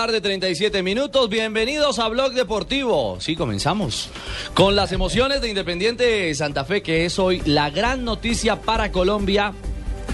Tarde, 0.00 0.20
37 0.20 0.84
minutos. 0.84 1.28
Bienvenidos 1.28 1.98
a 1.98 2.06
Blog 2.06 2.32
Deportivo. 2.32 3.16
Sí, 3.18 3.34
comenzamos 3.34 4.10
con 4.54 4.76
las 4.76 4.92
emociones 4.92 5.40
de 5.40 5.48
Independiente 5.48 6.32
Santa 6.36 6.64
Fe, 6.64 6.82
que 6.82 7.04
es 7.04 7.18
hoy 7.18 7.42
la 7.44 7.70
gran 7.70 8.04
noticia 8.04 8.60
para 8.60 8.92
Colombia 8.92 9.54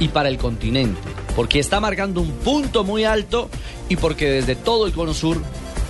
y 0.00 0.08
para 0.08 0.30
el 0.30 0.38
continente. 0.38 0.98
Porque 1.36 1.58
está 1.58 1.80
marcando 1.80 2.22
un 2.22 2.30
punto 2.30 2.82
muy 2.82 3.04
alto 3.04 3.50
y 3.90 3.96
porque 3.96 4.30
desde 4.30 4.56
todo 4.56 4.86
el 4.86 4.94
cono 4.94 5.12
sur 5.12 5.36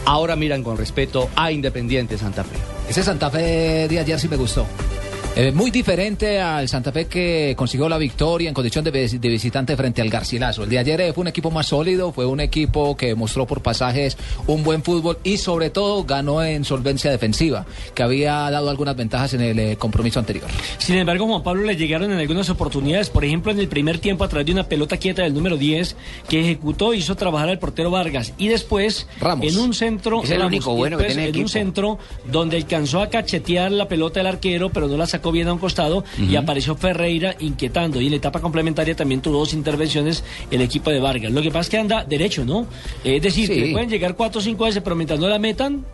ahora 0.06 0.34
miran 0.34 0.64
con 0.64 0.77
respeto 0.77 1.30
a 1.36 1.52
Independiente 1.52 2.18
Santa 2.18 2.42
Fe. 2.42 2.56
Ese 2.88 3.05
Santa 3.05 3.30
Fe 3.30 3.86
de 3.86 3.98
ayer 4.00 4.18
sí 4.18 4.27
me 4.27 4.36
gustó. 4.36 4.66
Eh, 5.36 5.50
muy 5.50 5.72
diferente 5.72 6.40
al 6.40 6.68
Santa 6.68 6.92
Fe 6.92 7.06
que 7.06 7.54
consiguió 7.58 7.88
la 7.88 7.98
victoria 7.98 8.48
en 8.48 8.54
condición 8.54 8.84
de, 8.84 8.92
visitante 9.20 9.77
frente 9.77 10.00
al 10.00 10.08
Garcilaso. 10.08 10.62
El 10.62 10.68
de 10.68 10.78
ayer 10.78 11.00
eh, 11.00 11.12
fue 11.12 11.22
un 11.22 11.28
equipo 11.28 11.50
más 11.50 11.66
sólido, 11.66 12.12
fue 12.12 12.24
un 12.24 12.38
equipo 12.38 12.96
que 12.96 13.16
mostró 13.16 13.44
por 13.44 13.60
pasajes 13.60 14.16
un 14.46 14.62
buen 14.62 14.84
fútbol 14.84 15.18
y 15.24 15.38
sobre 15.38 15.70
todo 15.70 16.05
ganó 16.05 16.40
en 16.44 16.64
solvencia 16.64 17.10
defensiva, 17.10 17.66
que 17.96 18.05
había 18.05 18.48
dado 18.48 18.70
algunas 18.70 18.94
ventajas 18.94 19.34
en 19.34 19.40
el 19.40 19.58
eh, 19.58 19.77
compromiso 19.77 20.20
anterior. 20.20 20.46
Sin 20.78 20.94
embargo, 20.94 21.27
Juan 21.27 21.42
Pablo 21.42 21.64
le 21.64 21.74
llegaron 21.74 22.12
en 22.12 22.18
algunas 22.18 22.48
oportunidades, 22.48 23.10
por 23.10 23.24
ejemplo, 23.24 23.50
en 23.50 23.58
el 23.58 23.66
primer 23.66 23.98
tiempo 23.98 24.22
a 24.22 24.28
través 24.28 24.46
de 24.46 24.52
una 24.52 24.68
pelota 24.68 24.98
quieta 24.98 25.24
del 25.24 25.34
número 25.34 25.56
10 25.56 25.96
que 26.28 26.42
ejecutó, 26.42 26.94
hizo 26.94 27.16
trabajar 27.16 27.48
al 27.48 27.58
portero 27.58 27.90
Vargas 27.90 28.34
y 28.38 28.46
después 28.46 29.08
en 29.20 29.58
un 29.58 29.74
centro, 29.74 30.22
es 30.22 30.30
el 30.30 30.42
único 30.42 30.77
bueno 30.77 30.96
que 30.96 31.06
tiene 31.06 31.27
en 31.27 31.40
un 31.40 31.48
centro 31.48 31.98
donde 32.30 32.56
alcanzó 32.56 33.00
a 33.00 33.08
cachetear 33.08 33.72
la 33.72 33.88
pelota 33.88 34.20
del 34.20 34.28
arquero, 34.28 34.70
pero 34.70 34.86
no 34.86 34.96
la 34.96 35.06
sacó 35.06 35.23
bien 35.33 35.48
a 35.48 35.53
un 35.53 35.58
costado 35.58 36.05
y 36.19 36.36
apareció 36.36 36.77
Ferreira 36.77 37.34
inquietando. 37.41 38.00
Y 38.00 38.06
en 38.06 38.12
la 38.12 38.17
etapa 38.17 38.41
complementaria 38.41 38.94
también 38.94 39.20
tuvo 39.20 39.39
dos 39.39 39.55
intervenciones 39.55 40.25
el 40.50 40.61
equipo 40.61 40.91
de 40.91 41.00
Vargas. 41.00 41.33
Lo 41.33 41.42
que 41.42 41.48
pasa 41.48 41.61
es 41.61 41.69
que 41.69 41.78
anda 41.78 42.05
derecho, 42.05 42.44
¿no? 42.44 42.67
Es 43.03 43.22
decir, 43.22 43.48
que 43.48 43.72
pueden 43.72 43.89
llegar 43.89 44.17
cuatro 44.17 44.41
o 44.41 44.42
cinco 44.42 44.64
veces, 44.64 44.83
pero 44.83 44.97
mientras 44.97 45.19
no 45.20 45.28
la 45.28 45.39
metan, 45.39 45.84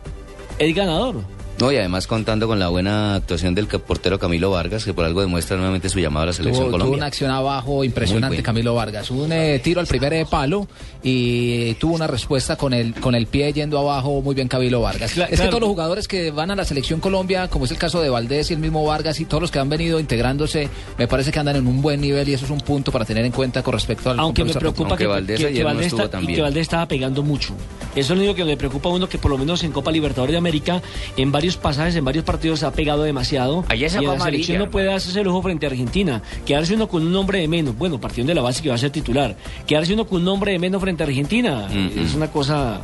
es 0.57 0.75
ganador. 0.75 1.23
No, 1.61 1.71
y 1.71 1.77
además 1.77 2.07
contando 2.07 2.47
con 2.47 2.57
la 2.57 2.69
buena 2.69 3.13
actuación 3.13 3.53
del 3.53 3.67
portero 3.67 4.17
Camilo 4.17 4.49
Vargas, 4.49 4.83
que 4.83 4.95
por 4.95 5.05
algo 5.05 5.21
demuestra 5.21 5.57
nuevamente 5.57 5.89
su 5.89 5.99
llamado 5.99 6.23
a 6.23 6.25
la 6.25 6.33
selección 6.33 6.63
tuvo, 6.63 6.71
Colombia. 6.71 6.89
Tuvo 6.89 6.97
una 6.97 7.05
acción 7.05 7.29
abajo 7.29 7.83
impresionante 7.83 8.41
Camilo 8.41 8.73
Vargas. 8.73 9.11
Un 9.11 9.31
eh, 9.31 9.59
tiro 9.59 9.79
al 9.79 9.85
primer 9.85 10.11
eh, 10.13 10.25
palo 10.27 10.67
y 11.03 11.75
tuvo 11.75 11.93
una 11.93 12.07
respuesta 12.07 12.55
con 12.55 12.73
el, 12.73 12.95
con 12.95 13.13
el 13.13 13.27
pie 13.27 13.53
yendo 13.53 13.77
abajo 13.77 14.23
muy 14.23 14.33
bien 14.33 14.47
Camilo 14.47 14.81
Vargas. 14.81 15.15
es 15.15 15.39
que 15.39 15.47
todos 15.49 15.61
los 15.61 15.69
jugadores 15.69 16.07
que 16.07 16.31
van 16.31 16.49
a 16.49 16.55
la 16.55 16.65
selección 16.65 16.99
Colombia, 16.99 17.47
como 17.47 17.65
es 17.65 17.71
el 17.71 17.77
caso 17.77 18.01
de 18.01 18.09
Valdés 18.09 18.49
y 18.49 18.55
el 18.55 18.59
mismo 18.59 18.83
Vargas 18.83 19.19
y 19.19 19.25
todos 19.25 19.41
los 19.41 19.51
que 19.51 19.59
han 19.59 19.69
venido 19.69 19.99
integrándose, 19.99 20.67
me 20.97 21.07
parece 21.07 21.31
que 21.31 21.37
andan 21.37 21.57
en 21.57 21.67
un 21.67 21.79
buen 21.79 22.01
nivel 22.01 22.27
y 22.27 22.33
eso 22.33 22.45
es 22.45 22.51
un 22.51 22.61
punto 22.61 22.91
para 22.91 23.05
tener 23.05 23.23
en 23.23 23.31
cuenta 23.31 23.61
con 23.61 23.75
respecto 23.75 24.09
al 24.09 24.19
Aunque 24.19 24.43
me 24.43 24.55
preocupa 24.55 24.97
que, 24.97 25.05
Valdés, 25.05 25.39
que, 25.39 25.63
Valdés, 25.63 25.93
que 25.93 26.41
Valdés 26.41 26.61
estaba 26.63 26.87
pegando 26.87 27.21
mucho. 27.21 27.53
Eso 27.95 28.13
es 28.13 28.17
lo 28.17 28.23
único 28.23 28.33
que 28.33 28.45
me 28.45 28.57
preocupa 28.57 28.89
a 28.89 28.93
uno 28.93 29.07
que 29.07 29.19
por 29.19 29.29
lo 29.29 29.37
menos 29.37 29.63
en 29.63 29.71
Copa 29.71 29.91
Libertadores 29.91 30.31
de 30.31 30.39
América, 30.39 30.81
en 31.17 31.31
varios 31.31 31.50
pasajes, 31.57 31.95
en 31.95 32.05
varios 32.05 32.23
partidos 32.25 32.63
ha 32.63 32.71
pegado 32.71 33.03
demasiado. 33.03 33.65
y 33.73 34.05
la 34.05 34.19
selección 34.19 34.59
no 34.59 34.69
puede 34.69 34.93
hacerse 34.93 35.19
el 35.19 35.25
lujo 35.25 35.41
frente 35.41 35.65
a 35.65 35.69
Argentina. 35.69 36.21
Quedarse 36.45 36.73
uno 36.75 36.87
con 36.87 37.05
un 37.05 37.11
nombre 37.11 37.39
de 37.39 37.47
menos. 37.47 37.77
Bueno, 37.77 37.99
partiendo 37.99 38.31
de 38.31 38.35
la 38.35 38.41
base 38.41 38.61
que 38.61 38.69
va 38.69 38.75
a 38.75 38.77
ser 38.77 38.91
titular. 38.91 39.35
Quedarse 39.65 39.93
uno 39.93 40.05
con 40.07 40.19
un 40.19 40.25
nombre 40.25 40.51
de 40.51 40.59
menos 40.59 40.81
frente 40.81 41.03
a 41.03 41.07
Argentina. 41.07 41.67
Es 41.95 42.13
una 42.13 42.27
cosa. 42.31 42.81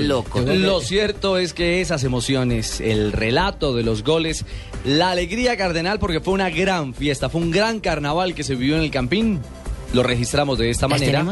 loco. 0.00 0.40
Lo 0.40 0.80
cierto 0.80 1.38
es 1.38 1.54
que 1.54 1.80
esas 1.80 2.04
emociones, 2.04 2.80
el 2.80 3.12
relato 3.12 3.74
de 3.74 3.82
los 3.82 4.02
goles, 4.02 4.44
la 4.84 5.10
alegría 5.10 5.56
cardenal 5.56 5.98
porque 5.98 6.20
fue 6.20 6.34
una 6.34 6.50
gran 6.50 6.94
fiesta, 6.94 7.28
fue 7.28 7.40
un 7.40 7.50
gran 7.50 7.80
carnaval 7.80 8.34
que 8.34 8.42
se 8.42 8.54
vivió 8.54 8.76
en 8.76 8.82
el 8.82 8.90
Campín. 8.90 9.40
Lo 9.92 10.02
registramos 10.02 10.58
de 10.58 10.70
esta 10.70 10.88
manera 10.88 11.24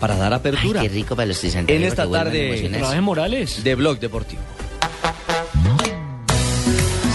para 0.00 0.16
dar 0.16 0.32
apertura. 0.32 0.80
qué 0.80 0.88
rico 0.88 1.14
para 1.14 1.26
los 1.26 1.44
En 1.44 1.82
esta 1.82 2.10
tarde 2.10 2.70
Morales. 3.02 3.62
de 3.62 3.74
Blog 3.74 3.98
Deportivo. 4.00 4.40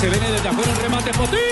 Se 0.01 0.09
viene 0.09 0.31
desde 0.31 0.50
afuera 0.50 0.72
el 0.72 0.78
remate 0.78 1.12
Potín. 1.13 1.51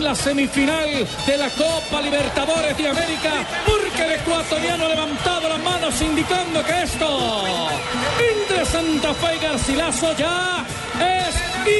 la 0.00 0.14
semifinal 0.14 1.06
de 1.26 1.36
la 1.36 1.48
Copa 1.50 2.02
Libertadores 2.02 2.76
de 2.76 2.88
América, 2.88 3.30
porque 3.64 4.04
el 4.04 4.12
ecuatoriano 4.20 4.86
ha 4.86 4.88
levantado 4.88 5.48
las 5.48 5.62
manos 5.62 6.00
indicando 6.02 6.64
que 6.64 6.82
esto 6.82 7.68
entre 8.34 8.66
Santa 8.66 9.14
Fe 9.14 9.36
y 9.36 9.38
Garcilaso 9.38 10.16
ya 10.16 10.64
es 10.98 11.36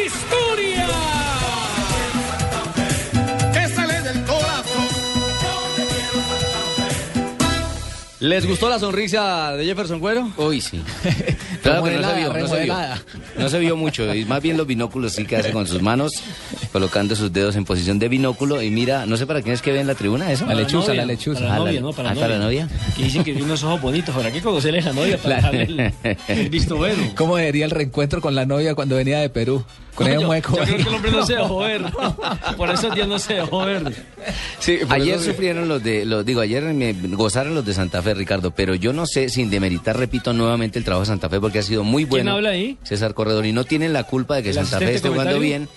historia. 0.07 0.42
¿Les 8.23 8.47
gustó 8.47 8.69
la 8.71 8.79
sonrisa 8.79 9.53
de 9.57 9.65
Jefferson 9.65 9.99
Cuero? 10.01 10.31
Uy, 10.37 10.61
sí. 10.61 10.81
Claro 11.63 11.85
que 11.85 11.93
no 11.93 12.09
se 12.09 12.17
vio, 12.17 12.33
no 12.33 12.49
se 12.49 12.63
vio. 12.65 12.75
No 13.39 13.49
se 13.49 13.59
vio 13.61 13.77
mucho. 13.77 14.13
Y 14.15 14.25
más 14.25 14.43
bien 14.43 14.57
los 14.57 14.67
binóculos 14.67 15.13
sí 15.13 15.25
que 15.25 15.37
hace 15.37 15.53
con 15.53 15.65
sus 15.69 15.81
manos, 15.81 16.13
colocando 16.73 17.15
sus 17.15 17.33
dedos 17.33 17.55
en 17.55 17.65
posición 17.65 18.01
de 18.01 18.09
binóculo. 18.09 18.61
Y 18.63 18.71
mira, 18.71 19.07
no 19.07 19.17
sé 19.17 19.27
para 19.27 19.43
quién 19.43 19.55
es 19.55 19.63
que 19.63 19.71
ve 19.71 19.79
en 19.81 19.87
la 19.87 19.95
tribuna 19.95 20.33
eso. 20.33 20.45
La 20.47 20.55
lechuza, 20.55 20.89
novia, 20.89 21.03
la 21.03 21.05
lechuza. 21.07 21.41
Para 21.41 21.49
la 21.51 21.55
Ah, 21.55 21.59
la- 21.61 21.65
novia, 21.67 21.81
¿no? 21.81 21.93
Para 21.93 22.11
ah, 22.11 22.15
la 22.15 22.21
para 22.21 22.39
la 22.39 22.45
novia. 22.45 22.69
Que 22.97 23.05
dicen 23.05 23.23
que 23.23 23.31
tiene 23.33 23.45
unos 23.47 23.63
ojos 23.63 23.81
bonitos. 23.81 24.13
Habrá 24.15 24.33
que 24.33 24.41
conocerle 24.41 24.81
a 24.81 24.85
la 24.87 24.93
novia 24.93 25.19
para 25.19 25.51
visto 26.51 26.77
bueno. 26.77 27.13
¿Cómo 27.17 27.37
sería 27.37 27.65
el 27.65 27.71
reencuentro 27.71 28.21
con 28.21 28.35
la 28.35 28.45
novia 28.45 28.75
cuando 28.75 28.97
venía 28.97 29.19
de 29.21 29.31
Perú? 29.31 29.65
Con 29.95 30.09
No, 30.09 30.21
yo, 30.21 30.27
mueco. 30.27 30.57
yo 30.57 30.63
creo 30.65 30.77
que 30.77 30.83
el 30.89 30.95
hombre 30.95 31.11
no 31.13 31.27
se 31.27 31.35
dejó 31.35 31.59
ver. 31.61 31.83
Por 32.57 32.71
esos 32.71 32.95
días 32.95 33.07
no 33.09 33.19
se 33.19 33.35
dejó 33.35 33.65
ver. 33.67 33.93
Sí, 34.59 34.79
Ayer 34.89 35.17
eso- 35.17 35.25
sufrieron 35.25 35.69
los 35.69 35.83
de, 35.83 36.05
los, 36.07 36.25
digo, 36.25 36.41
ayer 36.41 36.63
me 36.63 36.93
gozaron 36.93 37.55
los 37.55 37.65
de 37.65 37.75
Santa 37.75 38.01
Fe, 38.03 38.15
Ricardo, 38.15 38.53
pero 38.53 38.75
yo 38.75 38.93
no 38.93 39.07
sé, 39.07 39.29
sin 39.29 39.51
demeritar, 39.51 39.99
repito 39.99 40.33
nuevamente 40.33 40.79
el 40.79 40.85
trabajo 40.85 41.03
de 41.03 41.07
Santa 41.09 41.29
Fe 41.29 41.41
porque 41.41 41.59
ha 41.59 41.63
sido 41.63 41.85
muy 41.85 42.05
bueno. 42.05 42.33
habla 42.33 42.51
ahí? 42.51 42.79
César 42.85 43.13
Corredor, 43.15 43.45
y 43.45 43.53
no 43.53 43.65
tienen 43.65 43.93
la 43.93 44.05
culpa 44.05 44.37
de 44.37 44.43
que 44.43 44.49
¿El 44.51 44.55
Santa 44.55 44.79
Fe 44.79 44.95
esté 44.95 45.09
jugando 45.11 45.39
bien, 45.39 45.69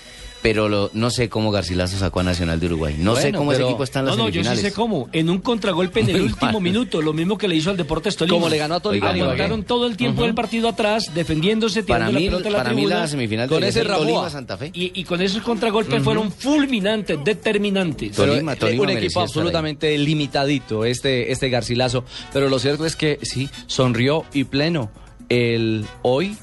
pero 0.45 0.69
lo- 0.69 0.92
no 0.94 1.09
sé 1.09 1.27
cómo 1.27 1.50
Garcilaso 1.50 1.97
sacó 1.97 2.19
a 2.19 2.24
Nacional 2.24 2.59
de 2.59 2.68
Uruguay. 2.68 2.95
No 3.00 3.15
sé 3.15 3.31
cómo 3.33 3.51
ese 3.51 3.63
equipo 3.63 3.83
está 3.83 4.00
en 4.00 4.06
No, 4.06 4.12
las 4.12 4.18
no, 4.19 4.30
yo 4.30 4.44
sí 4.44 4.57
sé 4.57 4.71
cómo. 4.71 5.09
En 5.12 5.30
un 5.31 5.39
contragolpe 5.39 6.01
en 6.01 6.09
el 6.09 6.15
Muy 6.19 6.25
último 6.27 6.51
mal. 6.51 6.62
minuto, 6.62 7.01
lo 7.01 7.13
mismo 7.13 7.36
que 7.38 7.47
le 7.47 7.56
hizo 7.56 7.71
al 7.71 7.77
Deportes 7.77 8.15
Tolima. 8.15 8.36
Como 8.36 8.47
le 8.50 8.57
ganó 8.57 8.75
a 8.75 8.80
Tolima. 8.80 9.09
Aguantaron 9.09 9.63
todo 9.63 9.88
el 9.88 9.97
tiempo 9.97 10.21
del 10.21 10.36
partido 10.36 10.69
atrás, 10.69 11.12
defendiéndose, 11.15 11.81
tirando 11.81 12.06
Para 12.06 12.12
la 12.13 12.19
mí, 12.19 12.25
pelota 12.27 12.47
a 12.47 12.51
la 12.51 12.57
para 12.59 12.69
mí 12.69 12.75
tribuna. 12.75 13.00
la 13.00 13.07
semifinal 13.07 13.50
Con 13.50 13.63
ese. 13.63 13.83
Tolima 13.83 14.30
Santa 14.30 14.56
Fe. 14.57 14.69
Y, 14.74 14.92
y 15.00 15.03
con 15.03 15.19
esos 15.21 15.42
contragolpes 15.42 16.03
fueron 16.03 16.31
fulminantes, 16.31 17.18
determinantes. 17.24 18.12
Pero 18.15 18.33
Tolima, 18.33 18.53
eh, 18.53 18.56
Tolima 18.57 18.83
un 18.83 18.89
equipo 18.91 19.21
absolutamente 19.21 19.98
limitadito, 19.98 20.86
este, 20.86 21.31
este 21.31 21.50
Garcilaso. 21.50 22.06
Pero 22.31 22.50
lo 22.50 22.59
cierto 22.59 22.86
es 22.86 22.95
que 22.95 23.18
sí, 23.24 23.50
sonrió 23.65 24.25
y 24.31 24.44
pleno. 24.44 24.91
El 25.27 25.86
hoy 26.03 26.38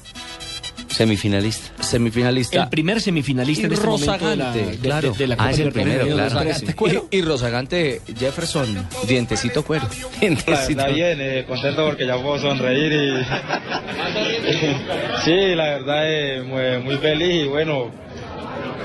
Semifinalista. 0.93 1.83
semifinalista. 1.83 2.63
el 2.63 2.69
primer 2.69 3.01
semifinalista 3.01 3.63
Y 3.63 3.65
en 3.65 3.73
este 3.73 3.87
momento 3.87 4.11
de 4.11 4.17
la, 4.35 4.45
rozagante, 4.45 4.65
de- 4.71 4.77
claro. 4.77 5.11
de, 5.11 5.17
de 5.17 5.27
la 5.27 5.35
Ah, 5.39 5.51
es 5.51 5.59
el 5.59 5.71
primero, 5.71 6.05
claro. 6.05 6.33
2013. 6.35 7.01
Y, 7.11 7.17
y 7.17 7.21
rozagante 7.21 8.01
Jefferson, 8.17 8.87
dientecito 9.07 9.63
cuero. 9.63 9.87
La 10.21 10.29
verdad 10.67 10.89
bien, 10.93 11.17
eh, 11.21 11.45
contento 11.47 11.85
porque 11.85 12.05
ya 12.05 12.17
puedo 12.21 12.39
sonreír 12.39 12.91
y 12.93 13.23
sí, 15.25 15.55
la 15.55 15.63
verdad 15.65 16.03
eh, 16.05 16.41
muy, 16.43 16.83
muy 16.83 16.97
feliz 16.97 17.45
y 17.45 17.47
bueno, 17.47 17.89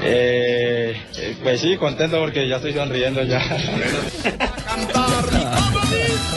eh, 0.02 0.96
pues 1.42 1.60
sí, 1.60 1.76
contento 1.76 2.18
porque 2.20 2.48
ya 2.48 2.56
estoy 2.56 2.72
sonriendo 2.72 3.22
ya. 3.24 3.38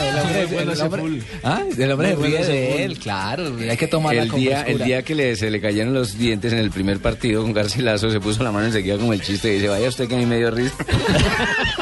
El 0.02 0.18
hombre, 0.20 0.42
el 0.74 0.82
hombre-. 0.82 1.22
Ah, 1.44 1.64
el 1.78 1.96
bueno 1.96 2.18
de 2.28 2.84
él, 2.84 2.98
claro. 2.98 3.56
Hay 3.70 3.78
que 3.78 3.86
El 3.86 4.30
con 4.30 4.40
día, 4.40 4.62
el 4.64 4.80
día 4.80 5.04
que 5.04 5.16
le, 5.16 5.36
se 5.36 5.50
le 5.50 5.62
cayeron 5.62 5.94
los 5.94 6.18
dientes 6.18 6.54
en 6.54 6.60
el 6.60 6.72
primer 6.72 7.00
partido 7.00 7.42
con 7.42 7.54
Garcilaso, 7.54 8.10
se 8.10 8.20
puso 8.20 8.44
la 8.44 8.52
mano 8.52 8.68
enseguida 8.68 8.98
como 8.98 9.14
el 9.14 9.22
chiste 9.22 9.50
y 9.50 9.56
dice, 9.56 9.70
vaya 9.70 9.88
usted 9.88 10.08
que 10.08 10.16
a 10.16 10.18
mí 10.18 10.26
me 10.26 10.38
dio 10.38 10.52
risa. 10.52 10.76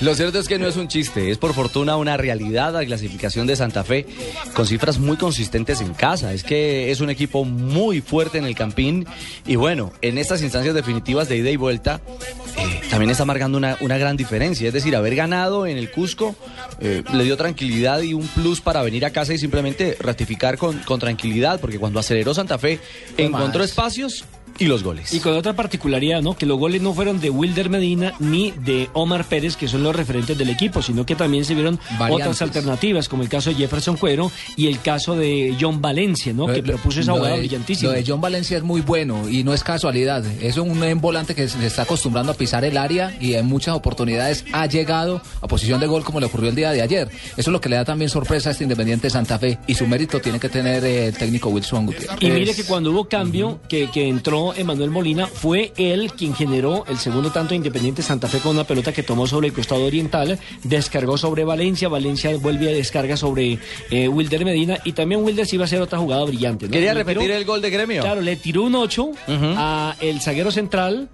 Lo 0.00 0.14
cierto 0.14 0.38
es 0.38 0.48
que 0.48 0.58
no 0.58 0.66
es 0.66 0.76
un 0.76 0.88
chiste, 0.88 1.30
es 1.30 1.38
por 1.38 1.54
fortuna 1.54 1.96
una 1.96 2.16
realidad 2.16 2.72
la 2.72 2.84
clasificación 2.84 3.46
de 3.46 3.56
Santa 3.56 3.84
Fe 3.84 4.06
con 4.54 4.66
cifras 4.66 4.98
muy 4.98 5.16
consistentes 5.16 5.80
en 5.80 5.94
casa. 5.94 6.32
Es 6.32 6.44
que 6.44 6.90
es 6.90 7.00
un 7.00 7.10
equipo 7.10 7.44
muy 7.44 8.00
fuerte 8.00 8.38
en 8.38 8.44
el 8.44 8.54
campín 8.54 9.06
y 9.46 9.56
bueno, 9.56 9.92
en 10.02 10.18
estas 10.18 10.42
instancias 10.42 10.74
definitivas 10.74 11.28
de 11.28 11.36
ida 11.36 11.50
y 11.50 11.56
vuelta 11.56 12.00
eh, 12.56 12.80
también 12.90 13.10
está 13.10 13.24
marcando 13.24 13.58
una, 13.58 13.76
una 13.80 13.98
gran 13.98 14.16
diferencia. 14.16 14.68
Es 14.68 14.74
decir, 14.74 14.94
haber 14.96 15.14
ganado 15.14 15.66
en 15.66 15.76
el 15.76 15.90
Cusco 15.90 16.34
eh, 16.80 17.02
le 17.12 17.24
dio 17.24 17.36
tranquilidad 17.36 18.00
y 18.00 18.14
un 18.14 18.26
plus 18.28 18.60
para 18.60 18.82
venir 18.82 19.04
a 19.04 19.10
casa 19.10 19.34
y 19.34 19.38
simplemente 19.38 19.96
ratificar 20.00 20.58
con, 20.58 20.78
con 20.80 21.00
tranquilidad, 21.00 21.60
porque 21.60 21.78
cuando 21.78 22.00
aceleró 22.00 22.34
Santa 22.34 22.58
Fe 22.58 22.80
encontró 23.16 23.64
espacios 23.64 24.24
y 24.58 24.66
los 24.66 24.82
goles. 24.82 25.12
Y 25.14 25.20
con 25.20 25.34
otra 25.36 25.54
particularidad, 25.54 26.20
¿no? 26.22 26.36
Que 26.36 26.46
los 26.46 26.58
goles 26.58 26.82
no 26.82 26.92
fueron 26.94 27.20
de 27.20 27.30
Wilder 27.30 27.70
Medina 27.70 28.14
ni 28.18 28.50
de 28.52 28.88
Omar 28.92 29.24
Pérez, 29.24 29.56
que 29.56 29.68
son 29.68 29.82
los 29.82 29.94
referentes 29.94 30.36
del 30.36 30.48
equipo, 30.50 30.82
sino 30.82 31.06
que 31.06 31.14
también 31.14 31.44
se 31.44 31.54
vieron 31.54 31.78
Variantes. 31.98 32.26
otras 32.26 32.42
alternativas, 32.42 33.08
como 33.08 33.22
el 33.22 33.28
caso 33.28 33.50
de 33.50 33.56
Jefferson 33.56 33.96
Cuero 33.96 34.30
y 34.56 34.66
el 34.66 34.80
caso 34.80 35.14
de 35.16 35.56
John 35.60 35.80
Valencia, 35.80 36.32
¿no? 36.32 36.46
Lo- 36.48 36.54
que 36.54 36.62
propuso 36.62 37.00
esa 37.00 37.12
jugada 37.12 37.36
brillantísima. 37.36 37.92
Lo 37.92 37.96
de 37.96 38.04
John 38.06 38.20
Valencia 38.20 38.56
es 38.56 38.62
muy 38.62 38.80
bueno 38.80 39.28
y 39.28 39.44
no 39.44 39.54
es 39.54 39.62
casualidad. 39.62 40.24
Es 40.42 40.56
un, 40.56 40.70
un 40.82 41.00
volante 41.00 41.34
que 41.34 41.46
se 41.48 41.64
está 41.66 41.82
acostumbrando 41.82 42.32
a 42.32 42.34
pisar 42.34 42.64
el 42.64 42.76
área 42.76 43.16
y 43.20 43.34
en 43.34 43.46
muchas 43.46 43.74
oportunidades 43.74 44.44
ha 44.52 44.66
llegado 44.66 45.20
a 45.40 45.46
posición 45.48 45.80
de 45.80 45.86
gol 45.86 46.02
como 46.04 46.20
le 46.20 46.26
ocurrió 46.26 46.50
el 46.50 46.56
día 46.56 46.70
de 46.72 46.82
ayer. 46.82 47.08
Eso 47.08 47.32
es 47.36 47.46
lo 47.48 47.60
que 47.60 47.68
le 47.68 47.76
da 47.76 47.84
también 47.84 48.10
sorpresa 48.10 48.48
a 48.48 48.52
este 48.52 48.64
Independiente 48.64 49.08
Santa 49.10 49.38
Fe 49.38 49.58
y 49.66 49.74
su 49.74 49.86
mérito 49.86 50.20
tiene 50.20 50.40
que 50.40 50.48
tener 50.48 50.84
eh, 50.84 51.06
el 51.06 51.16
técnico 51.16 51.48
Wilson 51.50 51.86
Gutiérrez. 51.86 52.16
Y 52.20 52.30
mire 52.30 52.54
que 52.54 52.64
cuando 52.64 52.90
hubo 52.90 53.08
cambio, 53.08 53.60
que, 53.68 53.88
que 53.90 54.08
entró 54.08 54.47
Emanuel 54.54 54.90
Molina, 54.90 55.26
fue 55.26 55.72
él 55.76 56.12
quien 56.12 56.34
generó 56.34 56.84
el 56.88 56.98
segundo 56.98 57.30
tanto 57.30 57.50
de 57.50 57.56
Independiente 57.56 58.02
Santa 58.02 58.28
Fe 58.28 58.38
con 58.38 58.52
una 58.52 58.64
pelota 58.64 58.92
que 58.92 59.02
tomó 59.02 59.26
sobre 59.26 59.48
el 59.48 59.52
costado 59.52 59.84
oriental, 59.84 60.38
descargó 60.64 61.16
sobre 61.18 61.44
Valencia, 61.44 61.88
Valencia 61.88 62.36
vuelve 62.36 62.68
a 62.68 62.72
descarga 62.72 63.16
sobre 63.16 63.58
eh, 63.90 64.08
Wilder 64.08 64.44
Medina 64.44 64.78
y 64.84 64.92
también 64.92 65.24
Wilder 65.24 65.46
sí 65.46 65.56
iba 65.56 65.64
a 65.64 65.66
hacer 65.66 65.80
otra 65.80 65.98
jugada 65.98 66.24
brillante. 66.24 66.66
¿no? 66.66 66.72
¿Quería 66.72 66.92
Le 66.94 67.00
repetir 67.00 67.22
tiró- 67.22 67.36
el 67.36 67.44
gol 67.44 67.60
de 67.62 67.70
gremio? 67.70 68.02
Claro, 68.02 68.20
le 68.20 68.36
tiró 68.36 68.62
un 68.64 68.74
8 68.74 69.10
a 69.28 69.96
el 70.00 70.20
zaguero 70.20 70.50
central 70.50 71.08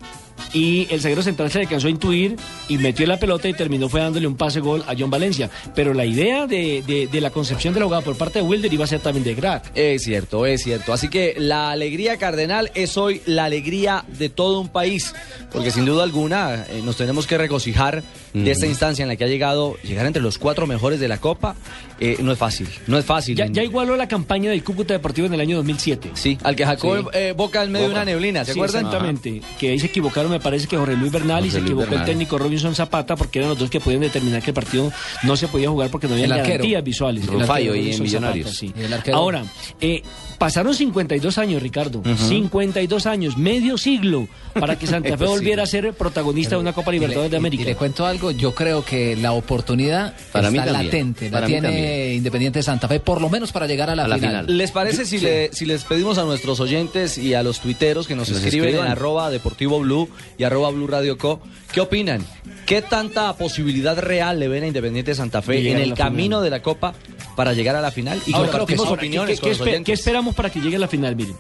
y 0.53 0.87
el 0.91 1.01
zaguero 1.01 1.23
central 1.23 1.51
se 1.51 1.59
le 1.59 1.65
alcanzó 1.65 1.87
a 1.89 1.91
intuir 1.91 2.37
y 2.69 2.79
metió 2.79 3.07
la 3.07 3.19
pelota 3.19 3.49
y 3.49 3.55
terminó 3.55 3.89
fue 3.89 4.01
dándole 4.01 4.27
un 4.27 4.37
pase 4.37 4.61
gol 4.61 4.85
a 4.87 4.95
John 4.99 5.11
Valencia. 5.11 5.51
Pero 5.75 5.95
la 5.95 6.05
idea 6.05 6.47
de, 6.47 6.83
de- 6.87 7.07
de 7.09 7.21
la 7.21 7.31
concepción 7.31 7.75
de 7.75 7.81
la 7.81 7.87
jugada 7.87 8.03
por 8.03 8.17
parte 8.17 8.39
de 8.41 8.45
Wilder 8.45 8.73
iba 8.73 8.85
a 8.85 8.89
ser 8.89 9.01
también 9.01 9.25
de 9.25 9.35
crack. 9.35 9.71
Es 9.75 10.03
cierto, 10.03 10.47
es 10.47 10.63
cierto. 10.63 10.93
Así 10.93 11.09
que 11.09 11.35
la 11.39 11.71
alegría 11.71 12.17
cardenal 12.19 12.71
es 12.75 12.97
hoy 12.97 13.21
la 13.27 13.45
alegría 13.45 14.05
de 14.19 14.29
todo 14.29 14.61
un 14.61 14.69
país, 14.69 15.15
porque 15.53 15.71
sin 15.71 15.85
duda 15.85 16.03
alguna 16.05 16.65
eh, 16.69 16.81
nos 16.85 16.97
tenemos 16.97 17.27
que 17.27 17.37
regocijar 17.39 18.03
de 18.33 18.51
esta 18.51 18.67
instancia 18.67 19.03
en 19.05 19.09
la 19.09 19.15
que 19.17 19.23
ha 19.25 19.29
llegado, 19.29 19.77
llegar 19.85 20.07
entre 20.07 20.21
los 20.21 20.39
cuatro 20.39 20.67
mejores 20.67 20.99
de 20.99 21.07
la 21.07 21.19
Copa, 21.19 21.55
eh, 22.01 22.17
no 22.21 22.33
es 22.33 22.39
fácil, 22.39 22.69
no 22.89 22.99
es 22.99 23.05
fácil. 23.05 23.37
Ya, 23.37 23.47
ya 23.47 23.63
igualó 23.63 23.97
la 23.97 24.09
campaña 24.09 24.51
del 24.51 24.65
Cúcuta 24.65 24.93
Deportivo 24.95 25.29
en 25.29 25.35
el 25.35 25.41
año 25.41 25.57
2007. 25.59 26.11
Sí, 26.15 26.37
al 26.43 26.57
que 26.57 26.65
sacó 26.65 26.97
Sí. 26.99 27.05
eh, 27.13 27.33
Boca 27.37 27.63
en 27.63 27.71
medio 27.71 27.87
de 27.87 27.93
una 27.95 28.05
neblina, 28.05 28.45
¿se 28.45 28.53
Sí, 28.53 28.59
acuerdan? 28.59 28.87
exactamente. 28.87 29.41
Que 29.61 29.71
ahí 29.71 29.79
se 29.79 29.87
equivocaron, 29.87 30.24
me 30.29 30.41
parece 30.41 30.67
que 30.67 30.77
Jorge 30.77 30.97
Luis 30.97 31.13
Bernal 31.13 31.45
y 31.47 31.51
se 31.51 31.59
Luis 31.59 31.67
equivocó 31.71 31.91
Bernal. 31.91 32.01
el 32.01 32.07
técnico 32.13 32.39
Robinson 32.39 32.75
Zapata 32.75 33.17
porque 33.17 33.39
eran 33.39 33.51
los 33.51 33.59
dos 33.59 33.71
que 33.71 33.81
podían 33.81 34.01
determinar 34.01 34.43
que 34.43 34.51
el 34.51 34.55
partido 34.55 34.93
no 35.23 35.37
se 35.37 35.49
podía 35.49 35.69
jugar 35.71 35.91
porque 35.91 36.09
no 36.09 36.15
había 36.15 36.27
garantías 36.29 36.83
visuales. 36.85 37.27
El 37.29 37.43
arquero 37.43 37.73
hoy 37.73 37.93
en. 37.93 38.09
Zapata, 38.09 38.49
sí. 38.49 38.73
Y 38.77 38.83
el 38.83 38.93
arquero. 38.93 39.17
Ahora, 39.17 39.45
eh, 39.81 40.03
pasaron 40.39 40.75
52 40.75 41.39
años, 41.39 41.63
Ricardo. 41.63 42.03
52 42.17 43.07
años, 43.07 43.37
medio 43.37 43.79
siglo, 43.79 44.29
para 44.59 44.79
que 44.79 44.87
Santa 44.87 45.17
Fe 45.19 45.25
volviera 45.27 45.63
a 45.63 45.67
ser 45.67 45.93
protagonista 45.95 46.57
de 46.57 46.61
una 46.63 46.73
Copa 46.73 46.91
Libertadores 46.93 47.31
de 47.31 47.37
Y 47.37 47.41
le- 47.41 47.47
América. 47.47 47.63
Y 47.63 47.67
le 47.67 47.75
cuento 47.77 48.07
algo, 48.07 48.31
yo 48.31 48.55
creo 48.55 48.85
que 48.85 49.17
la 49.17 49.33
oportunidad 49.33 50.15
Para 50.33 50.51
mí 50.51 50.59
está 50.59 50.73
también. 50.73 50.87
latente, 50.93 51.31
la 51.31 51.41
mí 51.43 51.47
tiene 51.47 51.69
también. 51.69 52.13
Independiente 52.15 52.63
Santa 52.63 52.89
Fe, 52.89 53.01
por 53.01 53.21
lo 53.21 53.29
menos 53.29 53.53
para 53.53 53.67
llegar 53.67 53.91
a 53.91 53.97
la, 53.97 54.05
A 54.05 54.09
la 54.09 54.17
final. 54.19 54.47
¿Les 54.59 54.71
parece 54.71 55.05
si, 55.05 55.19
le- 55.19 55.53
si 55.53 55.65
les 55.67 55.85
pedimos 55.85 56.19
a 56.19 56.25
nuestros 56.25 56.61
oyentes 56.61 57.19
y 57.19 57.35
a 57.35 57.43
los 57.43 57.61
tuiteros 57.61 58.07
que 58.07 58.15
nos, 58.15 58.29
Nos 58.29 58.39
escriben 58.43 58.69
escriban. 58.69 58.87
en 58.87 58.93
arroba 58.93 59.31
Deportivo 59.31 59.81
Blue 59.81 60.09
y 60.39 60.45
arroba 60.45 60.71
Blue 60.71 60.87
Radio 60.87 61.19
Co, 61.19 61.41
qué 61.73 61.81
opinan? 61.81 62.25
¿Qué 62.67 62.81
tanta 62.83 63.37
posibilidad 63.37 63.99
real 63.99 64.39
le 64.41 64.49
ven 64.49 64.65
a 64.65 64.67
Independiente 64.69 65.15
Santa 65.15 65.41
De 65.41 65.47
Fe 65.47 65.63
llegar 65.63 65.81
en 65.83 65.89
el 65.91 65.95
camino 65.95 66.41
de 66.41 66.51
la 66.51 66.63
Copa 66.63 66.95
para 67.35 67.53
llegar 67.53 67.77
a 67.77 67.81
la 67.81 67.91
final? 67.91 68.21
Y 68.27 68.35
Ahora, 68.35 68.51
compartimos 68.51 68.87
ahora, 68.87 69.01
opiniones 69.01 69.41
¿qué, 69.41 69.57
con 69.57 69.85
qué 69.85 69.93
los 69.93 70.01
esperamos 70.01 70.35
para 70.35 70.51
que 70.51 70.61
llegue 70.61 70.77
a 70.77 70.79
la 70.79 70.89
final? 70.89 71.17
Miren, 71.17 71.37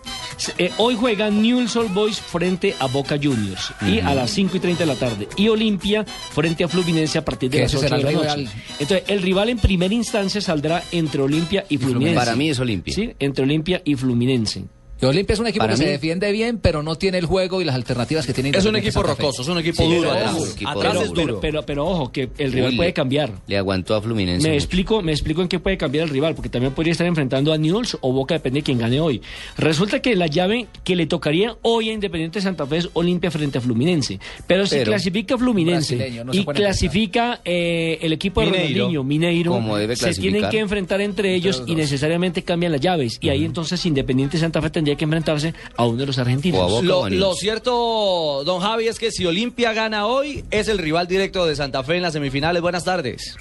eh, 0.58 0.70
hoy 0.78 0.96
juega 0.98 1.30
Newell's 1.30 1.76
Old 1.76 1.92
Boys 1.92 2.20
frente 2.20 2.74
a 2.78 2.86
Boca 2.86 3.16
Juniors 3.22 3.72
y 3.86 4.00
a 4.00 4.14
las 4.14 4.30
5 4.30 4.56
y 4.56 4.60
30 4.60 4.84
de 4.84 4.86
la 4.86 4.96
tarde. 4.96 5.28
Y 5.36 5.48
Olimpia 5.48 6.04
frente 6.04 6.64
a 6.64 6.68
Fluminense 6.68 7.18
a 7.18 7.24
partir 7.24 7.50
de 7.50 7.58
Que 7.58 7.62
las 7.64 7.74
ese 7.74 7.86
8 7.86 7.88
será 7.88 8.08
de 8.08 8.16
la 8.16 8.36
noche. 8.36 8.48
Entonces, 8.78 9.02
el 9.08 9.22
rival 9.22 9.48
en 9.48 9.58
primera 9.58 9.94
instancia 9.94 10.40
saldrá 10.40 10.82
entre 10.92 11.22
Olimpia 11.22 11.64
y 11.68 11.78
Fluminense. 11.78 12.14
Para 12.14 12.36
mí 12.36 12.50
es 12.50 12.58
Olimpia. 12.58 12.94
Sí, 12.94 13.12
entre 13.18 13.44
Olimpia 13.44 13.82
y 13.84 13.94
Fluminense. 13.94 14.64
Y 15.02 15.06
Olimpia 15.06 15.34
es 15.34 15.40
un 15.40 15.46
equipo 15.48 15.64
Para 15.64 15.72
que 15.74 15.78
se 15.78 15.86
defiende 15.88 16.30
bien, 16.32 16.58
pero 16.58 16.82
no 16.82 16.94
tiene 16.96 17.18
el 17.18 17.26
juego 17.26 17.60
y 17.60 17.64
las 17.64 17.74
alternativas 17.74 18.26
que 18.26 18.32
tiene 18.32 18.50
Es 18.56 18.64
un 18.64 18.76
equipo 18.76 19.02
rocoso, 19.02 19.42
es 19.42 19.48
un 19.48 19.58
equipo 19.58 19.82
Sí, 19.82 19.88
duro. 19.94 20.10
pero 20.10 20.12
atrás. 20.14 20.34
ojo, 20.36 20.46
equipo 20.52 20.70
Atrás 20.70 20.92
duro. 20.94 21.04
es 21.04 21.10
pero, 21.12 21.26
duro. 21.26 21.40
pero, 21.40 21.62
pero 21.66 21.86
ojo, 21.86 22.12
que 22.12 22.28
el 22.38 22.52
rival 22.52 22.70
Uy, 22.70 22.76
puede 22.76 22.92
cambiar. 22.92 23.32
Le 23.46 23.58
aguantó 23.58 23.94
a 23.96 24.00
Fluminense. 24.00 24.48
Me 24.48 24.54
explico, 24.54 25.02
me 25.02 25.12
explico 25.12 25.42
en 25.42 25.48
qué 25.48 25.58
puede 25.58 25.76
cambiar 25.76 26.04
el 26.04 26.10
rival, 26.10 26.34
porque 26.34 26.48
también 26.48 26.72
podría 26.72 26.92
estar 26.92 27.06
enfrentando 27.06 27.52
a 27.52 27.58
Newell's 27.58 27.98
o 28.00 28.12
Boca, 28.12 28.34
depende 28.34 28.60
de 28.60 28.62
quién 28.64 28.78
gane 28.78 29.00
hoy. 29.00 29.20
Resulta 29.58 30.00
que 30.00 30.14
la 30.16 30.26
llave 30.28 30.68
que 30.84 30.94
le 30.96 31.06
tocaría 31.06 31.56
hoy 31.62 31.90
a 31.90 31.92
Independiente 31.92 32.40
Santa 32.40 32.64
Fe 32.66 32.78
es 32.78 32.88
Olimpia 32.94 33.30
frente 33.30 33.58
a 33.58 33.60
Fluminense. 33.60 34.20
Pero 34.46 34.64
si 34.64 34.76
Pero- 34.76 34.92
clasifica 34.92 35.36
Fluminense 35.36 36.22
no 36.24 36.32
y 36.32 36.44
clasifica 36.44 37.40
eh, 37.44 37.98
el 38.00 38.12
equipo 38.12 38.40
de 38.40 38.46
Mineiro. 38.46 38.84
Ronaldinho, 38.84 39.04
Mineiro, 39.04 39.50
Como 39.52 39.76
debe 39.76 39.96
se 39.96 40.14
tienen 40.14 40.48
que 40.48 40.58
enfrentar 40.60 41.00
entre 41.00 41.34
ellos 41.34 41.62
y 41.66 41.74
necesariamente 41.74 42.42
cambian 42.42 42.72
las 42.72 42.80
llaves. 42.80 43.18
Y 43.20 43.28
ahí 43.28 43.44
entonces 43.44 43.84
Independiente 43.86 44.38
Santa 44.38 44.62
Fe 44.62 44.70
tendría 44.84 44.96
que 44.96 45.04
enfrentarse 45.04 45.54
a 45.76 45.86
uno 45.86 45.96
de 45.96 46.06
los 46.06 46.18
argentinos. 46.18 46.82
Lo 46.82 47.34
cierto, 47.34 48.42
don 48.44 48.60
Javi, 48.60 48.88
es 48.88 48.98
que 48.98 49.10
si 49.10 49.24
Olimpia 49.24 49.72
gana 49.72 50.06
hoy, 50.06 50.44
es 50.50 50.68
el 50.68 50.76
rival 50.76 51.08
directo 51.08 51.46
de 51.46 51.56
Santa 51.56 51.82
Fe 51.82 51.96
en 51.96 52.02
las 52.02 52.12
semifinales. 52.12 52.60
Buenas 52.60 52.84
tardes. 52.84 53.34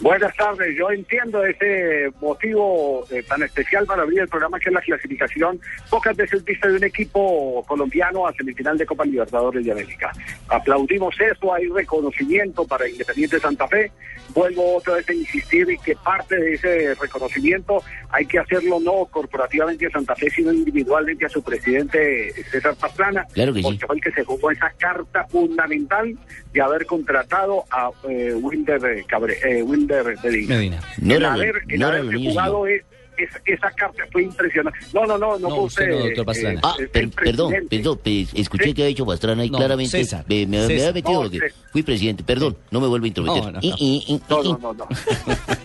Buenas 0.00 0.34
tardes, 0.36 0.74
yo 0.76 0.90
entiendo 0.90 1.44
ese 1.44 2.10
motivo 2.20 3.06
eh, 3.10 3.22
tan 3.28 3.42
especial 3.42 3.86
para 3.86 4.02
abrir 4.02 4.20
el 4.20 4.28
programa 4.28 4.58
que 4.58 4.70
es 4.70 4.74
la 4.74 4.80
clasificación, 4.80 5.60
pocas 5.90 6.16
veces 6.16 6.44
vista 6.44 6.68
de 6.68 6.76
un 6.76 6.84
equipo 6.84 7.64
colombiano 7.68 8.26
a 8.26 8.32
semifinal 8.32 8.78
de 8.78 8.86
Copa 8.86 9.04
Libertadores 9.04 9.64
de 9.64 9.72
América. 9.72 10.10
Aplaudimos 10.48 11.14
eso, 11.20 11.54
hay 11.54 11.68
reconocimiento 11.68 12.66
para 12.66 12.88
Independiente 12.88 13.38
Santa 13.38 13.68
Fe. 13.68 13.92
Vuelvo 14.34 14.76
otra 14.76 14.94
vez 14.94 15.08
a 15.10 15.14
insistir 15.14 15.68
en 15.70 15.78
que 15.82 15.94
parte 15.94 16.36
de 16.36 16.54
ese 16.54 16.94
reconocimiento 16.94 17.82
hay 18.10 18.24
que 18.26 18.38
hacerlo 18.38 18.80
no 18.80 19.04
corporativamente 19.06 19.86
a 19.86 19.90
Santa 19.90 20.16
Fe, 20.16 20.30
sino 20.30 20.52
individualmente 20.52 21.26
a 21.26 21.28
su 21.28 21.42
presidente 21.42 22.32
César 22.50 22.74
Pastrana, 22.76 23.26
Claro 23.32 23.52
que 23.52 23.58
sí. 23.60 23.64
porque 23.64 23.86
fue 23.86 23.96
el 23.96 24.02
que 24.02 24.12
se 24.12 24.24
jugó 24.24 24.50
esa 24.50 24.70
carta 24.78 25.26
fundamental 25.26 26.16
de 26.52 26.60
haber 26.60 26.86
contratado 26.86 27.64
a 27.70 27.90
eh, 28.08 28.34
Wilder 28.34 28.84
eh, 28.84 29.04
Cabre, 29.06 29.36
eh, 29.44 29.61
Wilder 29.62 30.16
Medina. 30.22 30.54
Medina. 30.54 30.80
No 30.98 31.14
el 31.14 31.22
era 31.22 31.32
haber, 31.32 31.62
el 31.68 31.78
no 31.78 31.86
haberse 31.86 32.16
jugado 32.16 32.66
es, 32.66 32.82
es- 33.16 33.40
esa 33.44 33.70
carta 33.72 34.04
fue 34.10 34.22
impresionante. 34.24 34.78
No, 34.92 35.04
no, 35.06 35.18
no, 35.18 35.38
no, 35.38 35.48
No, 35.48 35.56
usted 35.62 35.88
no, 35.88 35.98
doctor 35.98 36.24
Pastrana. 36.26 36.60
Ah, 36.62 36.74
eh, 36.78 36.86
per- 36.86 37.02
el 37.04 37.10
perdón, 37.10 37.52
perdón, 37.68 38.00
pues, 38.02 38.28
escuché 38.34 38.64
Sí. 38.64 38.74
que 38.74 38.82
ha 38.82 38.86
dicho 38.86 39.04
Pastrana 39.06 39.44
y 39.44 39.50
No, 39.50 39.58
claramente 39.58 39.90
César, 39.98 40.24
me, 40.28 40.46
me- 40.46 40.58
me 40.58 40.66
César. 40.66 40.72
había 40.88 40.92
metido 40.92 41.22
No, 41.24 41.30
porque 41.30 41.52
fui 41.72 41.82
presidente, 41.82 42.24
perdón, 42.24 42.56
no 42.70 42.80
me 42.80 42.86
vuelvo 42.88 43.04
a 43.04 43.08
intrometer. 43.08 43.42
No, 43.44 43.50
no, 43.52 43.52
no. 43.52 43.60
Y- 43.62 43.74
y- 43.78 44.04
y- 44.14 44.20
No, 44.28 44.42
y- 44.44 44.48
no, 44.52 44.58
no, 44.58 44.72
no. 44.74 44.88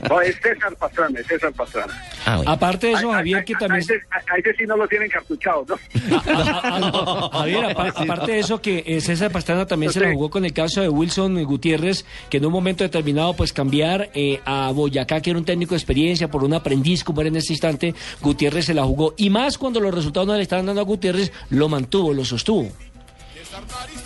No, 0.09 0.21
es 0.21 0.35
César 0.41 0.75
Pastrana, 0.77 1.19
es 1.19 1.27
César 1.27 1.53
Pastrana. 1.53 1.93
Ah, 2.25 2.35
bueno. 2.37 2.51
Aparte 2.51 2.87
de 2.87 2.93
eso, 2.93 3.11
Javier, 3.11 3.43
que 3.45 3.53
también... 3.53 3.73
A 3.73 3.77
ese, 3.79 3.93
a- 4.11 4.33
a 4.33 4.37
ese 4.37 4.53
sí 4.55 4.63
no 4.65 4.77
lo 4.77 4.87
tienen 4.87 5.09
cartuchado, 5.09 5.65
¿no? 5.67 5.77
Javier, 7.31 7.65
apa- 7.65 7.93
aparte 7.95 8.31
de 8.33 8.39
eso, 8.39 8.61
que 8.61 8.83
eh, 8.85 9.01
César 9.01 9.31
Pastrana 9.31 9.65
también 9.65 9.91
se 9.91 9.99
la 9.99 10.11
jugó 10.13 10.29
con 10.29 10.45
el 10.45 10.53
caso 10.53 10.81
de 10.81 10.89
Wilson 10.89 11.43
Gutiérrez, 11.43 12.05
que 12.29 12.37
en 12.37 12.45
un 12.45 12.51
momento 12.51 12.83
determinado, 12.83 13.33
pues 13.35 13.53
cambiar 13.53 14.09
eh, 14.13 14.39
a 14.45 14.71
Boyacá, 14.71 15.21
que 15.21 15.29
era 15.31 15.39
un 15.39 15.45
técnico 15.45 15.71
de 15.71 15.77
experiencia, 15.77 16.27
por 16.29 16.43
un 16.43 16.53
aprendiz, 16.53 17.03
como 17.03 17.21
era 17.21 17.29
en 17.29 17.36
ese 17.37 17.53
instante, 17.53 17.93
Gutiérrez 18.21 18.65
se 18.65 18.73
la 18.73 18.83
jugó. 18.83 19.13
Y 19.17 19.29
más 19.29 19.57
cuando 19.57 19.79
los 19.79 19.93
resultados 19.93 20.27
no 20.27 20.35
le 20.35 20.41
estaban 20.43 20.65
dando 20.65 20.81
a 20.81 20.85
Gutiérrez, 20.85 21.31
lo 21.49 21.69
mantuvo, 21.69 22.13
lo 22.13 22.25
sostuvo. 22.25 22.69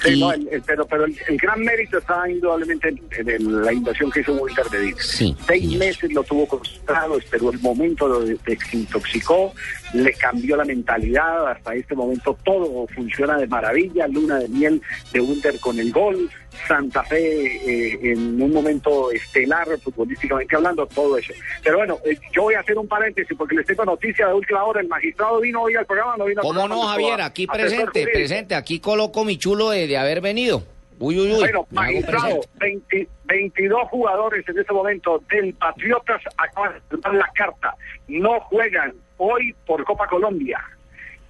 Sí, 0.03 0.13
Y- 0.13 0.19
no, 0.19 0.31
el- 0.31 0.47
el- 0.49 0.61
pero 0.61 0.85
pero 0.85 1.05
el, 1.05 1.15
el 1.27 1.37
gran 1.37 1.59
mérito 1.61 1.97
está 1.97 2.29
indudablemente 2.29 2.89
en, 3.17 3.61
la 3.63 3.73
inversión 3.73 4.09
que 4.11 4.21
hizo 4.21 4.33
Wilder 4.33 4.65
de 4.69 4.79
Díaz. 4.81 4.97
Sí, 5.05 5.35
Seis 5.47 5.63
señor. 5.63 5.79
meses 5.79 6.13
lo 6.13 6.23
tuvo 6.23 6.47
concentrado, 6.47 7.17
esperó 7.17 7.51
el 7.51 7.59
momento, 7.59 8.07
lo 8.07 8.21
de- 8.21 8.37
desintoxicó, 8.45 9.53
le 9.93 10.13
cambió 10.13 10.55
la 10.55 10.63
mentalidad, 10.65 11.47
hasta 11.51 11.73
este 11.75 11.95
momento 11.95 12.37
todo 12.43 12.87
funciona 12.95 13.37
de 13.37 13.47
maravilla, 13.47 14.07
luna 14.07 14.39
de 14.39 14.47
miel 14.47 14.81
de 15.11 15.19
Wilder 15.19 15.59
con 15.59 15.79
el 15.79 15.91
gol, 15.91 16.29
Santa 16.67 17.03
Fe 17.03 17.17
eh, 17.19 17.99
en 18.11 18.41
un 18.41 18.51
momento 18.51 19.11
estelar 19.11 19.67
futbolísticamente 19.79 20.55
hablando, 20.55 20.85
todo 20.87 21.17
eso. 21.17 21.33
Pero 21.63 21.77
bueno, 21.77 21.97
eh, 22.05 22.17
yo 22.33 22.43
voy 22.43 22.55
a 22.55 22.59
hacer 22.59 22.77
un 22.77 22.87
paréntesis 22.87 23.35
porque 23.37 23.55
les 23.55 23.65
tengo 23.65 23.85
noticia 23.85 24.27
de 24.27 24.33
última 24.33 24.63
hora, 24.63 24.81
el 24.81 24.87
magistrado 24.87 25.39
vino 25.39 25.61
hoy 25.61 25.75
al 25.75 25.85
programa, 25.85 26.17
no 26.17 26.25
vino 26.25 26.41
¿Cómo 26.41 26.67
no, 26.67 26.81
Javier? 26.87 27.21
Aquí 27.21 27.47
presente, 27.47 28.07
presente. 28.11 28.55
Aquí 28.55 28.79
coloco 28.79 29.23
mi 29.25 29.37
chulo 29.37 29.69
de, 29.69 29.87
de 29.87 29.97
haber 29.97 30.21
venido. 30.21 30.63
Uy, 30.99 31.19
uy, 31.19 31.31
uy. 31.31 31.39
Bueno, 31.39 31.67
magistrado, 31.71 32.41
presente. 32.57 32.87
20 32.91 33.09
22 33.31 33.87
jugadores 33.89 34.47
en 34.47 34.59
este 34.59 34.73
momento 34.73 35.23
del 35.31 35.53
Patriotas 35.53 36.21
acaban 36.37 36.73
de 36.89 37.17
la 37.17 37.29
carta. 37.33 37.75
No 38.07 38.39
juegan 38.41 38.93
hoy 39.17 39.55
por 39.65 39.83
Copa 39.85 40.05
Colombia. 40.07 40.59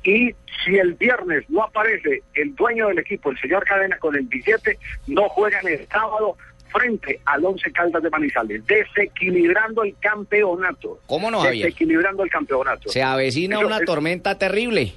Y 0.03 0.33
si 0.65 0.77
el 0.77 0.93
viernes 0.95 1.43
no 1.49 1.63
aparece 1.63 2.23
el 2.33 2.55
dueño 2.55 2.87
del 2.87 2.99
equipo, 2.99 3.29
el 3.31 3.39
señor 3.39 3.63
Cadena, 3.65 3.97
con 3.99 4.15
el 4.15 4.23
billete, 4.23 4.77
no 5.07 5.29
juegan 5.29 5.67
el 5.67 5.87
sábado 5.87 6.37
frente 6.71 7.19
al 7.25 7.43
Once 7.45 7.69
Caldas 7.71 8.01
de 8.01 8.09
Manizales, 8.09 8.65
desequilibrando 8.65 9.83
el 9.83 9.95
campeonato. 9.99 10.99
¿Cómo 11.05 11.29
no, 11.29 11.41
Javier? 11.41 11.65
Desequilibrando 11.65 12.23
el 12.23 12.29
campeonato. 12.29 12.89
Se 12.89 13.03
avecina 13.03 13.57
Eso 13.57 13.67
una 13.67 13.77
es- 13.77 13.85
tormenta 13.85 14.37
terrible. 14.37 14.93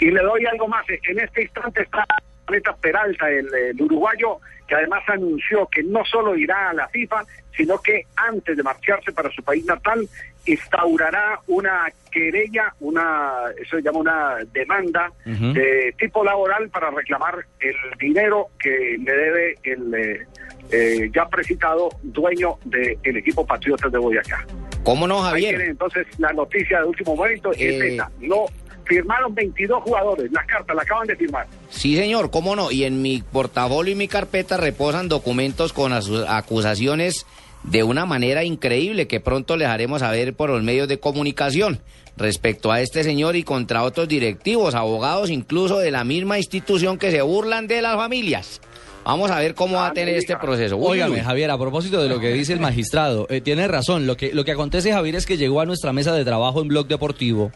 y 0.00 0.10
le 0.10 0.20
doy 0.22 0.44
algo 0.46 0.66
más. 0.68 0.84
En 1.08 1.20
este 1.20 1.42
instante 1.42 1.82
está 1.82 2.04
Planeta 2.46 2.74
Peralta, 2.76 3.30
el, 3.30 3.46
el 3.54 3.80
uruguayo, 3.80 4.38
que 4.66 4.74
además 4.74 5.02
anunció 5.06 5.66
que 5.68 5.82
no 5.84 6.04
solo 6.04 6.36
irá 6.36 6.70
a 6.70 6.74
la 6.74 6.88
FIFA, 6.88 7.24
sino 7.56 7.80
que 7.80 8.06
antes 8.16 8.56
de 8.56 8.62
marcharse 8.64 9.12
para 9.12 9.30
su 9.30 9.42
país 9.44 9.64
natal, 9.64 10.08
instaurará 10.46 11.40
una 11.46 11.86
querella, 12.10 12.74
una, 12.80 13.32
eso 13.60 13.76
se 13.76 13.82
llama 13.82 14.00
una 14.00 14.36
demanda 14.52 15.10
de 15.24 15.94
tipo 15.98 16.24
laboral 16.24 16.68
para 16.70 16.90
reclamar 16.90 17.46
el 17.60 17.74
dinero 17.98 18.48
que 18.58 18.96
le 19.02 19.12
debe 19.12 19.54
el 19.62 19.94
eh, 19.94 20.26
eh, 20.70 21.10
ya 21.14 21.26
precitado 21.28 21.88
dueño 22.02 22.58
del 22.64 23.16
equipo 23.16 23.46
Patriotas 23.46 23.90
de 23.90 23.98
Boyacá. 23.98 24.44
¿Cómo 24.84 25.06
no, 25.06 25.24
Ahí 25.24 25.42
tienen 25.42 25.52
Javier? 25.60 25.70
entonces 25.70 26.06
la 26.18 26.32
noticia 26.32 26.80
de 26.80 26.86
último 26.86 27.14
momento 27.16 27.52
es 27.52 27.58
Eh, 27.60 27.94
esa. 27.94 28.10
No, 28.20 28.46
firmaron 28.84 29.32
22 29.34 29.82
jugadores, 29.84 30.30
la 30.32 30.44
carta 30.44 30.74
la 30.74 30.82
acaban 30.82 31.06
de 31.06 31.14
firmar. 31.16 31.46
Sí, 31.70 31.96
señor, 31.96 32.30
cómo 32.30 32.56
no. 32.56 32.70
Y 32.72 32.84
en 32.84 33.00
mi 33.00 33.22
portafolio 33.22 33.92
y 33.92 33.96
mi 33.96 34.08
carpeta 34.08 34.56
reposan 34.56 35.08
documentos 35.08 35.72
con 35.72 35.92
acusaciones 35.92 37.26
de 37.64 37.82
una 37.82 38.06
manera 38.06 38.44
increíble 38.44 39.06
que 39.06 39.20
pronto 39.20 39.56
les 39.56 39.68
haremos 39.68 40.00
saber 40.00 40.34
por 40.34 40.50
los 40.50 40.62
medios 40.62 40.88
de 40.88 40.98
comunicación 40.98 41.80
respecto 42.16 42.72
a 42.72 42.80
este 42.80 43.04
señor 43.04 43.36
y 43.36 43.42
contra 43.42 43.82
otros 43.84 44.08
directivos, 44.08 44.74
abogados 44.74 45.30
incluso 45.30 45.78
de 45.78 45.90
la 45.90 46.04
misma 46.04 46.38
institución 46.38 46.98
que 46.98 47.10
se 47.10 47.22
burlan 47.22 47.66
de 47.66 47.82
las 47.82 47.96
familias. 47.96 48.60
Vamos 49.04 49.30
a 49.30 49.38
ver 49.40 49.54
cómo 49.54 49.76
va 49.76 49.88
a 49.88 49.92
tener 49.92 50.14
este 50.14 50.36
proceso. 50.36 50.78
Óigame. 50.78 51.22
Javier, 51.22 51.50
a 51.50 51.58
propósito 51.58 52.00
de 52.00 52.08
lo 52.08 52.20
que 52.20 52.32
dice 52.32 52.52
el 52.52 52.60
magistrado, 52.60 53.26
eh, 53.30 53.40
tiene 53.40 53.66
razón. 53.66 54.06
Lo 54.06 54.16
que, 54.16 54.32
lo 54.32 54.44
que 54.44 54.52
acontece, 54.52 54.92
Javier, 54.92 55.16
es 55.16 55.26
que 55.26 55.36
llegó 55.36 55.60
a 55.60 55.66
nuestra 55.66 55.92
mesa 55.92 56.14
de 56.14 56.24
trabajo 56.24 56.62
en 56.62 56.68
Blog 56.68 56.86
Deportivo 56.86 57.50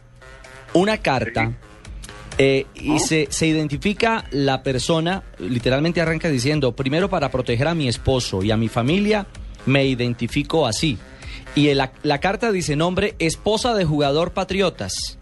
una 0.73 0.99
carta 0.99 1.53
eh, 2.37 2.67
y 2.75 2.99
se, 2.99 3.29
se 3.31 3.47
identifica 3.47 4.25
la 4.31 4.63
persona, 4.63 5.23
literalmente 5.39 6.01
arranca 6.01 6.29
diciendo, 6.29 6.75
primero 6.75 7.09
para 7.09 7.31
proteger 7.31 7.69
a 7.69 7.75
mi 7.75 7.87
esposo 7.87 8.43
y 8.43 8.51
a 8.51 8.57
mi 8.57 8.69
familia, 8.69 9.27
me 9.67 9.87
identifico 9.87 10.67
así. 10.67 10.99
Y 11.55 11.69
el- 11.69 11.79
la, 11.79 11.93
la 12.03 12.21
carta 12.21 12.51
dice 12.53 12.77
nombre, 12.77 13.15
esposa 13.19 13.75
de 13.75 13.85
jugador 13.85 14.33
Patriotas. 14.33 15.19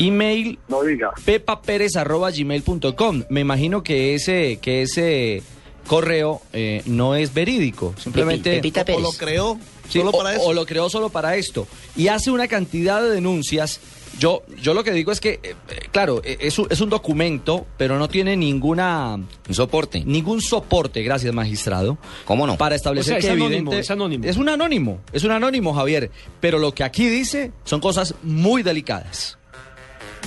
Email 0.00 0.58
No 0.68 0.82
diga. 0.82 1.10
pepaperez.gmail.com. 1.24 3.24
Me 3.28 3.40
imagino 3.40 3.82
que 3.82 4.14
ese, 4.14 4.58
que 4.60 4.82
ese 4.82 5.42
correo 5.86 6.40
eh, 6.52 6.82
no 6.86 7.14
es 7.14 7.34
verídico. 7.34 7.94
Simplemente. 7.98 8.54
Pepita 8.56 8.84
Pérez. 8.84 9.02
lo 9.02 9.12
creó 9.12 9.58
Sí, 9.88 9.98
solo 10.00 10.10
o, 10.10 10.18
para 10.18 10.34
eso. 10.34 10.42
o 10.44 10.52
lo 10.52 10.66
creó 10.66 10.90
solo 10.90 11.08
para 11.08 11.36
esto. 11.36 11.66
Y 11.96 12.08
hace 12.08 12.30
una 12.30 12.46
cantidad 12.46 13.02
de 13.02 13.10
denuncias. 13.10 13.80
Yo, 14.18 14.42
yo 14.60 14.74
lo 14.74 14.82
que 14.82 14.90
digo 14.92 15.12
es 15.12 15.20
que, 15.20 15.34
eh, 15.34 15.40
eh, 15.44 15.54
claro, 15.92 16.20
eh, 16.24 16.38
es 16.40 16.58
un, 16.58 16.66
es 16.70 16.80
un 16.80 16.90
documento, 16.90 17.66
pero 17.76 17.98
no 17.98 18.08
tiene 18.08 18.36
ninguna, 18.36 19.14
Un 19.14 19.54
soporte. 19.54 20.02
ningún 20.04 20.40
soporte, 20.40 21.02
gracias 21.02 21.32
magistrado, 21.32 21.98
¿Cómo 22.24 22.46
no? 22.46 22.56
para 22.56 22.74
establecer 22.74 23.18
O 23.18 23.20
sea, 23.20 23.20
que 23.20 23.26
es 23.26 23.32
anónimo, 23.40 23.70
evidente- 23.70 23.78
es 23.78 23.90
anónimo. 23.90 24.24
Es 24.24 24.36
un 24.36 24.48
anónimo, 24.48 25.00
es 25.12 25.22
un 25.24 25.30
anónimo, 25.30 25.72
Javier. 25.72 26.10
Pero 26.40 26.58
lo 26.58 26.72
que 26.72 26.82
aquí 26.82 27.08
dice 27.08 27.52
son 27.64 27.80
cosas 27.80 28.14
muy 28.24 28.62
delicadas. 28.64 29.38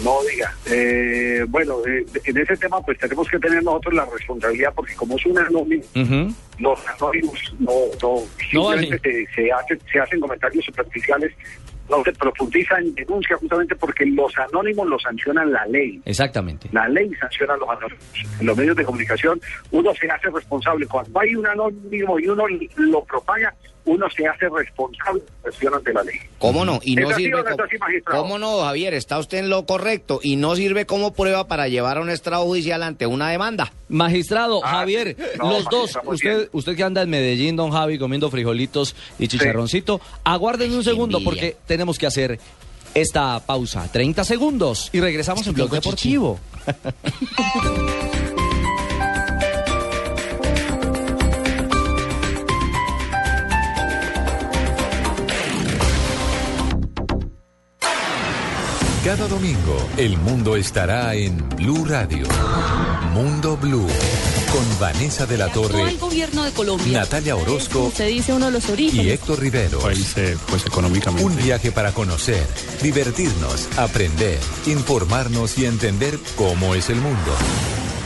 No 0.06 0.16
diga. 0.32 0.56
Eh, 0.68 1.44
bueno, 1.50 1.76
eh, 1.86 2.06
en 2.24 2.38
ese 2.38 2.56
tema 2.56 2.80
pues 2.82 2.98
tenemos 2.98 3.28
que 3.28 3.38
tener 3.40 3.62
nosotros 3.62 3.94
la 3.94 4.06
responsabilidad 4.06 4.72
porque 4.74 4.96
como 4.96 5.18
es 5.18 5.26
un 5.26 5.38
anónimo, 5.38 5.84
Ujú. 5.96 6.34
los 6.60 6.80
anónimos 6.98 7.38
no, 7.60 7.72
no 8.02 8.22
simplemente 8.50 9.00
se, 9.04 9.34
se 9.36 9.52
hacen, 9.52 9.80
se 9.92 10.00
hacen 10.00 10.22
comentarios 10.22 10.64
superficiales, 10.64 11.34
no 11.92 12.04
se 12.04 12.14
profundiza 12.14 12.80
en 12.80 12.96
denuncia 12.96 13.38
justamente 13.38 13.76
porque 13.76 14.06
los 14.06 14.36
anónimos 14.38 14.88
los 14.88 15.02
sancionan 15.02 15.52
la 15.52 15.66
ley. 15.68 16.02
Exactamente. 16.06 16.70
La 16.72 16.88
ley 16.88 17.12
sanciona 17.20 17.54
a 17.54 17.58
los 17.58 17.70
anónimos. 17.70 18.04
En 18.40 18.48
los 18.48 18.58
medios 18.58 18.76
de 18.78 18.86
comunicación 18.86 19.40
uno 19.72 19.94
se 19.94 20.10
hace 20.10 20.30
responsable. 20.30 20.88
Cuando 20.88 21.20
hay 21.20 21.36
un 21.36 21.46
anónimo 21.46 22.20
y 22.20 22.28
uno 22.28 22.46
lo 22.78 23.04
propaga, 23.04 23.54
uno 23.86 24.08
se 24.16 24.28
hace 24.28 24.48
responsable 24.50 25.22
de 25.44 25.68
ante 25.76 25.94
la 25.94 26.04
ley. 26.04 26.16
¿Cómo 26.38 26.66
no? 26.66 26.80
Y 26.84 26.96
no. 26.96 27.10
¿Cómo 28.06 28.38
no, 28.38 28.62
Javier? 28.62 28.94
Está 28.94 29.18
usted 29.20 29.40
en 29.40 29.50
lo 29.50 29.66
correcto 29.66 30.20
y 30.22 30.36
no 30.36 30.56
sirve 30.56 30.86
como 30.86 31.14
prueba 31.14 31.48
para 31.48 31.68
llevar 31.68 31.98
a 31.98 32.02
un 32.02 32.10
estrado 32.10 32.44
judicial 32.46 32.84
ante 32.84 33.08
una 33.08 33.30
demanda. 33.30 33.72
Magistrado, 33.90 34.62
Ah, 34.64 34.70
Javier, 34.80 35.16
no, 35.40 35.52
los 35.52 35.66
dos, 35.66 35.98
usted, 36.06 36.38
bien. 36.38 36.50
usted 36.54 36.76
que 36.76 36.84
anda 36.84 37.02
en 37.02 37.10
Medellín, 37.10 37.56
don 37.56 37.72
Javi, 37.72 37.98
comiendo 37.98 38.30
frijolitos 38.30 38.96
y 39.20 39.28
chicharroncito, 39.28 40.00
aguarden 40.24 40.74
un 40.74 40.84
segundo 40.84 41.18
envidia. 41.18 41.26
porque 41.32 41.58
tenemos 41.66 41.98
que 41.98 42.08
hacer 42.08 42.40
esta 42.94 43.40
pausa. 43.46 43.90
30 43.92 44.24
segundos 44.24 44.90
y 44.94 45.00
regresamos 45.00 45.46
en 45.48 45.56
chichi. 45.56 45.68
Deportivo. 45.70 46.40
Cada 59.04 59.28
domingo, 59.28 59.90
el 59.98 60.16
mundo 60.20 60.56
estará 60.56 61.16
en 61.16 61.36
Blue 61.58 61.86
Radio. 61.86 62.28
Mundo 63.16 63.58
Blue. 63.58 63.88
Con 64.52 64.80
Vanessa 64.80 65.26
de 65.26 65.40
la 65.40 65.48
Torre, 65.48 65.82
al 65.82 65.98
gobierno 65.98 66.44
de 66.44 66.52
Colombia. 66.52 67.00
Natalia 67.00 67.36
Orozco 67.36 67.86
Usted 67.86 68.10
dice 68.10 68.32
uno 68.32 68.46
de 68.46 68.52
los 68.52 68.70
y 68.70 68.72
orígenes. 68.74 69.14
Héctor 69.14 69.40
Rivero. 69.40 69.80
país 69.80 70.14
eh, 70.18 70.38
pues 70.48 70.68
económicamente 70.68 71.26
Un 71.26 71.36
viaje 71.36 71.72
para 71.72 71.94
conocer, 71.94 72.46
divertirnos, 72.84 73.70
aprender, 73.78 74.38
informarnos 74.68 75.58
y 75.58 75.66
entender 75.66 76.20
cómo 76.36 76.76
es 76.76 76.92
el 76.92 76.98
mundo. 76.98 77.32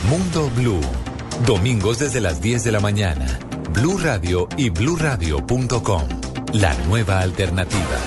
Mundo 0.08 0.50
Blue. 0.56 0.80
Domingos 1.44 1.98
desde 1.98 2.22
las 2.22 2.40
10 2.40 2.64
de 2.64 2.72
la 2.72 2.80
mañana. 2.80 3.38
Blue 3.74 3.98
Radio 3.98 4.48
y 4.56 4.70
bluradio.com. 4.70 6.08
La 6.54 6.72
nueva 6.86 7.20
alternativa. 7.20 8.00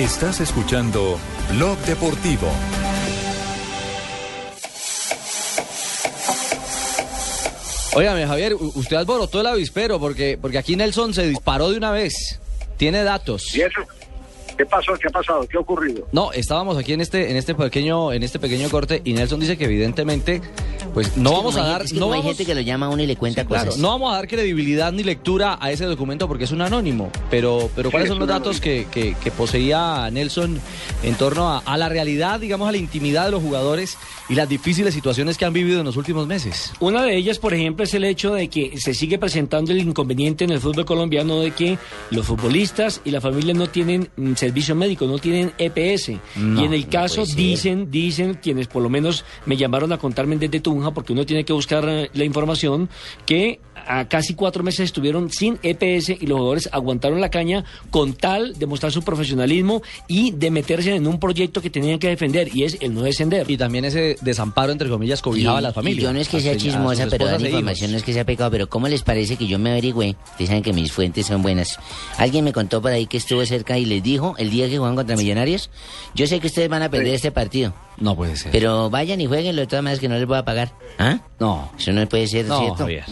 Estás 0.00 0.40
escuchando 0.40 1.20
Blog 1.50 1.76
Deportivo. 1.80 2.50
Óigame, 7.92 8.26
Javier, 8.26 8.54
usted 8.54 8.96
alborotó 8.96 9.42
el 9.42 9.48
avispero 9.48 10.00
porque, 10.00 10.38
porque 10.40 10.56
aquí 10.56 10.74
Nelson 10.74 11.12
se 11.12 11.28
disparó 11.28 11.68
de 11.68 11.76
una 11.76 11.90
vez. 11.90 12.40
Tiene 12.78 13.04
datos. 13.04 13.54
¿Y 13.54 13.60
eso? 13.60 13.82
¿Qué 14.60 14.66
pasó? 14.66 14.92
¿Qué 15.00 15.08
ha 15.08 15.10
pasado? 15.10 15.46
¿Qué 15.48 15.56
ha 15.56 15.60
ocurrido? 15.60 16.06
No, 16.12 16.32
estábamos 16.32 16.76
aquí 16.76 16.92
en 16.92 17.00
este, 17.00 17.30
en 17.30 17.38
este 17.38 17.54
pequeño, 17.54 18.12
en 18.12 18.22
este 18.22 18.38
pequeño 18.38 18.68
corte 18.68 19.00
y 19.06 19.14
Nelson 19.14 19.40
dice 19.40 19.56
que 19.56 19.64
evidentemente, 19.64 20.42
pues 20.92 21.16
no 21.16 21.30
Es 21.30 21.34
que 21.34 21.36
vamos 21.38 21.56
a 21.56 21.62
dar, 21.62 21.70
gente- 21.78 21.84
es 21.86 21.92
que 21.94 21.98
no 21.98 22.04
como 22.04 22.12
hay 22.14 22.20
vamos- 22.20 22.36
gente 22.36 22.44
que 22.44 22.54
lo 22.54 22.60
llama 22.60 22.86
a 22.86 22.88
uno 22.90 23.02
y 23.02 23.06
le 23.06 23.16
cuenta 23.16 23.40
Sí, 23.40 23.46
claro, 23.48 23.64
cosas. 23.66 23.80
no 23.80 23.88
vamos 23.88 24.12
a 24.12 24.16
dar 24.16 24.28
credibilidad 24.28 24.92
ni 24.92 25.02
lectura 25.02 25.56
a 25.58 25.70
ese 25.72 25.86
documento 25.86 26.28
porque 26.28 26.44
es 26.44 26.50
un 26.52 26.60
anónimo, 26.60 27.10
pero, 27.30 27.70
pero 27.74 27.90
¿cuáles 27.90 28.08
son 28.10 28.18
los 28.18 28.28
datos 28.28 28.60
que, 28.60 28.86
que- 28.90 29.14
que 29.14 29.30
poseía 29.30 30.10
Nelson 30.10 30.60
en 31.04 31.14
torno 31.14 31.48
a, 31.48 31.58
a 31.60 31.78
la 31.78 31.88
realidad, 31.88 32.38
digamos, 32.38 32.68
a 32.68 32.72
la 32.72 32.76
intimidad 32.78 33.24
de 33.24 33.30
los 33.30 33.42
jugadores 33.42 33.96
y 34.28 34.34
las 34.34 34.46
difíciles 34.46 34.92
situaciones 34.92 35.38
que 35.38 35.46
han 35.46 35.54
vivido 35.54 35.80
en 35.80 35.86
los 35.86 35.96
últimos 35.96 36.26
meses? 36.26 36.72
Una 36.80 37.02
de 37.02 37.16
ellas, 37.16 37.38
por 37.38 37.54
ejemplo, 37.54 37.82
es 37.84 37.94
el 37.94 38.04
hecho 38.04 38.34
de 38.34 38.48
que 38.48 38.78
se 38.78 38.92
sigue 38.92 39.16
presentando 39.18 39.72
el 39.72 39.78
inconveniente 39.78 40.44
en 40.44 40.50
el 40.50 40.60
fútbol 40.60 40.84
colombiano 40.84 41.40
de 41.40 41.52
que 41.52 41.78
los 42.10 42.26
futbolistas 42.26 43.00
y 43.06 43.10
la 43.10 43.22
familia 43.22 43.54
no 43.54 43.68
tienen 43.68 44.10
mm, 44.16 44.34
servicio 44.50 44.74
médico, 44.74 45.06
no 45.06 45.18
tienen 45.18 45.52
EPS. 45.58 46.12
No, 46.36 46.60
y 46.60 46.64
en 46.64 46.74
el 46.74 46.88
caso 46.88 47.24
dicen, 47.24 47.90
dicen 47.90 48.34
quienes 48.34 48.66
por 48.66 48.82
lo 48.82 48.90
menos 48.90 49.24
me 49.46 49.56
llamaron 49.56 49.92
a 49.92 49.98
contarme 49.98 50.36
desde 50.36 50.60
Tunja, 50.60 50.92
porque 50.92 51.12
uno 51.12 51.24
tiene 51.24 51.44
que 51.44 51.52
buscar 51.52 51.88
eh, 51.88 52.10
la 52.14 52.24
información, 52.24 52.88
que 53.26 53.60
a 53.86 54.08
casi 54.08 54.34
cuatro 54.34 54.62
meses 54.62 54.80
estuvieron 54.80 55.30
sin 55.30 55.58
EPS 55.62 56.10
y 56.10 56.26
los 56.26 56.38
jugadores 56.38 56.68
aguantaron 56.72 57.20
la 57.20 57.30
caña 57.30 57.64
con 57.90 58.12
tal 58.12 58.58
de 58.58 58.66
mostrar 58.66 58.92
su 58.92 59.02
profesionalismo 59.02 59.82
y 60.08 60.32
de 60.32 60.50
meterse 60.50 60.94
en 60.94 61.06
un 61.06 61.18
proyecto 61.18 61.62
que 61.62 61.70
tenían 61.70 61.98
que 61.98 62.08
defender 62.08 62.50
y 62.54 62.64
es 62.64 62.78
el 62.80 62.94
no 62.94 63.02
descender. 63.02 63.50
Y 63.50 63.56
también 63.56 63.84
ese 63.84 64.16
desamparo, 64.20 64.72
entre 64.72 64.88
comillas, 64.88 65.22
cobijaba 65.22 65.58
a 65.58 65.60
las 65.60 65.72
y 65.72 65.74
familias. 65.74 66.02
yo 66.04 66.12
no 66.12 66.20
es 66.20 66.28
que 66.28 66.40
sea 66.40 66.56
chismosa, 66.56 67.06
pero 67.08 67.26
dar 67.26 67.42
e 67.42 67.48
información 67.48 67.92
no 67.92 67.96
es 67.96 68.02
que 68.02 68.12
sea 68.12 68.24
pecado, 68.24 68.50
pero 68.50 68.68
¿cómo 68.68 68.88
les 68.88 69.02
parece 69.02 69.36
que 69.36 69.46
yo 69.46 69.58
me 69.58 69.70
averigüé? 69.70 70.16
Ustedes 70.32 70.48
saben 70.48 70.62
que 70.62 70.72
mis 70.72 70.92
fuentes 70.92 71.26
son 71.26 71.42
buenas. 71.42 71.78
Alguien 72.18 72.44
me 72.44 72.52
contó 72.52 72.82
por 72.82 72.92
ahí 72.92 73.06
que 73.06 73.16
estuvo 73.16 73.44
cerca 73.46 73.78
y 73.78 73.84
les 73.84 74.02
dijo 74.02 74.34
el 74.40 74.50
día 74.50 74.68
que 74.68 74.78
juegan 74.78 74.96
contra 74.96 75.16
Millonarios, 75.16 75.70
yo 76.14 76.26
sé 76.26 76.40
que 76.40 76.46
ustedes 76.48 76.68
van 76.68 76.82
a 76.82 76.88
perder 76.90 77.14
este 77.14 77.30
partido, 77.30 77.74
No 77.98 78.16
puede 78.16 78.36
ser. 78.36 78.50
pero 78.50 78.88
vayan 78.90 79.20
y 79.20 79.26
jueguenlo 79.26 79.60
de 79.60 79.66
todas 79.66 79.82
maneras 79.84 80.00
que 80.00 80.08
no 80.08 80.16
les 80.16 80.26
voy 80.26 80.38
a 80.38 80.44
pagar. 80.44 80.72
¿Ah? 80.98 81.18
no, 81.38 81.70
Eso 81.78 81.92
no 81.92 82.08
puede 82.08 82.26
ser, 82.26 82.46
no, 82.46 82.58
¿cierto? 82.58 82.76
Javier. 82.78 83.04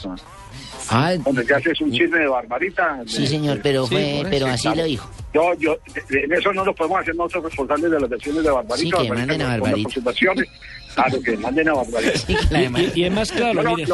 Ah, 0.91 1.15
Donde 1.17 1.45
ya 1.47 1.57
haces 1.57 1.81
un 1.81 1.91
chisme 1.93 2.19
de 2.19 2.27
barbarita. 2.29 3.01
sí, 3.07 3.23
de- 3.23 3.29
señor, 3.29 3.61
pero 3.63 3.87
Sí, 3.87 3.95
fue, 3.95 4.27
pero 4.31 4.47
así 4.47 4.63
claro. 4.63 4.77
lo 4.79 4.85
dijo. 4.85 5.11
Yo, 5.35 5.55
yo, 5.59 5.77
en 6.11 6.33
eso 6.33 6.53
no 6.53 6.65
nos 6.65 6.75
podemos 6.75 7.01
hacer 7.01 7.15
nosotros 7.15 7.45
responsables 7.45 7.91
de 7.91 8.01
las 8.01 8.09
versiones 8.09 8.43
de 8.43 8.51
Barbarita. 8.51 8.77
Sí, 8.79 8.91
que 8.91 8.97
Barbarita 8.97 9.27
manden 9.27 9.43
a 9.43 9.49
Barbarita. 9.51 9.83
por 9.83 9.93
sus 9.93 10.05
versiones. 10.05 10.49
Claro, 10.95 11.21
que 11.23 11.37
manden 11.37 11.69
a 11.69 11.75
Barbarita. 11.75 12.19
Sí, 12.19 12.37
Y, 12.95 13.05
es 13.05 13.13
más 13.13 13.31
claro, 13.31 13.55
No, 13.55 13.63
lo, 13.63 13.73
único, 13.75 13.91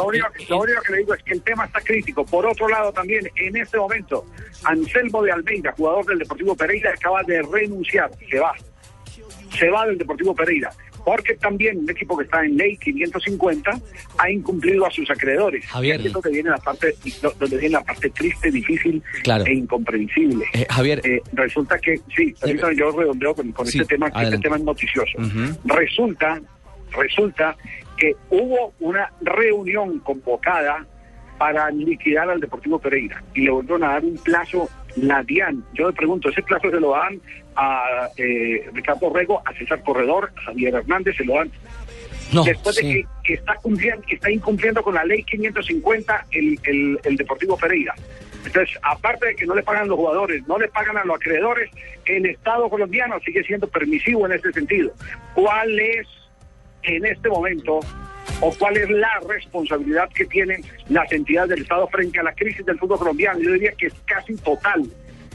lo 0.49 0.57
único 0.61 0.81
que 0.81 0.91
le 0.93 0.97
digo 0.99 1.13
es 1.13 1.23
que 1.23 1.33
el 1.33 1.41
tema 1.41 1.65
está 1.65 1.81
crítico. 1.81 2.25
Por 2.25 2.45
otro 2.45 2.67
lado, 2.69 2.91
también 2.93 3.29
en 3.35 3.57
este 3.57 3.77
momento, 3.77 4.25
Anselmo 4.63 5.21
de 5.23 5.31
Almeida, 5.33 5.73
jugador 5.77 6.05
del 6.05 6.19
Deportivo 6.19 6.55
Pereira, 6.55 6.91
acaba 6.91 7.21
de 7.23 7.41
renunciar. 7.43 8.09
Se 8.29 8.39
va. 8.39 8.53
Se 9.59 9.69
va 9.69 9.85
del 9.85 9.97
Deportivo 9.97 10.33
Pereira. 10.33 10.71
Porque 11.05 11.35
también 11.35 11.77
un 11.77 11.89
equipo 11.89 12.17
que 12.17 12.23
está 12.25 12.43
en 12.43 12.57
ley 12.57 12.75
550 12.77 13.79
ha 14.17 14.29
incumplido 14.31 14.85
a 14.87 14.91
sus 14.91 15.09
acreedores. 15.11 15.63
Javier. 15.67 16.01
Es 16.05 16.11
donde 16.11 16.31
viene 16.31 16.49
la 16.49 16.57
parte, 16.57 16.95
donde 17.39 17.57
viene 17.57 17.69
la 17.73 17.83
parte 17.83 18.09
triste, 18.09 18.49
difícil 18.51 19.01
Claro. 19.23 19.45
e 19.45 19.53
incomprensible. 19.53 20.45
Eh, 20.53 20.65
Javier, 20.69 21.01
Eh, 21.05 21.21
resulta 21.33 21.77
que, 21.77 21.99
sí, 22.15 22.33
ahorita 22.41 22.73
yo 22.73 22.91
redondeo 22.91 23.35
con, 23.35 23.51
con 23.51 23.67
Sí, 23.67 23.77
este 23.79 23.93
tema, 23.95 24.09
que 24.09 24.17
adelante. 24.17 24.35
este 24.37 24.43
tema 24.43 24.55
es 24.57 24.63
noticioso. 24.63 25.17
Resulta, 25.65 26.41
resulta 26.97 27.55
que 27.97 28.15
hubo 28.31 28.73
una 28.79 29.11
reunión 29.21 29.99
convocada 29.99 30.85
para 31.37 31.69
liquidar 31.69 32.29
al 32.29 32.39
Deportivo 32.39 32.79
Pereira 32.79 33.21
y 33.33 33.41
le 33.41 33.51
volvieron 33.51 33.83
a 33.83 33.89
dar 33.93 34.03
un 34.05 34.17
plazo 34.17 34.69
la 34.95 35.23
DIAN. 35.23 35.63
Yo 35.73 35.87
le 35.87 35.93
pregunto, 35.93 36.29
¿ese 36.29 36.41
plazo 36.41 36.69
se 36.69 36.79
lo 36.79 36.91
dan 36.91 37.19
a 37.55 38.09
eh, 38.17 38.69
Ricardo 38.73 39.11
Rego, 39.13 39.41
a 39.45 39.53
César 39.53 39.81
Corredor, 39.83 40.31
a 40.37 40.41
Javier 40.41 40.75
Hernández, 40.75 41.15
se 41.17 41.25
lo 41.25 41.35
dan 41.35 41.51
no, 42.33 42.43
después 42.43 42.75
sí. 42.75 42.87
de 42.87 42.93
que, 42.93 43.07
que 43.23 43.33
está 43.35 43.55
cumpliendo, 43.55 44.01
que 44.05 44.15
está 44.15 44.31
incumpliendo 44.31 44.81
con 44.81 44.95
la 44.95 45.05
ley 45.05 45.23
550 45.23 46.25
el, 46.31 46.59
el, 46.63 46.99
el 47.03 47.15
Deportivo 47.15 47.57
Pereira. 47.57 47.93
Entonces, 48.45 48.77
aparte 48.83 49.27
de 49.27 49.35
que 49.35 49.45
no 49.45 49.55
le 49.55 49.63
pagan 49.63 49.87
los 49.87 49.97
jugadores, 49.97 50.47
no 50.47 50.59
le 50.59 50.67
pagan 50.67 50.97
a 50.97 51.05
los 51.05 51.15
acreedores, 51.15 51.69
el 52.05 52.25
Estado 52.27 52.69
colombiano 52.69 53.19
sigue 53.25 53.43
siendo 53.43 53.67
permisivo 53.67 54.25
en 54.25 54.33
ese 54.33 54.51
sentido. 54.51 54.91
¿Cuál 55.33 55.79
es 55.79 56.07
en 56.83 57.05
este 57.05 57.29
momento 57.29 57.79
o 58.41 58.53
cuál 58.57 58.77
es 58.77 58.89
la 58.89 59.19
responsabilidad 59.27 60.09
que 60.13 60.25
tienen 60.25 60.61
las 60.89 61.11
entidades 61.11 61.49
del 61.51 61.61
Estado 61.61 61.87
frente 61.87 62.19
a 62.19 62.23
la 62.23 62.33
crisis 62.33 62.65
del 62.65 62.77
fútbol 62.79 62.99
colombiano? 62.99 63.39
Yo 63.39 63.51
diría 63.53 63.71
que 63.73 63.87
es 63.87 63.93
casi 64.05 64.35
total 64.37 64.83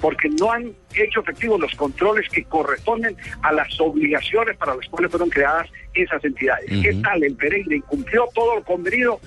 porque 0.01 0.31
no 0.31 0.51
han 0.51 0.73
hecho 0.95 1.21
efectivos 1.21 1.61
los 1.61 1.75
controles 1.75 2.27
que 2.31 2.43
corresponden 2.45 3.15
a 3.43 3.53
las 3.53 3.79
obligaciones 3.81 4.57
para 4.57 4.75
las 4.75 4.87
cuales 4.89 5.11
fueron 5.11 5.29
creadas 5.29 5.69
esas 5.93 6.25
entidades. 6.25 6.65
¿Qué 6.83 6.95
tal? 7.03 7.23
El 7.23 7.35
Pereira 7.37 7.75
incumplió 7.77 8.27
todo 8.35 8.57
lo 8.57 8.63
convenido 8.65 9.21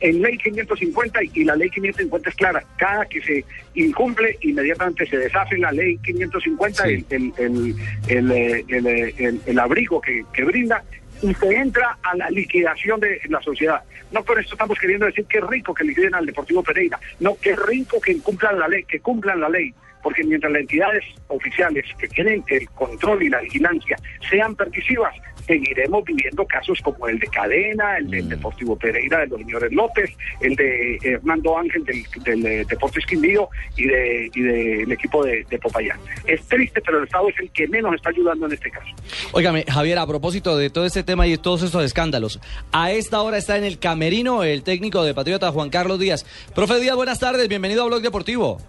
en 0.00 0.20
ley 0.20 0.36
550 0.36 1.20
y 1.32 1.44
la 1.44 1.54
ley 1.56 1.70
550 1.70 2.28
es 2.28 2.34
clara. 2.36 2.64
Cada 2.76 3.06
que 3.06 3.22
se 3.22 3.44
incumple, 3.74 4.36
inmediatamente 4.42 5.06
se 5.06 5.16
deshace 5.16 5.56
la 5.58 5.70
ley 5.72 5.96
550, 5.98 6.82
Sí. 6.84 7.06
el, 7.10 7.32
el, 7.38 7.76
el, 8.08 8.28
el, 8.28 8.30
eh, 8.32 8.64
eh, 8.68 9.14
el- 9.18 9.40
el 9.46 9.58
abrigo 9.58 10.00
que, 10.00 10.24
que 10.34 10.42
brinda 10.44 10.82
y 11.22 11.34
se 11.34 11.54
entra 11.54 11.98
a 12.02 12.16
la 12.16 12.30
liquidación 12.30 13.00
de 13.00 13.20
la 13.28 13.40
sociedad. 13.40 13.82
No 14.12 14.22
por 14.22 14.38
esto 14.38 14.54
estamos 14.54 14.78
queriendo 14.78 15.06
decir 15.06 15.24
que 15.26 15.38
es 15.38 15.44
rico 15.44 15.74
que 15.74 15.84
liquiden 15.84 16.14
al 16.14 16.26
Deportivo 16.26 16.62
Pereira, 16.62 16.98
no 17.20 17.36
que 17.36 17.56
rico 17.56 18.00
que 18.00 18.18
cumplan 18.20 18.58
la 18.58 18.68
ley, 18.68 18.84
que 18.84 19.00
cumplan 19.00 19.40
la 19.40 19.48
ley, 19.48 19.74
porque 20.06 20.22
mientras 20.22 20.52
las 20.52 20.60
entidades 20.60 21.02
oficiales 21.26 21.84
que 21.98 22.06
tienen 22.06 22.44
el 22.46 22.68
control 22.70 23.24
y 23.24 23.28
la 23.28 23.40
vigilancia 23.40 23.96
sean 24.30 24.54
permisivas, 24.54 25.12
seguiremos 25.44 26.04
viviendo 26.04 26.46
casos 26.46 26.78
como 26.80 27.08
el 27.08 27.18
de 27.18 27.26
Cadena, 27.26 27.98
el 27.98 28.08
del 28.08 28.28
Deportivo 28.28 28.76
Pereira 28.76 29.18
de 29.18 29.26
los 29.26 29.40
señores 29.40 29.72
López, 29.72 30.08
el 30.42 30.54
de 30.54 30.96
Hernando 31.02 31.58
Ángel 31.58 31.84
del, 31.84 32.04
del 32.22 32.46
eh, 32.46 32.64
Deportes 32.68 33.04
Quindío 33.04 33.48
y 33.76 33.88
de 33.88 34.30
y 34.32 34.42
del 34.42 34.92
equipo 34.92 35.24
de, 35.24 35.44
de 35.50 35.58
Popayán. 35.58 35.98
Es 36.24 36.40
triste, 36.42 36.80
pero 36.80 36.98
el 36.98 37.04
Estado 37.06 37.28
es 37.28 37.40
el 37.40 37.50
que 37.50 37.66
menos 37.66 37.92
está 37.96 38.10
ayudando 38.10 38.46
en 38.46 38.52
este 38.52 38.70
caso. 38.70 38.86
Óigame, 39.32 39.64
Javier, 39.68 39.98
a 39.98 40.06
propósito 40.06 40.56
de 40.56 40.70
todo 40.70 40.86
este 40.86 41.02
tema 41.02 41.26
y 41.26 41.32
de 41.32 41.38
todos 41.38 41.64
estos 41.64 41.84
escándalos, 41.84 42.38
a 42.70 42.92
esta 42.92 43.20
hora 43.22 43.38
está 43.38 43.56
en 43.56 43.64
el 43.64 43.80
camerino 43.80 44.44
el 44.44 44.62
técnico 44.62 45.02
de 45.02 45.14
Patriota 45.14 45.50
Juan 45.50 45.68
Carlos 45.68 45.98
Díaz. 45.98 46.24
Profe 46.54 46.78
Díaz, 46.78 46.94
buenas 46.94 47.18
tardes, 47.18 47.48
bienvenido 47.48 47.82
a 47.82 47.86
Blog 47.86 48.02
Deportivo. 48.02 48.60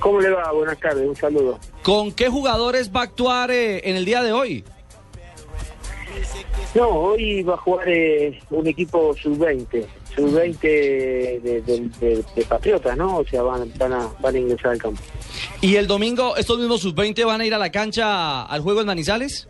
¿Cómo 0.00 0.20
le 0.20 0.30
va? 0.30 0.52
Buenas 0.52 0.78
tardes, 0.78 1.06
un 1.08 1.16
saludo. 1.16 1.58
¿Con 1.82 2.12
qué 2.12 2.28
jugadores 2.28 2.90
va 2.94 3.00
a 3.00 3.04
actuar 3.04 3.50
eh, 3.50 3.80
en 3.88 3.96
el 3.96 4.04
día 4.04 4.22
de 4.22 4.32
hoy? 4.32 4.64
No, 6.74 6.88
hoy 6.88 7.42
va 7.42 7.54
a 7.54 7.56
jugar 7.56 7.88
eh, 7.88 8.38
un 8.50 8.66
equipo 8.66 9.14
sub-20, 9.16 9.84
sub-20 10.14 10.60
de, 10.60 11.40
de- 11.66 11.88
de- 12.00 12.24
de 12.36 12.44
Patriotas, 12.44 12.96
¿no? 12.96 13.18
O 13.18 13.24
sea, 13.24 13.42
van, 13.42 13.72
van, 13.78 13.92
a, 13.94 14.08
van 14.20 14.34
a 14.34 14.38
ingresar 14.38 14.72
al 14.72 14.78
campo. 14.78 15.00
¿Y 15.60 15.76
el 15.76 15.86
domingo 15.86 16.36
estos 16.36 16.58
mismos 16.58 16.80
sub-20 16.82 17.24
van 17.26 17.40
a 17.40 17.46
ir 17.46 17.54
a 17.54 17.58
la 17.58 17.70
cancha 17.72 18.42
al 18.44 18.60
juego 18.60 18.80
en 18.82 18.86
Manizales? 18.86 19.48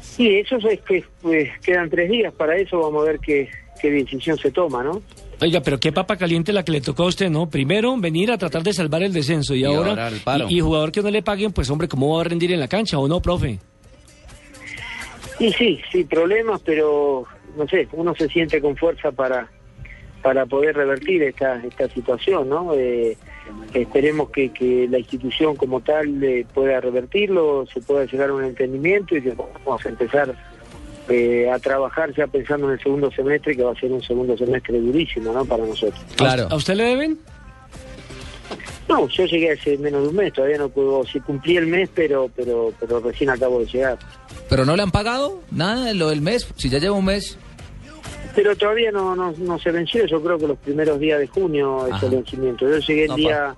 Sí, 0.00 0.36
eso 0.38 0.56
es 0.68 0.80
que 0.82 1.04
pues, 1.20 1.48
quedan 1.60 1.88
tres 1.90 2.10
días 2.10 2.32
para 2.34 2.56
eso, 2.56 2.78
vamos 2.80 3.02
a 3.02 3.12
ver 3.12 3.20
qué, 3.20 3.48
qué 3.80 3.90
decisión 3.90 4.36
se 4.38 4.50
toma, 4.50 4.82
¿no? 4.82 5.02
Oiga, 5.42 5.60
pero 5.60 5.80
qué 5.80 5.90
papa 5.90 6.16
caliente 6.16 6.52
la 6.52 6.64
que 6.64 6.70
le 6.70 6.80
tocó 6.80 7.02
a 7.02 7.06
usted, 7.06 7.28
¿no? 7.28 7.50
Primero 7.50 7.96
venir 7.96 8.30
a 8.30 8.38
tratar 8.38 8.62
de 8.62 8.72
salvar 8.72 9.02
el 9.02 9.12
descenso 9.12 9.56
y, 9.56 9.62
Y 9.62 9.64
ahora, 9.64 10.10
y, 10.48 10.58
y 10.58 10.60
jugador 10.60 10.92
que 10.92 11.02
no 11.02 11.10
le 11.10 11.20
paguen, 11.20 11.52
pues 11.52 11.68
hombre, 11.68 11.88
¿cómo 11.88 12.14
va 12.14 12.20
a 12.20 12.24
rendir 12.24 12.52
en 12.52 12.60
la 12.60 12.68
cancha 12.68 12.96
o 12.98 13.08
no, 13.08 13.20
profe? 13.20 13.58
Y 15.40 15.52
sí, 15.52 15.80
sí, 15.90 16.04
problemas, 16.04 16.60
pero 16.64 17.24
no 17.56 17.66
sé, 17.66 17.88
uno 17.92 18.14
se 18.14 18.28
siente 18.28 18.60
con 18.60 18.76
fuerza 18.76 19.10
para 19.10 19.48
para 20.22 20.46
poder 20.46 20.76
revertir 20.76 21.24
esta 21.24 21.60
esta 21.64 21.88
situación, 21.88 22.48
¿no? 22.48 22.74
Eh, 22.74 23.16
esperemos 23.74 24.30
que, 24.30 24.50
que 24.50 24.86
la 24.88 25.00
institución 25.00 25.56
como 25.56 25.80
tal 25.80 26.22
eh, 26.22 26.46
pueda 26.54 26.80
revertirlo, 26.80 27.66
se 27.66 27.80
pueda 27.80 28.04
llegar 28.04 28.30
a 28.30 28.34
un 28.34 28.44
entendimiento 28.44 29.16
y 29.16 29.22
que 29.22 29.32
podamos 29.32 29.84
empezar 29.84 30.36
eh, 31.08 31.50
a 31.50 31.58
trabajar 31.58 32.14
ya 32.14 32.26
pensando 32.26 32.66
en 32.68 32.74
el 32.74 32.80
segundo 32.82 33.10
semestre, 33.10 33.56
que 33.56 33.62
va 33.62 33.72
a 33.72 33.74
ser 33.80 33.90
un 33.92 34.02
segundo 34.02 34.36
semestre 34.36 34.78
durísimo, 34.80 35.32
¿no? 35.32 35.44
Para 35.44 35.64
nosotros. 35.64 36.00
Claro. 36.16 36.46
¿A 36.50 36.54
usted 36.56 36.74
le 36.74 36.84
deben? 36.84 37.18
No, 38.88 39.08
yo 39.08 39.24
llegué 39.24 39.52
hace 39.52 39.78
menos 39.78 40.02
de 40.02 40.08
un 40.08 40.16
mes, 40.16 40.32
todavía 40.32 40.58
no 40.58 40.68
puedo, 40.68 41.04
sí 41.04 41.18
cumplí 41.20 41.56
el 41.56 41.66
mes, 41.66 41.88
pero 41.94 42.30
pero 42.34 42.72
pero 42.78 43.00
recién 43.00 43.30
acabo 43.30 43.60
de 43.60 43.66
llegar. 43.66 43.98
¿Pero 44.48 44.64
no 44.66 44.76
le 44.76 44.82
han 44.82 44.90
pagado 44.90 45.40
nada 45.50 45.94
lo 45.94 46.08
del 46.10 46.20
mes? 46.20 46.46
Si 46.56 46.68
ya 46.68 46.78
lleva 46.78 46.96
un 46.96 47.06
mes. 47.06 47.38
Pero 48.34 48.56
todavía 48.56 48.90
no, 48.90 49.14
no, 49.14 49.32
no 49.38 49.58
se 49.58 49.70
venció, 49.70 50.06
yo 50.06 50.22
creo 50.22 50.38
que 50.38 50.46
los 50.46 50.58
primeros 50.58 50.98
días 50.98 51.18
de 51.20 51.26
junio 51.26 51.86
es 51.86 51.92
Ajá. 51.92 52.06
el 52.06 52.12
vencimiento. 52.12 52.68
Yo 52.68 52.78
llegué 52.78 53.02
el 53.04 53.08
No, 53.10 53.16
día 53.16 53.54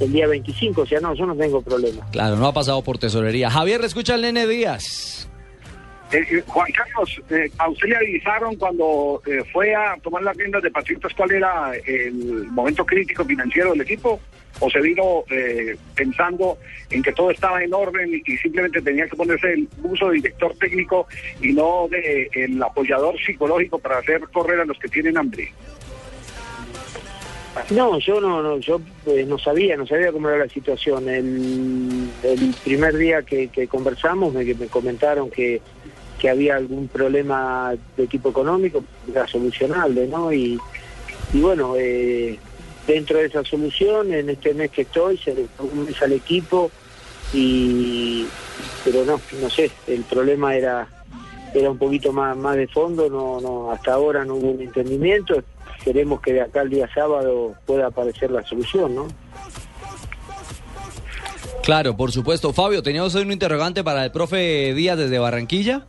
el 0.00 0.12
día 0.12 0.26
25, 0.26 0.82
o 0.82 0.86
sea, 0.86 1.00
no, 1.00 1.14
yo 1.14 1.26
no 1.26 1.34
tengo 1.34 1.62
problema. 1.62 2.06
Claro, 2.12 2.36
no 2.36 2.46
ha 2.46 2.52
pasado 2.52 2.82
por 2.82 2.98
tesorería. 2.98 3.50
Javier, 3.50 3.82
escucha 3.84 4.14
al 4.14 4.22
nene 4.22 4.46
Díaz. 4.46 5.28
Eh, 6.12 6.26
eh, 6.28 6.42
Juan 6.44 6.72
Carlos, 6.72 7.22
eh, 7.30 7.50
¿a 7.58 7.68
usted 7.68 7.88
le 7.88 7.96
avisaron 7.96 8.56
cuando 8.56 9.22
eh, 9.26 9.44
fue 9.52 9.74
a 9.74 9.96
tomar 10.02 10.22
las 10.22 10.36
riendas 10.36 10.62
de 10.62 10.70
Patriotas 10.70 11.14
cuál 11.14 11.30
era 11.30 11.72
el 11.86 12.46
momento 12.50 12.84
crítico 12.84 13.24
financiero 13.24 13.70
del 13.70 13.82
equipo? 13.82 14.20
¿O 14.58 14.68
se 14.68 14.80
vino 14.80 15.24
eh, 15.30 15.76
pensando 15.94 16.58
en 16.90 17.02
que 17.02 17.12
todo 17.12 17.30
estaba 17.30 17.62
en 17.62 17.72
orden 17.72 18.10
y, 18.12 18.36
simplemente 18.38 18.82
tenía 18.82 19.06
que 19.06 19.16
ponerse 19.16 19.52
el 19.52 19.68
uso 19.84 20.08
de 20.08 20.16
director 20.16 20.52
técnico 20.56 21.06
y 21.40 21.52
no 21.52 21.86
de 21.88 22.28
el 22.32 22.60
apoyador 22.60 23.14
psicológico 23.24 23.78
para 23.78 23.98
hacer 23.98 24.20
correr 24.32 24.60
a 24.60 24.64
los 24.64 24.78
que 24.78 24.88
tienen 24.88 25.16
hambre? 25.16 25.52
No, 27.70 27.98
yo 27.98 28.20
no, 28.20 28.58
yo 28.58 28.80
eh, 29.06 29.24
no 29.26 29.38
sabía, 29.38 29.76
no 29.76 29.86
sabía 29.86 30.12
cómo 30.12 30.28
era 30.28 30.38
la 30.38 30.48
situación. 30.48 31.08
El, 31.08 32.10
primer 32.64 32.96
día 32.96 33.22
que, 33.22 33.48
que 33.48 33.66
conversamos 33.66 34.34
me 34.34 34.54
comentaron 34.68 35.30
que, 35.30 35.60
que 36.20 36.28
había 36.28 36.56
algún 36.56 36.86
problema 36.88 37.72
de 37.96 38.06
tipo 38.06 38.28
económico, 38.28 38.84
era 39.10 39.26
solucionable, 39.26 40.06
¿no? 40.06 40.30
Y, 40.30 40.60
bueno, 41.32 41.74
eh, 41.78 42.38
dentro 42.86 43.18
de 43.18 43.26
esa 43.26 43.42
solución, 43.42 44.12
en 44.12 44.28
este 44.28 44.52
mes 44.52 44.70
que 44.70 44.82
estoy, 44.82 45.16
se 45.16 45.34
le 45.34 45.46
un 45.58 45.86
mes 45.86 46.00
al 46.02 46.12
equipo 46.12 46.70
y 47.32 48.26
pero 48.84 49.04
no, 49.04 49.20
no 49.40 49.50
sé, 49.50 49.70
el 49.86 50.02
problema 50.02 50.54
era 50.54 50.86
era 51.54 51.70
un 51.70 51.78
poquito 51.78 52.12
más 52.12 52.36
más 52.36 52.56
de 52.56 52.68
fondo, 52.68 53.08
no 53.08 53.40
no 53.40 53.70
hasta 53.70 53.94
ahora 53.94 54.24
no 54.24 54.34
hubo 54.34 54.50
un 54.50 54.60
entendimiento, 54.60 55.42
queremos 55.82 56.20
que 56.20 56.34
de 56.34 56.42
acá 56.42 56.60
al 56.60 56.70
día 56.70 56.88
sábado 56.92 57.54
pueda 57.64 57.86
aparecer 57.86 58.30
la 58.30 58.42
solución, 58.42 58.94
¿no? 58.94 59.06
Claro, 61.62 61.96
por 61.96 62.10
supuesto. 62.10 62.52
Fabio, 62.52 62.82
¿tenía 62.82 63.04
usted 63.04 63.20
un 63.20 63.32
interrogante 63.32 63.84
para 63.84 64.04
el 64.04 64.10
profe 64.10 64.74
Díaz 64.74 64.98
desde 64.98 65.18
Barranquilla? 65.18 65.86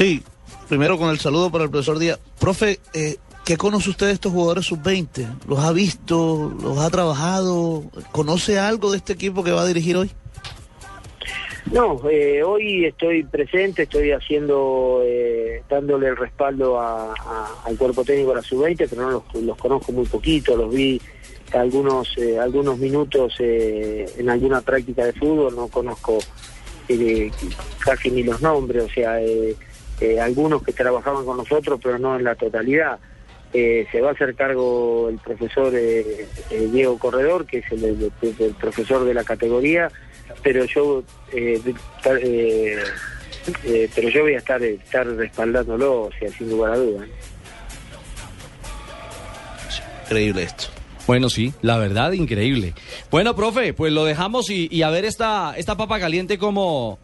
Sí, 0.00 0.22
primero 0.66 0.96
con 0.96 1.10
el 1.10 1.18
saludo 1.18 1.50
para 1.52 1.64
el 1.64 1.70
profesor 1.70 1.98
Díaz. 1.98 2.18
Profe, 2.38 2.80
eh, 2.94 3.16
¿qué 3.44 3.58
conoce 3.58 3.90
usted 3.90 4.06
de 4.06 4.12
estos 4.12 4.32
jugadores 4.32 4.64
sub-20? 4.64 5.26
¿Los 5.46 5.58
ha 5.58 5.72
visto? 5.72 6.50
¿Los 6.62 6.78
ha 6.78 6.88
trabajado? 6.88 7.82
¿Conoce 8.10 8.58
algo 8.58 8.92
de 8.92 8.96
este 8.96 9.12
equipo 9.12 9.44
que 9.44 9.50
va 9.50 9.60
a 9.60 9.66
dirigir 9.66 9.98
hoy? 9.98 10.10
No, 11.70 12.00
eh, 12.08 12.42
hoy 12.42 12.86
estoy 12.86 13.24
presente, 13.24 13.82
estoy 13.82 14.12
haciendo, 14.12 15.02
eh, 15.04 15.62
dándole 15.68 16.08
el 16.08 16.16
respaldo 16.16 16.80
a- 16.80 17.12
al 17.66 17.76
cuerpo 17.76 18.02
técnico 18.02 18.30
de 18.30 18.36
la 18.36 18.42
sub-20, 18.42 18.86
pero 18.88 19.02
no 19.02 19.10
los, 19.10 19.42
los 19.44 19.58
conozco 19.58 19.92
muy 19.92 20.06
poquito, 20.06 20.56
los 20.56 20.72
vi 20.74 20.98
algunos 21.52 22.16
eh, 22.16 22.38
algunos 22.38 22.78
minutos 22.78 23.34
eh, 23.38 24.06
en 24.16 24.30
alguna 24.30 24.62
práctica 24.62 25.04
de 25.04 25.12
fútbol, 25.12 25.54
no 25.54 25.68
conozco 25.68 26.18
eh, 26.88 27.30
casi 27.80 28.10
ni 28.10 28.22
los 28.22 28.40
nombres, 28.40 28.84
o 28.84 28.88
sea, 28.88 29.20
eh, 30.00 30.20
algunos 30.20 30.62
que 30.62 30.72
trabajaban 30.72 31.24
con 31.24 31.36
nosotros, 31.36 31.78
pero 31.82 31.98
no 31.98 32.16
en 32.16 32.24
la 32.24 32.34
totalidad. 32.34 32.98
Eh, 33.52 33.86
se 33.90 34.00
va 34.00 34.10
a 34.10 34.12
hacer 34.12 34.34
cargo 34.36 35.08
el 35.08 35.18
profesor 35.18 35.72
eh, 35.74 36.26
eh, 36.50 36.68
Diego 36.72 36.98
Corredor, 36.98 37.46
que 37.46 37.58
es 37.58 37.72
el, 37.72 37.84
el- 37.84 38.12
el 38.38 38.54
profesor 38.54 39.04
de 39.04 39.12
la 39.14 39.24
categoría, 39.24 39.90
pero 40.42 40.64
yo 40.66 41.02
eh, 41.32 41.60
eh, 42.22 42.78
eh, 43.64 43.90
pero 43.94 44.08
yo 44.10 44.22
voy 44.22 44.34
a 44.34 44.38
estar 44.38 44.62
estar 44.62 45.06
respaldándolo, 45.06 46.02
o 46.02 46.10
sea, 46.18 46.30
sin 46.30 46.50
lugar 46.50 46.72
a 46.72 46.76
dudas. 46.76 47.08
Increíble 50.04 50.42
esto. 50.42 50.64
Bueno, 51.06 51.28
sí, 51.28 51.52
la 51.62 51.76
verdad, 51.78 52.12
increíble. 52.12 52.74
Bueno, 53.10 53.34
profe, 53.34 53.72
pues 53.74 53.92
lo 53.92 54.04
dejamos 54.04 54.48
y, 54.50 54.68
y 54.70 54.82
a 54.82 54.90
ver 54.90 55.04
esta, 55.04 55.54
esta 55.56 55.76
papa 55.76 55.98
caliente 55.98 56.38
cómo, 56.38 56.98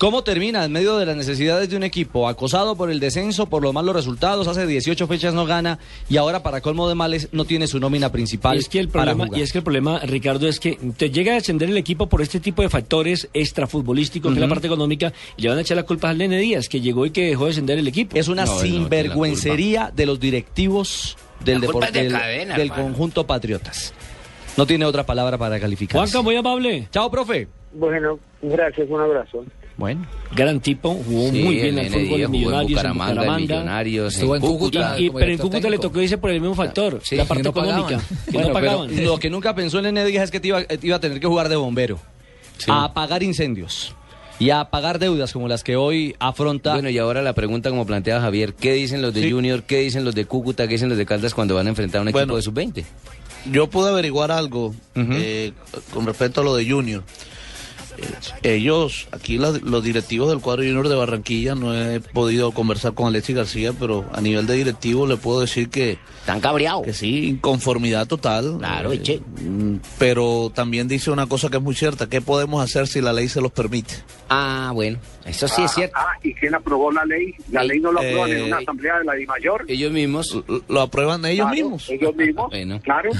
cómo 0.00 0.24
termina 0.24 0.64
en 0.64 0.72
medio 0.72 0.96
de 0.96 1.04
las 1.04 1.14
necesidades 1.14 1.68
de 1.68 1.76
un 1.76 1.82
equipo 1.82 2.26
acosado 2.26 2.74
por 2.74 2.90
el 2.90 3.00
descenso, 3.00 3.50
por 3.50 3.62
los 3.62 3.74
malos 3.74 3.94
resultados, 3.94 4.48
hace 4.48 4.66
18 4.66 5.06
fechas 5.06 5.34
no 5.34 5.44
gana 5.44 5.78
y 6.08 6.16
ahora 6.16 6.42
para 6.42 6.62
colmo 6.62 6.88
de 6.88 6.94
males 6.94 7.28
no 7.32 7.44
tiene 7.44 7.66
su 7.66 7.78
nómina 7.80 8.10
principal 8.10 8.56
Y 8.56 8.60
es 8.60 8.70
que 8.70 8.78
el 8.80 8.88
problema, 8.88 9.26
jugar. 9.26 9.38
y 9.38 9.42
es 9.42 9.52
que 9.52 9.58
el 9.58 9.64
problema, 9.64 9.98
Ricardo, 9.98 10.48
es 10.48 10.58
que 10.58 10.78
te 10.96 11.10
llega 11.10 11.32
a 11.32 11.34
descender 11.34 11.68
el 11.68 11.76
equipo 11.76 12.08
por 12.08 12.22
este 12.22 12.40
tipo 12.40 12.62
de 12.62 12.70
factores 12.70 13.28
extrafutbolísticos, 13.34 14.32
que 14.32 14.38
es 14.38 14.40
la 14.40 14.48
parte 14.48 14.68
económica, 14.68 15.12
y 15.36 15.42
le 15.42 15.50
van 15.50 15.58
a 15.58 15.60
echar 15.60 15.76
la 15.76 15.82
culpa 15.82 16.08
al 16.08 16.16
Nene 16.16 16.38
Díaz, 16.38 16.70
que 16.70 16.80
llegó 16.80 17.04
y 17.04 17.10
que 17.10 17.26
dejó 17.26 17.44
descender 17.46 17.78
el 17.78 17.86
equipo. 17.86 18.16
Es 18.16 18.28
una 18.28 18.46
sinvergüencería 18.46 19.92
de 19.94 20.06
los 20.06 20.18
directivos 20.18 21.18
del, 21.44 21.60
La 21.60 21.66
culpa 21.66 21.86
depor- 21.86 21.88
es 21.88 21.92
de 21.92 22.02
del, 22.04 22.12
cadena, 22.12 22.56
del 22.56 22.72
conjunto 22.72 23.26
Patriotas. 23.26 23.92
No 24.56 24.66
tiene 24.66 24.86
otra 24.86 25.04
palabra 25.04 25.36
para 25.36 25.60
calificar. 25.60 26.00
Juanca, 26.00 26.22
muy 26.22 26.36
amable. 26.36 26.88
Chao, 26.90 27.10
profe. 27.10 27.48
Bueno, 27.72 28.18
gracias, 28.42 28.88
un 28.90 29.00
abrazo. 29.00 29.44
Bueno. 29.80 30.06
Gran 30.36 30.60
tipo, 30.60 30.90
jugó 30.94 31.30
Sí, 31.32 31.42
muy 31.42 31.54
bien 31.56 31.76
el 31.78 31.86
al 31.86 32.00
fútbol 32.00 32.20
en 32.20 32.30
Millonarios, 32.30 32.70
en 32.70 32.76
Bucaramanga, 32.76 33.10
en 33.10 33.16
Bucaramanga. 33.16 33.40
Millonarios, 33.54 34.14
Estuvo 34.14 34.36
en 34.36 34.40
Cúcuta. 34.42 34.94
Y, 35.00 35.04
y- 35.04 35.08
como 35.08 35.18
pero 35.18 35.32
en 35.32 35.38
Cúcuta 35.38 35.70
le 35.70 35.78
tocó 35.78 36.00
irse 36.02 36.18
por 36.18 36.30
el 36.30 36.40
mismo 36.40 36.54
factor, 36.54 37.00
Sí, 37.02 37.16
la 37.16 37.24
parte 37.24 37.42
no 37.42 37.50
económica, 37.50 37.82
pagaban. 37.82 38.06
que 38.26 38.30
Bueno, 38.32 38.48
no 38.48 38.54
pero 38.54 38.66
pagaban. 38.66 39.04
lo 39.04 39.18
que 39.18 39.30
nunca 39.30 39.54
pensó 39.56 39.78
el 39.78 39.84
Nene 39.84 40.04
Díaz 40.04 40.24
es 40.24 40.30
que 40.30 40.38
te 40.38 40.48
iba, 40.48 40.62
te 40.62 40.86
iba 40.86 40.96
a 40.96 41.00
tener 41.00 41.18
que 41.18 41.26
jugar 41.26 41.48
de 41.48 41.56
bombero. 41.56 41.98
A 42.68 42.84
apagar 42.84 43.22
incendios. 43.24 43.94
Y 44.38 44.50
a 44.50 44.66
pagar 44.66 44.98
deudas 44.98 45.32
como 45.32 45.48
las 45.48 45.64
que 45.64 45.76
hoy 45.76 46.14
afronta. 46.18 46.72
Bueno, 46.74 46.88
y 46.90 46.96
ahora 46.98 47.20
la 47.22 47.32
pregunta 47.34 47.68
como 47.70 47.84
plantea 47.86 48.20
Javier, 48.20 48.54
¿qué 48.54 48.72
dicen 48.74 49.02
los 49.02 49.12
de 49.12 49.22
Sí. 49.22 49.30
Junior, 49.32 49.62
qué 49.64 49.78
dicen 49.80 50.04
los 50.04 50.14
de 50.14 50.24
Cúcuta, 50.26 50.66
qué 50.68 50.74
dicen 50.74 50.88
los 50.88 50.96
de 50.96 51.04
Caldas 51.06 51.34
cuando 51.34 51.54
van 51.54 51.66
a 51.66 51.70
enfrentar 51.70 51.98
a 51.98 52.02
un 52.04 52.10
Bueno. 52.12 52.24
equipo 52.24 52.36
de 52.36 52.42
sub-20? 52.42 52.84
Yo 53.50 53.68
pude 53.70 53.88
averiguar 53.88 54.30
algo 54.30 54.74
eh, 54.94 55.52
con 55.94 56.04
respecto 56.06 56.42
a 56.42 56.44
lo 56.44 56.54
de 56.54 56.70
Junior. 56.70 57.02
Eh, 58.42 58.54
ellos, 58.54 59.08
aquí 59.12 59.38
los 59.38 59.84
directivos 59.84 60.28
del 60.30 60.40
cuadro 60.40 60.62
Junior 60.62 60.88
de 60.88 60.94
Barranquilla, 60.96 61.54
no 61.54 61.74
he 61.74 62.00
podido 62.00 62.52
conversar 62.52 62.94
con 62.94 63.06
Alexis 63.06 63.36
García, 63.36 63.72
pero 63.78 64.04
a 64.12 64.20
nivel 64.20 64.46
de 64.46 64.54
directivo 64.54 65.06
le 65.06 65.16
puedo 65.16 65.40
decir 65.40 65.68
que... 65.70 65.98
Están 66.20 66.40
cabreados. 66.40 66.82
Que 66.84 66.92
sí, 66.92 67.28
inconformidad 67.28 68.06
total. 68.06 68.56
Claro, 68.58 68.92
Eh, 68.92 68.96
eche. 68.96 69.20
mm, 69.40 69.76
Pero 69.98 70.52
también 70.54 70.86
dice 70.86 71.10
una 71.10 71.26
cosa 71.26 71.48
que 71.48 71.56
es 71.56 71.62
muy 71.62 71.74
cierta, 71.74 72.08
¿qué 72.08 72.20
podemos 72.20 72.62
hacer 72.62 72.86
si 72.86 73.00
la 73.00 73.12
ley 73.12 73.28
se 73.28 73.40
los 73.40 73.50
permite? 73.52 73.94
Ah, 74.28 74.70
bueno, 74.74 74.98
eso 75.24 75.48
sí 75.48 75.62
es 75.62 75.70
Ah, 75.70 75.74
cierto. 75.74 75.94
Ah, 75.98 76.12
¿y 76.22 76.34
quién 76.34 76.54
aprobó 76.54 76.92
la 76.92 77.04
ley? 77.04 77.34
La 77.50 77.64
ley 77.64 77.80
no 77.80 77.90
lo 77.90 78.00
aprueban 78.00 78.30
en 78.30 78.36
Eh, 78.38 78.42
una 78.44 78.58
asamblea 78.58 78.98
de 78.98 79.04
la 79.04 79.14
DIMAYOR. 79.14 79.64
Ellos 79.68 79.92
mismos, 79.92 80.38
Lo- 80.46 80.62
Lo 80.68 80.80
aprueban 80.82 81.24
ellos 81.24 81.46
Claro, 81.46 81.54
mismos. 81.56 81.88
Ellos 81.90 82.14
mismos, 82.14 82.48
Bueno. 82.50 82.80
claro, 82.82 83.10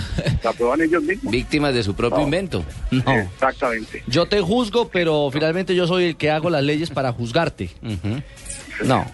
la 0.45 0.51
aprueban 0.51 0.81
ellos 0.83 1.03
mismos. 1.03 1.33
víctimas 1.33 1.75
de 1.75 1.83
su 1.83 1.95
propio 1.95 2.19
No. 2.19 2.25
invento. 2.25 2.65
No. 2.91 3.13
Exactamente. 3.19 4.03
Yo 4.07 4.27
te 4.27 4.41
juzgo, 4.41 4.70
pero 4.93 5.31
finalmente 5.33 5.75
yo 5.75 5.87
soy 5.87 6.05
el 6.05 6.17
que 6.17 6.31
hago 6.31 6.51
las 6.51 6.63
leyes 6.63 6.91
para 6.91 7.13
juzgarte. 7.13 7.71
No. 8.85 9.05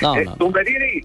No, 0.00 0.16
Eh, 0.16 0.24
no. 0.24 0.36
Tumberini, 0.36 1.02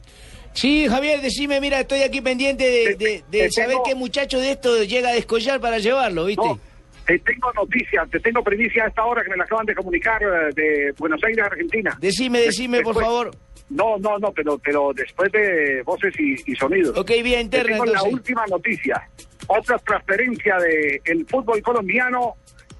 Sí, 0.54 0.88
Javier, 0.88 1.20
decime, 1.22 1.60
mira, 1.60 1.82
estoy 1.82 2.02
aquí 2.04 2.22
pendiente 2.22 2.64
de, 2.64 2.96
de- 2.96 3.24
de 3.30 3.40
Te 3.44 3.52
saber 3.52 3.72
tengo- 3.72 3.84
qué 3.84 3.96
muchacho 3.96 4.40
de 4.40 4.52
esto 4.52 4.84
llega 4.86 5.10
a 5.10 5.14
descollar 5.14 5.60
para 5.60 5.80
llevarlo, 5.80 6.24
¿viste? 6.26 6.46
no, 6.46 6.58
Te 7.06 7.20
tengo 7.20 7.52
noticias, 7.54 8.10
te 8.10 8.20
tengo 8.22 8.42
primicia 8.42 8.86
a 8.86 8.88
esta 8.88 9.04
hora 9.04 9.22
que 9.22 9.30
me 9.32 9.36
la 9.36 9.44
acaban 9.44 9.66
de 9.66 9.76
comunicar 9.76 10.22
eh, 10.24 10.54
de 10.56 10.94
Buenos 10.98 11.22
Aires, 11.26 11.44
Argentina. 11.46 11.98
Decime, 12.00 12.40
decime, 12.40 12.82
por 12.82 12.96
favor. 12.96 13.32
No, 13.70 13.98
no, 13.98 14.18
no, 14.18 14.32
pero, 14.32 14.58
pero 14.60 14.92
después 14.96 15.30
de 15.34 15.82
voces 15.84 16.14
y, 16.18 16.36
y 16.50 16.56
sonidos. 16.56 16.98
Ok, 16.98 17.10
vía 17.22 17.36
Te 17.36 17.42
interna, 17.42 17.72
tengo 17.74 17.86
la 17.86 17.92
entonces. 17.92 18.14
última 18.14 18.46
noticia. 18.48 19.10
Otra 19.48 19.78
transferencia 19.80 20.56
del 20.58 21.02
el 21.04 21.26
fútbol 21.28 21.62
colombiano, 21.62 22.36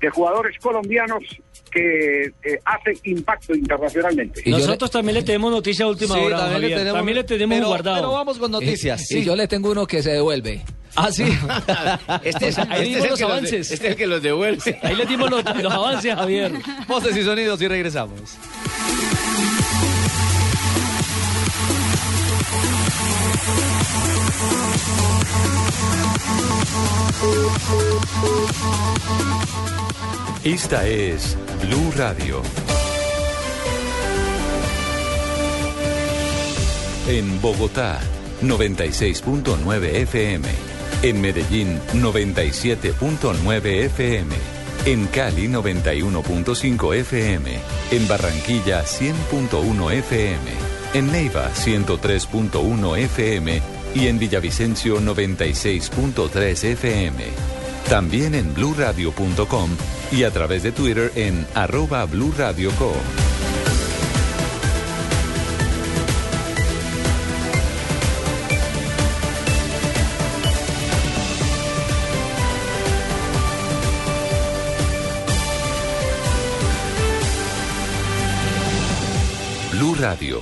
de 0.06 0.12
jugadores 0.12 0.56
colombianos 0.60 1.24
que 1.72 2.26
eh, 2.44 2.60
hacen 2.64 2.98
impacto 3.04 3.54
internacionalmente. 3.54 4.44
Nosotros 4.50 4.90
también 4.92 5.16
le 5.16 5.24
tenemos 5.24 5.52
noticia 5.52 5.86
a 5.86 5.90
última 5.90 6.16
Sí, 6.16 6.22
hora, 6.22 6.38
también 6.38 6.62
le 6.62 6.78
tenemos- 6.78 6.94
también 6.98 7.16
le 7.18 7.24
tenemos 7.24 7.56
pero- 7.58 7.68
guardado. 7.68 7.96
pero 7.98 8.12
vamos 8.14 8.38
con 8.38 8.52
noticias. 8.52 9.12
Y, 9.12 9.18
y 9.18 9.24
yo 9.26 9.36
le 9.36 9.48
tengo 9.48 9.72
uno 9.72 9.86
que 9.86 10.02
se 10.02 10.12
devuelve. 10.12 10.62
Ah, 10.96 11.12
sí. 11.12 11.26
Este 12.24 12.48
es, 12.48 12.58
Ahí 12.58 12.66
este 12.70 12.84
dimos 12.86 13.04
es 13.06 13.10
los 13.12 13.22
avances. 13.24 13.52
de- 13.70 13.76
este 13.76 13.88
es 13.88 13.92
el 13.92 13.98
que 13.98 14.08
los 14.08 14.22
devuelve. 14.22 14.80
Ahí 14.82 14.96
le 14.96 15.06
dimos 15.06 15.30
los, 15.30 15.44
los 15.62 15.74
avances, 15.74 16.16
Javier. 16.16 16.54
Voces 16.88 17.18
y 17.18 17.24
sonidos 17.24 17.62
y 17.62 17.68
regresamos. 17.68 18.38
Esta 30.44 30.86
es 30.88 31.38
Blue 31.62 31.92
Radio. 31.96 32.42
En 37.08 37.42
Bogotá, 37.42 38.00
96.9 38.44 39.84
FM. 40.04 40.48
En 41.02 41.22
Medellín, 41.22 41.80
97.9 41.94 43.66
FM. 43.86 44.36
En 44.86 45.08
Cali, 45.08 45.48
91.5 45.48 46.96
FM. 46.96 47.52
En 47.92 48.08
Barranquilla, 48.08 48.84
100.1 48.84 49.92
FM. 49.94 50.75
En 50.96 51.12
Neiva, 51.12 51.52
103.1 51.54 52.98
FM. 53.00 53.62
Y 53.96 54.08
en 54.08 54.18
Villavicencio, 54.18 55.02
96.3 55.02 56.64
FM. 56.64 57.22
También 57.90 58.34
en 58.34 58.54
bluradio.com 58.54 59.72
y 60.14 60.24
a 60.24 60.32
través 60.32 60.64
de 60.64 60.72
Twitter 60.72 61.12
en 61.18 61.46
arroba 61.54 62.06
Blue 62.06 62.34
Radio 62.38 62.72
Co. 62.80 62.94
Blue 79.74 79.96
Radio, 79.96 80.42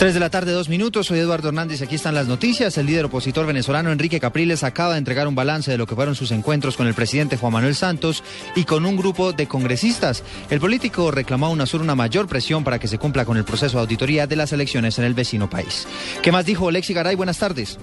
3 0.00 0.14
de 0.14 0.20
la 0.20 0.30
tarde, 0.30 0.52
dos 0.52 0.70
minutos. 0.70 1.08
Soy 1.08 1.18
Eduardo 1.18 1.48
Hernández. 1.48 1.82
Aquí 1.82 1.96
están 1.96 2.14
las 2.14 2.26
noticias. 2.26 2.78
El 2.78 2.86
líder 2.86 3.04
opositor 3.04 3.44
venezolano 3.44 3.92
Enrique 3.92 4.18
Capriles 4.18 4.64
acaba 4.64 4.94
de 4.94 4.98
entregar 4.98 5.28
un 5.28 5.34
balance 5.34 5.70
de 5.70 5.76
lo 5.76 5.86
que 5.86 5.94
fueron 5.94 6.14
sus 6.14 6.30
encuentros 6.30 6.78
con 6.78 6.86
el 6.86 6.94
presidente 6.94 7.36
Juan 7.36 7.52
Manuel 7.52 7.74
Santos 7.74 8.24
y 8.56 8.64
con 8.64 8.86
un 8.86 8.96
grupo 8.96 9.34
de 9.34 9.46
congresistas. 9.46 10.24
El 10.48 10.58
político 10.58 11.10
reclamó 11.10 11.44
a 11.44 11.50
UNASUR 11.50 11.82
una 11.82 11.96
mayor 11.96 12.28
presión 12.28 12.64
para 12.64 12.78
que 12.78 12.88
se 12.88 12.96
cumpla 12.96 13.26
con 13.26 13.36
el 13.36 13.44
proceso 13.44 13.76
de 13.76 13.82
auditoría 13.82 14.26
de 14.26 14.36
las 14.36 14.54
elecciones 14.54 14.98
en 14.98 15.04
el 15.04 15.12
vecino 15.12 15.50
país. 15.50 15.86
¿Qué 16.22 16.32
más 16.32 16.46
dijo 16.46 16.70
Lexi 16.70 16.94
Garay? 16.94 17.14
Buenas 17.14 17.36
tardes. 17.36 17.78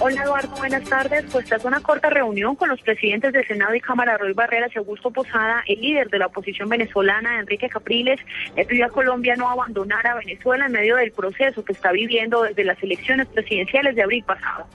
Hola 0.00 0.22
Eduardo, 0.22 0.54
buenas 0.56 0.84
tardes. 0.84 1.24
Pues 1.32 1.46
tras 1.46 1.64
una 1.64 1.80
corta 1.80 2.08
reunión 2.08 2.54
con 2.54 2.68
los 2.68 2.80
presidentes 2.82 3.32
del 3.32 3.44
Senado 3.48 3.74
y 3.74 3.80
Cámara, 3.80 4.16
Roy 4.16 4.32
Barreras 4.32 4.70
y 4.72 4.78
Augusto 4.78 5.10
Posada, 5.10 5.64
el 5.66 5.80
líder 5.80 6.08
de 6.08 6.20
la 6.20 6.26
oposición 6.26 6.68
venezolana, 6.68 7.40
Enrique 7.40 7.68
Capriles, 7.68 8.20
le 8.54 8.64
pidió 8.64 8.86
a 8.86 8.90
Colombia 8.90 9.34
no 9.34 9.48
abandonar 9.48 10.06
a 10.06 10.14
Venezuela 10.14 10.66
en 10.66 10.72
medio 10.72 10.94
del 10.94 11.10
proceso 11.10 11.64
que 11.64 11.72
está 11.72 11.90
viviendo 11.90 12.42
desde 12.42 12.62
las 12.62 12.80
elecciones 12.80 13.26
presidenciales 13.26 13.96
de 13.96 14.02
abril 14.04 14.22
pasado. 14.22 14.66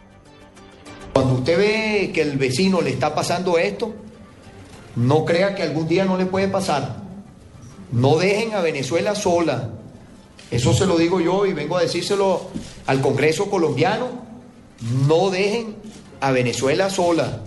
Cuando 1.14 1.36
usted 1.36 1.58
ve 1.58 2.12
que 2.14 2.22
el 2.22 2.38
vecino 2.38 2.82
le 2.82 2.90
está 2.90 3.16
pasando 3.16 3.58
esto, 3.58 3.96
no 4.98 5.24
crea 5.24 5.56
que 5.56 5.64
algún 5.64 5.88
día 5.88 6.04
no 6.04 6.18
le 6.18 6.26
puede 6.26 6.50
pasar. 6.50 6.98
No 7.94 8.18
dejen 8.18 8.56
a 8.56 8.62
Venezuela 8.62 9.16
sola. 9.16 9.70
Eso 10.52 10.74
se 10.74 10.86
lo 10.86 10.98
digo 10.98 11.22
yo 11.22 11.46
y 11.46 11.54
vengo 11.54 11.78
a 11.78 11.82
decírselo 11.82 12.50
al 12.88 13.00
Congreso 13.00 13.50
colombiano. 13.50 14.33
No 14.82 15.30
dejen 15.30 15.76
a 16.20 16.32
Venezuela 16.32 16.90
sola. 16.90 17.42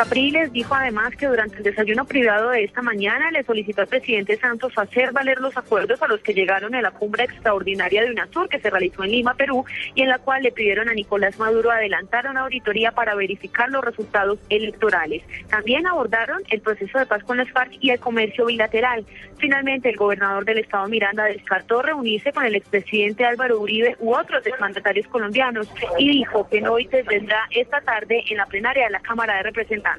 Capriles 0.00 0.50
dijo 0.50 0.74
además 0.74 1.14
que 1.14 1.26
durante 1.26 1.58
el 1.58 1.62
desayuno 1.62 2.06
privado 2.06 2.48
de 2.48 2.64
esta 2.64 2.80
mañana 2.80 3.30
le 3.32 3.44
solicitó 3.44 3.82
al 3.82 3.86
presidente 3.86 4.38
Santos 4.38 4.72
hacer 4.76 5.12
valer 5.12 5.38
los 5.42 5.54
acuerdos 5.58 6.00
a 6.00 6.08
los 6.08 6.20
que 6.22 6.32
llegaron 6.32 6.74
en 6.74 6.84
la 6.84 6.90
cumbre 6.90 7.24
extraordinaria 7.24 8.02
de 8.02 8.10
UNASUR 8.12 8.48
que 8.48 8.60
se 8.60 8.70
realizó 8.70 9.04
en 9.04 9.10
Lima, 9.10 9.34
Perú, 9.34 9.62
y 9.94 10.00
en 10.00 10.08
la 10.08 10.16
cual 10.16 10.42
le 10.42 10.52
pidieron 10.52 10.88
a 10.88 10.94
Nicolás 10.94 11.38
Maduro 11.38 11.70
adelantar 11.70 12.26
una 12.30 12.40
auditoría 12.40 12.92
para 12.92 13.14
verificar 13.14 13.68
los 13.68 13.84
resultados 13.84 14.38
electorales. 14.48 15.22
También 15.50 15.86
abordaron 15.86 16.40
el 16.48 16.62
proceso 16.62 16.98
de 16.98 17.04
paz 17.04 17.22
con 17.22 17.36
las 17.36 17.50
FARC 17.50 17.72
y 17.78 17.90
el 17.90 18.00
comercio 18.00 18.46
bilateral. 18.46 19.04
Finalmente, 19.36 19.90
el 19.90 19.96
gobernador 19.96 20.46
del 20.46 20.60
estado 20.60 20.88
Miranda 20.88 21.24
descartó 21.24 21.82
reunirse 21.82 22.32
con 22.32 22.46
el 22.46 22.54
expresidente 22.54 23.26
Álvaro 23.26 23.60
Uribe 23.60 23.96
u 23.98 24.14
otros 24.14 24.46
exmandatarios 24.46 25.06
colombianos 25.08 25.70
y 25.98 26.08
dijo 26.08 26.48
que 26.48 26.62
no 26.62 26.72
hoy 26.72 26.86
se 26.86 27.04
tendrá 27.04 27.46
esta 27.50 27.82
tarde 27.82 28.24
en 28.30 28.38
la 28.38 28.46
plenaria 28.46 28.84
de 28.84 28.90
la 28.92 29.00
Cámara 29.00 29.36
de 29.36 29.42
Representantes. 29.42 29.89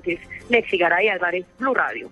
Lexi 0.50 0.78
Garay 0.78 1.08
Álvarez, 1.10 1.46
Blue 1.60 1.74
Radio. 1.74 2.10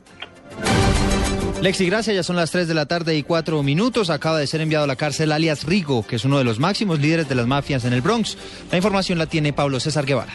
Lexi, 1.62 1.86
gracias. 1.88 2.16
Ya 2.16 2.24
son 2.24 2.38
las 2.38 2.52
3 2.52 2.70
de 2.70 2.74
la 2.74 2.86
tarde 2.86 3.16
y 3.16 3.24
4 3.24 3.62
minutos. 3.64 4.10
Acaba 4.10 4.40
de 4.40 4.48
ser 4.48 4.62
enviado 4.62 4.86
a 4.86 4.88
la 4.88 4.96
cárcel 4.96 5.32
alias 5.34 5.66
Rigo, 5.66 6.08
que 6.08 6.16
es 6.16 6.24
uno 6.24 6.38
de 6.38 6.46
los 6.46 6.58
máximos 6.58 7.00
líderes 7.00 7.28
de 7.28 7.36
las 7.36 7.48
mafias 7.48 7.84
en 7.84 7.92
el 7.92 8.02
Bronx. 8.02 8.38
La 8.72 8.78
información 8.78 9.18
la 9.18 9.26
tiene 9.26 9.52
Pablo 9.52 9.80
César 9.80 10.06
Guevara. 10.06 10.32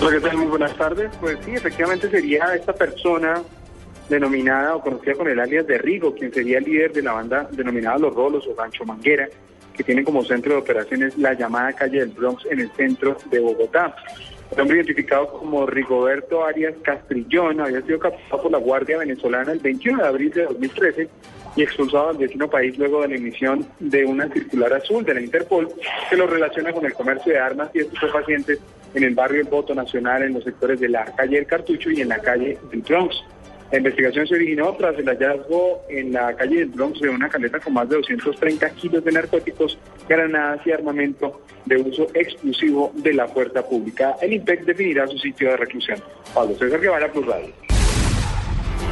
Hola, 0.00 0.18
¿qué 0.18 0.20
tal? 0.20 0.36
Muy 0.38 0.46
buenas 0.46 0.74
tardes. 0.76 1.10
Pues 1.20 1.38
sí, 1.44 1.52
efectivamente 1.52 2.08
sería 2.08 2.54
esta 2.54 2.72
persona 2.72 3.42
denominada 4.08 4.74
o 4.74 4.80
conocida 4.80 5.14
con 5.14 5.28
el 5.28 5.38
alias 5.38 5.66
de 5.66 5.76
Rigo, 5.76 6.14
quien 6.14 6.32
sería 6.32 6.58
el 6.58 6.64
líder 6.64 6.92
de 6.92 7.02
la 7.02 7.12
banda 7.12 7.48
denominada 7.52 7.98
Los 7.98 8.14
Rolos 8.14 8.46
o 8.46 8.54
Rancho 8.58 8.84
Manguera, 8.86 9.28
que 9.76 9.84
tiene 9.84 10.02
como 10.02 10.24
centro 10.24 10.54
de 10.54 10.58
operaciones 10.60 11.16
la 11.18 11.34
llamada 11.34 11.74
calle 11.74 12.00
del 12.00 12.08
Bronx 12.08 12.44
en 12.50 12.60
el 12.60 12.70
centro 12.72 13.18
de 13.30 13.38
Bogotá. 13.38 13.94
El 14.52 14.60
hombre 14.60 14.78
identificado 14.78 15.28
como 15.28 15.64
Rigoberto 15.64 16.44
Arias 16.44 16.74
Castrillón 16.82 17.60
había 17.60 17.82
sido 17.82 18.00
capturado 18.00 18.42
por 18.42 18.50
la 18.50 18.58
Guardia 18.58 18.98
Venezolana 18.98 19.52
el 19.52 19.60
21 19.60 20.02
de 20.02 20.08
abril 20.08 20.30
de 20.32 20.44
2013 20.44 21.08
y 21.56 21.62
expulsado 21.62 22.10
al 22.10 22.16
vecino 22.16 22.48
país 22.48 22.76
luego 22.76 23.02
de 23.02 23.08
la 23.08 23.14
emisión 23.16 23.66
de 23.78 24.04
una 24.04 24.28
circular 24.28 24.72
azul 24.72 25.04
de 25.04 25.14
la 25.14 25.20
Interpol 25.20 25.68
que 26.08 26.16
lo 26.16 26.26
relaciona 26.26 26.72
con 26.72 26.84
el 26.84 26.94
comercio 26.94 27.32
de 27.32 27.38
armas 27.38 27.70
y 27.74 27.80
estupefacientes 27.80 28.58
en 28.94 29.04
el 29.04 29.14
barrio 29.14 29.40
El 29.40 29.48
Voto 29.48 29.74
Nacional, 29.74 30.22
en 30.22 30.34
los 30.34 30.44
sectores 30.44 30.80
de 30.80 30.88
la 30.88 31.04
calle 31.04 31.38
El 31.38 31.46
Cartucho 31.46 31.90
y 31.90 32.00
en 32.00 32.08
la 32.08 32.18
calle 32.18 32.58
del 32.70 32.80
Bronx. 32.82 33.22
La 33.70 33.78
investigación 33.78 34.26
se 34.26 34.34
originó 34.34 34.74
tras 34.76 34.98
el 34.98 35.06
hallazgo 35.06 35.82
en 35.88 36.12
la 36.12 36.34
calle 36.34 36.58
del 36.58 36.68
Bronx 36.70 37.00
de 37.00 37.08
una 37.08 37.28
caleta 37.28 37.60
con 37.60 37.74
más 37.74 37.88
de 37.88 37.96
230 37.96 38.68
kilos 38.70 39.04
de 39.04 39.12
narcóticos, 39.12 39.78
granadas 40.08 40.66
y 40.66 40.72
armamento 40.72 41.42
de 41.66 41.76
uso 41.76 42.08
exclusivo 42.14 42.92
de 42.96 43.14
la 43.14 43.28
fuerza 43.28 43.62
pública. 43.62 44.16
El 44.20 44.32
IMPEC 44.32 44.64
definirá 44.64 45.06
su 45.06 45.18
sitio 45.18 45.50
de 45.50 45.56
reclusión. 45.56 45.98
Pablo 46.34 46.56
César 46.58 46.80
Guevara, 46.80 47.12
Plus 47.12 47.26
Radio. 47.26 47.70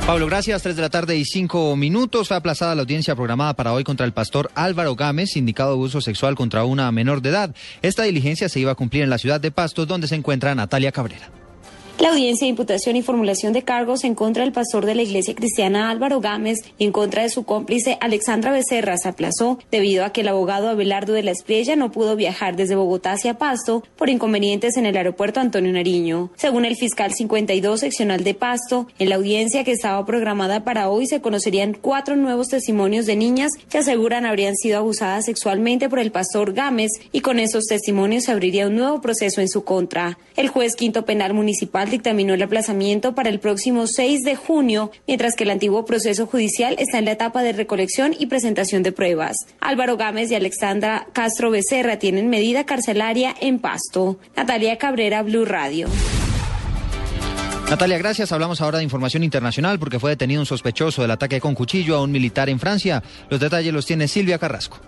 Pablo, 0.06 0.26
gracias. 0.26 0.62
3 0.62 0.76
de 0.76 0.82
la 0.82 0.88
tarde 0.88 1.16
y 1.16 1.24
5 1.24 1.76
minutos. 1.76 2.28
Fue 2.28 2.36
aplazada 2.36 2.74
la 2.74 2.82
audiencia 2.82 3.14
programada 3.14 3.54
para 3.54 3.74
hoy 3.74 3.84
contra 3.84 4.06
el 4.06 4.12
pastor 4.12 4.48
Álvaro 4.54 4.94
Gámez, 4.94 5.36
indicado 5.36 5.70
de 5.70 5.74
abuso 5.74 6.00
sexual 6.00 6.34
contra 6.34 6.64
una 6.64 6.90
menor 6.92 7.20
de 7.20 7.28
edad. 7.30 7.54
Esta 7.82 8.04
diligencia 8.04 8.48
se 8.48 8.60
iba 8.60 8.72
a 8.72 8.74
cumplir 8.74 9.02
en 9.02 9.10
la 9.10 9.18
ciudad 9.18 9.40
de 9.40 9.50
Pasto, 9.50 9.84
donde 9.84 10.06
se 10.06 10.14
encuentra 10.14 10.54
Natalia 10.54 10.92
Cabrera. 10.92 11.37
La 12.00 12.10
audiencia 12.10 12.44
de 12.44 12.50
imputación 12.50 12.94
y 12.94 13.02
formulación 13.02 13.52
de 13.52 13.64
cargos 13.64 14.04
en 14.04 14.14
contra 14.14 14.44
del 14.44 14.52
pastor 14.52 14.86
de 14.86 14.94
la 14.94 15.02
Iglesia 15.02 15.34
Cristiana 15.34 15.90
Álvaro 15.90 16.20
Gámez 16.20 16.60
y 16.78 16.84
en 16.84 16.92
contra 16.92 17.22
de 17.24 17.28
su 17.28 17.42
cómplice 17.42 17.98
Alexandra 18.00 18.52
Becerra 18.52 18.96
se 18.98 19.08
aplazó 19.08 19.58
debido 19.72 20.04
a 20.04 20.12
que 20.12 20.20
el 20.20 20.28
abogado 20.28 20.68
Abelardo 20.68 21.12
de 21.12 21.24
la 21.24 21.32
Espriella 21.32 21.74
no 21.74 21.90
pudo 21.90 22.14
viajar 22.14 22.54
desde 22.54 22.76
Bogotá 22.76 23.10
hacia 23.10 23.34
Pasto 23.34 23.82
por 23.96 24.10
inconvenientes 24.10 24.76
en 24.76 24.86
el 24.86 24.96
aeropuerto 24.96 25.40
Antonio 25.40 25.72
Nariño. 25.72 26.30
Según 26.36 26.64
el 26.64 26.76
fiscal 26.76 27.12
52 27.12 27.80
seccional 27.80 28.22
de 28.22 28.34
Pasto, 28.34 28.86
en 29.00 29.08
la 29.08 29.16
audiencia 29.16 29.64
que 29.64 29.72
estaba 29.72 30.06
programada 30.06 30.62
para 30.62 30.90
hoy 30.90 31.08
se 31.08 31.20
conocerían 31.20 31.74
cuatro 31.74 32.14
nuevos 32.14 32.46
testimonios 32.46 33.06
de 33.06 33.16
niñas 33.16 33.50
que 33.68 33.78
aseguran 33.78 34.24
habrían 34.24 34.54
sido 34.54 34.78
abusadas 34.78 35.24
sexualmente 35.24 35.88
por 35.88 35.98
el 35.98 36.12
pastor 36.12 36.52
Gámez 36.52 36.92
y 37.10 37.22
con 37.22 37.40
esos 37.40 37.64
testimonios 37.64 38.22
se 38.22 38.30
abriría 38.30 38.68
un 38.68 38.76
nuevo 38.76 39.00
proceso 39.00 39.40
en 39.40 39.48
su 39.48 39.64
contra. 39.64 40.16
El 40.36 40.46
juez 40.46 40.76
quinto 40.76 41.04
penal 41.04 41.34
municipal 41.34 41.87
Dictaminó 41.90 42.34
el 42.34 42.42
aplazamiento 42.42 43.14
para 43.14 43.30
el 43.30 43.40
próximo 43.40 43.86
6 43.86 44.20
de 44.22 44.36
junio, 44.36 44.90
mientras 45.06 45.34
que 45.34 45.44
el 45.44 45.50
antiguo 45.50 45.86
proceso 45.86 46.26
judicial 46.26 46.76
está 46.78 46.98
en 46.98 47.06
la 47.06 47.12
etapa 47.12 47.42
de 47.42 47.52
recolección 47.52 48.14
y 48.18 48.26
presentación 48.26 48.82
de 48.82 48.92
pruebas. 48.92 49.36
Álvaro 49.60 49.96
Gámez 49.96 50.30
y 50.30 50.34
Alexandra 50.34 51.06
Castro 51.14 51.50
Becerra 51.50 51.98
tienen 51.98 52.28
medida 52.28 52.66
carcelaria 52.66 53.34
en 53.40 53.58
Pasto. 53.58 54.18
Natalia 54.36 54.76
Cabrera, 54.76 55.22
Blue 55.22 55.46
Radio. 55.46 55.88
Natalia, 57.70 57.98
gracias. 57.98 58.32
Hablamos 58.32 58.60
ahora 58.60 58.78
de 58.78 58.84
información 58.84 59.24
internacional 59.24 59.78
porque 59.78 59.98
fue 59.98 60.10
detenido 60.10 60.40
un 60.40 60.46
sospechoso 60.46 61.02
del 61.02 61.10
ataque 61.10 61.40
con 61.40 61.54
cuchillo 61.54 61.96
a 61.96 62.02
un 62.02 62.10
militar 62.10 62.48
en 62.48 62.58
Francia. 62.58 63.02
Los 63.30 63.40
detalles 63.40 63.72
los 63.72 63.86
tiene 63.86 64.08
Silvia 64.08 64.38
Carrasco. 64.38 64.78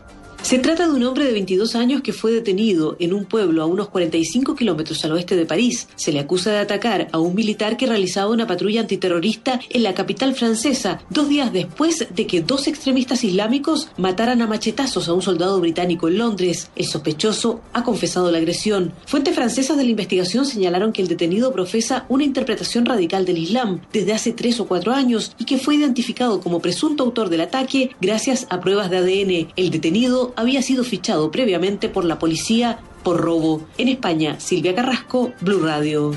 Se 0.43 0.59
trata 0.59 0.89
de 0.89 0.95
un 0.95 1.05
hombre 1.05 1.27
de 1.27 1.33
22 1.33 1.77
años 1.77 2.01
que 2.01 2.15
fue 2.15 2.33
detenido 2.33 2.97
en 2.99 3.13
un 3.13 3.25
pueblo 3.25 3.63
a 3.63 3.67
unos 3.67 3.89
45 3.91 4.57
kilómetros 4.57 5.05
al 5.05 5.13
oeste 5.13 5.37
de 5.37 5.47
París. 5.47 5.87
Se 5.95 6.13
le 6.13 6.19
acusa 6.19 6.51
de 6.51 6.59
atacar 6.59 7.09
a 7.13 7.19
un 7.19 7.35
militar 7.37 7.77
que 7.77 7.87
realizaba 7.87 8.33
una 8.33 8.49
patrulla 8.49 8.81
antiterrorista 8.81 9.61
en 9.69 9.83
la 9.85 9.95
capital 9.95 10.35
francesa, 10.35 11.03
dos 11.09 11.29
días 11.29 11.53
después 11.53 12.07
de 12.13 12.27
que 12.27 12.41
dos 12.41 12.67
extremistas 12.67 13.23
islámicos 13.23 13.91
mataran 13.97 14.43
a 14.43 14.49
machetazos 14.49 15.09
a 15.09 15.13
un 15.13 15.23
soldado 15.23 15.61
británico 15.61 16.09
en 16.09 16.19
Londres. 16.19 16.71
El 16.75 16.87
sospechoso 16.87 17.61
ha 17.73 17.85
confesado 17.85 18.33
la 18.33 18.39
agresión. 18.39 18.93
Fuentes 19.07 19.35
francesas 19.35 19.77
de 19.77 19.85
la 19.85 19.91
investigación 19.91 20.47
señalaron 20.47 20.93
que 20.93 21.03
el 21.03 21.09
detenido 21.09 21.53
profesa 21.53 22.07
una 22.09 22.25
interpretación 22.25 22.87
radical 22.87 23.25
del 23.25 23.39
Islam 23.39 23.83
desde 23.93 24.15
hace 24.15 24.33
tres 24.33 24.59
o 24.59 24.67
cuatro 24.67 24.93
años 24.93 25.33
y 25.39 25.45
que 25.45 25.59
fue 25.59 25.77
identificado 25.77 26.41
como 26.41 26.61
presunto 26.61 27.05
autor 27.05 27.29
del 27.29 27.43
ataque 27.43 27.91
gracias 28.01 28.47
a 28.51 28.59
pruebas 28.61 28.91
de 28.91 28.97
ADN. 28.97 29.53
El 29.55 29.71
detenido 29.71 30.30
había 30.37 30.63
sido 30.63 30.85
fichado 30.85 31.31
previamente 31.31 31.89
por 31.89 32.05
la 32.05 32.19
policía 32.19 32.81
por 33.03 33.21
robo. 33.21 33.63
En 33.79 33.89
España, 33.89 34.39
Silvia 34.41 34.75
Carrasco, 34.75 35.33
Blue 35.41 35.61
Radio. 35.61 36.13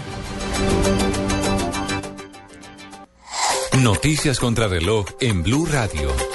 Noticias 3.82 4.40
contra 4.40 4.68
reloj 4.68 5.08
en 5.20 5.44
Blue 5.44 5.66
Radio. 5.66 6.33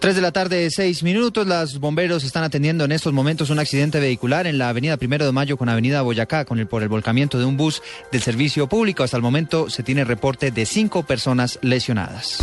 3 0.00 0.14
de 0.14 0.22
la 0.22 0.30
tarde, 0.30 0.70
6 0.70 1.02
minutos. 1.02 1.46
Las 1.46 1.80
bomberos 1.80 2.22
están 2.22 2.44
atendiendo 2.44 2.84
en 2.84 2.92
estos 2.92 3.12
momentos 3.12 3.50
un 3.50 3.58
accidente 3.58 3.98
vehicular 3.98 4.46
en 4.46 4.56
la 4.56 4.68
avenida 4.68 4.96
Primero 4.96 5.26
de 5.26 5.32
Mayo 5.32 5.56
con 5.56 5.68
avenida 5.68 6.02
Boyacá 6.02 6.44
con 6.44 6.60
el, 6.60 6.68
por 6.68 6.82
el 6.82 6.88
volcamiento 6.88 7.38
de 7.38 7.44
un 7.44 7.56
bus 7.56 7.82
del 8.12 8.22
servicio 8.22 8.68
público. 8.68 9.02
Hasta 9.02 9.16
el 9.16 9.22
momento 9.22 9.68
se 9.70 9.82
tiene 9.82 10.04
reporte 10.04 10.52
de 10.52 10.66
cinco 10.66 11.02
personas 11.02 11.58
lesionadas. 11.62 12.38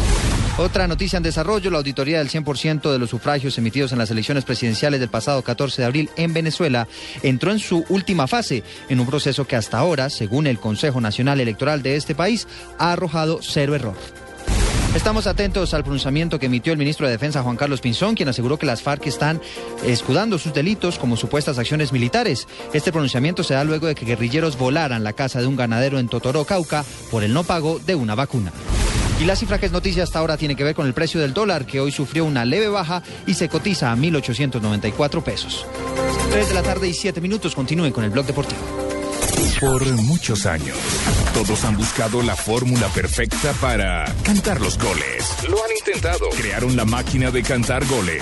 Otra 0.58 0.88
noticia 0.88 1.18
en 1.18 1.24
desarrollo, 1.24 1.72
la 1.72 1.78
auditoría 1.78 2.20
del 2.20 2.30
100% 2.30 2.92
de 2.92 3.00
los 3.00 3.10
sufragios 3.10 3.58
emitidos 3.58 3.92
en 3.94 4.00
las 4.00 4.12
elecciones 4.12 4.44
presidenciales 4.44 5.00
del 5.00 5.10
pasado 5.10 5.42
14 5.42 5.82
de 5.82 5.86
abril 5.86 6.10
en 6.18 6.34
Venezuela 6.34 6.88
entró 7.24 7.52
en 7.52 7.60
su 7.60 7.86
última 7.90 8.28
fase, 8.28 8.64
en 8.90 9.00
un 9.00 9.08
proceso 9.08 9.46
que 9.46 9.56
hasta 9.56 9.78
ahora, 9.78 10.10
según 10.10 10.48
el 10.48 10.60
Consejo 10.60 11.00
Nacional 11.00 11.40
Electoral 11.40 11.82
de 11.82 11.96
este 11.96 12.16
país, 12.16 12.48
ha 12.78 12.92
arrojado 12.94 13.40
cero 13.42 13.76
error. 13.76 14.25
Estamos 14.96 15.28
atentos 15.28 15.74
al 15.74 15.84
pronunciamiento 15.84 16.40
que 16.40 16.46
emitió 16.46 16.72
el 16.72 16.80
ministro 16.80 17.06
de 17.06 17.12
Defensa 17.12 17.44
Juan 17.44 17.58
Carlos 17.58 17.82
Pinzón, 17.82 18.16
quien 18.16 18.30
aseguró 18.30 18.58
que 18.58 18.66
las 18.66 18.82
FARC 18.82 19.06
están 19.08 19.42
escudando 19.86 20.38
sus 20.38 20.54
delitos 20.54 20.98
como 20.98 21.18
supuestas 21.18 21.60
acciones 21.60 21.92
militares. 21.92 22.48
Este 22.74 22.92
pronunciamiento 22.92 23.44
se 23.44 23.54
da 23.54 23.64
luego 23.64 23.88
de 23.88 23.96
que 23.96 24.06
guerrilleros 24.06 24.58
volaran 24.58 25.04
la 25.04 25.14
casa 25.14 25.42
de 25.42 25.48
un 25.48 25.58
ganadero 25.58 26.00
en 26.00 26.08
Totoró, 26.08 26.46
Cauca, 26.46 26.86
por 27.12 27.24
el 27.24 27.34
no 27.34 27.44
pago 27.44 27.80
de 27.80 27.96
una 27.96 28.16
vacuna. 28.16 28.54
Y 29.20 29.26
la 29.26 29.36
cifra 29.36 29.60
que 29.60 29.66
es 29.66 29.72
noticia 29.72 30.04
hasta 30.04 30.20
ahora 30.20 30.38
tiene 30.38 30.56
que 30.56 30.64
ver 30.64 30.76
con 30.76 30.88
el 30.88 30.94
precio 30.94 31.22
del 31.22 31.34
dólar, 31.34 31.66
que 31.66 31.80
hoy 31.80 31.92
sufrió 31.92 32.26
una 32.26 32.44
leve 32.44 32.68
baja 32.68 33.02
y 33.26 33.34
se 33.34 33.48
cotiza 33.48 33.92
a 33.92 33.96
1.894 33.96 35.24
pesos. 35.24 35.66
3 36.32 36.50
de 36.50 36.54
la 36.54 36.64
tarde 36.64 36.90
y 36.90 36.94
7 36.94 37.22
minutos. 37.22 37.56
Continúen 37.56 37.94
con 37.94 38.04
el 38.04 38.10
blog 38.10 38.26
deportivo. 38.26 38.85
Por 39.60 39.86
muchos 40.04 40.46
años, 40.46 40.78
todos 41.34 41.64
han 41.64 41.78
buscado 41.78 42.22
la 42.22 42.36
fórmula 42.36 42.88
perfecta 42.90 43.54
para 43.62 44.04
cantar 44.24 44.60
los 44.60 44.78
goles. 44.78 45.34
Lo 45.48 45.64
han 45.64 45.72
intentado. 45.72 46.30
Crearon 46.32 46.76
la 46.76 46.84
máquina 46.84 47.32
de 47.32 47.42
cantar 47.42 47.86
goles. 47.86 48.22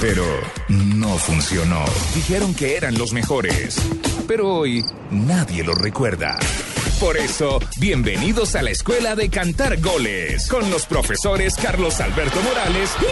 Pero 0.00 0.24
no 0.68 1.18
funcionó. 1.18 1.84
Dijeron 2.14 2.54
que 2.54 2.76
eran 2.76 2.96
los 2.96 3.12
mejores. 3.12 3.76
Pero 4.26 4.56
hoy 4.56 4.84
nadie 5.10 5.62
lo 5.62 5.74
recuerda. 5.74 6.38
Por 6.98 7.18
eso, 7.18 7.60
bienvenidos 7.78 8.56
a 8.56 8.62
la 8.62 8.70
Escuela 8.70 9.14
de 9.14 9.28
Cantar 9.28 9.78
Goles 9.80 10.48
con 10.48 10.70
los 10.70 10.86
profesores 10.86 11.54
Carlos 11.56 12.00
Alberto 12.00 12.40
Morales 12.42 12.90
y 13.02 13.04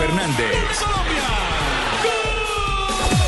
Fernández. 0.00 0.78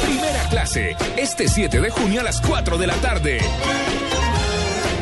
Primera 0.06 0.48
clase, 0.48 0.96
este 1.18 1.46
7 1.46 1.82
de 1.82 1.90
junio 1.90 2.22
a 2.22 2.24
las 2.24 2.40
4 2.40 2.78
de 2.78 2.87
la 2.87 2.94
tarde. 2.94 3.40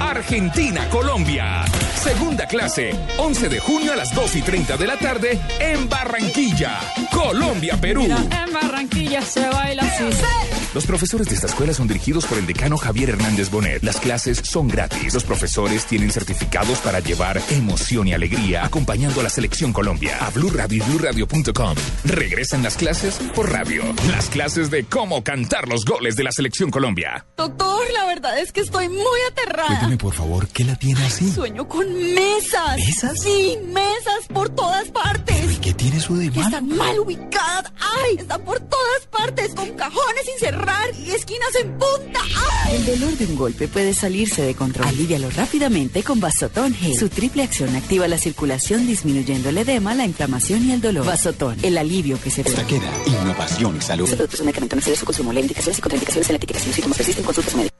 Argentina, 0.00 0.88
Colombia. 0.88 1.64
Segunda 1.94 2.46
clase, 2.48 2.90
11 3.18 3.48
de 3.48 3.60
junio 3.60 3.92
a 3.92 3.96
las 3.96 4.12
2 4.12 4.34
y 4.34 4.42
30 4.42 4.76
de 4.78 4.86
la 4.88 4.96
tarde 4.96 5.38
en 5.60 5.88
Barranquilla, 5.88 6.80
Colombia, 7.12 7.76
Perú. 7.80 8.02
en 8.02 8.52
Barranquilla 8.52 9.22
se 9.22 9.48
baila 9.48 9.82
así. 9.84 10.59
Los 10.72 10.86
profesores 10.86 11.26
de 11.26 11.34
esta 11.34 11.48
escuela 11.48 11.74
son 11.74 11.88
dirigidos 11.88 12.26
por 12.26 12.38
el 12.38 12.46
decano 12.46 12.76
Javier 12.76 13.10
Hernández 13.10 13.50
Bonet. 13.50 13.82
Las 13.82 13.96
clases 13.98 14.40
son 14.44 14.68
gratis. 14.68 15.12
Los 15.12 15.24
profesores 15.24 15.84
tienen 15.84 16.12
certificados 16.12 16.78
para 16.78 17.00
llevar 17.00 17.42
emoción 17.50 18.06
y 18.06 18.12
alegría 18.12 18.64
acompañando 18.64 19.18
a 19.18 19.24
la 19.24 19.30
selección 19.30 19.72
Colombia. 19.72 20.16
A 20.20 20.30
Blue 20.30 20.48
Radio 20.50 20.84
y 20.84 20.88
BlueRadio.com. 20.88 21.74
Regresan 22.04 22.62
las 22.62 22.76
clases 22.76 23.14
por 23.34 23.50
radio. 23.50 23.82
Las 24.12 24.28
clases 24.28 24.70
de 24.70 24.84
cómo 24.84 25.24
cantar 25.24 25.66
los 25.66 25.84
goles 25.84 26.14
de 26.14 26.22
la 26.22 26.30
selección 26.30 26.70
Colombia. 26.70 27.26
Doctor, 27.36 27.90
la 27.92 28.06
verdad 28.06 28.38
es 28.38 28.52
que 28.52 28.60
estoy 28.60 28.88
muy 28.88 29.20
aterrada. 29.32 29.66
Cuénteme, 29.66 29.96
por 29.96 30.14
favor, 30.14 30.46
¿qué 30.48 30.62
la 30.62 30.76
tiene 30.76 31.04
así? 31.04 31.32
Sueño 31.32 31.66
con 31.66 31.92
mesas. 32.14 32.76
¿Mesas? 32.76 33.20
Sí, 33.20 33.58
mesas 33.66 34.28
por 34.32 34.48
todas 34.50 34.88
partes. 34.90 35.52
¿Y 35.52 35.56
qué 35.56 35.74
tiene 35.74 35.96
eso 35.96 36.14
de 36.14 36.30
malo? 36.30 36.42
están 36.42 36.68
mal 36.68 36.96
ubicadas. 37.00 37.72
¡Ay! 38.04 38.18
Están 38.18 38.42
por 38.42 38.60
todas 38.60 39.06
partes, 39.10 39.52
con 39.54 39.68
cajones 39.70 40.24
sin 40.26 40.38
cerrar 40.38 40.59
y 41.04 41.10
esquinas 41.10 41.54
en 41.62 41.78
punta. 41.78 42.20
¡Ay! 42.64 42.76
El 42.76 42.86
dolor 42.86 43.16
de 43.16 43.26
un 43.26 43.36
golpe 43.36 43.68
puede 43.68 43.94
salirse 43.94 44.42
de 44.42 44.54
control. 44.54 44.88
Alivialo 44.88 45.30
rápidamente 45.30 46.02
con 46.02 46.20
Vasotón 46.20 46.74
G. 46.74 46.98
Su 46.98 47.08
triple 47.08 47.42
acción 47.42 47.74
activa 47.76 48.08
la 48.08 48.18
circulación 48.18 48.86
disminuyendo 48.86 49.48
el 49.48 49.58
edema, 49.58 49.94
la 49.94 50.04
inflamación 50.04 50.68
y 50.68 50.72
el 50.72 50.80
dolor. 50.80 51.06
Vasotón, 51.06 51.56
el 51.62 51.78
alivio 51.78 52.20
que 52.20 52.30
se 52.30 52.42
queda 52.42 52.90
innovación 53.06 53.76
y 53.76 53.80
salud. 53.80 54.04
Este 54.04 54.16
producto 54.16 54.36
es 54.36 54.40
un 54.40 54.46
medicamento 54.46 54.76
no 54.76 54.82
su 54.82 55.04
consumo. 55.04 55.32
La 55.32 55.40
indicaciones 55.40 55.78
y 55.78 55.82
contraindicaciones 55.82 56.28
en 56.28 56.32
la 56.34 56.36
etiqueta. 56.36 56.60
Si 56.60 56.66
los 56.66 56.74
síntomas 56.74 56.96
persisten, 56.96 57.24
consulte 57.24 57.48
a 57.48 57.52
su 57.52 57.58
médico. 57.58 57.74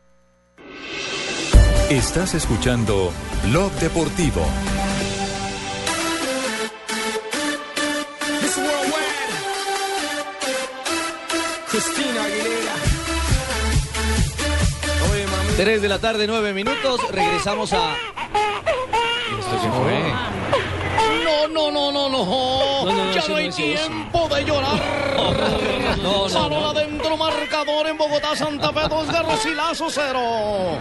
Estás 1.90 2.34
escuchando 2.34 3.12
Blog 3.44 3.72
Deportivo. 3.80 4.46
3 15.60 15.82
de 15.82 15.88
la 15.90 15.98
tarde, 15.98 16.26
9 16.26 16.54
minutos. 16.54 17.02
Regresamos 17.10 17.70
a. 17.74 17.92
¿Esto 19.38 19.60
qué 19.62 19.68
fue? 19.68 20.00
No, 21.22 21.48
no, 21.48 21.70
no, 21.70 21.92
no, 21.92 22.08
no. 22.08 22.24
No, 22.86 23.04
no, 23.04 23.12
ya 23.12 23.28
no 23.28 23.36
hay 23.36 23.50
tiempo 23.50 24.26
de 24.34 24.44
llorar. 24.46 24.80
no, 26.02 26.30
Salón 26.30 26.64
adentro, 26.64 27.14
marcador 27.14 27.88
en 27.88 27.98
Bogotá, 27.98 28.34
Santa 28.34 28.72
Fe, 28.72 28.88
dos 28.88 29.12
garrocilazo 29.12 29.90
cero. 29.90 30.78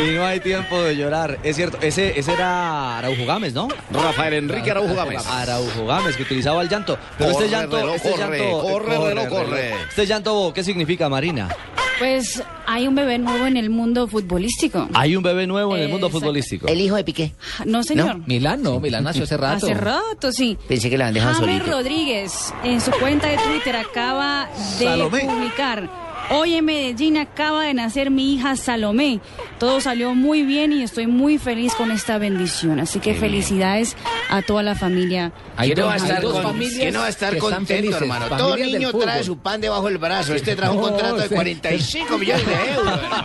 Y 0.00 0.12
no 0.12 0.26
hay 0.26 0.38
tiempo 0.38 0.80
de 0.80 0.94
llorar. 0.94 1.40
Es 1.42 1.56
cierto, 1.56 1.78
ese, 1.80 2.16
ese 2.16 2.34
era 2.34 2.98
Araujo 2.98 3.26
Gámez, 3.26 3.52
¿no? 3.52 3.66
Rafael 3.90 4.34
Enrique 4.34 4.70
Araujo 4.70 4.94
Gámez. 4.94 5.26
Araujo 5.26 5.86
Gámez, 5.86 6.16
que 6.16 6.22
utilizaba 6.22 6.62
el 6.62 6.68
llanto. 6.68 6.96
Pero 7.18 7.32
Corre, 7.32 7.46
este 7.46 7.56
llanto. 7.56 7.76
reloj, 7.78 7.94
este 7.96 8.10
corre, 8.12 8.38
llanto 8.38 8.60
corre, 8.60 8.98
reloj, 9.08 9.28
corre. 9.28 9.74
Este 9.88 10.06
llanto, 10.06 10.52
¿qué 10.54 10.62
significa, 10.62 11.08
Marina? 11.08 11.48
Pues 11.98 12.42
hay 12.66 12.88
un 12.88 12.94
bebé 12.94 13.18
nuevo 13.18 13.46
en 13.46 13.56
el 13.56 13.70
mundo 13.70 14.08
futbolístico. 14.08 14.88
Hay 14.94 15.14
un 15.16 15.22
bebé 15.22 15.46
nuevo 15.46 15.76
en 15.76 15.82
el 15.82 15.88
mundo 15.88 16.06
Exacto. 16.08 16.20
futbolístico. 16.26 16.66
El 16.66 16.80
hijo 16.80 16.96
de 16.96 17.04
Piqué. 17.04 17.32
No, 17.64 17.82
señor. 17.82 18.18
Milán 18.26 18.62
no, 18.62 18.80
Milán 18.80 19.04
nació 19.04 19.24
hace 19.24 19.36
rato. 19.36 19.66
Hace 19.66 19.74
rato, 19.74 20.32
sí. 20.32 20.58
Pensé 20.68 20.90
que 20.90 20.98
la 20.98 21.08
han 21.08 21.14
dejado 21.14 21.34
James 21.34 21.58
solita. 21.58 21.72
Rodríguez 21.76 22.54
en 22.64 22.80
su 22.80 22.90
cuenta 22.92 23.28
de 23.28 23.36
Twitter 23.38 23.76
acaba 23.76 24.48
de 24.78 24.84
Salomé. 24.84 25.20
publicar 25.20 25.88
Hoy 26.34 26.54
en 26.54 26.64
Medellín 26.64 27.18
acaba 27.18 27.64
de 27.64 27.74
nacer 27.74 28.10
mi 28.10 28.32
hija 28.34 28.56
Salomé. 28.56 29.20
Todo 29.58 29.80
salió 29.82 30.14
muy 30.14 30.42
bien 30.44 30.72
y 30.72 30.82
estoy 30.82 31.06
muy 31.06 31.36
feliz 31.38 31.74
con 31.74 31.90
esta 31.90 32.16
bendición. 32.16 32.80
Así 32.80 33.00
que 33.00 33.12
Qué 33.12 33.18
bien. 33.18 33.20
felicidades 33.20 33.96
a 34.30 34.40
toda 34.40 34.62
la 34.62 34.74
familia. 34.74 35.30
¿Quién 35.58 35.78
no 35.78 35.86
va 35.86 35.92
a 35.92 35.96
estar, 35.96 36.22
con- 36.22 36.58
quién 36.58 36.94
no 36.94 37.00
va 37.00 37.06
a 37.06 37.08
estar 37.10 37.36
contento, 37.36 37.66
felices, 37.66 38.00
hermano? 38.00 38.26
Todo 38.36 38.56
niño 38.56 38.92
trae 38.94 39.22
su 39.22 39.36
pan 39.36 39.60
debajo 39.60 39.88
del 39.88 39.98
brazo. 39.98 40.34
Este 40.34 40.56
trajo 40.56 40.72
un 40.74 40.80
No, 40.80 40.88
contrato 40.88 41.16
de 41.18 41.28
sí. 41.28 41.34
45 41.34 42.18
millones 42.18 42.46
de 42.46 42.52
euros, 42.72 42.98
hermano. 43.02 43.24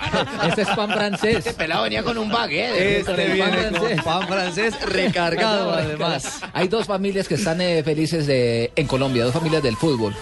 Este 0.49 0.61
es 0.63 0.67
pan 0.69 0.89
francés. 0.91 1.35
Este 1.37 1.53
pelado 1.53 1.83
venía 1.83 2.03
con 2.03 2.17
un 2.17 2.29
baguette. 2.29 2.99
Este 3.07 3.27
viene 3.33 3.69
con 3.79 4.03
pan 4.03 4.27
francés 4.27 4.73
recargado 4.85 5.71
además. 5.73 6.41
Hay 6.53 6.67
dos 6.67 6.85
familias 6.85 7.27
que 7.29 7.35
están 7.35 7.61
eh, 7.61 7.83
felices 7.83 8.27
de, 8.27 8.71
en 8.75 8.85
Colombia, 8.85 9.23
dos 9.23 9.33
familias 9.33 9.63
del 9.63 9.77
fútbol. 9.77 10.13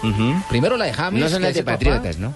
Primero 0.48 0.76
la 0.76 0.84
de 0.84 0.92
James. 0.92 1.20
No 1.20 1.28
son 1.28 1.42
las 1.42 1.52
de 1.54 1.64
papá. 1.64 1.72
Patriotas, 1.76 2.18
¿no? 2.18 2.32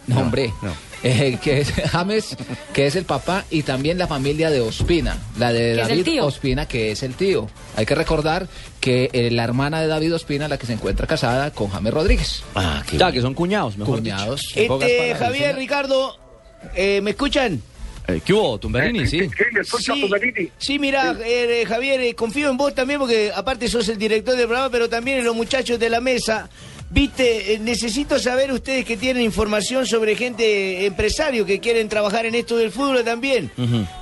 No. 0.63 0.75
Eh, 1.03 1.39
que 1.43 1.61
es 1.61 1.73
James, 1.73 2.37
que 2.75 2.87
es 2.87 2.95
el 2.95 3.05
papá, 3.07 3.45
y 3.51 3.63
también 3.63 3.97
la 3.97 4.07
familia 4.07 4.51
de 4.51 4.61
Ospina, 4.61 5.17
la 5.39 5.51
de 5.53 5.75
David. 5.75 6.23
Ospina, 6.23 6.67
que 6.69 6.91
es 6.93 7.03
el 7.03 7.15
tío. 7.15 7.49
Hay 7.77 7.87
que 7.87 7.95
recordar 7.95 8.49
que 8.81 9.09
eh, 9.15 9.31
la 9.31 9.45
hermana 9.45 9.81
de 9.81 9.87
David 9.87 10.15
Ospina, 10.15 10.47
la 10.47 10.59
que 10.59 10.67
se 10.67 10.75
encuentra 10.75 11.07
casada 11.07 11.53
con 11.53 11.69
James 11.71 11.95
Rodríguez. 11.95 12.43
Ah, 12.55 12.83
qué 12.87 12.99
Ya, 12.99 13.11
que 13.11 13.23
son 13.23 13.33
cuñados, 13.33 13.79
mejor 13.79 14.01
Cuñados. 14.01 14.41
dicho. 14.55 14.61
Este, 14.61 14.69
palabras, 14.69 15.19
Javier, 15.19 15.57
Ricardo, 15.57 16.19
eh, 16.75 17.01
¿me 17.03 17.13
escuchan? 17.13 17.63
Eh, 18.07 18.21
¿Qué 18.25 18.33
hubo, 18.33 18.59
Tumberini? 18.59 19.07
Sí. 19.07 19.29
Sí, 19.79 20.51
sí 20.59 20.79
mira, 20.79 21.17
eh, 21.25 21.65
Javier, 21.67 22.01
eh, 22.01 22.15
confío 22.15 22.51
en 22.51 22.57
vos 22.57 22.75
también 22.75 22.99
porque 22.99 23.31
aparte 23.35 23.69
sos 23.69 23.89
el 23.89 23.99
director 23.99 24.37
del 24.37 24.47
programa, 24.47 24.71
pero 24.71 24.89
también 24.89 25.19
en 25.19 25.25
los 25.25 25.37
muchachos 25.37 25.79
de 25.79 25.89
la 25.91 26.01
mesa. 26.01 26.49
Viste, 26.93 27.55
eh, 27.55 27.59
necesito 27.61 28.19
saber 28.19 28.51
ustedes 28.51 28.85
que 28.85 28.97
tienen 28.97 29.23
información 29.23 29.87
sobre 29.87 30.17
gente, 30.17 30.87
empresario 30.87 31.47
que 31.47 31.61
quieren 31.61 31.89
trabajar 31.89 32.27
en 32.27 32.35
esto 32.35 32.57
del 32.57 32.73
fútbol 32.73 33.05
también. 33.05 33.49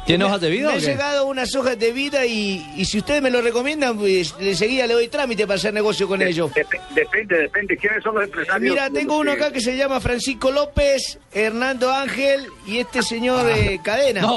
¿Tiene 0.07 0.25
Me- 0.25 0.31
hojas 0.31 0.41
de 0.41 0.49
vida 0.49 0.69
Me 0.69 0.73
o 0.75 0.77
han 0.77 0.81
llegado 0.83 1.27
unas 1.27 1.55
hojas 1.55 1.79
de 1.79 1.93
vida 1.93 2.25
y, 2.25 2.65
y 2.77 2.87
si 2.87 2.97
ustedes 2.99 3.21
me 3.21 3.31
lo 3.31 3.43
recomiendan, 3.43 3.99
pues 3.99 4.35
enseguida 4.41 4.87
le 4.87 4.95
doy 4.95 5.09
trámite 5.09 5.47
para 5.47 5.57
hacer 5.59 5.75
negocio 5.75 6.09
con 6.09 6.23
ellos. 6.23 6.51
Depende, 6.95 7.37
depende. 7.43 7.77
¿Quiénes 7.77 8.03
son 8.03 8.15
los 8.15 8.25
empresarios? 8.25 8.73
Mira, 8.73 8.89
tengo 8.89 9.19
uno 9.19 9.33
acá 9.33 9.53
que 9.53 9.61
se 9.61 9.77
llama 9.77 10.01
Francisco 10.01 10.51
López, 10.51 11.19
Hernando 11.35 11.93
Ángel 11.93 12.47
y 12.67 12.79
este 12.79 13.03
señor 13.03 13.51
eh, 13.51 13.81
Cadena. 13.85 14.23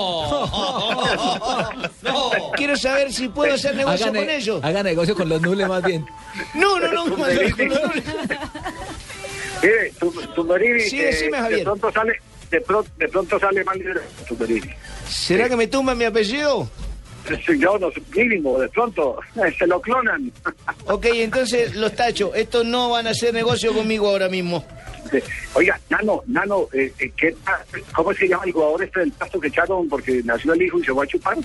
Quiero 2.57 2.75
saber 2.75 3.13
si 3.13 3.29
puedo 3.29 3.53
hacer 3.53 3.75
negocio 3.75 4.07
Haga 4.07 4.17
con 4.17 4.27
ne- 4.27 4.35
ellos. 4.35 4.61
Haga 4.63 4.83
negocio 4.83 5.15
con 5.15 5.29
los 5.29 5.41
nules 5.41 5.67
más 5.67 5.83
bien. 5.83 6.05
No, 6.53 6.79
no, 6.79 6.91
no, 6.91 7.03
con 7.15 7.19
los- 7.35 7.53
con 7.53 7.69
los- 7.69 7.79
Mire, 9.61 9.91
tu, 9.99 10.11
Tumberini, 10.35 10.81
Sí, 10.81 10.99
eh, 10.99 11.05
decime, 11.05 11.37
Javier. 11.37 11.59
de 11.59 11.63
pronto 11.65 11.91
sale, 11.91 12.13
de, 12.49 12.61
pro- 12.61 12.85
de 12.97 13.07
pronto 13.07 13.39
sale 13.39 13.63
mal 13.63 13.77
libre 13.77 14.01
Tumberini. 14.27 14.69
¿Será 15.07 15.47
que 15.49 15.55
me 15.55 15.67
tumban 15.67 15.97
mi 15.97 16.05
apellido? 16.05 16.67
Sí, 17.45 17.59
Yo 17.59 17.77
no 17.77 17.89
mínimo, 18.15 18.59
de 18.59 18.67
pronto 18.69 19.19
se 19.59 19.67
lo 19.67 19.79
clonan. 19.81 20.31
Ok, 20.85 21.05
entonces 21.13 21.75
los 21.75 21.93
tacho. 21.95 22.33
Estos 22.33 22.65
no 22.65 22.89
van 22.89 23.05
a 23.07 23.11
hacer 23.11 23.33
negocio 23.33 23.73
conmigo 23.73 24.09
ahora 24.09 24.27
mismo. 24.29 24.65
Oiga, 25.53 25.79
Nano, 25.89 26.23
Nano, 26.27 26.67
eh, 26.73 26.93
eh, 26.99 27.11
¿qué 27.17 27.35
tal? 27.43 27.59
¿cómo 27.93 28.13
se 28.13 28.27
llama 28.27 28.43
el 28.45 28.51
jugador 28.53 28.83
este 28.83 29.01
del 29.01 29.11
pasto 29.11 29.39
que 29.39 29.47
echaron 29.49 29.89
porque 29.89 30.21
nació 30.23 30.53
el 30.53 30.61
hijo 30.61 30.79
y 30.79 30.83
se 30.85 30.93
fue 30.93 31.03
a 31.05 31.07
chupar? 31.07 31.37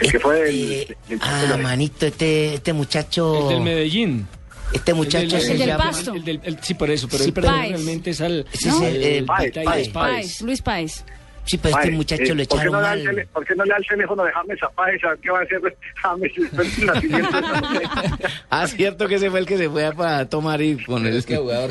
El 0.00 0.10
que 0.10 0.18
fue 0.18 0.48
el... 0.48 0.96
el- 1.10 1.18
Ah, 1.20 1.56
manito, 1.60 2.06
este, 2.06 2.54
este 2.54 2.72
muchacho... 2.72 3.42
El 3.42 3.48
del 3.56 3.60
Medellín. 3.60 4.26
Este 4.72 4.94
muchacho 4.94 5.36
el 5.36 5.42
se 5.42 5.52
del, 5.52 5.60
el 5.62 5.68
llama... 5.68 5.84
Pasto. 5.84 6.14
El 6.14 6.24
del- 6.24 6.40
el- 6.44 6.58
sí, 6.62 6.74
por 6.74 6.90
eso, 6.90 7.06
pero 7.08 7.22
Sí, 7.22 7.28
el 7.28 7.34
perdón 7.34 7.54
Páez. 7.54 7.70
realmente 7.72 8.10
es 8.10 8.20
al... 8.20 8.46
Es 8.52 8.66
el- 8.66 9.02
el 9.02 9.24
Páez, 9.26 9.88
Páez, 9.90 10.40
Luis 10.42 10.62
Páez. 10.62 11.04
Sí, 11.44 11.58
pero 11.58 11.74
este 11.76 11.88
Ay, 11.90 11.94
muchacho 11.96 12.22
eh, 12.22 12.34
lo 12.36 12.44
¿por 12.44 12.46
qué 12.46 12.54
echaron 12.54 12.72
no 12.72 12.80
le 12.80 12.86
da 12.86 12.92
el 12.94 13.04
mal. 13.04 13.14
tele- 13.16 13.26
¿Por 13.32 13.44
qué 13.44 13.54
no 13.56 13.64
le 13.64 13.70
da 13.70 13.76
el 13.76 13.84
teléfono 13.86 14.24
de 14.24 14.30
James 14.32 14.62
a 14.62 14.68
Páez? 14.70 15.00
¿A 15.04 15.16
¿Qué 15.20 15.30
va 15.30 15.40
a 15.40 15.42
hacer 15.42 15.60
James? 16.00 16.32
Ah, 18.50 18.66
cierto 18.68 19.08
que 19.08 19.16
ese 19.16 19.28
fue 19.30 19.40
el 19.40 19.46
que 19.46 19.58
se 19.58 19.68
fue 19.68 19.92
para 19.92 20.28
tomar 20.28 20.62
y 20.62 20.76
con, 20.84 21.04
el, 21.04 21.24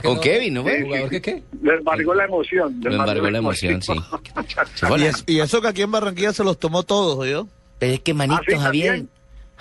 con 0.03 0.19
Kevin, 0.19 0.55
¿no 0.55 0.63
fue? 0.63 0.81
¿Jugador 0.81 1.09
que 1.09 1.21
qué? 1.21 1.43
Le 1.61 1.75
embargó 1.75 2.13
la 2.13 2.25
emoción. 2.25 2.81
Le 2.83 2.95
embargó 2.95 3.29
la 3.29 3.37
emoción, 3.37 3.81
sí. 3.81 3.93
Y, 4.99 5.03
es- 5.03 5.23
y 5.27 5.39
eso 5.39 5.61
que 5.61 5.67
aquí 5.69 5.81
en 5.83 5.91
Barranquilla 5.91 6.33
se 6.33 6.43
los 6.43 6.59
tomó 6.59 6.83
todos, 6.83 7.25
¿yo? 7.27 7.47
Pero 7.79 7.93
es 7.93 7.99
que, 8.01 8.13
manito, 8.13 8.41
Ah, 8.41 8.45
sí, 8.47 8.55
Javier... 8.57 9.05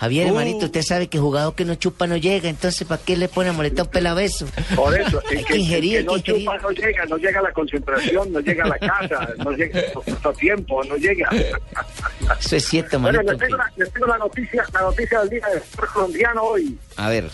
Javier, 0.01 0.33
Uh. 0.33 0.35
manito, 0.35 0.65
usted 0.67 0.81
sabe 0.83 1.09
que 1.09 1.19
jugador 1.19 1.55
que 1.55 1.65
no 1.67 1.75
chupa 1.75 2.07
no 2.07 2.17
llega, 2.17 2.49
entonces 2.49 2.87
¿para 2.89 3.03
qué 3.03 3.17
le 3.19 3.29
pone 3.29 3.51
a 3.51 3.53
molestar 3.53 3.85
un 3.85 3.91
pelabeso? 3.93 4.47
Por 4.75 4.99
eso, 4.99 5.21
el 5.31 5.39
que 5.39 5.45
que, 5.45 5.57
ingerir, 5.59 5.93
que 5.93 5.99
que 5.99 6.05
no 6.05 6.19
chupa 6.19 6.59
no 6.59 6.71
llega, 6.71 7.05
no 7.05 7.17
llega 7.19 7.39
a 7.41 7.43
la 7.43 7.53
concentración, 7.53 8.33
no 8.33 8.41
llega 8.41 8.65
a 8.65 8.69
la 8.69 8.79
casa, 8.79 9.29
no 9.39 9.53
llega 9.53 9.81
a 10.25 10.33
tiempo, 10.33 10.83
no 10.85 10.97
llega. 10.97 11.29
Eso 12.41 12.57
es 12.57 12.65
cierto, 12.65 12.99
Bueno, 12.99 13.19
manito. 13.19 13.33
les 13.33 13.41
tengo, 13.41 13.57
la, 13.59 13.73
les 13.77 13.93
tengo 13.93 14.07
la 14.07 14.19
noticia, 14.19 14.65
la 14.73 14.81
noticia 14.81 15.21
del 15.21 15.29
día 15.31 15.47
del 15.49 15.63
colombiano 15.93 16.43
hoy, 16.45 16.79
A 16.97 17.09
ver. 17.11 17.29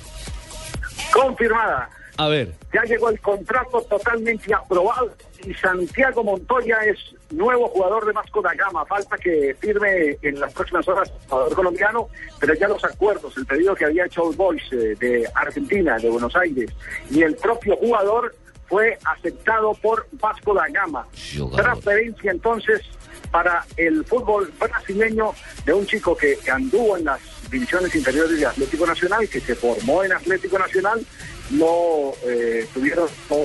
confirmada. 1.13 1.89
A 2.19 2.29
ver. 2.29 2.53
Ya 2.73 2.83
llegó 2.85 3.11
el 3.11 3.21
contrato 3.21 3.83
totalmente 3.83 4.53
aprobado 4.55 5.15
y 5.47 5.53
Santiago 5.55 6.25
Montoya 6.25 6.79
es 6.85 6.99
nuevo 7.31 7.69
jugador 7.69 8.07
de 8.07 8.13
Vasco 8.13 8.41
da 8.43 8.55
Gama. 8.55 8.85
Falta 8.85 9.17
que 9.17 9.57
firme 9.59 10.17
en 10.23 10.41
las 10.41 10.53
próximas 10.53 10.87
horas 10.89 11.11
el 11.11 11.29
jugador 11.29 11.55
colombiano, 11.55 12.09
pero 12.39 12.55
ya 12.55 12.69
los 12.69 12.85
acuerdos, 12.85 13.37
el 13.37 13.47
pedido 13.47 13.75
que 13.75 13.85
había 13.85 14.07
hecho 14.07 14.25
Old 14.25 14.37
Boys 14.37 14.63
eh, 14.73 14.95
de 14.99 15.29
Argentina, 15.35 15.99
de 15.99 16.11
Buenos 16.11 16.35
Aires, 16.37 16.71
y 17.11 17.23
el 17.23 17.37
propio 17.37 17.77
jugador 17.77 18.35
fue 18.69 18.99
aceptado 19.05 19.75
por 19.75 20.07
Vasco 20.13 20.55
da 20.55 20.67
Gama. 20.69 21.07
Transferencia 21.55 22.31
entonces 22.31 22.83
para 23.31 23.65
el 23.77 24.05
fútbol 24.05 24.53
brasileño 24.59 25.33
de 25.65 25.73
un 25.73 25.87
chico 25.87 26.17
que, 26.17 26.37
que 26.37 26.51
anduvo 26.51 26.97
en 26.97 27.05
las 27.05 27.21
divisiones 27.51 27.95
inferiores 27.95 28.39
de 28.39 28.47
Atlético 28.47 28.87
Nacional, 28.87 29.29
que 29.29 29.41
se 29.41 29.55
formó 29.55 30.03
en 30.03 30.13
Atlético 30.13 30.59
Nacional, 30.59 31.05
no 31.51 32.13
eh, 32.25 32.67
tuvieron 32.73 33.09
no, 33.31 33.37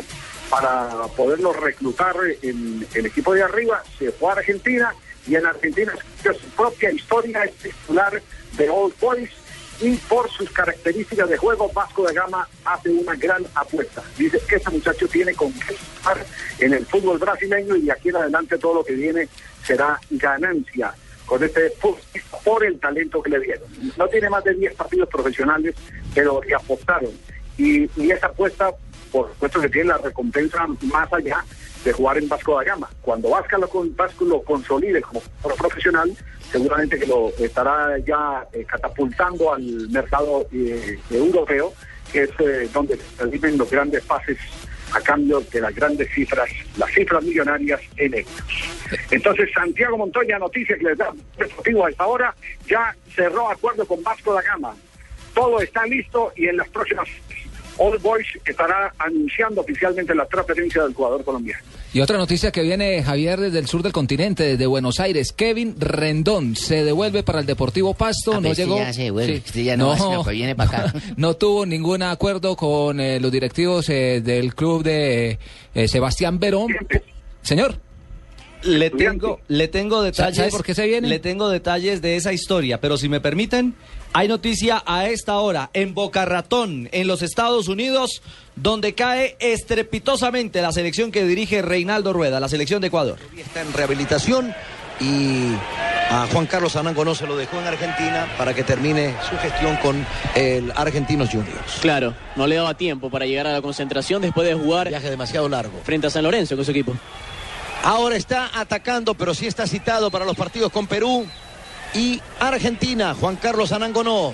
para 0.52 1.08
poderlo 1.16 1.54
reclutar 1.54 2.16
en 2.42 2.86
el 2.94 3.06
equipo 3.06 3.34
de 3.34 3.42
arriba, 3.42 3.82
se 3.98 4.12
fue 4.12 4.30
a 4.30 4.34
Argentina 4.34 4.94
y 5.26 5.36
en 5.36 5.46
Argentina 5.46 5.94
escribió 5.94 6.40
su 6.40 6.48
propia 6.50 6.92
historia, 6.92 7.44
es 7.46 7.54
titular 7.54 8.22
de 8.58 8.70
Old 8.70 8.94
Boys 9.00 9.30
y 9.80 9.96
por 9.96 10.30
sus 10.30 10.52
características 10.52 11.30
de 11.30 11.38
juego, 11.38 11.72
Vasco 11.74 12.04
da 12.04 12.12
Gama 12.12 12.48
hace 12.66 12.90
una 12.90 13.16
gran 13.16 13.46
apuesta. 13.56 14.04
Dice 14.18 14.40
que 14.48 14.58
este 14.58 14.70
muchacho 14.70 15.08
tiene 15.08 15.34
con 15.34 15.54
qué 15.54 15.76
jugar 16.00 16.26
en 16.60 16.74
el 16.74 16.86
fútbol 16.86 17.18
brasileño 17.18 17.78
y 17.78 17.84
de 17.84 17.94
aquí 17.94 18.10
en 18.10 18.18
adelante 18.18 18.58
todo 18.58 18.76
lo 18.76 18.84
que 18.84 18.94
viene 18.94 19.30
será 19.64 20.00
ganancia 20.10 20.94
con 21.26 21.42
este 21.42 21.74
por 22.44 22.66
el 22.66 22.78
talento 22.78 23.24
que 23.24 23.30
le 23.30 23.40
dieron. 23.40 23.68
No 23.98 24.06
tiene 24.10 24.30
más 24.30 24.44
de 24.44 24.54
10 24.54 24.76
partidos 24.76 25.08
profesionales, 25.08 25.76
pero 26.14 26.42
le 26.44 26.54
apostaron. 26.54 27.12
Y, 27.58 27.90
y 27.96 28.12
esa 28.12 28.28
apuesta, 28.28 28.72
por 29.12 29.30
supuesto 29.30 29.62
que 29.62 29.70
tiene 29.70 29.90
la 29.90 29.98
recompensa 29.98 30.68
más 30.82 31.12
allá 31.14 31.44
de 31.84 31.92
jugar 31.92 32.18
en 32.18 32.28
Vasco 32.28 32.58
da 32.58 32.64
Gama. 32.64 32.90
Cuando 33.02 33.30
Vasco 33.30 33.58
lo, 33.58 33.70
Vasco 33.96 34.26
lo 34.26 34.42
consolide 34.44 35.02
como 35.02 35.22
profesional, 35.42 36.16
seguramente 36.52 37.00
que 37.00 37.08
lo 37.08 37.30
estará 37.40 37.98
ya 38.00 38.46
eh, 38.54 38.66
catapultando 38.66 39.54
al 39.54 39.90
mercado 39.90 40.48
eh, 40.52 41.00
europeo, 41.10 41.74
que 42.12 42.24
es 42.24 42.30
eh, 42.40 42.70
donde 42.74 42.98
se 42.98 43.26
viven 43.26 43.58
los 43.58 43.70
grandes 43.70 44.04
pases 44.04 44.38
a 44.94 45.00
cambio 45.00 45.40
de 45.40 45.62
las 45.62 45.74
grandes 45.74 46.10
cifras, 46.14 46.50
las 46.78 46.92
cifras 46.92 47.24
millonarias 47.24 47.80
en 47.96 48.14
euros. 48.14 48.34
Entonces, 49.10 49.50
Santiago 49.54 49.98
Montoya, 49.98 50.38
noticia 50.38 50.78
que 50.78 50.84
les 50.84 50.98
da 50.98 51.14
Deportivo 51.38 51.86
a 51.86 51.90
esta 51.90 52.06
hora, 52.06 52.36
ya 52.68 52.94
cerró 53.16 53.50
acuerdo 53.50 53.86
con 53.86 54.04
Vasco 54.04 54.34
da 54.34 54.42
Gama. 54.42 54.76
Todo 55.34 55.62
está 55.62 55.86
listo 55.86 56.34
y 56.36 56.48
en 56.48 56.58
las 56.58 56.68
próximas 56.68 57.08
All 57.82 57.98
Boys 57.98 58.28
estará 58.46 58.94
anunciando 59.00 59.62
oficialmente 59.62 60.14
la 60.14 60.28
transferencia 60.28 60.84
del 60.84 60.94
jugador 60.94 61.24
colombiano. 61.24 61.64
Y 61.94 62.00
otra 62.00 62.16
noticia 62.16 62.52
que 62.52 62.62
viene, 62.62 63.02
Javier, 63.02 63.40
desde 63.40 63.58
el 63.58 63.66
sur 63.66 63.82
del 63.82 63.92
continente, 63.92 64.44
desde 64.44 64.68
Buenos 64.68 65.00
Aires. 65.00 65.34
Kevin 65.34 65.76
Rendón 65.80 66.56
se 66.56 66.86
devuelve 66.86 67.24
para 67.24 67.40
el 67.40 67.48
Deportivo 67.48 67.96
Pasto. 67.96 68.34
Ah, 68.36 68.40
no 68.40 68.50
este 68.50 68.64
llegó. 68.64 68.78
ya 68.78 68.94
se 68.94 69.04
devuelve, 69.04 69.38
este 69.38 69.64
ya 69.64 69.76
no 69.76 69.88
va, 69.88 69.98
sino 69.98 70.24
que 70.24 70.32
viene 70.32 70.56
para 70.56 70.70
acá. 70.70 70.94
no 71.18 71.36
tuvo 71.36 71.66
ningún 71.66 72.04
acuerdo 72.04 72.56
con 72.56 73.00
eh, 73.00 73.20
los 73.20 73.32
directivos 73.32 73.90
eh, 73.90 74.22
del 74.24 74.54
club 74.54 74.84
de 74.84 75.40
eh, 75.74 75.88
Sebastián 75.88 76.38
Verón. 76.40 76.68
Señor. 77.42 77.80
Le 78.62 78.92
tengo, 78.92 79.40
le 79.48 79.68
tengo 79.68 80.04
detalles. 80.04 80.38
¿Sabe 80.38 80.52
por 80.52 80.64
qué 80.64 80.76
se 80.76 80.86
viene? 80.86 81.08
Le 81.08 81.18
tengo 81.18 81.50
detalles 81.50 82.00
de 82.04 82.16
esa 82.16 82.32
historia, 82.32 82.80
pero 82.80 82.96
si 82.96 83.10
me 83.10 83.20
permiten, 83.20 83.74
hay 84.14 84.28
noticia 84.28 84.84
a 84.86 85.08
esta 85.08 85.38
hora 85.38 85.70
en 85.74 85.94
Boca 85.94 86.26
Ratón, 86.26 86.90
en 86.92 87.08
los 87.08 87.22
Estados 87.22 87.68
Unidos, 87.68 88.22
donde 88.56 88.94
cae 88.94 89.38
estrepitosamente 89.40 90.62
la 90.62 90.72
selección 90.72 91.12
que 91.12 91.24
dirige 91.24 91.62
Reinaldo 91.62 92.14
Rueda, 92.14 92.40
la 92.40 92.50
selección 92.50 92.82
de 92.82 92.88
Ecuador. 92.88 93.20
Está 93.38 93.62
en 93.62 93.72
rehabilitación 93.74 94.54
y 95.00 95.54
a 96.10 96.28
Juan 96.32 96.46
Carlos 96.46 96.76
Anango 96.76 97.06
no 97.06 97.16
se 97.16 97.26
lo 97.26 97.38
dejó 97.38 97.60
en 97.60 97.68
Argentina 97.68 98.28
para 98.38 98.54
que 98.54 98.64
termine 98.64 99.16
su 99.30 99.38
gestión 99.38 99.78
con 99.78 100.06
el 100.36 100.72
Argentinos 100.76 101.30
Juniors. 101.30 101.80
Claro, 101.82 102.14
no 102.36 102.48
le 102.48 102.56
daba 102.56 102.76
tiempo 102.76 103.10
para 103.10 103.26
llegar 103.26 103.48
a 103.48 103.54
la 103.54 103.62
concentración 103.62 104.22
después 104.22 104.46
de 104.48 104.56
jugar. 104.56 104.90
Viaje 104.90 105.10
demasiado 105.10 105.48
largo. 105.48 105.80
Frente 105.84 106.08
a 106.08 106.10
San 106.10 106.24
Lorenzo 106.24 106.56
con 106.56 106.66
su 106.66 106.72
equipo. 106.72 106.94
Ahora 107.84 108.16
está 108.16 108.60
atacando, 108.60 109.16
pero 109.16 109.34
sí 109.34 109.48
está 109.48 109.66
citado 109.66 110.12
para 110.12 110.26
los 110.26 110.36
partidos 110.36 110.72
con 110.72 110.86
Perú 110.86 111.26
y 111.94 112.22
Argentina. 112.40 113.14
Juan 113.14 113.36
Carlos 113.36 113.72
Anango 113.72 114.04
no. 114.04 114.34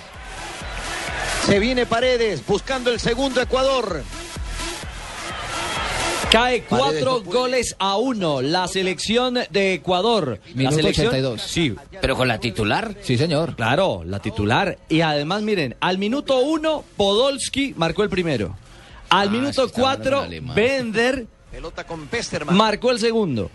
Se 1.45 1.59
viene 1.59 1.85
Paredes 1.85 2.45
buscando 2.45 2.91
el 2.91 2.99
segundo 2.99 3.41
Ecuador. 3.41 4.03
Cae 6.31 6.63
cuatro 6.63 7.21
goles 7.23 7.75
a 7.79 7.95
uno 7.95 8.41
la 8.41 8.67
selección 8.67 9.39
de 9.49 9.75
Ecuador. 9.75 10.41
la 10.47 10.55
Minuto 10.55 10.75
selección, 10.75 11.07
82. 11.07 11.41
Sí. 11.41 11.73
¿Pero 12.01 12.17
con 12.17 12.27
la 12.27 12.37
titular? 12.37 12.95
Sí, 13.01 13.17
señor. 13.17 13.55
Claro, 13.55 14.03
la 14.05 14.19
titular. 14.19 14.77
Y 14.89 14.99
además, 15.01 15.41
miren, 15.41 15.77
al 15.79 15.97
minuto 15.97 16.39
uno, 16.39 16.83
Podolski 16.97 17.73
marcó 17.77 18.03
el 18.03 18.09
primero. 18.09 18.57
Al 19.09 19.31
minuto 19.31 19.69
cuatro, 19.71 20.27
Bender 20.53 21.27
Pelota 21.49 21.85
con 21.85 22.07
Pesterman. 22.07 22.55
marcó 22.57 22.91
el 22.91 22.99
segundo. 22.99 23.49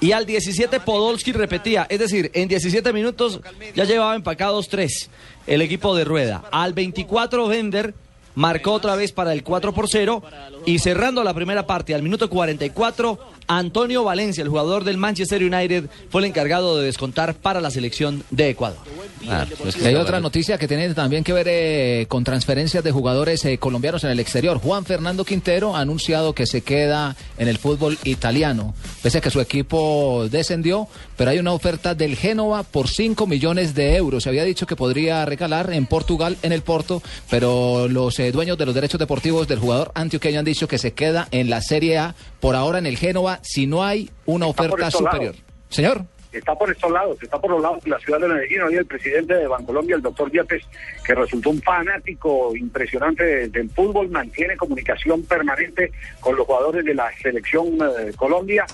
Y 0.00 0.12
al 0.12 0.26
17 0.26 0.80
Podolski 0.80 1.32
repetía, 1.32 1.86
es 1.88 1.98
decir, 1.98 2.30
en 2.34 2.48
17 2.48 2.92
minutos 2.92 3.40
ya 3.74 3.84
llevaba 3.84 4.14
empacados 4.14 4.68
tres 4.68 5.08
el 5.46 5.62
equipo 5.62 5.94
de 5.96 6.04
Rueda. 6.04 6.44
Al 6.50 6.72
24 6.74 7.48
Bender 7.48 7.94
marcó 8.34 8.72
otra 8.72 8.96
vez 8.96 9.12
para 9.12 9.32
el 9.32 9.42
4 9.42 9.72
por 9.72 9.88
0 9.88 10.22
y 10.66 10.78
cerrando 10.78 11.22
la 11.24 11.34
primera 11.34 11.66
parte 11.66 11.94
al 11.94 12.02
minuto 12.02 12.28
44 12.28 13.34
Antonio 13.46 14.04
Valencia, 14.04 14.42
el 14.42 14.48
jugador 14.48 14.84
del 14.84 14.96
Manchester 14.96 15.42
United, 15.42 15.84
fue 16.08 16.22
el 16.22 16.26
encargado 16.26 16.78
de 16.78 16.86
descontar 16.86 17.34
para 17.34 17.60
la 17.60 17.70
selección 17.70 18.24
de 18.30 18.50
Ecuador. 18.50 18.78
Y 19.20 19.86
hay 19.86 19.94
otra 19.94 20.20
noticia 20.20 20.58
que 20.58 20.66
tiene 20.66 20.92
también 20.94 21.24
que 21.24 21.32
ver 21.32 21.46
eh, 21.48 22.06
con 22.08 22.24
transferencias 22.24 22.82
de 22.82 22.90
jugadores 22.90 23.44
eh, 23.44 23.58
colombianos 23.58 24.04
en 24.04 24.10
el 24.10 24.20
exterior. 24.20 24.58
Juan 24.58 24.84
Fernando 24.84 25.24
Quintero 25.24 25.76
ha 25.76 25.80
anunciado 25.80 26.34
que 26.34 26.46
se 26.46 26.62
queda 26.62 27.16
en 27.36 27.48
el 27.48 27.58
fútbol 27.58 27.98
italiano, 28.04 28.74
pese 29.02 29.18
a 29.18 29.20
que 29.20 29.30
su 29.30 29.40
equipo 29.40 30.26
descendió, 30.30 30.88
pero 31.16 31.30
hay 31.30 31.38
una 31.38 31.52
oferta 31.52 31.94
del 31.94 32.16
Génova 32.16 32.62
por 32.62 32.88
5 32.88 33.26
millones 33.26 33.74
de 33.74 33.96
euros. 33.96 34.22
Se 34.24 34.28
había 34.28 34.44
dicho 34.44 34.66
que 34.66 34.76
podría 34.76 35.24
regalar 35.24 35.72
en 35.72 35.86
Portugal, 35.86 36.36
en 36.42 36.52
el 36.52 36.62
Porto, 36.62 37.02
pero 37.30 37.88
los 37.88 38.18
eh, 38.18 38.32
dueños 38.32 38.58
de 38.58 38.66
los 38.66 38.74
derechos 38.74 38.98
deportivos 38.98 39.48
del 39.48 39.58
jugador 39.58 39.92
antioqueño 39.94 40.38
han 40.40 40.44
dicho 40.44 40.68
que 40.68 40.78
se 40.78 40.92
queda 40.92 41.28
en 41.30 41.50
la 41.50 41.60
Serie 41.60 41.98
A, 41.98 42.14
por 42.40 42.56
ahora 42.56 42.78
en 42.78 42.86
el 42.86 42.96
Génova, 42.98 43.38
si 43.42 43.66
no 43.66 43.84
hay 43.84 44.10
una 44.26 44.48
Está 44.48 44.62
oferta 44.64 44.90
superior. 44.90 45.34
lados. 45.34 45.42
Señor. 45.70 46.04
Está 46.32 46.52
por 46.56 46.68
estos 46.68 46.90
lados, 46.90 47.16
está 47.22 47.40
por 47.40 47.48
los 47.52 47.62
lados 47.62 47.84
de 47.84 47.90
la 47.90 47.98
ciudad 48.00 48.18
de 48.18 48.26
Medellín. 48.26 48.60
Hoy 48.62 48.74
el 48.74 48.86
presidente 48.86 49.34
de 49.34 49.46
Bancolombia, 49.46 49.94
el 49.94 50.02
doctor 50.02 50.32
Yepes, 50.32 50.64
que 51.06 51.14
resultó 51.14 51.50
un 51.50 51.62
fanático 51.62 52.56
impresionante 52.56 53.22
de- 53.22 53.48
del 53.50 53.70
fútbol, 53.70 54.08
mantiene 54.08 54.56
comunicación 54.56 55.22
permanente 55.22 55.92
con 56.18 56.34
los 56.34 56.44
jugadores 56.44 56.84
de 56.84 56.92
la 56.94 57.08
selección 57.22 57.68
eh, 57.74 58.12
Colombia. 58.16 58.66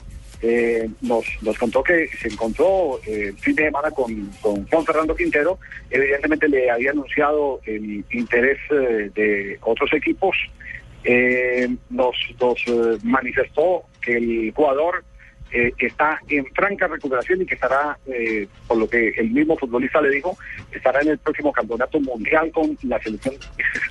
Eh, 0.43 0.89
nos, 1.03 1.25
nos 1.43 1.59
contó 1.59 1.83
que 1.83 2.09
se 2.09 2.29
encontró 2.29 2.99
eh, 3.07 3.29
el 3.29 3.39
fin 3.39 3.55
de 3.55 3.65
semana 3.65 3.91
con, 3.91 4.31
con 4.41 4.67
Juan 4.67 4.85
Fernando 4.87 5.15
Quintero. 5.15 5.59
Evidentemente 5.91 6.49
le 6.49 6.71
había 6.71 6.93
anunciado 6.93 7.61
el 7.67 8.05
interés 8.11 8.59
eh, 8.71 9.11
de 9.15 9.59
otros 9.63 9.93
equipos. 9.93 10.37
Eh, 11.05 11.69
nos 11.91 12.15
nos 12.41 12.59
eh, 12.67 12.99
manifestó 13.03 13.85
que 14.01 14.17
el 14.17 14.53
jugador 14.55 15.05
eh, 15.53 15.73
está 15.79 16.21
en 16.29 16.47
franca 16.55 16.87
recuperación 16.87 17.43
y 17.43 17.47
que 17.47 17.55
estará, 17.55 17.99
eh, 18.07 18.47
por 18.69 18.79
lo 18.79 18.89
que 18.89 19.09
el 19.17 19.31
mismo 19.31 19.57
futbolista 19.57 20.01
le 20.01 20.11
dijo, 20.11 20.39
estará 20.71 21.01
en 21.01 21.09
el 21.09 21.19
próximo 21.19 21.53
campeonato 21.53 21.99
mundial 22.01 22.53
con 22.53 22.79
la 22.85 23.01
selección. 23.01 23.35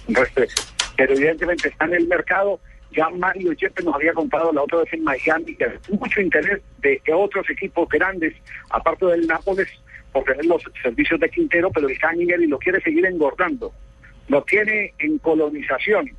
Pero 0.95 1.13
evidentemente 1.13 1.67
está 1.67 1.85
en 1.85 1.95
el 1.95 2.07
mercado. 2.07 2.59
Ya 2.91 3.09
Mario 3.09 3.53
Yepes 3.53 3.85
nos 3.85 3.95
había 3.95 4.13
contado 4.13 4.51
la 4.51 4.63
otra 4.63 4.79
vez 4.79 4.93
en 4.93 5.03
Miami 5.03 5.55
que 5.55 5.79
mucho 5.91 6.21
interés 6.21 6.61
de 6.79 7.01
otros 7.13 7.47
equipos 7.49 7.87
grandes, 7.89 8.33
aparte 8.69 9.05
del 9.05 9.27
Nápoles, 9.27 9.67
por 10.11 10.23
tener 10.23 10.45
los 10.45 10.63
servicios 10.81 11.19
de 11.19 11.29
Quintero, 11.29 11.69
pero 11.71 11.87
el 11.87 11.99
Cañiguel 11.99 12.43
y 12.43 12.47
lo 12.47 12.57
quiere 12.57 12.81
seguir 12.81 13.05
engordando. 13.05 13.71
Lo 14.27 14.41
tiene 14.43 14.93
en 14.99 15.17
colonización 15.19 16.11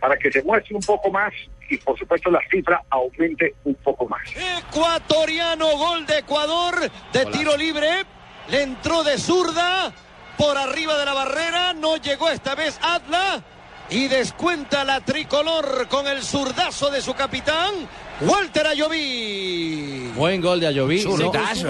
para 0.00 0.16
que 0.16 0.30
se 0.30 0.42
muestre 0.42 0.74
un 0.76 0.82
poco 0.82 1.10
más 1.10 1.32
y 1.70 1.76
por 1.78 1.98
supuesto 1.98 2.30
la 2.30 2.40
cifra 2.50 2.82
aumente 2.90 3.54
un 3.64 3.74
poco 3.76 4.08
más. 4.08 4.22
Ecuatoriano, 4.68 5.76
gol 5.76 6.06
de 6.06 6.18
Ecuador 6.18 6.90
de 7.12 7.26
tiro 7.26 7.56
libre. 7.56 8.04
Le 8.50 8.62
entró 8.62 9.04
de 9.04 9.18
zurda 9.18 9.92
por 10.38 10.56
arriba 10.56 10.98
de 10.98 11.04
la 11.04 11.12
barrera. 11.12 11.74
No 11.74 11.96
llegó 11.96 12.30
esta 12.30 12.54
vez 12.54 12.78
Atla. 12.82 13.42
Y 13.90 14.08
descuenta 14.08 14.84
la 14.84 15.00
tricolor 15.00 15.88
con 15.88 16.06
el 16.06 16.22
zurdazo 16.22 16.90
de 16.90 17.00
su 17.00 17.14
capitán, 17.14 17.72
Walter 18.20 18.66
Ayoví. 18.66 20.10
Buen 20.16 20.40
gol 20.40 20.58
de 20.58 20.66
Ayoví. 20.66 21.04
No, 21.04 21.16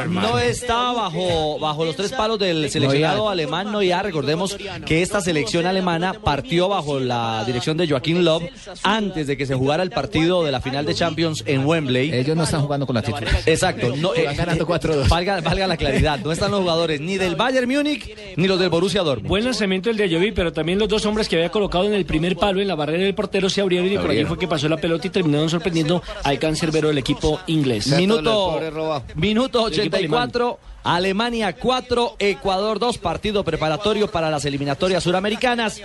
no 0.09 0.39
está 0.39 0.93
bajo, 0.93 1.59
bajo 1.59 1.85
los 1.85 1.95
tres 1.95 2.13
palos 2.13 2.39
del 2.39 2.71
seleccionado 2.71 3.19
Neuer. 3.19 3.33
alemán. 3.33 4.03
Recordemos 4.03 4.57
que 4.87 5.03
esta 5.03 5.21
selección 5.21 5.67
alemana 5.67 6.15
partió 6.15 6.69
bajo 6.69 6.99
la 6.99 7.45
dirección 7.45 7.77
de 7.77 7.87
Joaquín 7.87 8.25
Love 8.25 8.45
antes 8.83 9.27
de 9.27 9.37
que 9.37 9.45
se 9.45 9.55
jugara 9.55 9.83
el 9.83 9.91
partido 9.91 10.43
de 10.43 10.51
la 10.51 10.63
final 10.63 10.87
de 10.87 10.95
Champions 10.95 11.43
en 11.47 11.67
Wembley. 11.67 12.15
Ellos 12.15 12.35
no 12.35 12.45
están 12.45 12.63
jugando 12.63 12.87
con 12.87 12.95
la 12.95 13.03
titular. 13.03 13.29
Exacto. 13.45 13.95
No, 13.97 14.13
Van 14.25 14.37
ganando 14.37 14.67
4-2. 14.67 15.09
Valga, 15.09 15.41
valga 15.43 15.67
la 15.67 15.77
claridad. 15.77 16.19
No 16.21 16.33
están 16.33 16.51
los 16.51 16.61
jugadores 16.61 17.01
ni 17.01 17.19
del 17.19 17.37
Bayern 17.37 17.69
Múnich 17.69 18.17
ni 18.37 18.49
los 18.49 18.59
del 18.59 18.71
Borussia 18.71 19.03
Dortmund. 19.03 19.29
Buen 19.29 19.45
lanzamiento 19.45 19.91
el 19.91 19.99
de 19.99 20.05
Ayoví, 20.05 20.33
pero 20.33 20.53
también 20.55 20.79
los 20.79 20.89
dos 20.89 21.05
hombres 21.05 21.29
que 21.29 21.37
había 21.37 21.51
colocado 21.51 21.85
en 21.85 21.93
el 21.93 22.07
primer 22.07 22.37
palo 22.37 22.63
en 22.63 22.69
la 22.69 22.75
barrera 22.75 23.05
del 23.05 23.15
portero 23.15 23.51
se 23.51 23.61
abrieron 23.61 23.93
y 23.93 23.99
por 23.99 24.11
allí 24.11 24.25
fue 24.25 24.39
que 24.39 24.49
pasó 24.49 24.67
la 24.71 24.79
pelota 24.79 25.07
y 25.07 25.11
terminaron 25.11 25.51
sorprendiendo 25.51 26.03
al 26.25 26.38
cancerbero 26.39 26.89
del 26.89 26.99
equipo 26.99 27.41
inglés. 27.47 27.87
Minuto, 27.89 28.61
minuto 29.15 29.69
El 29.69 29.75
equipo 29.81 29.97
84. 29.97 30.59
Alemania 30.85 31.53
4, 31.55 32.17
Ecuador 32.19 32.79
2, 32.79 32.99
partido 32.99 33.45
preparatorio 33.45 34.11
para 34.11 34.31
las 34.31 34.45
eliminatorias 34.45 35.03
suramericanas. 35.03 35.83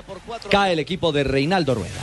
Cae 0.49 0.73
el 0.73 0.79
equipo 0.79 1.11
de 1.11 1.23
Reinaldo 1.23 1.75
Rueda. 1.75 1.99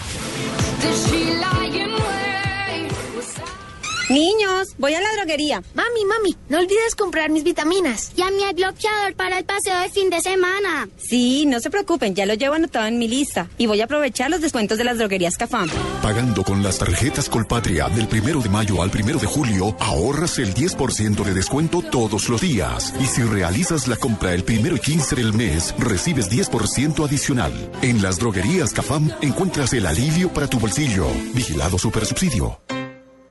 Niños, 4.10 4.74
voy 4.76 4.92
a 4.92 5.00
la 5.00 5.12
droguería. 5.12 5.62
Mami, 5.72 6.04
mami, 6.04 6.36
no 6.48 6.58
olvides 6.58 6.96
comprar 6.96 7.30
mis 7.30 7.44
vitaminas. 7.44 8.10
Y 8.16 8.22
a 8.22 8.30
mi 8.32 8.42
bloqueador 8.54 9.14
para 9.14 9.38
el 9.38 9.44
paseo 9.44 9.78
de 9.78 9.88
fin 9.88 10.10
de 10.10 10.20
semana. 10.20 10.88
Sí, 10.96 11.46
no 11.46 11.60
se 11.60 11.70
preocupen, 11.70 12.16
ya 12.16 12.26
lo 12.26 12.34
llevo 12.34 12.54
anotado 12.54 12.86
en 12.86 12.98
mi 12.98 13.06
lista. 13.06 13.48
Y 13.56 13.66
voy 13.66 13.80
a 13.80 13.84
aprovechar 13.84 14.28
los 14.28 14.40
descuentos 14.40 14.78
de 14.78 14.82
las 14.82 14.98
droguerías 14.98 15.36
Cafam. 15.36 15.68
Pagando 16.02 16.42
con 16.42 16.60
las 16.60 16.80
tarjetas 16.80 17.28
Colpatria 17.28 17.88
del 17.88 18.08
primero 18.08 18.40
de 18.40 18.48
mayo 18.48 18.82
al 18.82 18.90
primero 18.90 19.20
de 19.20 19.28
julio, 19.28 19.76
ahorras 19.78 20.40
el 20.40 20.54
10% 20.54 21.22
de 21.22 21.32
descuento 21.32 21.80
todos 21.80 22.28
los 22.28 22.40
días. 22.40 22.92
Y 22.98 23.06
si 23.06 23.22
realizas 23.22 23.86
la 23.86 23.94
compra 23.94 24.34
el 24.34 24.42
primero 24.42 24.74
y 24.74 24.80
15 24.80 25.14
del 25.14 25.34
mes, 25.34 25.72
recibes 25.78 26.28
10% 26.28 27.06
adicional. 27.06 27.52
En 27.80 28.02
las 28.02 28.18
droguerías 28.18 28.72
Cafam 28.72 29.08
encuentras 29.20 29.72
el 29.72 29.86
alivio 29.86 30.32
para 30.32 30.48
tu 30.48 30.58
bolsillo. 30.58 31.06
Vigilado 31.32 31.78
Supersubsidio. 31.78 32.60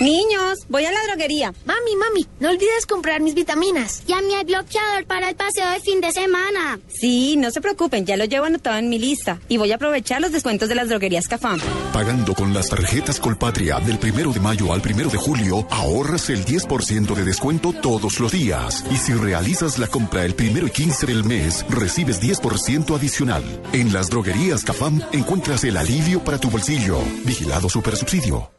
Niños, 0.00 0.66
voy 0.68 0.84
a 0.84 0.90
la 0.90 0.98
droguería. 1.06 1.54
Mami, 1.64 1.96
mami, 1.96 2.26
no 2.40 2.48
olvides 2.48 2.84
comprar 2.86 3.20
mis 3.20 3.34
vitaminas. 3.34 4.02
Y 4.08 4.12
a 4.12 4.20
mi 4.20 4.32
bloqueador 4.44 5.06
para 5.06 5.28
el 5.28 5.36
paseo 5.36 5.70
de 5.70 5.78
fin 5.80 6.00
de 6.00 6.10
semana. 6.10 6.80
Sí, 6.88 7.36
no 7.36 7.50
se 7.52 7.60
preocupen, 7.60 8.04
ya 8.04 8.16
lo 8.16 8.24
llevo 8.24 8.46
anotado 8.46 8.78
en 8.78 8.88
mi 8.88 8.98
lista. 8.98 9.40
Y 9.48 9.56
voy 9.56 9.70
a 9.70 9.76
aprovechar 9.76 10.20
los 10.20 10.32
descuentos 10.32 10.68
de 10.68 10.74
las 10.74 10.88
droguerías 10.88 11.28
Cafam. 11.28 11.60
Pagando 11.92 12.34
con 12.34 12.52
las 12.52 12.70
tarjetas 12.70 13.20
Colpatria 13.20 13.78
del 13.78 13.98
primero 13.98 14.32
de 14.32 14.40
mayo 14.40 14.72
al 14.72 14.82
primero 14.82 15.10
de 15.10 15.16
julio, 15.16 15.66
ahorras 15.70 16.28
el 16.28 16.44
10% 16.44 17.14
de 17.14 17.24
descuento 17.24 17.72
todos 17.72 18.18
los 18.18 18.32
días. 18.32 18.84
Y 18.90 18.96
si 18.96 19.12
realizas 19.12 19.78
la 19.78 19.86
compra 19.86 20.24
el 20.24 20.34
primero 20.34 20.66
y 20.66 20.70
15 20.70 21.06
del 21.06 21.22
mes, 21.22 21.64
recibes 21.68 22.20
10% 22.20 22.96
adicional. 22.96 23.44
En 23.72 23.92
las 23.92 24.10
droguerías 24.10 24.64
Cafam 24.64 25.00
encuentras 25.12 25.62
el 25.62 25.76
alivio 25.76 26.22
para 26.24 26.38
tu 26.38 26.50
bolsillo. 26.50 26.98
Vigilado 27.24 27.68
Supersubsidio. 27.68 28.50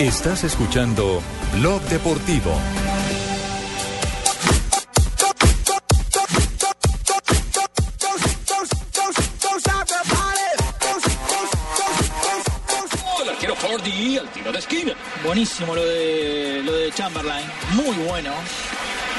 Estás 0.00 0.44
escuchando 0.44 1.20
Blog 1.58 1.82
Deportivo. 1.82 2.56
Buenísimo 15.22 15.74
lo 15.74 15.84
de, 15.84 16.62
lo 16.64 16.72
de 16.72 16.90
Chamberlain. 16.92 17.46
Muy 17.74 17.94
bueno. 18.06 18.32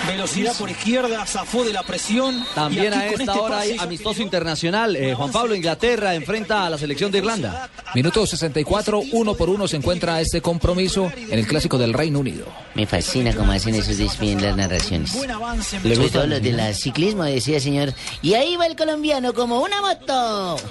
Velocidad 0.08 0.54
por 0.58 0.70
izquierda, 0.70 1.26
zafó 1.26 1.64
de 1.64 1.74
la 1.74 1.84
presión. 1.84 2.44
También 2.56 2.86
Y 2.86 2.88
aquí 2.88 2.98
a 2.98 3.08
esta 3.10 3.24
este 3.24 3.40
hora 3.40 3.60
hay 3.60 3.76
amistoso 3.80 4.22
internacional. 4.22 4.96
Eh, 4.96 5.14
Juan 5.14 5.32
Pablo, 5.32 5.56
Inglaterra 5.56 6.16
enfrenta 6.16 6.66
a 6.66 6.70
la 6.70 6.78
selección 6.78 7.12
de 7.12 7.20
Irlanda. 7.20 7.70
Minuto 7.96 8.26
64, 8.26 9.02
uno 9.14 9.36
por 9.36 9.50
uno 9.50 9.68
se 9.68 9.78
encuentra 9.78 10.20
este 10.20 10.42
compromiso 10.42 11.12
en 11.16 11.38
el 11.40 11.48
clásico 11.48 11.78
del 11.78 11.94
Reino 11.94 12.20
Unido. 12.20 12.46
Me 12.76 12.86
fascina 12.86 13.34
cómo 13.36 13.52
hacen 13.52 13.76
esos 13.76 13.98
desfíen 13.98 14.42
las 14.42 14.56
narraciones. 14.58 15.14
¿Le 15.14 15.20
Sobre 15.22 15.96
gusta? 15.96 16.20
todo 16.20 16.28
los 16.28 16.42
de 16.42 16.52
la 16.52 16.74
ciclismo, 16.74 17.24
decía 17.24 17.58
el 17.58 17.62
señor. 17.62 17.94
Y 18.22 18.34
ahí 18.34 18.56
va 18.58 18.66
el 18.68 18.76
colombiano 18.76 19.34
como 19.34 19.62
una 19.62 19.82
moto. 19.82 20.58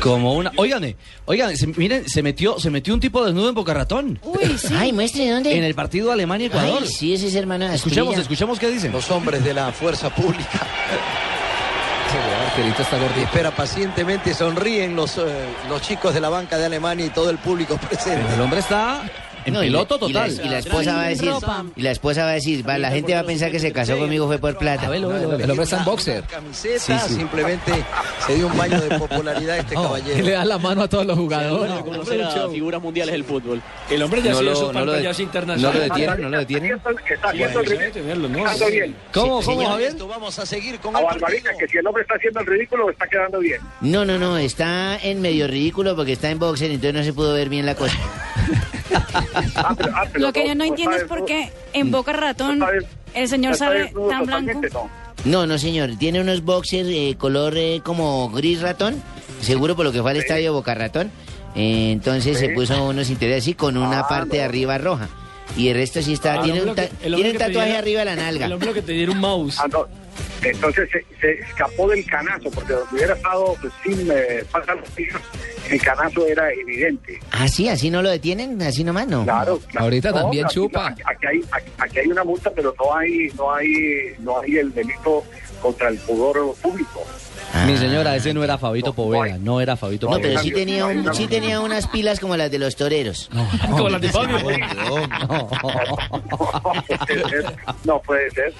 Como 0.00 0.34
una. 0.34 0.52
Óigame, 0.56 0.96
oigan, 1.26 1.56
se- 1.56 1.66
miren, 1.66 2.08
se 2.08 2.22
metió, 2.22 2.58
se 2.58 2.70
metió 2.70 2.94
un 2.94 3.00
tipo 3.00 3.24
desnudo 3.24 3.48
en 3.48 3.54
Boca 3.54 3.74
Ratón. 3.74 4.18
Uy, 4.22 4.56
sí. 4.58 4.68
Ay, 4.76 4.92
muestre 4.92 5.30
dónde. 5.30 5.56
En 5.56 5.64
el 5.64 5.74
partido 5.74 6.03
Alemania-Ecuador. 6.12 6.82
Ay, 6.82 6.88
sí, 6.88 7.14
ese 7.14 7.28
es 7.28 7.34
Escuchemos, 7.34 8.18
escuchemos 8.18 8.58
qué 8.58 8.70
dicen. 8.70 8.92
Los 8.92 9.10
hombres 9.10 9.44
de 9.44 9.54
la 9.54 9.72
fuerza 9.72 10.10
pública. 10.10 10.66
Y 13.16 13.22
espera 13.22 13.50
pacientemente, 13.50 14.32
sonríen 14.34 14.94
los, 14.94 15.18
eh, 15.18 15.22
los 15.68 15.82
chicos 15.82 16.14
de 16.14 16.20
la 16.20 16.28
banca 16.28 16.56
de 16.56 16.66
Alemania 16.66 17.06
y 17.06 17.10
todo 17.10 17.30
el 17.30 17.38
público 17.38 17.76
presente. 17.78 18.34
El 18.34 18.40
hombre 18.40 18.60
está 18.60 19.02
en 19.46 19.52
No, 19.54 19.62
y 19.62 19.66
piloto 19.66 19.98
la- 20.00 20.06
y 20.08 20.12
la- 20.12 20.20
total. 20.28 20.46
Y 20.46 20.48
la, 20.48 20.58
esposa 20.58 20.94
va 20.94 21.02
a 21.02 21.08
decir, 21.08 21.32
y 21.76 21.82
la 21.82 21.90
esposa 21.90 22.22
va 22.24 22.30
a 22.30 22.32
decir, 22.34 22.68
va, 22.68 22.78
la 22.78 22.90
gente 22.90 23.14
va 23.14 23.20
a 23.20 23.24
pensar 23.24 23.50
que 23.50 23.58
se 23.58 23.72
casó 23.72 23.96
conmigo 23.98 24.26
fue 24.26 24.38
por 24.38 24.56
plata. 24.58 24.86
El 24.94 25.04
hombre 25.04 25.62
está 25.62 25.78
en 25.78 25.84
boxer. 25.84 26.24
Camiseta, 26.24 26.98
Sí, 27.00 27.08
sí. 27.08 27.14
simplemente 27.16 27.72
se 28.26 28.34
dio 28.36 28.46
un 28.46 28.56
baño 28.56 28.80
de 28.80 28.98
popularidad 28.98 29.56
a 29.56 29.58
este 29.58 29.74
caballero. 29.74 30.24
Le 30.24 30.30
da 30.32 30.44
la 30.44 30.58
mano 30.58 30.82
a 30.82 30.88
todos 30.88 31.06
los 31.06 31.16
jugadores. 31.18 31.74
Conocer 31.82 32.22
a 32.22 32.48
figuras 32.48 32.80
mundiales 32.82 33.12
del 33.12 33.24
fútbol. 33.24 33.60
El 33.90 34.02
hombre 34.02 34.22
ya 34.22 34.32
No 34.32 34.42
lo- 34.42 34.56
su 34.56 34.72
no 34.72 34.84
lo 34.84 34.92
de- 34.92 35.14
internacionales. 35.18 35.62
no 35.62 35.72
lo 35.72 35.80
detienen, 35.94 36.20
no 36.22 36.28
lo 36.30 36.38
detienen. 36.38 36.72
Está 36.72 37.28
haciendo 37.28 37.60
el 37.60 37.66
ridículo. 37.66 38.50
Está 38.50 38.66
bien. 38.68 38.96
¿Cómo, 39.12 39.42
Sí, 39.42 39.46
cómo, 39.46 39.68
Javier? 39.68 39.94
Vamos 40.08 40.38
a 40.38 40.46
seguir 40.46 40.78
con 40.80 40.94
el 40.96 41.02
que 41.58 41.68
si 41.68 41.78
el 41.78 41.86
hombre 41.86 42.02
está 42.02 42.14
haciendo 42.14 42.40
el 42.40 42.46
ridículo, 42.46 42.90
está 42.90 43.06
quedando 43.06 43.38
bien. 43.40 43.60
No, 43.80 44.04
no, 44.04 44.18
no, 44.18 44.38
está 44.38 44.96
en 45.02 45.20
medio 45.20 45.46
ridículo 45.46 45.94
porque 45.96 46.12
está 46.12 46.30
en 46.30 46.38
boxer, 46.38 46.70
entonces 46.70 46.94
no 46.94 47.02
se 47.04 47.12
pudo 47.12 47.34
ver 47.34 47.48
bien 47.48 47.66
la 47.66 47.74
cosa. 47.74 47.96
Lo 50.14 50.32
que 50.32 50.46
yo 50.46 50.54
no 50.54 50.64
entiendo 50.64 50.96
es 50.96 51.04
por 51.04 51.24
qué 51.24 51.50
en 51.72 51.90
Boca 51.90 52.12
Ratón 52.12 52.62
el 53.14 53.28
señor 53.28 53.56
sale 53.56 53.92
tan 54.10 54.26
blanco. 54.26 54.60
No, 55.24 55.46
no, 55.46 55.58
señor, 55.58 55.96
tiene 55.98 56.20
unos 56.20 56.42
boxers 56.44 56.88
eh, 56.90 57.14
color 57.18 57.56
eh, 57.56 57.80
como 57.82 58.28
gris 58.30 58.60
ratón, 58.60 59.02
seguro 59.40 59.74
por 59.76 59.84
lo 59.86 59.92
que 59.92 60.02
fue 60.02 60.10
al 60.10 60.16
estadio 60.18 60.52
Boca 60.52 60.74
Ratón. 60.74 61.10
Eh, 61.56 61.92
entonces 61.92 62.38
se 62.38 62.48
puso 62.50 62.84
unos 62.84 63.08
interiores 63.10 63.44
así 63.44 63.54
con 63.54 63.76
una 63.76 64.06
parte 64.08 64.36
de 64.38 64.42
arriba 64.42 64.76
roja. 64.76 65.08
Y 65.56 65.68
el 65.68 65.76
resto 65.76 66.02
sí 66.02 66.14
está, 66.14 66.34
Ah, 66.34 66.42
tiene 66.42 66.62
un, 66.62 66.70
hombre 66.70 66.88
ta- 66.88 66.96
que- 66.96 67.06
el 67.06 67.14
tiene 67.14 67.30
un 67.30 67.36
que 67.36 67.38
te 67.38 67.44
tatuaje 67.46 67.66
diera- 67.68 67.78
arriba 67.78 67.98
de 68.00 68.04
la 68.06 68.16
nalga. 68.16 68.46
El 68.46 68.52
hombre 68.54 68.72
que 68.72 68.82
te 68.82 68.92
diera 68.92 69.12
un 69.12 69.20
mouse. 69.20 69.56
Ah, 69.60 69.68
no. 69.70 69.86
Entonces 70.44 70.88
se, 70.90 71.04
se 71.20 71.32
escapó 71.40 71.88
del 71.88 72.04
canazo, 72.06 72.50
porque 72.50 72.72
donde 72.74 72.94
hubiera 72.94 73.14
estado 73.14 73.56
pues, 73.60 73.72
sin 73.82 74.10
eh, 74.10 74.44
falta 74.50 74.74
los 74.74 74.88
tiros, 74.90 75.20
el 75.70 75.80
canazo 75.80 76.26
era 76.26 76.52
evidente. 76.52 77.18
Ah, 77.32 77.48
sí, 77.48 77.68
así 77.68 77.90
no 77.90 78.02
lo 78.02 78.10
detienen, 78.10 78.60
así 78.62 78.84
nomás 78.84 79.06
no. 79.08 79.24
Claro, 79.24 79.58
claro. 79.68 79.84
Ahorita 79.84 80.10
No, 80.10 80.22
también 80.22 80.44
aquí- 80.46 80.54
chupa. 80.54 80.88
Aquí, 80.88 81.02
aquí 81.06 81.26
hay, 81.26 81.40
aquí, 81.52 81.70
aquí 81.78 81.98
hay 82.00 82.06
una 82.08 82.24
multa, 82.24 82.50
pero 82.54 82.74
no 82.78 82.94
hay, 82.96 83.28
no 83.36 83.54
hay, 83.54 84.14
no 84.18 84.40
hay 84.40 84.58
el 84.58 84.72
delito 84.74 85.24
contra 85.62 85.88
el 85.88 85.96
pudor 85.98 86.54
público. 86.56 87.04
Mi 87.66 87.76
señora, 87.76 88.16
ese 88.16 88.34
no 88.34 88.42
era 88.44 88.58
Fabito 88.58 88.92
Poveda, 88.92 89.38
no 89.38 89.60
era 89.60 89.76
Fabito 89.76 90.06
No, 90.06 90.16
Poveda. 90.16 90.28
pero 90.28 90.40
sí 90.42 90.50
tenía, 90.52 90.86
un- 90.86 91.14
sí 91.14 91.26
tenía 91.26 91.60
unas 91.60 91.86
pilas 91.86 92.20
como 92.20 92.36
las 92.36 92.50
de 92.50 92.58
los 92.58 92.76
toreros. 92.76 93.30
Como 93.70 93.88
las 93.88 94.00
de 94.00 94.08
Fabio. 94.10 94.36
No 97.84 98.00
puede 98.02 98.30
ser. 98.30 98.52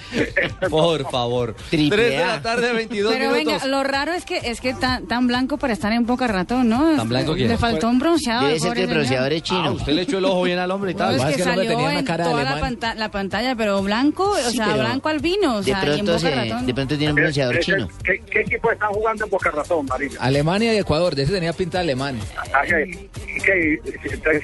Por 0.69 1.09
favor. 1.09 1.55
Triple 1.69 1.97
3 1.97 2.19
de 2.19 2.25
la 2.25 2.41
tarde, 2.41 2.73
22 2.73 3.13
Pero 3.13 3.31
minutos. 3.31 3.61
venga, 3.61 3.65
lo 3.67 3.83
raro 3.83 4.13
es 4.13 4.25
que 4.25 4.37
es 4.43 4.61
que 4.61 4.73
tan, 4.73 5.07
tan 5.07 5.27
blanco 5.27 5.57
para 5.57 5.73
estar 5.73 5.91
en 5.91 6.05
Boca 6.05 6.27
Ratón, 6.27 6.69
¿no? 6.69 6.95
¿Tan 6.95 7.09
blanco 7.09 7.33
quién? 7.33 7.47
Le 7.47 7.57
faltó 7.57 7.89
un 7.89 7.99
bronceado. 7.99 8.47
Debe 8.47 8.59
ser 8.59 8.73
que 8.73 8.83
el 8.83 8.89
bronceador 8.89 9.33
es 9.33 9.41
Ah, 9.41 9.45
chino. 9.45 9.71
usted 9.73 9.93
le 9.93 10.01
echó 10.03 10.17
el 10.19 10.25
ojo 10.25 10.43
bien 10.43 10.59
al 10.59 10.71
hombre 10.71 10.91
y 10.91 10.93
No, 10.93 10.99
tal. 10.99 11.15
es 11.15 11.21
Más 11.21 11.31
que 11.31 11.37
que 11.37 11.43
salió 11.43 11.63
tenía 11.69 11.89
una 11.89 11.99
en 11.99 12.05
cara 12.05 12.25
de 12.25 12.31
toda 12.31 12.43
la, 12.43 12.59
panta- 12.59 12.95
la 12.95 13.11
pantalla, 13.11 13.55
pero 13.55 13.81
blanco, 13.81 14.31
o 14.31 14.35
Sí, 14.49 14.57
sea, 14.57 14.67
pero 14.67 14.79
blanco 14.79 15.09
albino, 15.09 15.55
o 15.55 15.57
De 15.59 15.63
sea, 15.65 15.73
y 15.73 15.85
en 15.99 16.05
pronto, 16.05 16.11
Boca 16.13 16.19
se- 16.29 16.35
Ratón. 16.35 16.65
de 16.65 16.73
pronto 16.73 16.97
tiene 16.97 17.11
un 17.13 17.15
bronceador 17.15 17.55
Ese- 17.57 17.63
chino. 17.71 17.87
¿Qué, 18.03 18.21
qué 18.31 18.41
equipo 18.41 18.71
están 18.85 18.93
jugando 18.93 19.23
en 19.25 19.29
Boca 19.31 19.51
Ratón, 19.51 19.85
Marina? 19.85 20.15
Alemania 20.19 20.73
y 20.73 20.77
Ecuador, 20.77 21.15
de 21.15 21.23
ese 21.23 21.33
tenía 21.33 21.53
pinta 21.53 21.79
de 21.79 21.83
alemán. 21.83 22.19
Ah, 22.53 22.61
¿qué- 22.65 23.09
qué- 23.43 23.79
entonces, 24.11 24.43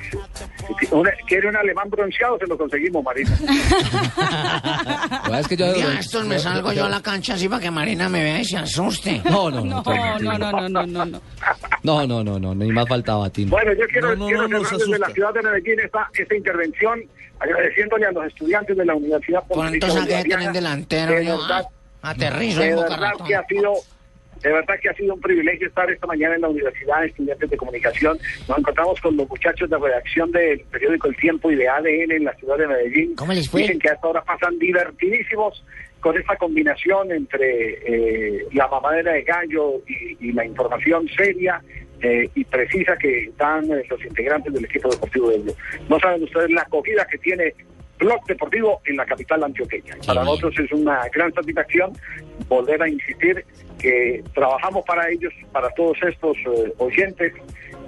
una- 0.92 1.12
¿Quiere 1.28 1.48
un 1.50 1.56
alemán 1.56 1.90
bronceado? 1.90 2.38
Se 2.40 2.48
lo 2.48 2.58
conseguimos, 2.58 3.04
Marina. 3.04 3.38
Verdad 5.24 5.40
es 5.42 5.48
que 5.48 5.58
yo- 5.58 5.76
Ya, 5.76 6.00
estos 6.00 6.26
me 6.26 6.40
salgo 6.40 6.74
yo 6.74 6.86
a 6.86 6.90
la 6.90 7.02
cancha 7.02 7.34
así 7.36 7.48
para 7.48 7.62
que 7.62 7.72
Marina 7.72 8.10
me 8.10 8.24
vea 8.24 8.40
y 8.42 8.46
se 8.46 8.58
asuste. 8.58 9.22
No, 9.26 9.50
no, 9.50 9.62
no. 9.64 9.82
No, 9.84 10.20
no, 10.20 10.38
no, 10.38 10.52
no, 10.52 10.70
no, 10.70 10.86
no, 10.86 11.06
no. 11.06 11.22
No, 11.84 12.08
no, 12.08 12.24
no, 12.24 12.40
no, 12.40 12.56
ni 12.56 12.72
más 12.72 12.88
faltaba 12.88 13.26
a 13.28 13.30
ti. 13.30 13.46
Bueno, 13.46 13.74
yo 13.74 13.86
quiero, 13.88 14.10
No, 14.10 14.16
no, 14.16 14.26
quiero 14.28 14.48
no, 14.48 14.60
no, 14.60 14.66
cerrar 14.66 14.80
desde 14.80 15.00
la 15.00 15.10
ciudad 15.10 15.34
de 15.34 15.42
Medellín 15.42 15.80
esta, 15.80 16.10
esta 16.14 16.36
intervención, 16.36 17.02
agradeciéndole 17.40 18.06
a 18.06 18.12
los 18.12 18.26
estudiantes 18.28 18.78
de 18.78 18.86
la 18.86 18.94
Universidad 18.96 19.44
Pontificia 19.48 19.90
saqué 19.90 20.00
de 20.00 20.18
Bolivariana. 20.18 20.40
tener 20.40 20.54
delantero, 20.54 21.12
De 21.14 21.26
verdad, 21.26 21.66
ah, 22.04 22.10
aterrizo 22.10 22.60
de 22.62 22.70
en 22.70 22.76
Boca 22.76 22.90
verdad 22.90 23.10
Ratón. 23.12 23.28
que 23.28 23.36
ha 23.36 23.46
sido 23.48 23.74
de 24.42 24.52
verdad 24.52 24.76
que 24.82 24.90
ha 24.90 24.94
sido 24.94 25.14
un 25.14 25.22
privilegio 25.22 25.68
estar 25.68 25.90
esta 25.90 26.08
mañana 26.08 26.36
en 26.36 26.42
la 26.42 26.50
Universidad 26.50 27.02
de 27.02 27.08
Estudiantes 27.08 27.50
de 27.50 27.58
Comunicación. 27.58 28.18
Nos 28.48 28.58
encontramos 28.58 29.00
con 29.02 29.18
los 29.18 29.30
muchachos 29.30 29.70
de 29.70 29.78
redacción 29.78 30.32
del 30.32 30.62
periódico 30.72 31.08
El 31.08 31.16
Tiempo 31.18 31.52
y 31.52 31.56
de 31.56 31.68
ADN 31.68 32.12
en 32.12 32.24
la 32.26 32.34
ciudad 32.36 32.58
de 32.58 32.68
Medellín. 32.68 33.16
¿Cómo 33.16 33.34
les 33.34 33.50
fue? 33.50 33.62
Dicen 33.62 33.80
que 33.80 33.90
hasta 33.90 34.08
ahora 34.08 34.24
pasan 34.24 34.58
divertidísimos 34.60 35.64
con 36.00 36.18
esta 36.18 36.36
combinación 36.36 37.12
entre 37.12 37.78
eh, 37.86 38.48
la 38.54 38.68
mamadera 38.68 39.14
de 39.14 39.22
gallo 39.22 39.82
y, 39.88 40.30
y 40.30 40.32
la 40.32 40.46
información 40.46 41.08
seria 41.16 41.62
eh, 42.04 42.28
y 42.34 42.44
precisa 42.46 42.98
que 42.98 43.32
dan 43.38 43.72
eh, 43.72 43.84
los 43.88 44.04
integrantes 44.04 44.52
del 44.52 44.66
equipo 44.66 44.90
deportivo 44.90 45.30
de 45.30 45.36
ellos. 45.36 45.56
No 45.88 46.00
saben 46.00 46.24
ustedes 46.24 46.50
la 46.50 46.64
acogida 46.64 47.06
que 47.06 47.20
tiene 47.20 47.54
Blog 48.02 48.26
Deportivo 48.26 48.82
en 48.86 48.98
la 48.98 49.06
capital 49.06 49.44
antioqueña. 49.44 49.96
Para 50.06 50.22
nosotros 50.26 50.54
es 50.60 50.72
una 50.72 51.08
gran 51.14 51.32
satisfacción 51.34 51.94
volver 52.50 52.82
a 52.82 52.90
insistir 52.90 53.46
que 53.80 54.24
trabajamos 54.34 54.84
para 54.86 55.08
ellos, 55.10 55.32
para 55.52 55.70
todos 55.70 55.98
estos 56.02 56.36
eh, 56.38 56.74
oyentes 56.80 57.34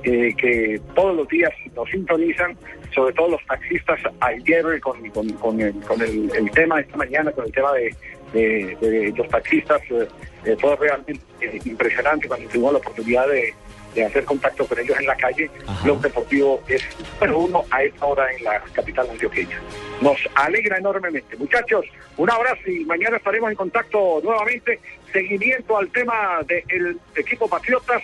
eh, 0.03 0.34
que 0.38 0.80
todos 0.95 1.16
los 1.16 1.28
días 1.30 1.51
nos 1.76 1.89
sintonizan, 1.89 2.55
sobre 2.93 3.14
todo 3.16 3.30
los 3.30 3.45
taxistas 3.47 3.99
ayer 4.20 4.80
con, 4.82 5.09
con, 5.09 5.30
con 5.34 5.59
el, 5.61 5.74
con 5.82 5.99
el- 6.01 6.30
el 6.36 6.51
tema 6.51 6.80
esta 6.80 6.95
mañana, 6.97 7.32
con 7.32 7.45
el 7.45 7.51
tema 7.51 7.72
de, 7.74 7.95
de- 8.34 8.78
de 8.82 9.14
los 9.18 9.28
taxistas, 9.30 9.82
eh, 9.89 10.07
eh, 10.45 10.55
fue 10.59 10.76
realmente 10.76 11.24
eh, 11.41 11.59
impresionante 11.66 12.28
cuando 12.28 12.47
tuvimos 12.49 12.74
la 12.74 12.80
oportunidad 12.80 13.28
de, 13.30 13.53
de 13.94 14.06
hacer 14.06 14.26
contacto 14.26 14.66
con 14.66 14.80
ellos 14.80 14.98
en 15.00 15.06
la 15.06 15.16
calle. 15.16 15.50
Blog 15.84 16.02
Deportivo 16.02 16.62
es 16.68 16.82
número 17.14 17.39
uno 17.39 17.66
a 17.70 17.84
esta 17.84 18.06
hora 18.06 18.32
en 18.32 18.44
la 18.44 18.60
capital 18.74 19.10
antioqueña. 19.10 19.60
Nos 20.02 20.18
alegra 20.36 20.78
enormemente. 20.78 21.36
Muchachos, 21.38 21.86
un 22.18 22.30
abrazo 22.30 22.70
y 22.70 22.86
mañana 22.86 23.18
estaremos 23.18 23.50
en 23.52 23.56
contacto 23.56 24.20
nuevamente. 24.24 24.80
Seguimiento 25.12 25.78
al 25.78 25.89
tema 25.89 26.39
del 26.48 27.00
equipo 27.16 27.48
Patriotas 27.48 28.02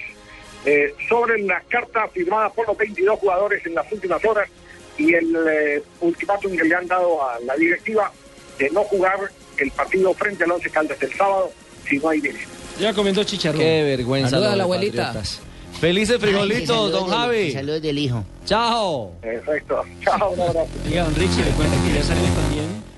eh, 0.66 0.94
sobre 1.08 1.42
la 1.42 1.62
carta 1.70 2.08
firmada 2.10 2.50
por 2.50 2.68
los 2.68 2.78
22 2.78 3.20
jugadores 3.20 3.66
en 3.66 3.76
las 3.76 3.92
últimas 3.92 4.24
horas 4.26 4.50
y 4.98 5.14
el 5.14 5.36
eh, 5.50 5.84
ultimátum 6.02 6.56
que 6.56 6.64
le 6.64 6.76
han 6.76 6.88
dado 6.88 7.24
a 7.24 7.40
la 7.40 7.56
directiva 7.56 8.12
de 8.58 8.70
no 8.72 8.84
jugar 8.84 9.18
el 9.58 9.72
partido 9.72 10.14
frente 10.14 10.44
al 10.44 10.52
Once 10.52 10.70
Caldas 10.70 11.02
el 11.02 11.14
sábado 11.14 11.52
si 11.88 11.98
no 11.98 12.10
hay 12.10 12.22
dinero. 12.22 12.48
Ya 12.80 12.94
comiendo 12.94 13.24
chicharrón. 13.24 13.60
Qué 13.60 13.84
vergüenza. 13.84 14.32
Saluda 14.32 14.54
a 14.54 14.56
la 14.56 14.64
abuelita. 14.64 15.06
Patriotas. 15.08 15.42
Felices 15.80 16.18
frijolitos, 16.20 16.92
don 16.92 17.10
del- 17.10 17.18
Javi. 17.18 17.52
Saludos 17.54 17.82
del 17.82 17.98
hijo. 17.98 18.24
Chao. 18.46 19.12
Perfecto. 19.22 19.82
Chao, 20.04 20.32
un 20.32 20.42
abrazo. 20.42 20.68
Diga, 20.86 21.04
don 21.06 21.16
Richie, 21.16 21.44
le 21.46 21.52
cuento 21.52 21.76
que 21.88 21.94
ya 21.94 22.04
salimos 22.04 22.36
también. 22.36 22.90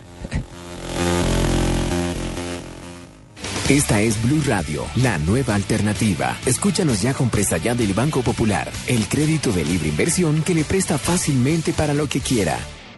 Esta 3.70 4.02
es 4.02 4.22
Blue 4.24 4.42
Radio, 4.46 4.86
la 4.98 5.18
nueva 5.20 5.56
alternativa. 5.56 6.36
Escúchanos 6.46 7.02
ya 7.02 7.14
con 7.14 7.30
presta 7.30 7.58
ya 7.58 7.74
del 7.74 7.94
Banco 7.94 8.22
Popular, 8.22 8.70
el 8.88 9.08
crédito 9.08 9.52
de 9.52 9.64
libre 9.64 9.88
inversión 9.90 10.42
que 10.44 10.54
le 10.54 10.66
presta 10.66 10.98
fácilmente 10.98 11.72
para 11.72 11.94
lo 11.94 12.08
que 12.10 12.20
quiera. 12.20 12.58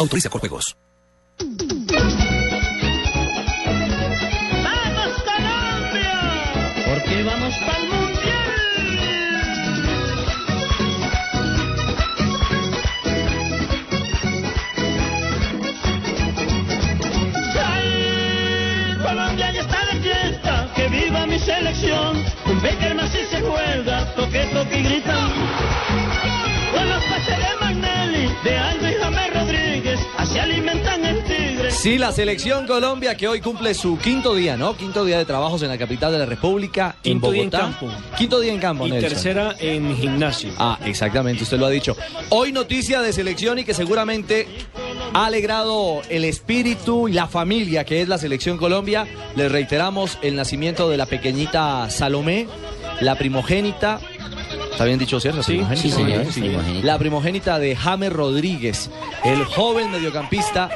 Autoriza 0.00 0.30
con 0.30 0.40
juegos. 0.40 0.76
¡Vamos 1.38 1.52
Colombia! 5.28 6.16
Porque 6.88 7.22
vamos 7.22 7.54
para 7.58 7.76
el 7.76 7.88
mundial. 7.90 8.50
Colombia 19.02 19.52
ya 19.52 19.60
está 19.60 19.84
de 19.84 20.00
fiesta, 20.00 20.68
que 20.76 20.88
viva 20.88 21.26
mi 21.26 21.38
selección. 21.38 22.24
Un 22.46 22.62
Baker 22.62 22.94
más 22.94 23.10
si 23.10 23.26
se 23.26 23.42
juega, 23.42 24.14
toque, 24.14 24.46
toque 24.46 24.78
y 24.78 24.82
grita. 24.82 25.28
Con 26.72 26.88
los 26.88 27.04
pases 27.04 27.36
de 27.36 27.56
Magnelli, 27.60 28.34
de 28.44 28.56
Alves 28.56 28.96
y 28.96 29.02
James 29.02 29.39
Sí, 31.70 31.96
la 31.96 32.12
selección 32.12 32.66
Colombia 32.66 33.16
que 33.16 33.26
hoy 33.26 33.40
cumple 33.40 33.72
su 33.72 33.96
quinto 33.96 34.34
día, 34.34 34.56
¿no? 34.56 34.76
Quinto 34.76 35.02
día 35.04 35.16
de 35.16 35.24
trabajos 35.24 35.62
en 35.62 35.68
la 35.68 35.78
capital 35.78 36.12
de 36.12 36.18
la 36.18 36.26
República, 36.26 36.96
en 37.02 37.12
Quinto 37.12 37.30
día 37.30 37.42
en 37.44 37.50
Bogotá. 37.50 37.64
campo. 37.78 37.88
Quinto 38.18 38.40
día 38.40 38.52
en 38.52 38.58
campo, 38.58 38.86
Y 38.86 38.90
Nelson. 38.90 39.08
tercera 39.10 39.54
en 39.58 39.96
gimnasio. 39.96 40.50
Ah, 40.58 40.78
exactamente, 40.84 41.42
usted 41.44 41.58
lo 41.58 41.66
ha 41.66 41.70
dicho. 41.70 41.96
Hoy 42.28 42.52
noticia 42.52 43.00
de 43.00 43.12
selección 43.14 43.58
y 43.60 43.64
que 43.64 43.72
seguramente 43.72 44.46
ha 45.14 45.26
alegrado 45.26 46.02
el 46.10 46.24
espíritu 46.26 47.08
y 47.08 47.12
la 47.12 47.28
familia 47.28 47.84
que 47.84 48.02
es 48.02 48.08
la 48.08 48.18
selección 48.18 48.58
Colombia. 48.58 49.06
Les 49.34 49.50
reiteramos 49.50 50.18
el 50.20 50.36
nacimiento 50.36 50.90
de 50.90 50.98
la 50.98 51.06
pequeñita 51.06 51.88
Salomé, 51.88 52.46
la 53.00 53.14
primogénita. 53.16 54.00
¿Está 54.72 54.84
bien 54.84 54.98
dicho, 54.98 55.18
cierto? 55.20 55.42
Sí, 55.42 55.62
sí, 55.76 55.90
señor, 55.90 56.26
Sí. 56.30 56.40
primogénita. 56.40 56.86
La 56.86 56.98
primogénita 56.98 57.58
de 57.58 57.74
James 57.76 58.12
Rodríguez, 58.12 58.90
el 59.24 59.44
joven 59.44 59.90
mediocampista 59.90 60.70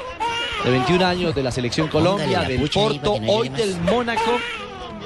de 0.65 0.71
21 0.71 1.05
años 1.05 1.35
de 1.35 1.43
la 1.43 1.51
selección 1.51 1.89
Colombia, 1.89 2.39
Póngale 2.39 2.59
del 2.59 2.71
Porto, 2.71 3.21
no 3.21 3.33
hoy 3.33 3.49
del 3.51 3.79
Mónaco 3.83 4.39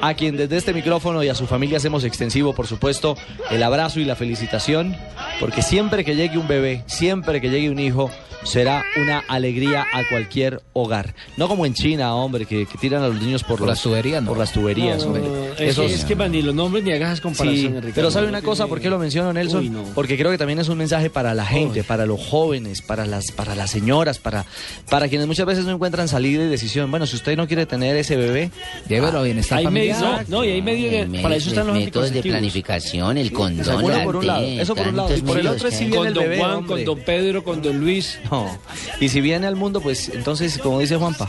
a 0.01 0.15
quien 0.15 0.37
desde 0.37 0.57
este 0.57 0.73
micrófono 0.73 1.23
y 1.23 1.29
a 1.29 1.35
su 1.35 1.47
familia 1.47 1.79
hacemos 1.79 2.05
extensivo, 2.05 2.55
por 2.55 2.67
supuesto, 2.67 3.17
el 3.51 3.63
abrazo 3.63 3.99
y 4.01 4.05
la 4.05 4.15
felicitación, 4.15 4.97
porque 5.41 5.63
siempre 5.63 6.05
que 6.05 6.15
llegue 6.15 6.39
un 6.39 6.47
bebé, 6.47 6.85
siempre 6.87 7.41
que 7.41 7.51
llegue 7.51 7.71
un 7.71 7.81
hijo, 7.81 8.11
será 8.45 8.85
una 9.01 9.19
alegría 9.29 9.87
a 9.93 10.09
cualquier 10.09 10.63
hogar. 10.73 11.15
No 11.37 11.49
como 11.49 11.67
en 11.67 11.75
China, 11.75 12.15
hombre, 12.15 12.47
que, 12.47 12.67
que 12.67 12.79
tiran 12.79 13.03
a 13.03 13.09
los 13.09 13.21
niños 13.21 13.43
por, 13.43 13.59
Por 13.59 13.67
los- 13.67 13.69
las 13.77 13.83
tuberías, 13.83 14.23
¿no? 14.23 14.29
Por 14.31 14.39
las 14.39 14.53
tuberías, 14.53 14.99
No, 15.05 15.13
hombre. 15.13 15.23
es, 15.59 15.77
Esos- 15.77 15.87
que, 15.89 15.95
es 15.95 16.05
que 16.05 16.17
man, 16.17 16.33
ni 16.33 16.43
los 16.43 16.55
nombres 16.55 16.85
ni 16.85 16.93
hagas 16.93 17.17
Sí, 17.19 17.23
comparaciones, 17.23 17.73
Ricardo. 17.73 17.93
pero 17.95 18.11
¿sabe 18.11 18.29
una 18.29 18.43
cosa? 18.43 18.65
tiene- 18.65 18.69
¿Por 18.71 18.81
qué 18.81 18.91
lo 18.91 18.99
menciono, 18.99 19.33
Nelson? 19.33 19.61
Uy, 19.61 19.69
no. 19.71 19.83
Porque 19.95 20.17
creo 20.17 20.31
que 20.31 20.39
también 20.39 20.59
es 20.59 20.69
un 20.69 20.79
mensaje 20.79 21.11
para 21.11 21.35
la 21.35 21.45
gente, 21.45 21.85
para 21.85 22.07
los 22.07 22.21
jóvenes, 22.21 22.81
para 22.83 23.07
las, 23.07 23.33
para 23.33 23.55
las 23.55 23.71
señoras, 23.71 24.19
para, 24.19 24.47
para 24.89 25.09
quienes 25.09 25.27
muchas 25.27 25.47
veces 25.47 25.65
no 25.65 25.73
encuentran 25.73 26.09
salida 26.09 26.45
y 26.45 26.49
decisión. 26.49 26.91
Bueno, 26.91 27.07
si 27.07 27.17
usted 27.17 27.37
no 27.37 27.47
quiere 27.49 27.67
tener 27.67 27.97
ese 27.97 28.17
bebé, 28.17 28.51
Llévelo 28.89 29.19
a 29.19 29.23
bienestar 29.23 29.59
Hay 29.59 29.65
familiar. 29.65 30.01
medios, 30.01 30.29
no, 30.29 30.45
y 30.45 30.51
hay 30.51 30.63
medios 30.63 30.91
de- 30.93 31.07
Me- 31.07 31.21
para 31.23 31.37
eso 31.37 31.49
están 31.51 31.67
los 31.67 31.77
métodos 31.77 32.11
de 32.13 32.23
planificación, 32.23 33.19
el 33.19 33.33
condón, 33.33 33.91
la 33.91 34.05
por 34.05 34.17
un 34.17 34.27
lado, 34.27 34.43
eso 34.45 34.75
por 34.75 34.89
un 34.89 34.97
lado, 34.97 35.17
y 35.17 35.21
por 35.23 35.39
el 35.39 35.47
otro 35.49 35.69
es 35.69 35.79
viene 35.79 35.97
Con 35.97 36.07
el 36.07 36.15
don 36.15 36.23
bebé, 36.25 36.39
Juan, 36.39 36.53
hombre. 36.53 36.69
con 36.69 36.85
don 36.85 37.05
Pedro, 37.05 37.45
con 37.45 37.63
don 37.63 37.79
Luis. 37.81 38.19
No. 38.31 38.59
Y 39.01 39.09
si 39.09 39.21
viene 39.21 39.47
al 39.47 39.57
mundo, 39.57 39.81
pues 39.81 40.09
entonces, 40.09 40.59
como 40.59 40.81
dice 40.81 40.97
Juanpa. 40.97 41.29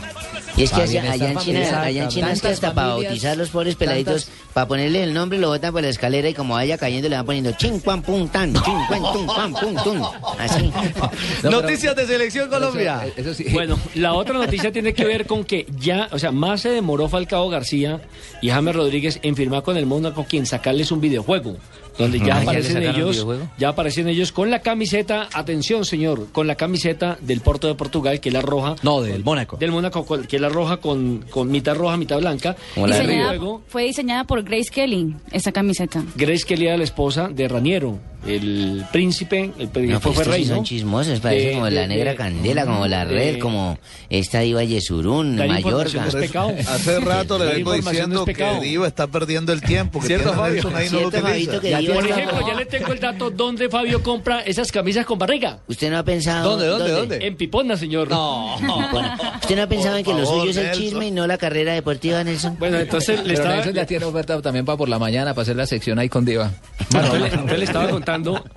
Y 0.56 0.64
es 0.64 0.72
que 0.72 0.82
allá, 0.82 1.14
en 1.14 1.38
China, 1.38 1.82
allá 1.82 2.02
en 2.04 2.08
China 2.08 2.32
es 2.32 2.42
que 2.42 2.48
hasta 2.48 2.74
para 2.74 2.88
bautizar 2.88 3.36
los 3.36 3.50
pobres 3.50 3.76
peladitos, 3.76 4.28
para 4.52 4.66
ponerle 4.66 5.02
el 5.02 5.14
nombre 5.14 5.38
lo 5.38 5.48
botan 5.48 5.72
por 5.72 5.82
la 5.82 5.88
escalera 5.88 6.28
y 6.28 6.34
como 6.34 6.54
vaya 6.54 6.76
cayendo 6.76 7.08
le 7.08 7.16
van 7.16 7.24
poniendo 7.24 7.52
chin, 7.52 7.78
cuan, 7.80 8.02
pum, 8.02 8.28
tan, 8.28 8.52
chin, 8.52 8.78
cuan, 8.88 9.02
tum, 9.12 9.26
pam, 9.26 9.54
pum, 9.54 9.76
tum. 9.82 10.02
Así. 10.38 10.72
Noticias 11.44 11.94
de 11.96 12.06
Selección 12.06 12.48
Colombia. 12.48 13.06
Eso 13.16 13.32
sí. 13.32 13.46
Bueno, 13.52 13.78
la 13.94 14.14
otra 14.14 14.34
noticia 14.34 14.72
tiene 14.72 14.92
que 14.92 15.04
ver 15.04 15.26
con 15.26 15.44
que 15.44 15.66
ya, 15.78 16.08
o 16.10 16.18
sea, 16.18 16.32
más 16.32 16.62
se 16.62 16.70
demoró 16.70 17.08
Falcao 17.08 17.48
García 17.48 18.00
y 18.42 18.50
James 18.50 18.74
Rodríguez 18.74 19.20
en 19.22 19.36
firmar 19.36 19.62
con 19.62 19.76
el 19.76 19.86
Mónaco 19.86 20.26
quien 20.28 20.46
sacarles 20.46 20.90
un 20.90 21.00
videojuego. 21.00 21.56
Donde 21.98 22.18
ya 22.18 22.24
Ah, 22.24 22.26
¿ya 22.28 22.34
le 22.34 22.40
aparecen 22.42 22.82
ellos, 22.82 23.26
ya 23.58 23.68
aparecen 23.68 24.08
ellos 24.08 24.32
con 24.32 24.50
la 24.50 24.60
camiseta, 24.60 25.28
atención 25.32 25.84
señor, 25.84 26.28
con 26.32 26.46
la 26.46 26.54
camiseta 26.54 27.18
del 27.20 27.40
Porto 27.40 27.66
de 27.68 27.74
Portugal, 27.74 28.20
que 28.20 28.28
es 28.28 28.32
la 28.32 28.40
roja. 28.42 28.76
No, 28.82 29.02
del 29.02 29.24
Mónaco. 29.24 29.56
Del 29.56 29.70
Mónaco, 29.72 30.04
con- 30.06 30.24
que 30.24 30.36
es 30.36 30.42
la 30.42 30.48
roja 30.48 30.78
con, 30.78 31.24
con 31.30 31.50
mitad 31.50 31.74
roja, 31.74 31.96
mitad 31.96 32.18
blanca. 32.18 32.56
Como 32.74 32.86
Y 32.86 32.90
la 32.90 32.96
el 32.98 33.06
de 33.06 33.12
Diseñada- 33.12 33.28
juego, 33.38 33.62
fue 33.68 33.84
diseñada 33.84 34.24
por 34.24 34.42
Grace 34.42 34.70
Kelly, 34.72 35.14
esta 35.32 35.52
camiseta. 35.52 36.02
Grace 36.16 36.44
Kelly 36.46 36.66
era 36.66 36.76
la 36.76 36.84
esposa 36.84 37.28
de 37.28 37.48
Raniero, 37.48 37.98
el 38.26 38.84
príncipe, 38.92 39.50
el 39.58 39.68
príncipe 39.68 39.92
No, 39.94 40.00
pues 40.00 40.14
fue 40.14 40.24
rey, 40.24 40.42
sí 40.42 40.48
son 40.48 40.58
¿no? 40.58 40.62
chismosos, 40.64 41.20
parece 41.20 41.46
De- 41.48 41.52
como 41.54 41.68
la 41.70 41.86
negra 41.86 42.10
de- 42.10 42.16
candela, 42.16 42.66
como 42.66 42.86
la 42.86 43.04
red, 43.04 43.38
como 43.38 43.78
esta 44.08 44.40
diva 44.40 44.62
Yesurún, 44.64 45.36
Mallorca. 45.36 46.06
es 46.06 46.14
pecado. 46.14 46.52
Hace 46.68 47.00
rato 47.00 47.38
le 47.38 47.46
vengo 47.54 47.72
diciendo 47.72 48.24
es 48.26 48.36
que 48.36 48.60
Diva 48.60 48.86
está 48.86 49.06
perdiendo 49.06 49.52
el 49.52 49.60
tiempo, 49.62 50.00
que 50.00 50.06
¿Cierto, 50.08 50.34
Fabio? 50.34 50.62
Ahí 50.74 50.88
no 50.90 51.00
lo 51.00 51.10
Cierto, 51.10 51.18
utiliza. 51.18 51.28
Fabito, 51.28 51.60
que 51.60 51.70
Ya 51.70 51.94
Por 51.94 52.06
ejemplo, 52.06 52.46
ya 52.46 52.54
le 52.54 52.66
tengo 52.66 52.92
el 52.92 53.00
dato 53.00 53.30
dónde 53.30 53.68
Fabio 53.68 54.02
compra 54.02 54.40
esas 54.40 54.70
camisas 54.70 55.06
con 55.06 55.18
barriga. 55.18 55.58
¿Usted 55.68 55.90
no 55.90 55.98
ha 55.98 56.02
pensado... 56.02 56.50
¿Dónde, 56.50 56.66
dónde, 56.66 56.90
dónde? 56.90 57.26
En 57.26 57.36
Pipona, 57.36 57.76
señor. 57.76 58.08
No. 58.10 58.56
Bueno, 58.92 59.16
¿Usted 59.40 59.56
no 59.56 59.62
ha 59.62 59.66
pensado 59.66 59.96
en 59.96 60.04
que 60.04 60.12
lo 60.12 60.24
favor, 60.24 60.40
suyo 60.40 60.50
es 60.50 60.56
el 60.56 60.64
Nelson. 60.66 60.82
chisme 60.82 61.06
y 61.06 61.10
no 61.10 61.26
la 61.26 61.38
carrera 61.38 61.72
deportiva, 61.72 62.22
Nelson? 62.24 62.56
Bueno, 62.58 62.78
entonces 62.78 63.24
le 63.24 63.34
estaba, 63.34 63.56
Nelson 63.56 63.72
ya 63.74 63.86
tiene 63.86 64.04
oferta 64.04 64.40
también 64.42 64.64
para 64.64 64.76
por 64.78 64.88
la 64.88 64.98
mañana, 64.98 65.32
para 65.34 65.42
hacer 65.42 65.56
la 65.56 65.66
sección 65.66 65.98
ahí 65.98 66.08
con 66.08 66.24
Diva. 66.24 66.50
Bueno, 66.90 67.14
le 67.56 67.64
estaba 67.64 67.88
contando, 67.88 68.09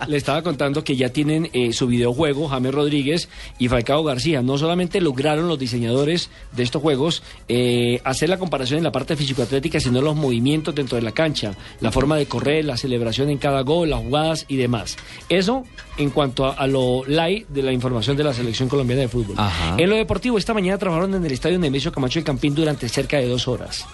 le 0.08 0.18
estaba 0.18 0.42
contando 0.42 0.84
que 0.84 0.96
ya 0.96 1.10
tienen 1.10 1.50
eh, 1.54 1.74
su 1.74 1.88
videojuego 1.88 2.48
James 2.48 2.74
Rodríguez 2.74 3.30
y 3.60 3.68
Falcao 3.68 4.04
García. 4.04 4.42
No 4.42 4.58
solamente 4.58 5.02
lograron 5.02 5.48
los 5.48 5.60
diseñadores 5.60 6.30
de 6.52 6.64
estos 6.64 6.82
juegos 6.82 7.24
eh, 7.48 8.02
hacer 8.04 8.30
la 8.30 8.38
comparación 8.38 8.78
en 8.78 8.84
la 8.84 8.92
parte 8.92 9.16
físico-atlética, 9.16 9.80
sino 9.80 10.02
los 10.02 10.16
movimientos 10.16 10.74
dentro 10.76 10.96
de 10.96 11.02
la 11.02 11.12
cancha, 11.12 11.56
la 11.80 11.92
forma 11.92 12.18
de 12.18 12.26
correr, 12.26 12.66
la 12.66 12.78
celebración 12.78 13.30
en 13.30 13.38
cada 13.38 13.62
gol, 13.62 13.90
las 13.90 14.00
jugadas 14.02 14.46
y 14.48 14.56
demás. 14.58 14.98
Eso 15.30 15.64
en 15.98 16.10
cuanto 16.10 16.46
a, 16.46 16.54
a 16.54 16.68
lo 16.68 17.04
light 17.06 17.48
de 17.50 17.62
la 17.64 17.72
información 17.72 18.18
de 18.18 18.24
la 18.24 18.34
selección 18.34 18.68
colombiana 18.70 19.02
de 19.04 19.08
fútbol. 19.08 19.36
Ajá. 19.38 19.76
En 19.78 19.90
lo 19.90 19.96
deportivo, 19.96 20.38
esta 20.38 20.54
mañana 20.54 20.78
trabajaron 20.78 21.14
en 21.14 21.26
el 21.26 21.32
estadio 21.32 21.60
Nemesio 21.60 21.92
Camacho 21.92 22.20
del 22.20 22.24
Campín 22.26 22.56
durante 22.56 22.90
cerca 22.90 23.18
de 23.18 23.28
dos 23.28 23.48
horas. 23.48 23.86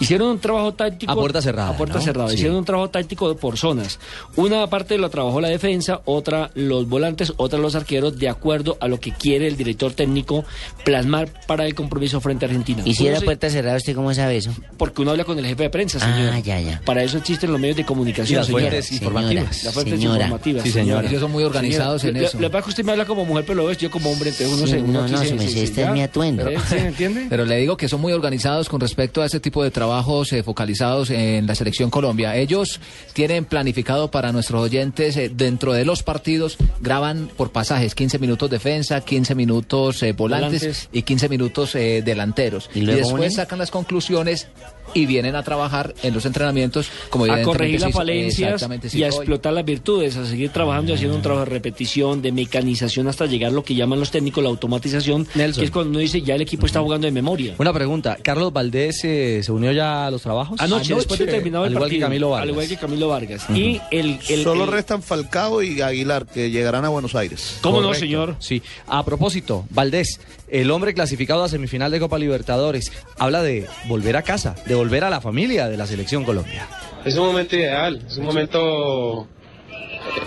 Hicieron 0.00 0.28
un 0.28 0.38
trabajo 0.38 0.72
táctico. 0.72 1.12
A 1.12 1.14
puerta 1.14 1.42
cerrada, 1.42 1.70
A 1.70 1.76
puerta 1.76 1.96
¿no? 1.98 2.00
cerrada. 2.00 2.28
Sí. 2.28 2.36
Hicieron 2.36 2.56
un 2.56 2.64
trabajo 2.64 2.90
táctico 2.90 3.36
por 3.36 3.58
zonas. 3.58 3.98
Una 4.36 4.66
parte 4.68 4.93
lo 4.98 5.10
trabajó 5.10 5.40
la 5.40 5.48
defensa, 5.48 6.00
otra 6.04 6.50
los 6.54 6.88
volantes, 6.88 7.32
otra 7.36 7.58
los 7.58 7.74
arqueros, 7.74 8.18
de 8.18 8.28
acuerdo 8.28 8.76
a 8.80 8.88
lo 8.88 9.00
que 9.00 9.12
quiere 9.12 9.46
el 9.46 9.56
director 9.56 9.92
técnico 9.92 10.44
plasmar 10.84 11.28
para 11.46 11.66
el 11.66 11.74
compromiso 11.74 12.20
frente 12.20 12.44
a 12.44 12.48
Argentina. 12.48 12.82
¿Y 12.84 12.94
si 12.94 13.06
era 13.06 13.18
se- 13.18 13.24
puerta 13.24 13.48
cerrada, 13.50 13.76
usted 13.76 13.94
cómo 13.94 14.12
sabe 14.14 14.36
eso? 14.36 14.52
Porque 14.76 15.02
uno 15.02 15.12
habla 15.12 15.24
con 15.24 15.38
el 15.38 15.46
jefe 15.46 15.64
de 15.64 15.70
prensa, 15.70 15.98
señor. 16.00 16.30
Ah, 16.32 16.38
ya, 16.40 16.60
ya. 16.60 16.80
Para 16.84 17.02
eso 17.02 17.18
existen 17.18 17.50
los 17.52 17.60
medios 17.60 17.76
de 17.76 17.84
comunicación, 17.84 18.38
las 18.38 18.50
fuentes 18.50 18.86
Señora, 18.86 19.04
informativas. 19.06 19.64
Las 19.64 19.74
fuentes 19.74 19.94
señora. 20.00 20.16
informativas. 20.24 20.62
Sí, 20.64 20.70
señora. 20.70 21.08
Ellos 21.08 21.20
son 21.20 21.32
muy 21.32 21.44
organizados 21.44 22.02
Señora, 22.02 22.18
en 22.20 22.24
eso. 22.26 22.40
Le 22.40 22.50
pasa 22.50 22.64
que 22.64 22.70
usted 22.70 22.84
me 22.84 22.92
habla 22.92 23.04
como 23.06 23.24
mujer, 23.24 23.44
pero 23.46 23.56
lo 23.62 23.66
ves 23.66 23.78
yo 23.78 23.90
como 23.90 24.10
hombre, 24.10 24.30
entonces 24.30 24.56
uno 24.56 24.66
Sí, 24.66 24.72
se... 24.72 24.78
uno 24.80 25.02
no, 25.02 25.08
no, 25.08 25.18
se- 25.18 25.26
se 25.28 25.34
me 25.34 25.44
dice, 25.44 25.62
este 25.64 25.82
es 25.82 25.90
mi 25.90 26.02
atuendo. 26.02 26.44
¿Sí 26.68 26.74
me 26.76 26.86
entiende? 26.88 27.26
Pero 27.30 27.44
le 27.44 27.56
digo 27.56 27.76
que 27.76 27.88
son 27.88 28.00
muy 28.00 28.12
organizados 28.12 28.68
con 28.68 28.80
respecto 28.80 29.22
a 29.22 29.26
ese 29.26 29.40
tipo 29.40 29.62
de 29.62 29.70
trabajos 29.70 30.32
eh, 30.32 30.42
focalizados 30.42 31.10
en 31.10 31.46
la 31.46 31.54
selección 31.54 31.90
Colombia. 31.90 32.36
Ellos 32.36 32.80
tienen 33.12 33.44
planificado 33.44 34.10
para 34.10 34.32
nuestros 34.32 34.60
oyentes 34.62 34.83
eh, 35.16 35.30
dentro 35.34 35.72
de 35.72 35.84
los 35.84 36.02
partidos, 36.02 36.56
graban 36.80 37.28
por 37.36 37.50
pasajes 37.52 37.94
15 37.94 38.18
minutos 38.18 38.50
defensa, 38.50 39.00
15 39.00 39.34
minutos 39.34 40.02
eh, 40.02 40.12
volantes, 40.12 40.60
Volantes. 40.62 40.88
y 40.92 41.02
15 41.02 41.28
minutos 41.28 41.74
eh, 41.74 42.02
delanteros. 42.04 42.68
¿Y 42.74 42.80
Y, 42.80 42.82
luego 42.82 42.98
después 43.00 43.20
unen? 43.20 43.30
sacan 43.32 43.58
las 43.58 43.70
conclusiones 43.70 44.48
y 44.94 45.06
vienen 45.06 45.34
a 45.36 45.42
trabajar 45.42 45.94
en 46.02 46.14
los 46.14 46.24
entrenamientos 46.24 46.88
como 47.10 47.24
a 47.26 47.42
corregir 47.42 47.80
las 47.80 47.92
falencias 47.92 48.62
y 48.94 49.02
a 49.02 49.08
hoy. 49.08 49.14
explotar 49.16 49.52
las 49.52 49.64
virtudes, 49.64 50.16
a 50.16 50.24
seguir 50.26 50.50
trabajando 50.50 50.92
y 50.92 50.94
haciendo 50.94 51.16
un 51.16 51.22
trabajo 51.22 51.44
de 51.44 51.50
repetición, 51.50 52.22
de 52.22 52.32
mecanización 52.32 53.08
hasta 53.08 53.26
llegar 53.26 53.50
a 53.50 53.54
lo 53.54 53.64
que 53.64 53.74
llaman 53.74 53.98
los 54.00 54.10
técnicos 54.10 54.42
la 54.42 54.50
automatización, 54.50 55.26
que 55.26 55.44
es 55.64 55.70
cuando 55.70 55.90
uno 55.90 55.98
dice 55.98 56.22
ya 56.22 56.34
el 56.34 56.42
equipo 56.42 56.66
está 56.66 56.80
jugando 56.80 57.06
de 57.06 57.12
memoria. 57.12 57.54
Una 57.58 57.72
pregunta, 57.72 58.16
¿Carlos 58.22 58.52
Valdés 58.52 59.00
eh, 59.04 59.40
se 59.42 59.52
unió 59.52 59.72
ya 59.72 60.06
a 60.06 60.10
los 60.10 60.22
trabajos? 60.22 60.60
Anoche, 60.60 60.94
después 60.94 61.18
de 61.18 61.26
terminado 61.26 61.64
el 61.64 61.68
Al 61.68 61.72
igual 61.72 61.82
partido, 61.88 61.98
que 61.98 62.04
Camilo 62.06 62.30
Vargas. 62.30 62.42
al 62.44 62.50
igual 62.50 62.68
que 62.68 62.76
Camilo 62.76 63.08
Vargas. 63.08 63.50
Y 63.50 63.80
el, 63.90 64.18
el- 64.28 64.42
Solo 64.44 64.64
el- 64.64 64.70
restan 64.70 65.02
Falcao 65.02 65.62
y 65.62 65.80
Aguilar, 65.80 66.26
que 66.26 66.50
llegarán 66.50 66.84
a 66.84 66.88
Buenos 66.88 67.14
Aires. 67.14 67.58
¿Cómo 67.60 67.80
no, 67.80 67.94
señor? 67.94 68.36
Sí. 68.38 68.62
A 68.86 69.04
propósito, 69.04 69.64
Valdés, 69.70 70.20
el 70.54 70.70
hombre 70.70 70.94
clasificado 70.94 71.42
a 71.42 71.48
semifinal 71.48 71.90
de 71.90 71.98
Copa 71.98 72.16
Libertadores, 72.16 72.92
habla 73.18 73.42
de 73.42 73.66
volver 73.88 74.16
a 74.16 74.22
casa, 74.22 74.54
de 74.66 74.76
volver 74.76 75.02
a 75.02 75.10
la 75.10 75.20
familia 75.20 75.68
de 75.68 75.76
la 75.76 75.84
selección 75.84 76.22
Colombia. 76.22 76.68
Es 77.04 77.16
un 77.16 77.26
momento 77.26 77.56
ideal, 77.56 78.00
es 78.06 78.16
un 78.18 78.24
momento 78.24 79.26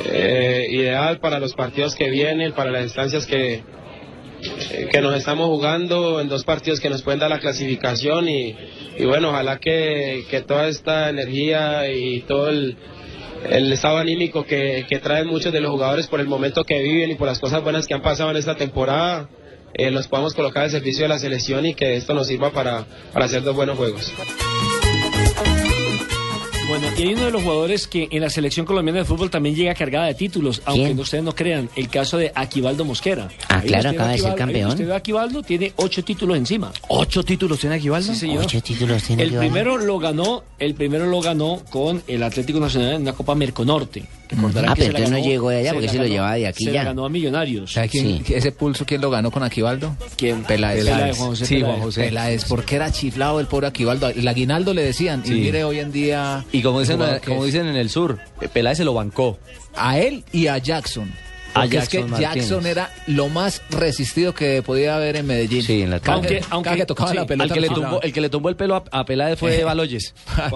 eh, 0.03 0.67
ideal 0.69 1.21
para 1.21 1.39
los 1.39 1.53
partidos 1.53 1.95
que 1.95 2.09
vienen, 2.09 2.51
para 2.51 2.71
las 2.71 2.83
instancias 2.83 3.25
que, 3.25 3.53
eh, 3.53 4.89
que 4.91 4.99
nos 4.99 5.15
estamos 5.15 5.47
jugando, 5.47 6.19
en 6.19 6.27
dos 6.27 6.43
partidos 6.43 6.81
que 6.81 6.89
nos 6.89 7.03
pueden 7.03 7.21
dar 7.21 7.29
la 7.29 7.39
clasificación 7.39 8.27
y, 8.27 8.53
bueno, 9.05 9.29
ojalá 9.29 9.59
que, 9.59 10.25
que 10.29 10.41
toda 10.41 10.67
esta 10.67 11.09
energía 11.09 11.89
y 11.89 12.19
todo 12.23 12.49
el, 12.49 12.75
el 13.49 13.71
estado 13.71 13.97
anímico 13.97 14.45
que, 14.45 14.85
que 14.89 14.99
traen 14.99 15.27
muchos 15.27 15.53
de 15.53 15.61
los 15.61 15.71
jugadores 15.71 16.07
por 16.07 16.19
el 16.19 16.27
momento 16.27 16.65
que 16.65 16.81
viven 16.81 17.11
y 17.11 17.15
por 17.15 17.27
las 17.27 17.39
cosas 17.39 17.63
buenas 17.63 17.87
que 17.87 17.93
han 17.93 18.01
pasado 18.01 18.29
en 18.31 18.35
esta 18.35 18.55
temporada, 18.55 19.29
eh, 19.77 19.91
los 19.91 20.07
podamos 20.07 20.33
colocar 20.33 20.63
al 20.63 20.71
servicio 20.71 21.03
de 21.03 21.09
la 21.09 21.19
selección 21.19 21.65
y 21.65 21.73
que 21.75 21.95
esto 21.95 22.13
nos 22.13 22.27
sirva 22.27 22.51
para, 22.51 22.85
para 23.13 23.25
hacer 23.25 23.43
dos 23.43 23.55
buenos 23.55 23.77
juegos. 23.77 24.11
Bueno, 26.67 26.85
y 26.97 27.01
hay 27.03 27.13
uno 27.13 27.23
de 27.25 27.31
los 27.31 27.43
jugadores 27.43 27.87
que 27.87 28.09
en 28.11 28.19
la 28.21 28.29
selección 28.29 28.65
colombiana 28.65 28.99
de 28.99 29.05
fútbol 29.05 29.29
también 29.29 29.55
llega 29.55 29.73
cargada 29.73 30.07
de 30.07 30.15
títulos, 30.15 30.61
aunque 30.65 30.93
no- 30.93 31.03
ustedes 31.03 31.23
no 31.23 31.33
crean, 31.33 31.69
el 31.77 31.87
caso 31.87 32.17
de 32.17 32.29
Aquivaldo 32.35 32.83
Mosquera. 32.83 33.29
Ah, 33.47 33.59
Ahí 33.59 33.69
claro, 33.69 33.91
acaba 33.91 34.09
de 34.11 34.17
ser 34.17 34.35
campeón. 34.35 34.71
Usted 34.71 34.91
Aquivaldo, 34.91 35.41
tiene 35.43 35.71
ocho 35.77 36.03
títulos 36.03 36.35
encima. 36.37 36.73
¿Ocho 36.89 37.23
títulos 37.23 37.59
tiene 37.59 37.77
Aquivaldo? 37.77 38.11
Sí, 38.11 38.19
señor. 38.19 38.43
Ocho 38.43 38.61
títulos 38.61 39.01
tiene 39.01 39.23
El 39.23 39.29
Aquivaldo. 39.29 39.49
primero 39.49 39.77
lo 39.77 39.97
ganó, 39.97 40.43
el 40.59 40.73
primero 40.75 41.05
lo 41.05 41.21
ganó 41.21 41.61
con 41.69 42.03
el 42.05 42.21
Atlético 42.21 42.59
Nacional 42.59 42.95
en 42.95 43.01
una 43.03 43.13
Copa 43.13 43.33
Merconorte. 43.33 44.03
Recordarán 44.29 44.71
Ah, 44.71 44.73
que 44.75 44.81
pero 44.85 44.97
entonces 44.97 45.11
no 45.23 45.25
llegó 45.29 45.49
de 45.49 45.57
allá 45.59 45.73
porque 45.73 45.89
se 45.89 45.97
lo 45.97 46.05
llevaba 46.05 46.35
de 46.35 46.47
aquí 46.47 46.65
se 46.65 46.71
ya. 46.71 46.83
la 46.83 46.89
ganó 46.89 47.05
a 47.05 47.09
Millonarios. 47.09 47.71
¿Sabe 47.73 47.89
quién, 47.89 48.23
ese 48.27 48.51
pulso 48.51 48.85
quién 48.85 49.01
lo 49.01 49.09
ganó 49.09 49.31
con 49.31 49.43
Aquivaldo? 49.43 49.95
¿Quién? 50.17 50.43
Peláez. 50.43 50.83
Peláez, 50.85 51.17
Juan 51.17 51.29
José 51.29 51.45
sí, 51.45 51.55
Peláez. 51.55 51.71
Juan 51.73 51.81
José. 51.85 52.03
Peláez, 52.03 52.45
porque 52.45 52.75
era 52.75 52.91
chiflado 52.91 53.39
el 53.39 53.47
pobre 53.47 53.67
Aquivaldo. 53.67 54.09
El 54.09 54.27
aguinaldo 54.27 54.73
le 54.73 54.83
decían. 54.83 55.21
Y 55.25 55.27
Sí. 55.29 55.33
mire 55.35 55.63
hoy 55.63 55.79
en 55.79 55.91
día. 55.91 56.45
Y 56.51 56.61
como 56.61 56.79
dicen, 56.81 56.99
que 57.21 57.29
como 57.29 57.45
dicen 57.45 57.67
en 57.67 57.75
el 57.75 57.89
sur, 57.89 58.19
eh, 58.41 58.47
Peláez 58.47 58.77
se 58.77 58.83
lo 58.85 58.93
bancó. 58.93 59.39
A 59.75 59.99
él 59.99 60.23
y 60.31 60.47
a 60.47 60.57
Jackson. 60.57 61.11
A 61.53 61.61
Porque 61.61 61.77
es 61.77 61.83
Jackson 61.83 62.03
que 62.05 62.11
Martínez. 62.11 62.35
Jackson 62.35 62.65
era 62.67 62.91
lo 63.07 63.29
más 63.29 63.61
resistido 63.69 64.33
que 64.33 64.61
podía 64.61 64.95
haber 64.95 65.15
en 65.15 65.25
Medellín. 65.27 65.63
Sí, 65.63 65.81
en 65.81 65.89
la 65.89 65.99
Cada 65.99 66.17
Aunque- 66.17 66.39
que- 66.39 66.45
aunque- 66.49 66.75
que 66.75 66.85
tocaba 66.85 67.09
sí, 67.11 67.15
la 67.15 67.25
pelota. 67.25 67.43
Al 67.45 67.53
que, 67.53 67.61
le 67.61 67.67
lo 67.67 67.73
tumbó, 67.73 67.87
tiraba. 67.89 68.03
el 68.05 68.13
que 68.13 68.21
le 68.21 68.29
tumbó 68.29 68.49
el 68.49 68.55
pelo 68.55 68.75
a, 68.75 68.83
a 68.91 69.05
Peláez 69.05 69.39
fue 69.39 69.63
Baloyes. 69.63 70.13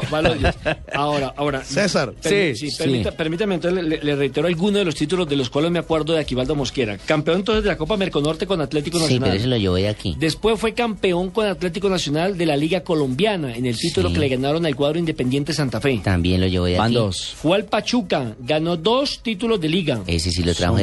Baloyes. 0.10 0.56
Ahora, 0.94 1.34
ahora. 1.38 1.64
César. 1.64 2.14
Sí, 2.22 2.56
sí, 2.56 2.72
sí. 2.72 3.04
permítame, 3.18 3.56
entonces 3.56 3.84
le, 3.84 3.98
le 4.04 4.16
reitero 4.16 4.48
algunos 4.48 4.76
de 4.80 4.86
los 4.86 4.96
títulos 4.96 5.28
de 5.28 5.36
los 5.36 5.50
cuales 5.50 5.72
me 5.72 5.80
acuerdo 5.80 6.14
de 6.14 6.20
Aquivaldo 6.20 6.56
Mosquera. 6.56 6.98
Campeón 7.06 7.38
entonces 7.38 7.64
de 7.64 7.70
la 7.70 7.78
Copa 7.78 7.98
Merconorte 7.98 8.46
con 8.46 8.62
Atlético 8.62 8.98
Sí, 8.98 9.04
Nacional. 9.06 9.30
pero 9.30 9.40
ese 9.40 9.48
lo 9.48 9.58
llevó 9.58 9.76
de 9.76 9.90
aquí. 9.90 10.16
Después 10.20 10.60
fue 10.60 10.74
campeón 10.74 11.32
con 11.32 11.48
Atlético 11.48 11.90
Nacional 11.90 12.38
de 12.38 12.46
la 12.46 12.58
Liga 12.58 12.82
Colombiana 12.82 13.56
en 13.56 13.66
el 13.66 13.78
título 13.78 14.10
Sí. 14.10 14.14
que 14.16 14.20
le 14.20 14.30
ganaron 14.30 14.66
al 14.66 14.76
cuadro 14.76 15.00
Independiente 15.00 15.54
Santa 15.54 15.80
Fe. 15.82 16.02
También 16.04 16.42
lo 16.42 16.48
llevó 16.48 16.66
de 16.66 16.78
Van 16.78 16.88
aquí. 16.88 16.96
dos. 16.96 17.34
Fue 17.42 17.56
al 17.58 17.66
Pachuca, 17.66 18.36
ganó 18.40 18.78
dos 18.78 19.22
títulos 19.24 19.60
de 19.62 19.70
liga. 19.70 20.02
Ese 20.08 20.32
sí 20.32 20.44
lo 20.44 20.54
trajo 20.54 20.76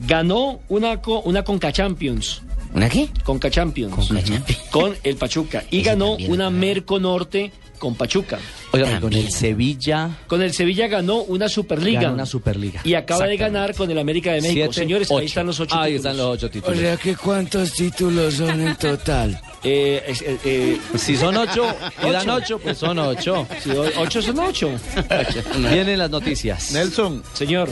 Ganó 0.00 0.60
una, 0.68 1.00
co- 1.00 1.20
una 1.22 1.42
Conca 1.42 1.72
Champions. 1.72 2.42
¿Una 2.74 2.88
qué? 2.88 3.08
Conca 3.24 3.50
Champions. 3.50 3.94
Conca 3.94 4.22
Champions. 4.22 4.62
Con 4.70 4.94
el 5.02 5.16
Pachuca. 5.16 5.64
Y 5.70 5.78
Ese 5.80 5.90
ganó 5.90 6.08
también 6.10 6.32
una. 6.32 6.50
Merco 6.50 6.98
Norte 7.00 7.50
con 7.78 7.94
Pachuca. 7.94 8.38
Oigan, 8.72 9.00
con 9.00 9.12
el 9.12 9.30
Sevilla 9.30 10.10
Con 10.26 10.42
el 10.42 10.52
Sevilla 10.52 10.86
ganó 10.88 11.22
una 11.22 11.48
Superliga. 11.48 12.02
ganó 12.02 12.14
una 12.14 12.26
Superliga. 12.26 12.80
Y 12.84 12.94
acaba 12.94 13.26
de 13.26 13.36
ganar 13.38 13.74
con 13.74 13.90
el 13.90 13.98
América 13.98 14.32
de 14.32 14.40
México. 14.42 14.54
Siete, 14.72 14.74
Señores, 14.74 15.10
ahí 15.10 15.26
están 15.26 15.46
los 15.46 15.60
ocho 15.60 15.74
Ahí 15.76 15.92
títulos. 15.92 15.96
están 16.12 16.16
los 16.26 16.34
ocho 16.34 16.50
títulos. 16.50 16.98
que 17.00 17.16
¿cuántos 17.16 17.72
títulos 17.72 18.34
son 18.34 18.60
en 18.60 18.76
total? 18.76 19.40
Eh, 19.68 20.00
eh, 20.06 20.38
eh, 20.44 20.80
Si 20.96 21.16
son 21.16 21.36
ocho 21.36 21.66
y 22.06 22.10
dan 22.10 22.30
ocho, 22.30 22.58
pues 22.60 22.78
son 22.78 22.98
ocho. 23.00 23.46
o- 23.66 24.00
ocho 24.02 24.22
son 24.22 24.38
ocho. 24.38 24.70
Vienen 25.58 25.98
las 25.98 26.08
noticias. 26.10 26.70
Nelson, 26.72 27.22
Señor. 27.32 27.68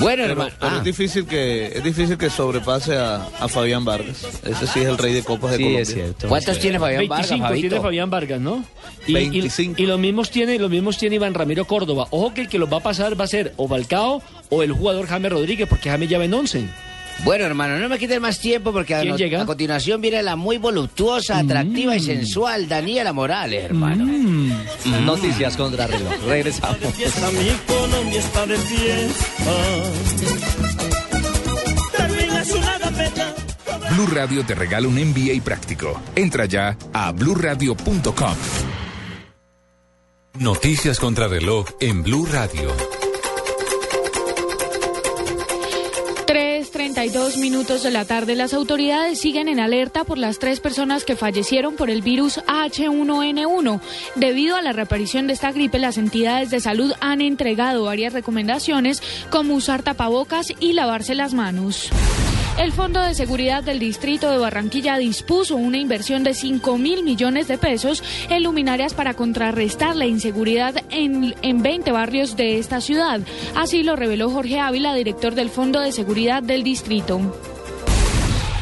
Bueno, 0.00 0.22
pero, 0.22 0.32
hermano. 0.32 0.50
pero 0.60 0.72
ah, 0.74 0.78
es 0.78 0.84
difícil 0.84 1.26
que 1.26 1.66
es 1.74 1.82
difícil 1.82 2.16
que 2.18 2.28
sobrepase 2.30 2.96
a, 2.96 3.26
a 3.40 3.48
Fabián 3.48 3.84
Vargas. 3.84 4.24
Ese 4.44 4.66
sí 4.66 4.80
es 4.80 4.86
el 4.86 4.98
rey 4.98 5.12
de 5.14 5.22
copas 5.22 5.52
de 5.52 5.56
Sí, 5.56 5.62
Colombia. 5.62 5.82
es 5.82 5.92
cierto. 5.94 6.28
¿Cuántos 6.28 6.58
tiene 6.58 6.78
Fabián 6.78 6.98
25 7.00 7.42
Vargas, 7.42 7.54
tiene 7.54 7.68
Fabito? 7.70 7.82
Fabián 7.82 8.10
Vargas, 8.10 8.40
¿no? 8.40 8.64
Y, 9.06 9.10
y- 9.12 9.14
25. 9.14 9.82
Y, 9.82 9.86
los 9.86 9.98
mismos 9.98 10.30
tiene, 10.30 10.58
los 10.58 10.70
mismos 10.70 10.98
tiene 10.98 11.16
Iván 11.16 11.32
Ramiro 11.34 11.64
Córdoba. 11.64 12.06
Ojo 12.10 12.34
que 12.34 12.42
el 12.42 12.48
que 12.48 12.58
los 12.58 12.70
va 12.72 12.76
a 12.78 12.82
pasar 12.82 13.18
va 13.18 13.24
a 13.24 13.28
ser 13.28 13.54
o 13.56 13.66
Balcao 13.66 14.22
o 14.50 14.62
el 14.62 14.72
jugador 14.72 15.06
James 15.06 15.32
Rodríguez, 15.32 15.68
porque 15.68 15.88
James 15.90 16.08
ya 16.08 16.18
va 16.18 16.24
en 16.24 16.34
11. 16.34 16.64
Bueno, 17.24 17.44
hermano, 17.44 17.78
no 17.78 17.88
me 17.88 17.98
quiten 17.98 18.20
más 18.22 18.38
tiempo 18.38 18.72
porque 18.72 18.94
a, 18.94 19.00
¿Quién 19.00 19.12
no- 19.12 19.16
llega? 19.18 19.42
a 19.42 19.46
continuación 19.46 20.00
viene 20.00 20.22
la 20.22 20.36
muy 20.36 20.56
voluptuosa, 20.58 21.38
atractiva 21.38 21.94
y 21.94 22.00
sensual 22.00 22.66
Daniela 22.68 23.12
Morales, 23.12 23.62
hermano. 23.64 24.06
Noticias 25.04 25.56
contra 25.56 25.86
reloj. 25.86 26.12
Regresamos. 26.26 26.78
fiesta, 26.94 27.30
mi 27.30 27.50
Colombia 27.66 28.20
está 28.20 28.46
de 28.46 28.56
fiesta. 28.56 29.52
Termina 31.96 32.44
su 32.44 32.60
gaveta. 32.60 33.34
Blue 33.94 34.06
Radio 34.06 34.44
te 34.44 34.54
regala 34.54 34.88
un 34.88 34.94
MBA 34.94 35.42
práctico. 35.44 36.00
Entra 36.16 36.46
ya 36.46 36.76
a 36.92 37.12
bluradio.com. 37.12 38.34
Noticias 40.38 40.98
contra 40.98 41.28
reloj 41.28 41.66
en 41.80 42.02
Blue 42.02 42.26
Radio. 42.26 42.70
3.32 47.10 47.38
minutos 47.38 47.82
de 47.82 47.90
la 47.90 48.04
tarde. 48.04 48.36
Las 48.36 48.54
autoridades 48.54 49.18
siguen 49.18 49.48
en 49.48 49.58
alerta 49.58 50.04
por 50.04 50.18
las 50.18 50.38
tres 50.38 50.60
personas 50.60 51.04
que 51.04 51.16
fallecieron 51.16 51.74
por 51.74 51.90
el 51.90 52.02
virus 52.02 52.38
H1N1. 52.46 53.80
Debido 54.14 54.56
a 54.56 54.62
la 54.62 54.72
reaparición 54.72 55.26
de 55.26 55.32
esta 55.32 55.52
gripe, 55.52 55.78
las 55.78 55.98
entidades 55.98 56.50
de 56.50 56.60
salud 56.60 56.92
han 57.00 57.20
entregado 57.20 57.84
varias 57.84 58.12
recomendaciones 58.12 59.02
como 59.30 59.54
usar 59.54 59.82
tapabocas 59.82 60.52
y 60.60 60.72
lavarse 60.72 61.14
las 61.14 61.34
manos. 61.34 61.90
El 62.58 62.72
Fondo 62.72 63.00
de 63.00 63.14
Seguridad 63.14 63.62
del 63.62 63.78
Distrito 63.78 64.30
de 64.30 64.38
Barranquilla 64.38 64.98
dispuso 64.98 65.56
una 65.56 65.78
inversión 65.78 66.24
de 66.24 66.34
5 66.34 66.76
mil 66.76 67.02
millones 67.02 67.48
de 67.48 67.56
pesos 67.56 68.02
en 68.28 68.42
luminarias 68.42 68.92
para 68.92 69.14
contrarrestar 69.14 69.96
la 69.96 70.06
inseguridad 70.06 70.74
en, 70.90 71.34
en 71.40 71.62
20 71.62 71.90
barrios 71.92 72.36
de 72.36 72.58
esta 72.58 72.80
ciudad. 72.80 73.20
Así 73.54 73.82
lo 73.82 73.96
reveló 73.96 74.30
Jorge 74.30 74.60
Ávila, 74.60 74.94
director 74.94 75.34
del 75.34 75.48
Fondo 75.48 75.80
de 75.80 75.92
Seguridad 75.92 76.42
del 76.42 76.62
Distrito. 76.62 77.20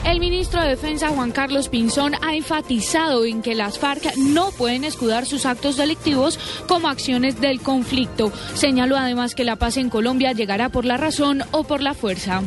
El 0.04 0.20
ministro 0.20 0.62
de 0.62 0.68
Defensa 0.68 1.08
Juan 1.08 1.32
Carlos 1.32 1.68
Pinzón 1.68 2.14
ha 2.22 2.34
enfatizado 2.34 3.24
en 3.24 3.42
que 3.42 3.54
las 3.54 3.78
FARC 3.78 4.16
no 4.16 4.52
pueden 4.52 4.84
escudar 4.84 5.26
sus 5.26 5.44
actos 5.44 5.76
delictivos 5.76 6.38
como 6.66 6.88
acciones 6.88 7.40
del 7.40 7.60
conflicto. 7.60 8.32
Señaló 8.54 8.96
además 8.96 9.34
que 9.34 9.44
la 9.44 9.56
paz 9.56 9.76
en 9.76 9.90
Colombia 9.90 10.32
llegará 10.32 10.70
por 10.70 10.84
la 10.84 10.96
razón 10.96 11.42
o 11.50 11.64
por 11.64 11.82
la 11.82 11.92
fuerza. 11.92 12.42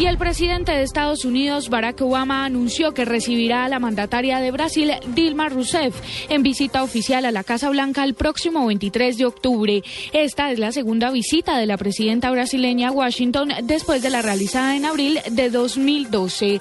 Y 0.00 0.06
el 0.06 0.16
presidente 0.16 0.72
de 0.72 0.82
Estados 0.82 1.26
Unidos, 1.26 1.68
Barack 1.68 2.00
Obama, 2.00 2.46
anunció 2.46 2.94
que 2.94 3.04
recibirá 3.04 3.66
a 3.66 3.68
la 3.68 3.78
mandataria 3.78 4.40
de 4.40 4.50
Brasil, 4.50 4.92
Dilma 5.08 5.50
Rousseff, 5.50 5.94
en 6.30 6.42
visita 6.42 6.82
oficial 6.82 7.26
a 7.26 7.30
la 7.30 7.44
Casa 7.44 7.68
Blanca 7.68 8.02
el 8.02 8.14
próximo 8.14 8.64
23 8.64 9.18
de 9.18 9.26
octubre. 9.26 9.82
Esta 10.14 10.50
es 10.52 10.58
la 10.58 10.72
segunda 10.72 11.10
visita 11.10 11.58
de 11.58 11.66
la 11.66 11.76
presidenta 11.76 12.30
brasileña 12.30 12.88
a 12.88 12.92
Washington 12.92 13.50
después 13.64 14.00
de 14.00 14.08
la 14.08 14.22
realizada 14.22 14.74
en 14.74 14.86
abril 14.86 15.20
de 15.32 15.50
2012. 15.50 16.60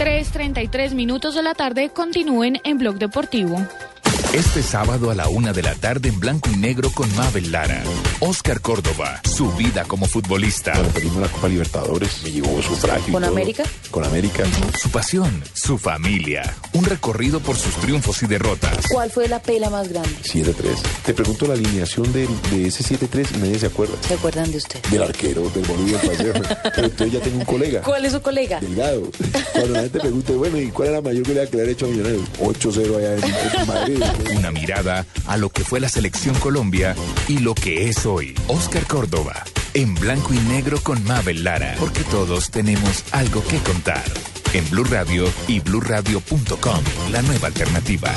3.33 0.00 0.94
minutos 0.94 1.36
de 1.36 1.44
la 1.44 1.54
tarde 1.54 1.90
continúen 1.90 2.60
en 2.64 2.78
Blog 2.78 2.96
Deportivo. 2.96 3.56
Este 4.34 4.62
sábado 4.62 5.10
a 5.10 5.14
la 5.14 5.28
una 5.28 5.54
de 5.54 5.62
la 5.62 5.74
tarde 5.74 6.10
en 6.10 6.20
blanco 6.20 6.50
y 6.52 6.56
negro 6.56 6.90
con 6.90 7.12
Mabel 7.16 7.50
Lara. 7.50 7.82
Oscar 8.20 8.60
Córdoba, 8.60 9.22
su 9.24 9.50
vida 9.52 9.84
como 9.84 10.06
futbolista. 10.06 10.72
Bueno, 10.74 10.90
perdimos 10.90 11.16
la 11.22 11.28
Copa 11.28 11.48
Libertadores, 11.48 12.22
me 12.22 12.30
llegó 12.32 12.60
sufragio. 12.62 13.08
y 13.08 13.12
¿Con 13.12 13.22
todo. 13.22 13.32
América? 13.32 13.64
Con 13.90 14.04
América. 14.04 14.44
Su 14.78 14.90
pasión, 14.90 15.42
su 15.54 15.78
familia. 15.78 16.54
Un 16.74 16.84
recorrido 16.84 17.40
por 17.40 17.56
sus 17.56 17.74
triunfos 17.76 18.22
y 18.22 18.26
derrotas. 18.26 18.86
¿Cuál 18.92 19.10
fue 19.10 19.28
la 19.28 19.40
pela 19.40 19.70
más 19.70 19.88
grande? 19.88 20.10
7-3. 20.22 20.52
Te 21.06 21.14
pregunto 21.14 21.46
la 21.46 21.54
alineación 21.54 22.12
de, 22.12 22.24
ese 22.66 22.84
7-3 22.84 23.28
y 23.34 23.38
nadie 23.38 23.58
se 23.58 23.66
acuerda. 23.66 23.94
¿Se 24.06 24.12
acuerdan 24.14 24.50
de 24.50 24.58
usted? 24.58 24.82
Del 24.90 25.04
arquero, 25.04 25.48
del 25.50 25.64
boludo, 25.64 25.98
del 25.98 26.10
paseo. 26.10 26.32
Pero 26.74 26.86
entonces 26.86 27.12
ya 27.12 27.20
tengo 27.20 27.38
un 27.38 27.44
colega. 27.46 27.80
¿Cuál 27.80 28.04
es 28.04 28.12
su 28.12 28.20
colega? 28.20 28.60
Delgado. 28.60 29.10
Cuando 29.52 29.72
la 29.72 29.80
gente 29.80 30.00
pregunte, 30.00 30.32
bueno, 30.34 30.60
¿y 30.60 30.68
cuál 30.70 30.88
era 30.88 30.98
la 30.98 31.02
mayor 31.02 31.22
que 31.24 31.56
le 31.56 31.62
ha 31.62 31.64
hecho 31.64 31.86
a 31.86 31.88
Millonarios? 31.88 32.22
8-0 32.40 32.96
allá 32.98 33.14
en, 33.14 33.24
en 33.60 33.66
Madrid. 33.66 34.02
Una 34.36 34.50
mirada 34.50 35.06
a 35.26 35.36
lo 35.36 35.50
que 35.50 35.64
fue 35.64 35.80
la 35.80 35.88
selección 35.88 36.34
Colombia 36.36 36.94
y 37.28 37.38
lo 37.38 37.54
que 37.54 37.88
es 37.88 38.06
hoy. 38.06 38.34
Oscar 38.46 38.86
Córdoba, 38.86 39.44
en 39.74 39.94
blanco 39.94 40.34
y 40.34 40.38
negro 40.38 40.80
con 40.82 41.02
Mabel 41.04 41.44
Lara, 41.44 41.76
porque 41.78 42.04
todos 42.04 42.50
tenemos 42.50 43.04
algo 43.12 43.42
que 43.44 43.58
contar. 43.58 44.04
En 44.52 44.68
Blue 44.70 44.84
Radio 44.84 45.24
y 45.46 45.60
bluradio.com, 45.60 46.80
la 47.10 47.22
nueva 47.22 47.48
alternativa. 47.48 48.12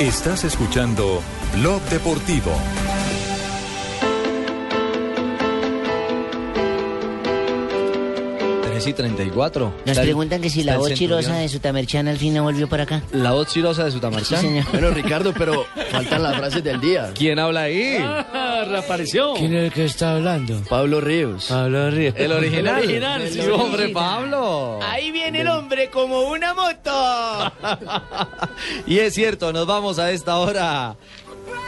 Estás 0.00 0.44
escuchando 0.44 1.22
Blog 1.54 1.82
Deportivo. 1.90 2.52
Y 8.86 8.92
34. 8.92 9.64
Nos 9.66 9.78
Está 9.86 10.00
el- 10.02 10.06
preguntan 10.08 10.40
que 10.40 10.50
si 10.50 10.62
la 10.62 10.72
el 10.72 10.78
voz 10.78 10.94
chirosa 10.94 11.34
de 11.36 11.48
Sutamerchan 11.48 12.08
al 12.08 12.16
fin 12.18 12.34
no 12.34 12.42
volvió 12.42 12.68
por 12.68 12.80
acá. 12.80 13.02
La 13.12 13.32
voz 13.32 13.48
chirosa 13.48 13.84
de 13.84 13.90
Sutamarchán. 13.90 14.40
Sí, 14.40 14.46
señor. 14.48 14.64
Bueno, 14.72 14.90
Ricardo, 14.90 15.32
pero 15.36 15.64
faltan 15.90 16.22
las 16.22 16.36
frases 16.36 16.62
del 16.64 16.80
día. 16.80 17.12
¿Quién 17.14 17.38
habla 17.38 17.62
ahí? 17.62 17.96
Ah, 18.00 18.64
reapareció. 18.68 19.34
¿Quién 19.34 19.54
es 19.56 19.64
el 19.66 19.72
que 19.72 19.84
está 19.84 20.12
hablando? 20.14 20.60
Pablo 20.68 21.00
Ríos. 21.00 21.46
Pablo 21.48 21.90
Ríos. 21.90 22.14
El 22.16 22.32
original. 22.32 22.78
El 22.78 22.84
original, 22.84 23.28
Sí, 23.28 23.40
sí, 23.42 23.48
hombre. 23.48 23.88
Pablo. 23.90 24.78
Ahí 24.82 25.10
viene 25.10 25.40
el 25.42 25.48
hombre 25.48 25.90
como 25.90 26.20
una 26.22 26.54
moto. 26.54 27.52
Y 28.86 28.98
es 28.98 29.14
cierto, 29.14 29.52
nos 29.52 29.66
vamos 29.66 29.98
a 29.98 30.10
esta 30.10 30.36
hora. 30.38 30.96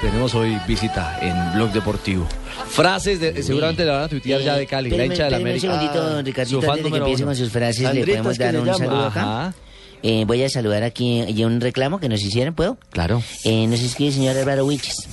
Tenemos 0.02 0.34
hoy 0.34 0.58
visita 0.66 1.16
en 1.22 1.54
Blog 1.54 1.70
Deportivo. 1.72 2.26
Frases 2.66 3.20
de, 3.20 3.40
seguramente 3.40 3.84
la 3.84 3.92
van 3.92 4.02
a 4.02 4.08
tuitear 4.08 4.40
ya 4.40 4.56
de 4.56 4.66
Cali, 4.66 4.90
la 4.90 5.06
hincha 5.06 5.24
de 5.26 5.30
la 5.30 5.36
América. 5.36 5.72
un 5.72 5.78
segundito, 5.78 6.22
Ricardito, 6.22 6.60
Su 6.60 6.66
fan 6.66 6.70
antes 6.70 6.76
de 6.76 6.82
que 6.82 6.88
número 6.90 7.04
empiece 7.04 7.22
uno. 7.22 7.30
con 7.30 7.36
sus 7.36 7.52
frases, 7.52 7.78
le 7.78 7.86
Sandrita, 7.86 8.06
podemos 8.18 8.38
dar 8.38 8.52
le 8.52 8.60
un 8.60 8.74
saludo 8.74 9.06
acá. 9.06 9.54
Eh, 10.02 10.24
voy 10.26 10.42
a 10.42 10.48
saludar 10.48 10.82
aquí 10.82 11.22
y 11.22 11.44
un 11.44 11.60
reclamo 11.60 12.00
que 12.00 12.08
nos 12.08 12.22
hicieron, 12.22 12.54
¿puedo? 12.54 12.76
Claro. 12.90 13.22
Eh, 13.44 13.66
nos 13.68 13.80
escribe 13.80 14.08
el 14.08 14.14
señor 14.14 14.36
Álvaro 14.36 14.66
Wilches. 14.66 15.08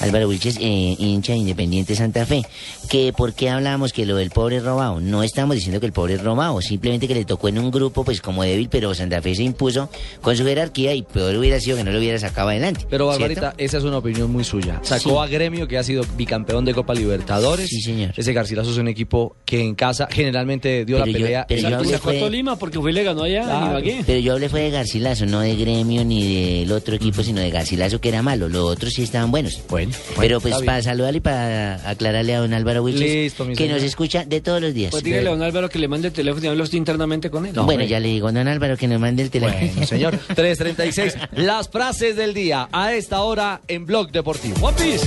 Álvaro 0.00 0.28
Wilches, 0.28 0.56
eh, 0.60 0.96
hincha 0.98 1.32
de 1.32 1.38
Independiente 1.38 1.94
Santa 1.96 2.26
Fe. 2.26 2.42
Que 2.90 3.12
por 3.12 3.32
qué 3.32 3.48
hablamos 3.50 3.92
que 3.92 4.04
lo 4.06 4.16
del 4.16 4.30
pobre 4.30 4.58
es 4.58 4.64
robado. 4.64 5.00
No 5.00 5.22
estamos 5.22 5.56
diciendo 5.56 5.80
que 5.80 5.86
el 5.86 5.92
pobre 5.92 6.14
es 6.14 6.22
robado, 6.22 6.60
simplemente 6.60 7.08
que 7.08 7.14
le 7.14 7.24
tocó 7.24 7.48
en 7.48 7.58
un 7.58 7.70
grupo 7.70 8.04
pues 8.04 8.20
como 8.20 8.42
débil, 8.44 8.68
pero 8.68 8.94
Santa 8.94 9.20
Fe 9.22 9.34
se 9.34 9.42
impuso 9.44 9.88
con 10.20 10.36
su 10.36 10.44
jerarquía 10.44 10.94
y 10.94 11.02
peor 11.02 11.34
hubiera 11.36 11.58
sido 11.60 11.76
que 11.78 11.84
no 11.84 11.90
lo 11.90 11.98
hubiera 11.98 12.18
sacado 12.18 12.50
adelante. 12.50 12.86
Pero 12.90 13.06
¿cierto? 13.16 13.40
Barbarita, 13.40 13.54
esa 13.62 13.78
es 13.78 13.84
una 13.84 13.98
opinión 13.98 14.30
muy 14.30 14.44
suya. 14.44 14.80
Sacó 14.82 15.10
Sí. 15.10 15.16
a 15.16 15.26
Gremio, 15.26 15.66
que 15.66 15.78
ha 15.78 15.82
sido 15.82 16.04
bicampeón 16.16 16.64
de 16.64 16.74
Copa 16.74 16.94
Libertadores. 16.94 17.68
Sí, 17.68 17.80
señor. 17.80 18.12
Ese 18.16 18.32
Garcilaso 18.32 18.70
es 18.70 18.76
un 18.78 18.88
equipo 18.88 19.36
que 19.44 19.60
en 19.62 19.74
casa 19.74 20.06
generalmente 20.10 20.84
dio 20.84 20.98
la 20.98 21.04
Pero 21.04 21.18
yo- 21.18 21.24
pelea. 21.24 21.46
pero 21.48 21.82
yo 21.82 21.84
Sacó 21.90 22.12
Tolima 22.12 22.56
porque 22.56 22.78
fue 22.78 22.90
y 22.90 22.94
le 22.94 23.02
ganó 23.04 23.22
allá 23.22 23.42
Claro. 23.44 23.64
en 23.64 23.70
Ibagué. 23.70 24.04
Pero 24.06 24.17
yo 24.18 24.32
hablé 24.34 24.48
fue 24.48 24.62
de 24.62 24.70
Garcilaso, 24.70 25.26
no 25.26 25.40
de 25.40 25.56
Gremio 25.56 26.04
ni 26.04 26.60
del 26.60 26.72
otro 26.72 26.94
equipo, 26.94 27.22
sino 27.22 27.40
de 27.40 27.50
Garcilaso 27.50 28.00
que 28.00 28.08
era 28.08 28.22
malo. 28.22 28.48
Los 28.48 28.64
otros 28.64 28.92
sí 28.92 29.02
estaban 29.02 29.30
buenos. 29.30 29.60
Bueno, 29.68 29.92
Pero 30.18 30.40
pues 30.40 30.54
para 30.64 30.82
saludarle 30.82 31.18
y 31.18 31.20
para 31.20 31.88
aclararle 31.88 32.34
a 32.34 32.40
don 32.40 32.52
Álvaro 32.54 32.82
Wilches 32.82 33.34
que 33.34 33.54
señor. 33.54 33.70
nos 33.74 33.82
escucha 33.82 34.24
de 34.24 34.40
todos 34.40 34.60
los 34.60 34.74
días. 34.74 34.90
Pues 34.90 35.02
dígale 35.02 35.28
a 35.28 35.30
don 35.32 35.42
Álvaro 35.42 35.68
que 35.68 35.78
le 35.78 35.88
mande 35.88 36.08
el 36.08 36.14
teléfono 36.14 36.44
y 36.44 36.48
hablo 36.48 36.64
usted 36.64 36.78
internamente 36.78 37.30
con 37.30 37.46
él. 37.46 37.52
bueno, 37.54 37.84
ya 37.84 38.00
le 38.00 38.08
digo, 38.08 38.30
don 38.32 38.48
Álvaro, 38.48 38.76
que 38.76 38.88
nos 38.88 39.00
mande 39.00 39.22
el 39.22 39.30
teléfono. 39.30 39.58
Bueno, 39.74 39.86
señor. 39.86 40.18
336. 40.34 41.14
Las 41.36 41.68
frases 41.68 42.16
del 42.16 42.34
día 42.34 42.68
a 42.72 42.94
esta 42.94 43.20
hora 43.22 43.60
en 43.68 43.86
Blog 43.86 44.10
Deportivo. 44.10 44.56
Guapis. 44.60 45.02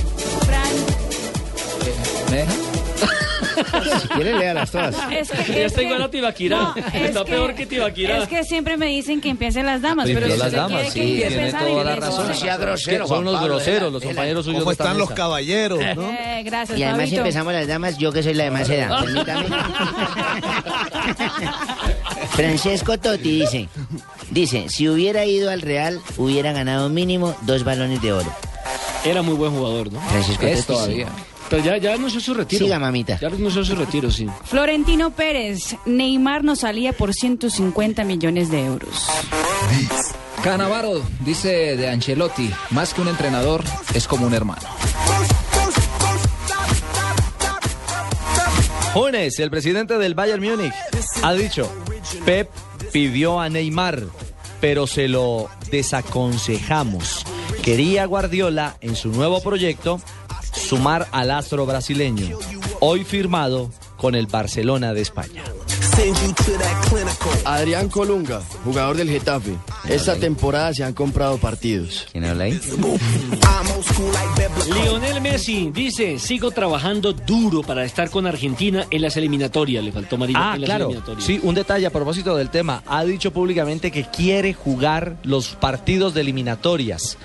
Si 4.01 4.07
quiere, 4.07 4.37
léalas 4.37 4.71
todas. 4.71 4.95
Es 5.11 5.29
que- 5.31 5.53
Ya 5.59 5.65
está 5.65 5.79
que- 5.81 5.85
igual 5.85 6.01
a 6.01 6.09
Tibaquirá. 6.11 6.57
No, 6.57 6.75
es 6.75 6.95
está 7.09 7.23
que- 7.25 7.31
peor 7.31 7.53
que 7.55 7.65
Tibaquirá. 7.65 8.17
Es 8.23 8.27
que 8.29 8.43
siempre 8.43 8.77
me 8.77 8.85
dicen 8.87 9.21
que 9.21 9.29
empiecen 9.29 9.65
las 9.65 9.81
damas, 9.81 10.07
pero 10.11 10.27
si 10.27 10.37
las 10.37 10.47
usted 10.47 10.57
damas, 10.57 10.91
quiere 10.93 11.07
sí, 11.07 11.21
que 11.21 11.27
tiene 11.27 11.51
toda 11.51 11.65
que 11.65 11.83
la 11.83 11.95
razón. 11.95 12.35
sea 12.35 12.57
grosero, 12.57 13.07
Son 13.07 13.19
unos 13.19 13.33
Pablo, 13.35 13.55
groseros, 13.55 13.91
los 13.93 14.03
compañeros 14.03 14.45
suyos 14.45 14.61
¿Cómo 14.61 14.71
están 14.71 14.97
los 14.97 15.11
caballeros, 15.11 15.79
no? 15.95 16.09
Eh, 16.11 16.41
gracias, 16.43 16.77
Y 16.79 16.83
además 16.83 17.01
Fabito. 17.05 17.17
empezamos 17.21 17.53
las 17.53 17.67
damas, 17.67 17.97
yo 17.97 18.11
que 18.11 18.23
soy 18.23 18.33
la 18.33 18.43
de 18.45 18.51
más 18.51 18.69
edad, 18.69 19.03
permítame. 19.03 19.45
Francesco 22.31 22.97
Totti 22.97 23.39
dice, 23.41 23.69
dice, 24.29 24.69
si 24.69 24.87
hubiera 24.89 25.25
ido 25.25 25.49
al 25.49 25.61
Real, 25.61 25.99
hubiera 26.17 26.51
ganado 26.53 26.89
mínimo 26.89 27.35
dos 27.41 27.63
balones 27.63 28.01
de 28.01 28.13
oro. 28.13 28.31
Era 29.03 29.21
muy 29.21 29.35
buen 29.35 29.51
jugador, 29.51 29.91
¿no? 29.91 29.99
Francisco 30.09 30.45
Es 30.45 30.65
Totti, 30.65 30.73
todavía. 30.79 31.07
Pero 31.51 31.65
ya, 31.65 31.77
ya 31.77 31.95
anunció 31.95 32.21
su 32.21 32.33
retiro. 32.33 32.63
Siga, 32.63 32.79
mamita. 32.79 33.19
Ya 33.19 33.27
anunció 33.27 33.65
su 33.65 33.75
retiro, 33.75 34.09
sí. 34.09 34.25
Florentino 34.45 35.11
Pérez, 35.11 35.75
Neymar 35.85 36.45
nos 36.45 36.59
salía 36.59 36.93
por 36.93 37.13
150 37.13 38.05
millones 38.05 38.49
de 38.49 38.63
euros. 38.63 39.07
Canavaro 40.41 41.01
dice 41.25 41.75
de 41.75 41.89
Ancelotti, 41.89 42.49
más 42.69 42.93
que 42.93 43.01
un 43.01 43.09
entrenador, 43.09 43.65
es 43.93 44.07
como 44.07 44.27
un 44.27 44.33
hermano. 44.33 44.61
Jones, 48.93 49.37
el 49.39 49.51
presidente 49.51 49.97
del 49.97 50.15
Bayern 50.15 50.41
Múnich, 50.41 50.73
ha 51.21 51.33
dicho, 51.33 51.69
Pep 52.23 52.49
pidió 52.93 53.41
a 53.41 53.49
Neymar, 53.49 54.03
pero 54.61 54.87
se 54.87 55.09
lo 55.09 55.49
desaconsejamos. 55.69 57.25
Quería 57.61 58.05
Guardiola 58.05 58.77
en 58.79 58.95
su 58.95 59.09
nuevo 59.09 59.41
proyecto 59.41 60.01
sumar 60.71 61.05
al 61.11 61.31
astro 61.31 61.65
brasileño, 61.65 62.39
hoy 62.79 63.03
firmado 63.03 63.69
con 63.97 64.15
el 64.15 64.27
Barcelona 64.27 64.93
de 64.93 65.01
España. 65.01 65.43
Adrián 67.45 67.89
Colunga, 67.89 68.41
jugador 68.63 68.95
del 68.97 69.09
Getafe. 69.09 69.55
Esta 69.87 70.15
temporada 70.15 70.73
se 70.73 70.83
han 70.83 70.93
comprado 70.93 71.37
partidos. 71.37 72.07
¿Quién 72.11 72.25
habla 72.25 72.45
ahí? 72.45 72.59
Lionel 74.73 75.21
Messi 75.21 75.69
dice, 75.73 76.17
sigo 76.19 76.51
trabajando 76.51 77.13
duro 77.13 77.61
para 77.61 77.83
estar 77.83 78.09
con 78.09 78.25
Argentina 78.27 78.85
en 78.89 79.01
las 79.01 79.17
eliminatorias. 79.17 79.83
Le 79.83 79.91
faltó 79.91 80.17
Marina 80.17 80.51
Ah, 80.51 80.55
en 80.55 80.61
las 80.61 80.67
claro. 80.67 80.85
eliminatorias. 80.85 81.23
Sí, 81.25 81.39
un 81.43 81.55
detalle 81.55 81.85
a 81.85 81.89
propósito 81.91 82.35
del 82.35 82.49
tema. 82.49 82.83
Ha 82.87 83.03
dicho 83.03 83.31
públicamente 83.31 83.91
que 83.91 84.05
quiere 84.05 84.53
jugar 84.53 85.17
los 85.23 85.49
partidos 85.49 86.13
de 86.13 86.21
eliminatorias, 86.21 87.17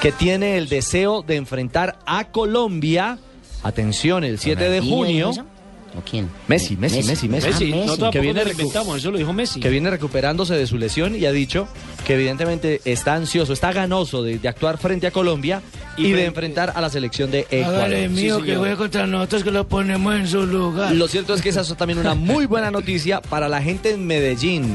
que 0.00 0.12
tiene 0.12 0.58
el 0.58 0.68
deseo 0.68 1.22
de 1.22 1.36
enfrentar 1.36 1.98
a 2.06 2.24
Colombia. 2.26 3.18
Atención, 3.62 4.24
el 4.24 4.38
7 4.38 4.60
de 4.68 4.80
¿Ronaldinho 4.80 4.96
junio. 5.32 5.46
¿O 5.94 6.00
quién? 6.00 6.30
Messi, 6.48 6.76
Messi, 6.76 7.02
Messi, 7.02 7.28
Messi. 7.28 7.28
Messi, 7.28 7.72
Ah, 7.72 7.76
Messi. 7.86 8.00
no 8.00 8.10
Que 8.10 8.20
viene 8.20 8.42
recu- 8.44 8.96
eso 8.96 9.10
lo 9.10 9.18
dijo 9.18 9.32
Messi. 9.34 9.60
que 9.60 9.68
viene 9.68 9.90
recuperándose 9.90 10.54
de 10.54 10.66
su 10.66 10.78
lesión 10.78 11.14
y 11.14 11.26
ha 11.26 11.32
dicho 11.32 11.68
que 12.06 12.14
evidentemente 12.14 12.80
está 12.86 13.14
ansioso, 13.14 13.52
está 13.52 13.72
ganoso 13.72 14.22
de, 14.22 14.38
de 14.38 14.48
actuar 14.48 14.78
frente 14.78 15.06
a 15.06 15.10
Colombia 15.10 15.60
y, 15.98 16.06
Y 16.06 16.12
de 16.12 16.24
enfrentar 16.24 16.72
a 16.74 16.80
la 16.80 16.88
selección 16.88 17.30
de 17.30 17.46
Ecuador. 17.50 17.76
Hágale 17.80 18.08
mío 18.08 18.38
Sí, 18.38 18.44
que 18.46 18.56
juegue 18.56 18.76
contra 18.76 19.06
nosotros 19.06 19.44
que 19.44 19.50
lo 19.50 19.68
ponemos 19.68 20.14
en 20.14 20.26
su 20.26 20.46
lugar. 20.46 20.94
Lo 20.94 21.06
cierto 21.08 21.34
es 21.34 21.42
que 21.42 21.50
esa 21.50 21.60
es 21.60 21.76
también 21.76 21.98
una 21.98 22.14
muy 22.14 22.46
buena 22.46 22.70
noticia 22.70 23.20
para 23.20 23.48
la 23.50 23.60
gente 23.60 23.90
en 23.90 24.06
Medellín, 24.06 24.74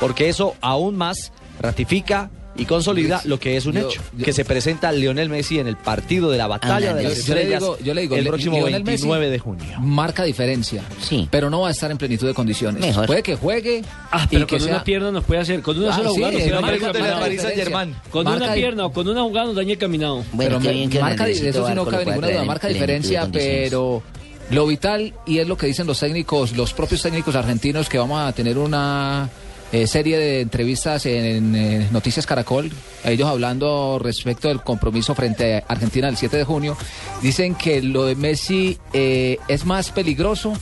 porque 0.00 0.28
eso 0.28 0.56
aún 0.60 0.96
más 0.96 1.30
ratifica 1.60 2.30
y 2.58 2.64
consolida 2.66 3.20
lo 3.24 3.38
que 3.40 3.56
es 3.56 3.64
un 3.66 3.74
Yo- 3.74 3.88
hecho, 3.88 4.02
yo- 4.16 4.24
que 4.24 4.32
se 4.32 4.44
presenta 4.44 4.92
Lionel 4.92 5.28
Messi 5.28 5.58
en 5.58 5.66
el 5.68 5.76
partido 5.76 6.30
de 6.30 6.38
la 6.38 6.46
batalla 6.48 6.90
Ah, 6.90 6.94
de 6.94 7.02
las 7.04 7.24
yo 7.24 7.34
le 7.34 7.40
estrellas 7.42 7.60
digo- 7.62 7.78
yo 7.78 7.94
le 7.94 8.00
digo, 8.02 8.16
el 8.16 8.24
Le- 8.24 8.28
próximo 8.30 8.56
Lionel 8.58 8.84
Messi 8.84 9.04
29 9.06 9.30
de 9.30 9.38
junio. 9.38 9.80
Marca 9.80 10.24
diferencia, 10.24 10.82
Sí. 11.00 11.28
pero 11.30 11.48
no 11.50 11.60
va 11.60 11.68
a 11.68 11.70
estar 11.70 11.90
en 11.90 11.96
plenitud 11.98 12.26
de 12.26 12.34
condiciones. 12.34 12.80
Mejor. 12.80 13.06
Puede 13.06 13.22
que 13.22 13.36
juegue 13.36 13.82
Ah, 14.10 14.24
y 14.30 14.34
pero 14.34 14.46
que 14.46 14.56
con 14.56 14.64
sea- 14.66 14.74
una 14.74 14.84
pierna 14.84 15.10
nos 15.10 15.24
puede 15.24 15.40
hacer, 15.40 15.62
con 15.62 15.78
una 15.78 15.90
Ah, 15.90 15.96
sola 15.96 16.08
sí, 16.10 16.14
jugada 16.16 16.32
Saint-Germain. 16.38 17.94
Con 18.10 18.24
Marca 18.24 18.44
una 18.44 18.54
pierna 18.54 18.86
o 18.86 18.92
con 18.92 19.08
una 19.08 19.22
jugada 19.22 19.46
nos 19.46 19.56
daña 19.56 19.72
el 19.72 19.78
caminado. 19.78 20.24
Bueno, 20.32 20.58
pero 20.60 20.72
bien 20.74 20.90
que 20.90 21.00
marca, 21.00 21.24
de 21.24 21.32
eso 21.32 21.66
sí 21.66 21.74
no 21.74 21.84
cabe 21.86 22.04
ninguna 22.06 22.28
duda, 22.28 22.44
marca 22.44 22.68
diferencia, 22.68 23.28
pero 23.32 24.02
lo 24.50 24.66
vital, 24.66 25.14
y 25.26 25.38
es 25.38 25.46
lo 25.46 25.56
que 25.56 25.66
dicen 25.66 25.86
los 25.86 26.00
técnicos, 26.00 26.56
los 26.56 26.72
propios 26.72 27.02
técnicos 27.02 27.34
argentinos, 27.36 27.88
que 27.88 27.98
vamos 27.98 28.20
a 28.20 28.32
tener 28.32 28.58
una 28.58 29.28
eh, 29.72 29.86
serie 29.86 30.18
de 30.18 30.40
entrevistas 30.40 31.04
en, 31.06 31.54
eh, 31.54 31.88
Noticias 31.90 32.26
Caracol, 32.26 32.70
ellos 33.04 33.28
hablando 33.28 33.98
respecto 34.02 34.48
del 34.48 34.62
compromiso 34.62 35.14
frente 35.14 35.56
a 35.56 35.64
Argentina 35.68 36.08
el 36.08 36.16
7 36.16 36.36
de 36.38 36.44
junio, 36.44 36.76
dicen 37.22 37.54
que 37.54 37.82
lo 37.82 38.04
de 38.06 38.14
Messi 38.14 38.78
eh, 38.92 39.38
es 39.48 39.64
más 39.66 39.90
peligroso 39.90 40.54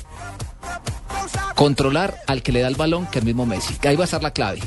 controlar 1.54 2.16
al 2.26 2.42
que 2.42 2.52
le 2.52 2.60
da 2.60 2.68
el 2.68 2.74
balón 2.76 3.06
que 3.06 3.18
el 3.20 3.24
mismo 3.24 3.46
Messi. 3.46 3.74
Que 3.74 3.88
ahí 3.88 3.96
va 3.96 4.04
a 4.04 4.06
estar 4.06 4.22
la 4.22 4.32
clave. 4.32 4.60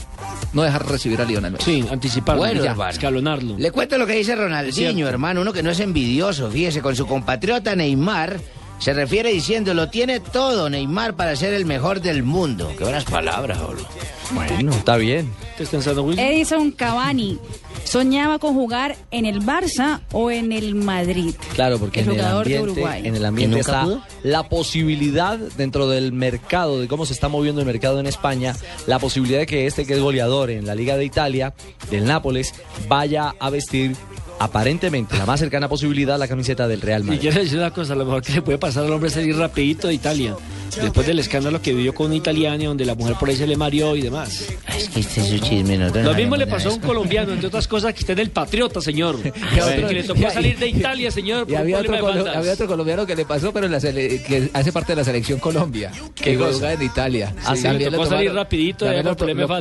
No 0.53 0.63
dejar 0.63 0.87
recibir 0.87 1.21
a 1.21 1.25
Lionel 1.25 1.51
Messi. 1.51 1.81
Sí, 1.83 1.87
anticiparlo, 1.91 2.41
Bueno, 2.41 2.63
ya, 2.63 2.71
hermano. 2.71 2.89
escalonarlo. 2.89 3.55
Le 3.59 3.71
cuento 3.71 3.97
lo 3.97 4.07
que 4.07 4.13
dice 4.13 4.35
Ronaldinho, 4.35 5.07
hermano, 5.07 5.41
uno 5.41 5.53
que 5.53 5.61
no 5.61 5.69
es 5.69 5.79
envidioso, 5.79 6.49
fíjese, 6.49 6.81
con 6.81 6.95
su 6.95 7.05
compatriota 7.05 7.75
Neymar, 7.75 8.39
se 8.79 8.93
refiere 8.93 9.31
diciendo, 9.31 9.73
lo 9.73 9.89
tiene 9.89 10.19
todo 10.19 10.69
Neymar 10.69 11.15
para 11.15 11.35
ser 11.35 11.53
el 11.53 11.65
mejor 11.65 12.01
del 12.01 12.23
mundo. 12.23 12.71
Qué 12.77 12.83
buenas 12.83 13.05
palabras, 13.05 13.61
boludo. 13.61 13.87
Bueno, 14.31 14.71
está 14.71 14.95
bien. 14.97 15.31
¿Te 15.57 15.63
estás 15.63 15.69
pensando, 15.69 16.03
Wilson? 16.03 16.23
Edison 16.23 16.71
Cavani, 16.71 17.39
soñaba 17.83 18.37
con 18.37 18.53
jugar 18.53 18.95
en 19.09 19.25
el 19.25 19.41
Barça 19.41 20.01
o 20.11 20.29
en 20.29 20.51
el 20.51 20.75
Madrid. 20.75 21.33
Claro, 21.55 21.79
porque 21.79 22.01
El 22.01 22.05
en 22.05 22.11
el, 22.11 22.17
jugador 22.19 22.47
de 22.47 22.57
ambiente, 22.57 22.71
Uruguay. 22.81 23.01
en 23.07 23.15
el 23.15 23.25
ambiente 23.25 23.55
¿Y 23.55 23.59
nunca 23.59 23.71
está 23.71 23.83
pudo? 23.83 24.03
la 24.23 24.47
posibilidad 24.47 25.37
dentro 25.57 25.89
del 25.89 26.13
mercado, 26.13 26.79
de 26.79 26.87
cómo 26.87 27.05
se 27.07 27.13
está 27.13 27.27
moviendo 27.27 27.59
el 27.61 27.67
mercado 27.67 27.99
en 27.99 28.05
España, 28.05 28.55
la 28.85 28.99
posibilidad 28.99 29.39
de 29.39 29.47
que 29.47 29.65
este 29.65 29.85
que 29.85 29.95
es 29.95 29.99
goleador 29.99 30.51
en 30.51 30.67
la 30.67 30.75
Liga 30.75 30.95
de 30.95 31.05
Italia, 31.05 31.53
del 31.89 32.05
Nápoles, 32.05 32.53
vaya 32.87 33.33
a 33.39 33.49
vestir 33.49 33.95
aparentemente 34.39 35.17
la 35.17 35.25
más 35.25 35.39
cercana 35.39 35.67
posibilidad 35.67 36.17
la 36.17 36.27
camiseta 36.27 36.67
del 36.67 36.81
Real 36.81 37.01
Y 37.01 37.05
Madrid. 37.05 37.19
quiero 37.21 37.39
decir 37.41 37.57
una 37.59 37.71
cosa, 37.71 37.95
lo 37.95 38.05
mejor 38.05 38.21
que 38.23 38.33
le 38.33 38.41
puede 38.41 38.57
pasar 38.57 38.85
al 38.85 38.91
hombre 38.93 39.09
es 39.09 39.13
salir 39.13 39.35
rapidito 39.35 39.87
de 39.87 39.93
Italia. 39.93 40.35
Después 40.81 41.07
del 41.07 41.17
escándalo 41.17 41.59
que 41.61 41.73
vivió 41.73 41.95
con 41.95 42.07
un 42.07 42.13
italiano 42.13 42.65
donde 42.65 42.85
la 42.85 42.93
mujer 42.93 43.15
por 43.19 43.27
ahí 43.27 43.35
se 43.35 43.47
le 43.47 43.57
mareó 43.57 43.95
y 43.95 44.01
demás. 44.01 44.45
Es 44.77 44.87
que 44.89 44.99
este 44.99 45.21
es 45.21 45.27
su 45.27 45.39
chisme, 45.39 45.77
nosotros 45.77 46.05
Lo 46.05 46.11
no 46.11 46.17
mismo 46.17 46.35
le 46.37 46.45
pasó 46.45 46.69
a 46.69 46.73
un 46.73 46.79
colombiano, 46.79 47.33
entre 47.33 47.47
otras 47.47 47.67
cosas, 47.67 47.91
que 47.93 48.01
está 48.01 48.13
en 48.13 48.19
el 48.19 48.29
Patriota, 48.29 48.79
señor. 48.79 49.15
otro- 49.15 49.31
que 49.87 49.93
le 49.93 50.03
tocó 50.03 50.21
y- 50.21 50.25
y- 50.25 50.29
salir 50.29 50.59
de 50.59 50.67
Italia, 50.69 51.09
señor, 51.11 51.47
Y 51.49 51.53
un 51.53 51.57
había 51.57 51.79
otro, 51.79 51.97
colo- 51.99 52.35
había 52.35 52.53
otro 52.53 52.67
colombiano 52.67 53.05
que 53.07 53.15
le 53.15 53.25
pasó, 53.25 53.51
pero 53.51 53.65
en 53.65 53.71
la 53.71 53.79
sele- 53.79 54.21
que 54.23 54.51
hace 54.53 54.71
parte 54.71 54.91
de 54.91 54.97
la 54.97 55.03
selección 55.03 55.39
Colombia. 55.39 55.91
Que 56.15 56.37
juega 56.37 56.73
en 56.73 56.81
Italia. 56.83 57.33
Ah, 57.45 57.55
sí, 57.55 57.67
le 57.67 57.89
tocó 57.89 58.05
salir 58.05 58.31
rapidito 58.31 58.85
de 58.85 59.03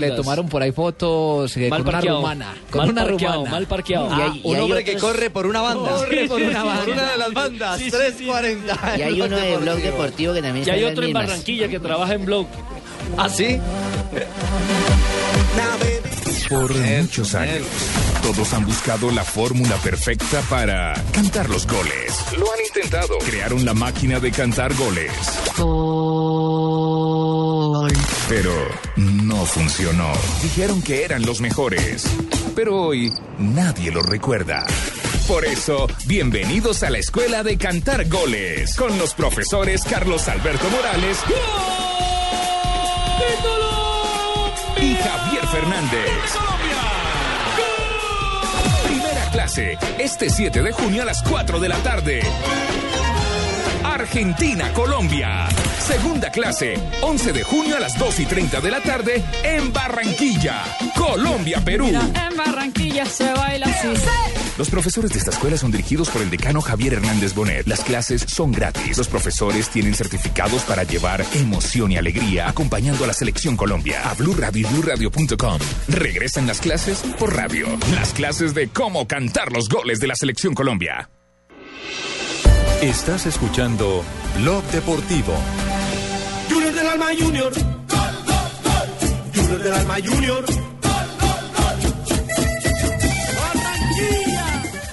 Le 0.01 0.11
tomaron 0.11 0.47
por 0.49 0.63
ahí 0.63 0.73
fotos 0.73 1.57
eh, 1.57 1.69
Mal 1.71 1.83
con 1.85 1.93
parqueado. 1.93 2.19
una 2.21 2.35
rumana. 2.35 2.55
Con 2.71 2.79
Mal 2.81 2.91
una 2.91 3.05
parqueado, 3.05 3.35
rumana. 3.37 3.51
mal 3.51 3.67
parqueado. 3.67 4.09
Y 4.09 4.13
Ah, 4.13 4.33
un 4.45 4.57
y 4.57 4.61
hay 4.61 4.68
hombre 4.73 4.85
que 4.85 4.97
corre 4.97 5.31
por 5.31 5.47
una 5.47 5.61
banda. 5.61 5.91
Corre 5.91 6.29
por 6.29 6.41
una 6.43 6.63
Por 6.63 6.67
banda. 6.77 6.93
una 6.93 7.11
de 7.13 7.19
las 7.19 7.33
bandas, 7.33 7.79
Sí, 7.79 7.85
sí, 7.85 7.91
340. 7.91 8.99
Y 8.99 9.03
hay 9.03 9.21
uno 9.21 9.37
de 9.37 9.57
Blog 9.57 9.79
Deportivo 9.81 10.35
que 10.35 10.43
también 10.43 10.67
Y 10.67 10.71
hay 10.71 10.85
otro 10.85 11.05
en. 11.05 11.13
Barranquilla 11.13 11.69
que 11.69 11.79
trabaja 11.81 12.15
en 12.15 12.25
blog. 12.25 12.47
¿Ah, 13.17 13.29
sí? 13.29 13.59
Por 16.49 16.75
muchos 16.75 17.35
años, 17.35 17.63
todos 18.35 18.53
han 18.53 18.67
buscado 18.67 19.11
la 19.11 19.25
fórmula 19.25 19.77
perfecta 19.77 20.43
para 20.51 20.93
cantar 21.13 21.49
los 21.49 21.67
goles. 21.67 22.13
Lo 22.37 22.53
han 22.53 22.59
intentado. 22.61 23.17
Crearon 23.21 23.65
la 23.65 23.73
máquina 23.73 24.21
de 24.21 24.31
cantar 24.31 24.75
goles. 24.75 25.11
Pero 28.29 28.53
no 28.97 29.47
funcionó. 29.47 30.13
Dijeron 30.43 30.83
que 30.83 31.05
eran 31.05 31.25
los 31.25 31.41
mejores. 31.41 32.05
Pero 32.55 32.77
hoy 32.83 33.11
nadie 33.39 33.91
los 33.91 34.05
recuerda. 34.05 34.67
Por 35.27 35.47
eso, 35.47 35.87
bienvenidos 36.05 36.83
a 36.83 36.91
la 36.91 36.99
Escuela 36.99 37.43
de 37.43 37.57
Cantar 37.57 38.09
Goles 38.11 38.77
con 38.77 38.99
los 38.99 39.15
profesores 39.15 39.85
Carlos 39.85 40.29
Alberto 40.29 40.69
Morales 40.69 41.19
y 44.77 44.95
Javier 44.97 45.47
Fernández. 45.47 46.58
Clase, 49.39 49.79
este 50.01 50.31
7 50.31 50.63
de 50.63 50.73
junio 50.73 51.03
a 51.03 51.05
las 51.05 51.23
4 51.23 51.61
de 51.61 51.69
la 51.69 51.77
tarde. 51.77 52.23
Argentina, 53.99 54.73
Colombia. 54.73 55.49
Segunda 55.81 56.31
clase, 56.31 56.79
11 57.03 57.33
de 57.33 57.43
junio 57.43 57.77
a 57.77 57.81
las 57.81 57.99
2 57.99 58.21
y 58.21 58.27
30 58.27 58.61
de 58.61 58.71
la 58.71 58.81
tarde 58.81 59.25
en 59.43 59.73
Barranquilla, 59.73 60.63
Colombia, 60.97 61.61
Perú. 61.65 61.89
En 61.89 62.37
Barranquilla 62.37 63.05
se 63.07 63.33
baila 63.33 63.67
así. 63.67 63.89
Los 64.57 64.71
profesores 64.71 65.13
de 65.13 65.19
esta 65.19 65.31
escuela 65.31 65.57
son 65.57 65.71
dirigidos 65.71 66.11
por 66.11 66.23
el 66.23 66.31
decano 66.31 66.61
Javier 66.61 66.95
Hernández 66.95 67.35
Bonet. 67.35 67.67
Las 67.67 67.81
clases 67.81 68.23
son 68.23 68.53
gratis. 68.53 68.99
Los 68.99 69.09
profesores 69.09 69.69
tienen 69.69 69.95
certificados 69.95 70.63
para 70.63 70.83
llevar 70.83 71.25
emoción 71.35 71.93
y 71.93 71.97
alegría 71.97 72.49
acompañando 72.49 73.05
a 73.05 73.07
la 73.07 73.15
selección 73.15 73.57
Colombia. 73.57 74.09
A 74.09 74.15
Blue 74.15 74.35
Radio 74.35 74.69
y 74.69 74.73
BlueRadio.com. 74.73 75.59
Regresan 75.89 76.47
las 76.47 76.61
clases 76.61 76.99
por 77.19 77.35
radio. 77.35 77.67
Las 77.95 78.13
clases 78.13 78.55
de 78.55 78.69
cómo 78.69 79.07
cantar 79.07 79.53
los 79.53 79.69
goles 79.69 80.01
de 80.01 80.09
la 80.09 80.17
selección 80.17 80.55
Colombia. 80.55 81.09
Estás 82.81 83.27
escuchando 83.27 84.05
Blog 84.39 84.63
Deportivo. 84.71 85.35
Junior 86.49 86.73
del 86.75 86.87
Alma 86.87 87.07
Junior. 87.19 87.53
Junior 89.35 89.63
del 89.63 89.73
Alma 89.75 89.97
Junior. 90.05 90.45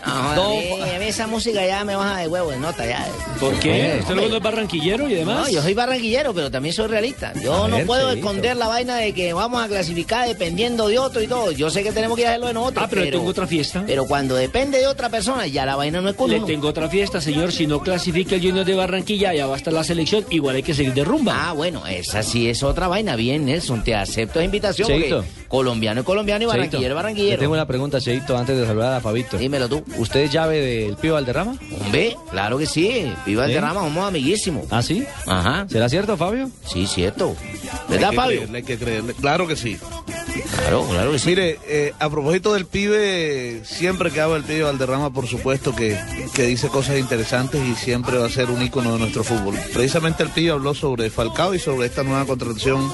A 0.03 0.35
mí- 0.35 0.81
a 0.81 0.94
mí 1.05 1.09
esa 1.09 1.27
música 1.27 1.65
ya 1.65 1.83
me 1.85 1.95
baja 1.95 2.19
de 2.19 2.27
huevo 2.27 2.51
de 2.51 2.57
nota 2.57 2.85
ya. 2.85 3.05
¿Por 3.39 3.53
qué? 3.59 3.97
¿Usted 3.99 4.15
luego 4.15 4.29
no 4.29 4.37
es 4.37 4.43
barranquillero 4.43 5.09
y 5.09 5.13
demás? 5.15 5.47
No, 5.47 5.49
yo 5.53 5.61
soy 5.61 5.73
barranquillero, 5.73 6.33
pero 6.33 6.49
también 6.49 6.73
soy 6.73 6.87
realista. 6.87 7.33
Yo 7.41 7.65
A 7.65 7.67
no 7.67 7.77
ver, 7.77 7.85
puedo 7.85 8.11
esconder 8.11 8.57
la 8.57 8.67
vaina 8.67 8.95
de 8.97 9.13
que 9.13 9.33
vamos 9.33 9.61
a 9.63 9.67
clasificar 9.67 10.27
dependiendo 10.27 10.87
de 10.87 10.97
otro 10.99 11.21
y 11.21 11.27
todo. 11.27 11.51
Yo 11.51 11.69
sé 11.69 11.83
que 11.83 11.91
tenemos 11.91 12.17
que 12.17 12.25
hacerlo 12.27 12.47
de 12.47 12.53
nosotros. 12.53 12.83
Ah, 12.85 12.87
pero 12.89 13.03
le 13.03 13.11
tengo 13.11 13.25
otra 13.29 13.47
fiesta. 13.47 13.83
Pero 13.85 14.05
cuando 14.05 14.35
depende 14.35 14.79
de 14.79 14.87
otra 14.87 15.09
persona, 15.09 15.47
ya 15.47 15.65
la 15.65 15.75
vaina 15.75 16.01
no 16.01 16.09
es 16.09 16.15
con 16.15 16.29
Le 16.29 16.39
tengo 16.41 16.67
otra 16.67 16.89
fiesta, 16.89 17.21
señor. 17.21 17.51
Si 17.51 17.67
no 17.67 17.81
clasifica 17.81 18.35
el 18.35 18.41
Junior 18.41 18.65
de 18.65 18.75
Barranquilla, 18.75 19.33
ya 19.33 19.47
va 19.47 19.55
a 19.55 19.57
estar 19.57 19.73
la 19.73 19.83
selección. 19.83 20.25
Igual 20.29 20.57
hay 20.57 20.63
que 20.63 20.73
seguir 20.73 20.93
de 20.93 21.03
rumba. 21.03 21.49
Ah, 21.49 21.53
bueno, 21.53 21.85
esa 21.87 22.23
sí 22.23 22.49
es 22.49 22.63
otra 22.63 22.87
vaina. 22.87 23.15
Bien, 23.15 23.45
Nelson, 23.45 23.83
te 23.83 23.95
acepto 23.95 24.39
la 24.39 24.45
invitación. 24.45 24.87
Porque 24.87 25.23
colombiano 25.55 26.01
es 26.01 26.05
colombiano 26.05 26.43
y 26.43 26.47
barranquillero 26.47 26.95
barranquillero. 26.95 27.37
Le 27.37 27.37
tengo 27.37 27.53
una 27.53 27.65
pregunta, 27.65 27.99
Cheito, 27.99 28.37
antes 28.37 28.57
de 28.57 28.65
saludar 28.65 28.93
a 28.93 29.01
Fabito. 29.01 29.37
Dímelo 29.37 29.69
tú. 29.69 29.83
¿Usted 29.97 30.21
es 30.21 30.31
llave 30.31 30.59
del 30.59 30.95
Pío 30.97 31.13
Valderrama? 31.13 31.55
Hombre, 31.81 32.15
claro 32.29 32.57
que 32.57 32.65
sí. 32.65 33.11
Viva 33.25 33.45
el 33.45 33.49
¿Sí? 33.49 33.55
derrama, 33.55 33.81
somos 33.81 34.07
amiguísimos. 34.07 34.65
¿Ah, 34.69 34.81
sí? 34.81 35.05
Ajá. 35.25 35.65
¿Será 35.69 35.89
cierto, 35.89 36.17
Fabio? 36.17 36.49
Sí, 36.65 36.85
cierto. 36.87 37.35
¿Verdad, 37.89 38.13
Fabio? 38.13 38.37
creerle, 38.39 38.57
hay 38.57 38.63
que 38.63 38.77
creerle. 38.77 39.13
Claro 39.13 39.47
que 39.47 39.55
sí. 39.55 39.77
Claro, 40.57 40.85
claro 40.89 41.11
que 41.11 41.19
sí. 41.19 41.29
Mire, 41.29 41.59
eh, 41.67 41.93
a 41.99 42.09
propósito 42.09 42.53
del 42.53 42.65
pibe, 42.65 43.61
siempre 43.63 44.11
que 44.11 44.21
habla 44.21 44.37
el 44.37 44.43
pibe 44.43 44.63
Valderrama, 44.63 45.11
por 45.11 45.27
supuesto 45.27 45.75
que, 45.75 45.97
que 46.33 46.43
dice 46.43 46.67
cosas 46.67 46.97
interesantes 46.97 47.61
y 47.65 47.75
siempre 47.75 48.17
va 48.17 48.25
a 48.25 48.29
ser 48.29 48.49
un 48.49 48.61
ícono 48.61 48.93
de 48.93 48.99
nuestro 48.99 49.23
fútbol. 49.23 49.55
Precisamente 49.73 50.23
el 50.23 50.29
pibe 50.29 50.51
habló 50.51 50.73
sobre 50.73 51.09
Falcao 51.09 51.53
y 51.53 51.59
sobre 51.59 51.87
esta 51.87 52.03
nueva 52.03 52.25
contratación 52.25 52.91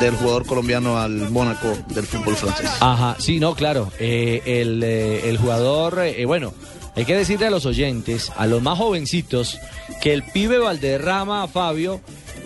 del 0.00 0.14
jugador 0.16 0.46
colombiano 0.46 0.98
al 0.98 1.30
Mónaco 1.30 1.76
fútbol 2.04 2.36
francés. 2.36 2.70
Ajá, 2.80 3.16
sí, 3.18 3.40
no, 3.40 3.54
claro. 3.54 3.90
Eh, 3.98 4.42
el, 4.44 4.82
eh, 4.82 5.28
el 5.28 5.38
jugador, 5.38 6.00
eh, 6.00 6.24
bueno, 6.24 6.52
hay 6.96 7.04
que 7.04 7.14
decirle 7.14 7.46
a 7.46 7.50
los 7.50 7.66
oyentes, 7.66 8.32
a 8.36 8.46
los 8.46 8.62
más 8.62 8.78
jovencitos, 8.78 9.58
que 10.00 10.12
el 10.12 10.22
pibe 10.22 10.58
Valderrama, 10.58 11.46
Fabio, 11.48 12.00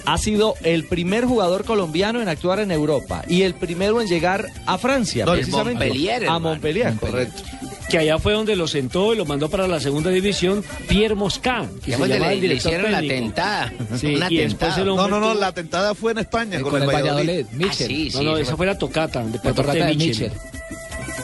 ha 0.07 0.19
sido 0.19 0.55
el 0.63 0.85
primer 0.85 1.25
jugador 1.25 1.65
colombiano 1.65 2.21
en 2.21 2.29
actuar 2.29 2.61
en 2.61 2.71
Europa 2.71 3.25
y 3.29 3.43
el 3.43 3.55
primero 3.55 4.01
en 4.01 4.09
llegar 4.09 4.47
a 4.67 4.79
Francia, 4.79 5.25
No, 5.25 5.33
precisamente. 5.33 5.85
Montpellier, 5.87 6.29
a. 6.29 6.39
Montpellier. 6.39 6.95
Correcto. 6.95 7.43
Que 7.89 7.99
allá 7.99 8.19
fue 8.19 8.33
donde 8.33 8.57
lo 8.57 8.67
sentó 8.67 9.13
y 9.13 9.17
lo 9.17 9.25
mandó 9.27 9.49
para 9.51 9.69
la 9.69 9.79
segunda 9.79 10.11
división 10.11 10.65
Pierre 10.89 11.15
Mosca. 11.15 11.67
que 11.85 11.93
se 11.97 12.07
le- 12.07 12.15
el 12.17 12.23
le 12.23 12.37
director 12.41 12.73
hicieron 12.73 12.93
la 12.93 13.01
tentada. 13.01 13.73
Sí, 13.99 14.15
Una 14.17 14.29
tentada. 14.29 14.85
No, 14.85 15.07
no, 15.09 15.21
no, 15.21 15.35
la 15.35 15.53
tentada 15.53 15.95
fue 15.95 16.13
en 16.13 16.19
España 16.19 16.61
con, 16.61 16.71
con 16.71 16.83
el 16.83 16.89
Valladolid. 16.89 17.47
Ah, 17.69 17.73
sí, 17.73 18.11
No, 18.13 18.19
sí, 18.21 18.25
no, 18.25 18.33
eso 18.33 18.43
esa 18.43 18.57
fue- 18.57 18.67
la 18.67 18.79
tocata 18.79 19.23
de 19.25 19.39
La 19.43 19.53
tocata 19.53 19.73
de 19.75 19.85
de 19.85 19.95
Michel. 19.97 20.33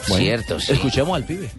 Bueno, 0.07 0.23
Cierto, 0.23 0.59
sí. 0.59 0.71
Escuchemos 0.73 1.15
al 1.15 1.23
pibe. 1.23 1.49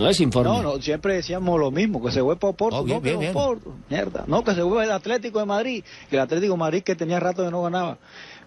No 0.00 0.08
es 0.08 0.20
informe. 0.20 0.50
No, 0.50 0.62
no, 0.62 0.80
siempre 0.80 1.14
decíamos 1.14 1.60
lo 1.60 1.70
mismo, 1.70 2.02
que 2.02 2.10
se 2.10 2.20
fue 2.22 2.36
para 2.36 2.50
Oporto, 2.50 2.78
Oh, 2.78 2.84
bien, 2.84 2.96
no, 2.96 3.02
que 3.02 3.08
bien, 3.10 3.20
bien. 3.20 3.36
Oporto, 3.36 3.74
mierda, 3.88 4.24
no, 4.26 4.42
que 4.42 4.54
se 4.54 4.62
fue 4.62 4.84
el 4.84 4.90
Atlético 4.90 5.38
de 5.38 5.44
Madrid, 5.44 5.84
que 6.08 6.16
el 6.16 6.22
Atlético 6.22 6.54
de 6.54 6.58
Madrid 6.58 6.82
que 6.82 6.94
tenía 6.94 7.20
rato 7.20 7.42
de 7.42 7.50
no 7.50 7.62
ganaba, 7.62 7.98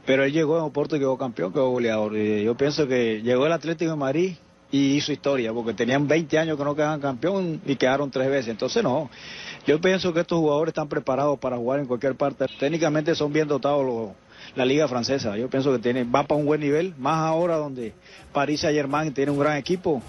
pero 0.06 0.24
él 0.24 0.34
llegó 0.34 0.58
en 0.58 0.64
Oporto 0.64 0.96
y 0.96 1.00
quedó 1.00 1.18
campeón, 1.18 1.54
quedó 1.54 1.70
goleador, 1.70 2.18
y 2.18 2.44
yo 2.44 2.56
pienso 2.58 2.88
que 2.88 3.22
llegó 3.22 3.46
el 3.46 3.54
Atlético 3.54 3.92
de 3.92 3.98
Madrid 3.98 4.36
y 4.72 4.96
hizo 4.96 5.12
historia, 5.12 5.54
porque 5.54 5.74
tenían 5.74 6.08
20 6.08 6.40
años 6.40 6.58
que 6.58 6.64
no 6.64 6.76
quedaban 6.76 7.00
campeón 7.00 7.62
y 7.66 7.76
quedaron 7.76 8.10
tres 8.10 8.30
veces, 8.30 8.48
entonces 8.48 8.84
no, 8.84 9.10
yo 9.68 9.80
pienso 9.80 10.12
que 10.14 10.22
estos 10.22 10.40
jugadores 10.40 10.72
están 10.72 10.90
preparados 10.90 11.38
para 11.38 11.58
jugar 11.58 11.80
en 11.80 11.86
cualquier 11.86 12.16
parte, 12.16 12.46
técnicamente 12.60 13.14
son 13.14 13.32
bien 13.32 13.48
dotados 13.48 13.86
los 13.86 14.24
la 14.56 14.66
liga 14.66 14.88
francesa. 14.88 15.38
Yo 15.38 15.50
pienso 15.50 15.72
que 15.72 15.80
tiene, 15.80 16.04
va 16.04 16.24
para 16.24 16.40
un 16.40 16.46
buen 16.46 16.62
nivel, 16.62 16.94
más 16.98 17.20
ahora 17.20 17.56
donde 17.56 17.94
París 18.32 18.62
Saint 18.62 18.76
Germain 18.76 19.14
tiene 19.14 19.32
un 19.32 19.40
gran 19.40 19.58
equipo. 19.58 20.02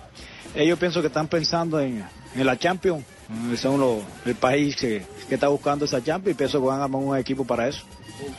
Ellos 0.54 0.78
pienso 0.78 1.00
que 1.00 1.08
están 1.08 1.28
pensando 1.28 1.80
en, 1.80 2.04
en 2.34 2.46
la 2.46 2.56
Champions. 2.58 3.04
Eh, 3.52 3.56
Son 3.56 3.80
los, 3.80 4.02
el 4.24 4.34
país 4.34 4.76
que, 4.76 5.04
que 5.28 5.34
está 5.34 5.48
buscando 5.48 5.84
esa 5.84 6.02
Champions 6.02 6.34
y 6.34 6.38
pienso 6.38 6.60
que 6.60 6.66
van 6.66 6.80
a 6.80 6.84
armar 6.84 7.02
un 7.02 7.16
equipo 7.16 7.44
para 7.44 7.68
eso. 7.68 7.82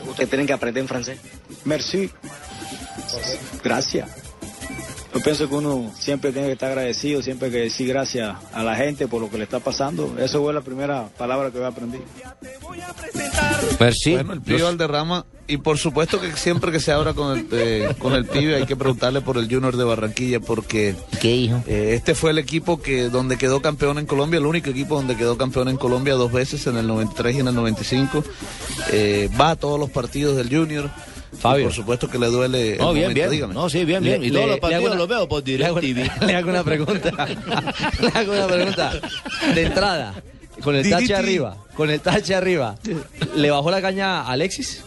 Ustedes 0.07 0.29
tienen 0.29 0.47
que 0.47 0.53
aprender 0.53 0.81
en 0.81 0.87
francés. 0.87 1.19
Merci. 1.65 2.09
Gracias. 3.63 4.09
Yo 5.15 5.21
pienso 5.21 5.47
que 5.47 5.55
uno 5.55 5.93
siempre 5.97 6.33
tiene 6.33 6.49
que 6.49 6.53
estar 6.53 6.71
agradecido, 6.71 7.21
siempre 7.21 7.49
que 7.49 7.59
decir 7.59 7.87
gracias 7.87 8.35
a 8.51 8.63
la 8.65 8.75
gente 8.75 9.07
por 9.07 9.21
lo 9.21 9.29
que 9.29 9.37
le 9.37 9.45
está 9.45 9.61
pasando. 9.61 10.13
Eso 10.19 10.43
fue 10.43 10.53
la 10.53 10.59
primera 10.59 11.07
palabra 11.17 11.51
que 11.51 11.57
yo 11.57 11.65
aprendí. 11.65 11.99
Merci. 13.79 14.11
Bueno, 14.11 14.33
el 14.33 14.41
pibe 14.41 14.63
Valderrama, 14.63 15.25
y 15.47 15.55
por 15.55 15.77
supuesto 15.77 16.19
que 16.19 16.33
siempre 16.33 16.69
que 16.69 16.81
se 16.81 16.91
habla 16.91 17.13
con 17.13 17.37
el, 17.37 17.47
eh, 17.53 17.95
con 17.97 18.11
el 18.11 18.25
pibe 18.25 18.55
hay 18.55 18.65
que 18.65 18.75
preguntarle 18.75 19.21
por 19.21 19.37
el 19.37 19.45
Junior 19.45 19.77
de 19.77 19.85
Barranquilla, 19.85 20.41
porque 20.41 20.95
¿Qué 21.21 21.33
hijo? 21.33 21.63
eh, 21.65 21.91
este 21.93 22.13
fue 22.13 22.31
el 22.31 22.37
equipo 22.37 22.81
que 22.81 23.03
donde 23.07 23.37
quedó 23.37 23.61
campeón 23.61 23.99
en 23.99 24.07
Colombia, 24.07 24.39
el 24.39 24.45
único 24.45 24.69
equipo 24.69 24.95
donde 24.95 25.15
quedó 25.15 25.37
campeón 25.37 25.69
en 25.69 25.77
Colombia 25.77 26.15
dos 26.15 26.33
veces, 26.33 26.67
en 26.67 26.75
el 26.75 26.87
93 26.87 27.37
y 27.37 27.39
en 27.39 27.47
el 27.47 27.55
95. 27.55 28.21
Eh, 28.91 29.29
va 29.39 29.51
a 29.51 29.55
todos 29.55 29.79
los 29.79 29.89
partidos 29.89 30.35
del 30.35 30.49
Junior. 30.49 30.89
Fabio. 31.39 31.61
Y 31.61 31.63
por 31.65 31.73
supuesto 31.73 32.09
que 32.09 32.17
le 32.19 32.27
duele. 32.27 32.73
el 32.73 32.77
No, 32.77 32.93
bien, 32.93 33.05
momento, 33.07 33.13
bien. 33.13 33.29
dígame. 33.31 33.53
No, 33.53 33.69
sí, 33.69 33.85
bien, 33.85 34.03
bien. 34.03 34.23
Y 34.23 34.31
todos 34.31 34.47
los 34.47 34.59
partidos 34.59 34.85
una- 34.85 34.95
los 34.95 35.07
veo 35.07 35.27
por 35.27 35.47
le 35.47 35.65
hago- 35.65 35.79
DirecTV. 35.81 36.25
Le 36.27 36.35
hago 36.35 36.49
una 36.49 36.63
pregunta. 36.63 37.11
le 38.01 38.07
hago 38.19 38.31
una 38.33 38.47
pregunta. 38.47 38.93
De 39.53 39.61
entrada, 39.63 40.13
con 40.63 40.75
el 40.75 40.89
tache 40.89 41.13
arriba, 41.15 41.57
con 41.75 41.89
el 41.89 41.99
tache 42.01 42.33
arriba, 42.35 42.75
¿le 43.35 43.51
bajó 43.51 43.69
la 43.71 43.81
caña 43.81 44.21
a 44.21 44.31
Alexis? 44.31 44.83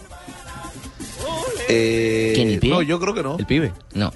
Eh, 1.68 2.32
¿Quién, 2.34 2.49
el 2.49 2.59
pibe? 2.61 2.74
No, 2.74 2.82
yo 2.82 2.99
creo 2.99 3.14
que 3.14 3.22
no. 3.22 3.36
El 3.38 3.46
pibe. 3.46 3.72
No. 3.94 4.12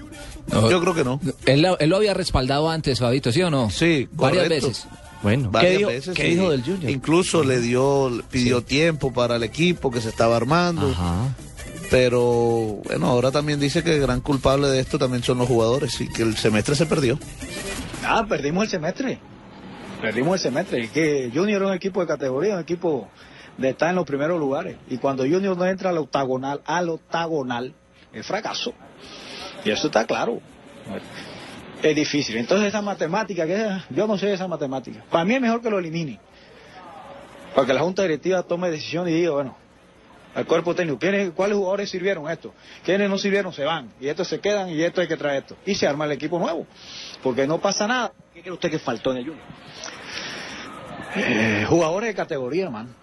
Yo 0.51 0.81
creo 0.81 0.95
que 0.95 1.05
no. 1.05 1.21
Él, 1.47 1.63
lo- 1.63 1.79
él 1.79 1.89
lo 1.91 1.97
había 1.97 2.15
respaldado 2.15 2.69
antes, 2.71 2.99
Fabito, 2.99 3.31
¿sí 3.33 3.43
o 3.43 3.51
no? 3.51 3.71
Sí, 3.71 4.09
Varias 4.13 4.45
correcto. 4.45 4.69
veces. 4.69 4.87
Bueno, 5.23 5.51
Varias 5.51 5.71
¿qué 5.73 5.79
dijo, 5.79 5.89
veces, 5.91 6.15
qué 6.17 6.23
sí. 6.25 6.29
dijo 6.31 6.51
del 6.51 6.63
Junior? 6.65 6.91
Incluso 6.91 7.45
le 7.45 7.61
dio, 7.61 8.11
pidió 8.31 8.63
tiempo 8.63 9.13
para 9.13 9.37
el 9.37 9.45
equipo 9.45 9.91
que 9.91 10.01
se 10.01 10.09
estaba 10.09 10.37
armando. 10.37 10.91
Ajá. 10.91 11.29
Pero 11.93 12.81
bueno, 12.85 13.07
ahora 13.07 13.31
también 13.31 13.61
dice 13.61 13.85
que 13.85 13.97
el 13.97 14.01
gran 14.01 14.23
culpable 14.23 14.67
de 14.69 14.81
esto 14.81 14.99
también 14.99 15.23
son 15.23 15.37
los 15.37 15.47
jugadores 15.47 16.01
y 16.01 16.09
que 16.09 16.23
el 16.23 16.39
semestre 16.39 16.75
se 16.75 16.87
perdió. 16.87 17.19
Ah, 18.03 18.25
perdimos 18.27 18.65
el 18.65 18.71
semestre. 18.71 19.19
Perdimos 20.01 20.37
el 20.37 20.41
semestre. 20.41 20.85
Es 20.85 20.91
que 20.91 21.31
Junior 21.35 21.61
es 21.65 21.69
un 21.69 21.75
equipo 21.75 22.01
de 22.01 22.07
categoría, 22.07 22.55
un 22.55 22.61
equipo 22.61 23.11
de 23.59 23.69
estar 23.69 23.91
en 23.91 23.97
los 23.97 24.07
primeros 24.07 24.41
lugares. 24.41 24.79
Y 24.89 24.97
cuando 24.97 25.25
Junior 25.25 25.55
no 25.55 25.67
entra 25.67 25.91
al 25.91 25.99
octagonal, 25.99 26.63
al 26.65 26.89
octagonal, 26.89 27.75
es 28.11 28.27
fracaso. 28.27 28.73
Y 29.63 29.71
eso 29.71 29.89
está 29.89 30.07
claro. 30.07 30.41
Es 31.83 31.95
difícil. 31.95 32.39
Entonces 32.39 32.69
esa 32.69 32.81
matemática, 32.81 33.47
que 33.47 33.69
yo 33.91 34.07
no 34.07 34.17
sé 34.17 34.33
esa 34.33 34.49
matemática. 34.49 35.05
Para 35.11 35.27
mí 35.27 35.35
es 35.35 35.43
mejor 35.43 35.61
que 35.61 35.69
lo 35.69 35.79
elimine. 35.79 36.19
Para 37.55 37.67
que 37.67 37.75
la 37.75 37.81
Junta 37.81 38.01
Directiva 38.01 38.43
tome 38.45 38.71
decisión 38.71 39.07
y 39.09 39.13
diga, 39.13 39.33
bueno, 39.33 39.62
al 40.35 40.47
cuerpo 40.47 40.75
técnico, 40.75 40.99
¿quiénes, 40.99 41.31
¿cuáles 41.33 41.57
jugadores 41.57 41.91
sirvieron 41.91 42.31
esto? 42.31 42.55
¿Quiénes 42.85 43.11
no 43.11 43.19
sirvieron? 43.19 43.53
Se 43.53 43.65
van. 43.65 43.93
Y 44.01 44.09
estos 44.09 44.29
se 44.29 44.41
quedan 44.41 44.71
y 44.71 44.83
esto 44.83 45.01
hay 45.01 45.09
que 45.09 45.17
traer 45.17 45.43
esto. 45.43 45.57
Y 45.67 45.75
se 45.75 45.87
arma 45.87 46.07
el 46.07 46.13
equipo 46.13 46.39
nuevo. 46.39 46.67
Porque 47.23 47.47
no 47.47 47.61
pasa 47.61 47.87
nada. 47.87 48.13
¿Qué 48.33 48.41
cree 48.41 48.53
usted 48.53 48.71
que 48.71 48.79
faltó 48.79 49.13
en 49.13 49.19
el 49.19 49.25
Junior? 49.25 49.45
Eh, 51.17 51.67
jugadores 51.69 52.09
de 52.09 52.15
categoría, 52.15 52.71
man. 52.71 52.95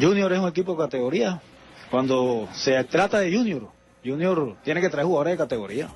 Junior 0.00 0.32
es 0.32 0.38
un 0.38 0.48
equipo 0.48 0.72
de 0.72 0.78
categoría. 0.78 1.42
Cuando 1.90 2.48
se 2.52 2.82
trata 2.84 3.18
de 3.18 3.36
Junior, 3.36 3.68
Junior 4.04 4.56
tiene 4.62 4.80
que 4.80 4.88
traer 4.88 5.06
jugadores 5.06 5.32
de 5.32 5.38
categoría. 5.38 5.88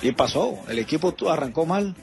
Y 0.00 0.12
pasó. 0.12 0.58
El 0.68 0.78
equipo 0.78 1.14
arrancó 1.28 1.66
mal, 1.66 1.94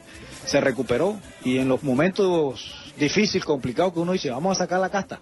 se 0.46 0.62
recuperó. 0.62 1.20
Y 1.44 1.58
en 1.58 1.68
los 1.68 1.82
momentos 1.82 2.94
difíciles, 2.96 3.44
complicados 3.44 3.94
que 3.94 4.00
uno 4.00 4.12
dice, 4.12 4.30
vamos 4.30 4.56
a 4.56 4.64
sacar 4.64 4.80
la 4.80 4.90
casta. 4.90 5.20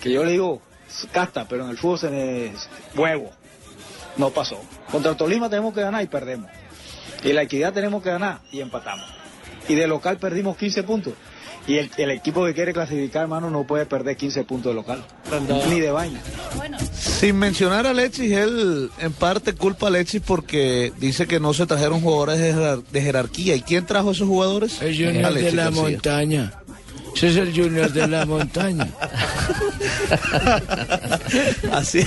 Que 0.00 0.10
yo 0.10 0.24
le 0.24 0.32
digo 0.32 0.62
casta, 1.12 1.46
pero 1.48 1.64
en 1.64 1.70
el 1.70 1.78
fútbol 1.78 1.98
se 1.98 2.10
ne- 2.10 2.52
huevo. 2.96 3.30
No 4.16 4.30
pasó. 4.30 4.60
Contra 4.90 5.16
Tolima 5.16 5.48
tenemos 5.48 5.72
que 5.74 5.80
ganar 5.82 6.02
y 6.02 6.06
perdemos. 6.06 6.50
Y 7.24 7.32
la 7.32 7.42
equidad 7.42 7.72
tenemos 7.72 8.02
que 8.02 8.10
ganar 8.10 8.40
y 8.50 8.60
empatamos. 8.60 9.06
Y 9.68 9.74
de 9.74 9.86
local 9.86 10.16
perdimos 10.18 10.56
15 10.56 10.82
puntos. 10.82 11.12
Y 11.66 11.76
el, 11.76 11.90
el 11.98 12.10
equipo 12.10 12.44
que 12.46 12.54
quiere 12.54 12.72
clasificar, 12.72 13.22
hermano, 13.22 13.50
no 13.50 13.64
puede 13.66 13.84
perder 13.86 14.16
15 14.16 14.44
puntos 14.44 14.70
de 14.70 14.74
local. 14.74 15.04
Ni 15.68 15.78
de 15.78 15.90
vaina. 15.92 16.18
Sin 16.90 17.36
mencionar 17.36 17.86
a 17.86 17.90
Alexis, 17.90 18.32
él 18.32 18.90
en 18.98 19.12
parte 19.12 19.52
culpa 19.52 19.86
a 19.86 19.88
Alexis 19.90 20.22
porque 20.26 20.92
dice 20.98 21.26
que 21.26 21.38
no 21.38 21.52
se 21.52 21.66
trajeron 21.66 22.00
jugadores 22.00 22.38
de, 22.40 22.52
jerar- 22.54 22.82
de 22.82 23.02
jerarquía. 23.02 23.54
¿Y 23.56 23.62
quién 23.62 23.84
trajo 23.86 24.10
esos 24.12 24.26
jugadores? 24.26 24.80
El 24.80 24.94
Junior 24.96 25.34
de 25.34 25.52
la 25.52 25.64
García. 25.64 25.70
montaña. 25.82 26.52
Ese 27.14 27.28
es 27.28 27.36
el 27.36 27.54
Junior 27.54 27.92
de 27.92 28.08
la 28.08 28.26
montaña. 28.26 28.88
así, 31.72 32.04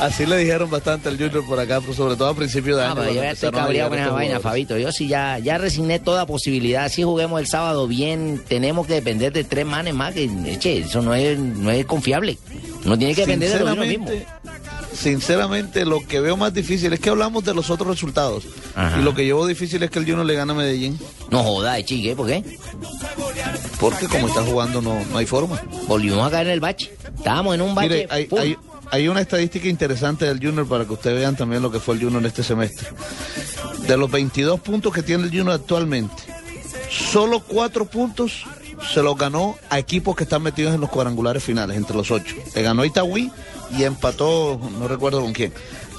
así 0.00 0.26
le 0.26 0.36
dijeron 0.38 0.70
bastante 0.70 1.08
al 1.08 1.16
Junior 1.16 1.44
por 1.46 1.58
acá, 1.60 1.80
pero 1.80 1.94
sobre 1.94 2.16
todo 2.16 2.28
a 2.28 2.34
principio 2.34 2.76
de 2.76 2.82
Ah, 2.84 2.92
año. 2.92 2.94
pero 2.96 3.06
yo 3.08 3.14
cuando 3.14 3.22
ya 3.24 3.30
estoy 3.32 3.50
cabreado 3.52 3.90
con 3.90 3.98
esa 3.98 4.10
vaina. 4.10 4.40
Fabito. 4.40 4.78
Yo 4.78 4.92
sí 4.92 5.08
ya, 5.08 5.38
ya 5.38 5.58
resigné 5.58 5.98
toda 5.98 6.26
posibilidad. 6.26 6.88
Si 6.90 7.02
juguemos 7.02 7.40
el 7.40 7.46
sábado 7.46 7.86
bien, 7.86 8.42
tenemos 8.48 8.86
que 8.86 8.94
depender 8.94 9.32
de 9.32 9.44
tres 9.44 9.66
manes 9.66 9.94
más. 9.94 10.14
Que, 10.14 10.28
eche, 10.46 10.78
eso 10.78 11.02
no 11.02 11.14
es, 11.14 11.38
no 11.38 11.70
es 11.70 11.84
confiable. 11.86 12.38
Uno 12.84 12.96
tiene 12.98 13.14
que 13.14 13.22
depender 13.22 13.58
de 13.58 13.64
uno 13.64 13.76
mismo. 13.84 14.08
Sinceramente, 14.92 15.84
lo 15.84 16.00
que 16.06 16.20
veo 16.20 16.36
más 16.36 16.52
difícil 16.54 16.92
es 16.92 17.00
que 17.00 17.10
hablamos 17.10 17.44
de 17.44 17.54
los 17.54 17.70
otros 17.70 17.88
resultados. 17.88 18.44
Ajá. 18.74 18.98
Y 18.98 19.02
lo 19.02 19.14
que 19.14 19.26
yo 19.26 19.36
veo 19.38 19.46
difícil 19.46 19.82
es 19.82 19.90
que 19.90 19.98
el 19.98 20.04
Junior 20.04 20.24
le 20.26 20.34
gana 20.34 20.52
a 20.52 20.56
Medellín. 20.56 20.98
No 21.30 21.42
joda, 21.42 21.82
chique, 21.84 22.14
¿por 22.16 22.26
qué? 22.26 22.42
Porque 23.80 24.08
como 24.08 24.28
está 24.28 24.42
jugando 24.42 24.80
no, 24.80 25.04
no 25.10 25.18
hay 25.18 25.26
forma. 25.26 25.60
Volvimos 25.86 26.26
a 26.26 26.30
caer 26.30 26.46
en 26.48 26.52
el 26.54 26.60
bache. 26.60 26.94
Estábamos 27.16 27.54
en 27.54 27.60
un 27.62 27.74
bache. 27.74 27.88
Mire, 27.88 28.06
hay- 28.10 28.56
hay 28.92 29.08
una 29.08 29.20
estadística 29.20 29.66
interesante 29.68 30.24
del 30.26 30.38
Junior 30.38 30.66
para 30.66 30.84
que 30.84 30.92
ustedes 30.92 31.18
vean 31.18 31.36
también 31.36 31.60
lo 31.60 31.70
que 31.72 31.80
fue 31.80 31.96
el 31.96 32.00
Junior 32.02 32.20
en 32.22 32.26
este 32.26 32.42
semestre. 32.44 32.88
De 33.86 33.96
los 33.96 34.10
22 34.10 34.60
puntos 34.60 34.92
que 34.92 35.02
tiene 35.02 35.24
el 35.24 35.30
Junior 35.30 35.50
actualmente, 35.52 36.14
solo 36.90 37.40
4 37.40 37.84
puntos 37.86 38.44
se 38.94 39.02
los 39.02 39.16
ganó 39.16 39.56
a 39.70 39.78
equipos 39.80 40.14
que 40.14 40.22
están 40.24 40.42
metidos 40.42 40.72
en 40.74 40.80
los 40.80 40.90
cuadrangulares 40.90 41.42
finales, 41.42 41.76
entre 41.76 41.96
los 41.96 42.10
8. 42.10 42.34
Le 42.54 42.62
ganó 42.62 42.82
a 42.82 42.86
Itagüí 42.86 43.30
y 43.70 43.84
empató, 43.84 44.60
no 44.78 44.88
recuerdo 44.88 45.20
con 45.20 45.32
quién. 45.32 45.52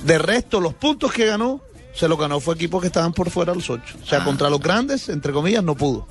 De 0.03 0.17
resto, 0.17 0.59
los 0.59 0.73
puntos 0.73 1.11
que 1.11 1.25
ganó, 1.25 1.61
se 1.93 2.07
los 2.07 2.19
ganó 2.19 2.39
fue 2.39 2.55
equipos 2.55 2.81
que 2.81 2.87
estaban 2.87 3.13
por 3.13 3.29
fuera 3.29 3.53
los 3.55 3.69
8. 3.69 3.81
O 3.95 4.03
Ah. 4.03 4.05
sea, 4.07 4.23
contra 4.23 4.49
los 4.49 4.59
grandes, 4.59 5.09
entre 5.09 5.33
comillas, 5.33 5.63
no 5.63 5.75
pudo. 5.75 6.07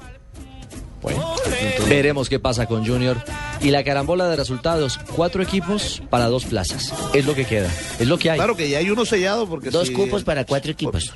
Veremos 1.88 2.28
qué 2.28 2.40
pasa 2.40 2.66
con 2.66 2.84
Junior. 2.84 3.22
Y 3.60 3.70
la 3.70 3.84
carambola 3.84 4.26
de 4.28 4.36
resultados, 4.36 4.98
cuatro 5.14 5.42
equipos 5.42 6.02
para 6.10 6.26
dos 6.28 6.44
plazas. 6.44 6.92
Es 7.14 7.24
lo 7.24 7.34
que 7.34 7.44
queda, 7.46 7.70
es 7.98 8.06
lo 8.08 8.18
que 8.18 8.30
hay. 8.30 8.36
Claro 8.38 8.56
que 8.56 8.68
ya 8.68 8.78
hay 8.78 8.90
uno 8.90 9.04
sellado 9.06 9.46
porque 9.48 9.70
Dos 9.70 9.88
si- 9.88 9.94
cupos 9.94 10.24
para 10.24 10.44
cuatro 10.44 10.72
equipos. 10.72 11.14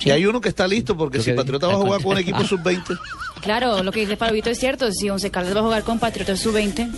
Y 0.00 0.10
hay 0.10 0.24
uno 0.26 0.40
que 0.40 0.48
está 0.48 0.66
listo 0.66 0.96
porque 0.96 1.18
Lo 1.18 1.24
si 1.24 1.32
Patriota 1.32 1.66
va 1.66 1.74
a 1.74 1.76
jugar 1.76 2.02
con 2.02 2.12
un 2.12 2.18
equipo 2.18 2.42
sub-20, 2.44 2.98
Claro, 3.42 3.82
lo 3.82 3.92
que 3.92 4.00
dice 4.00 4.16
Fabito 4.16 4.50
es 4.50 4.58
cierto. 4.58 4.90
Si 4.92 5.08
Once 5.08 5.30
Caldas 5.30 5.54
va 5.54 5.60
a 5.60 5.62
jugar 5.62 5.82
con 5.84 5.98
Patriotas 5.98 6.40
Sub-20, 6.40 6.88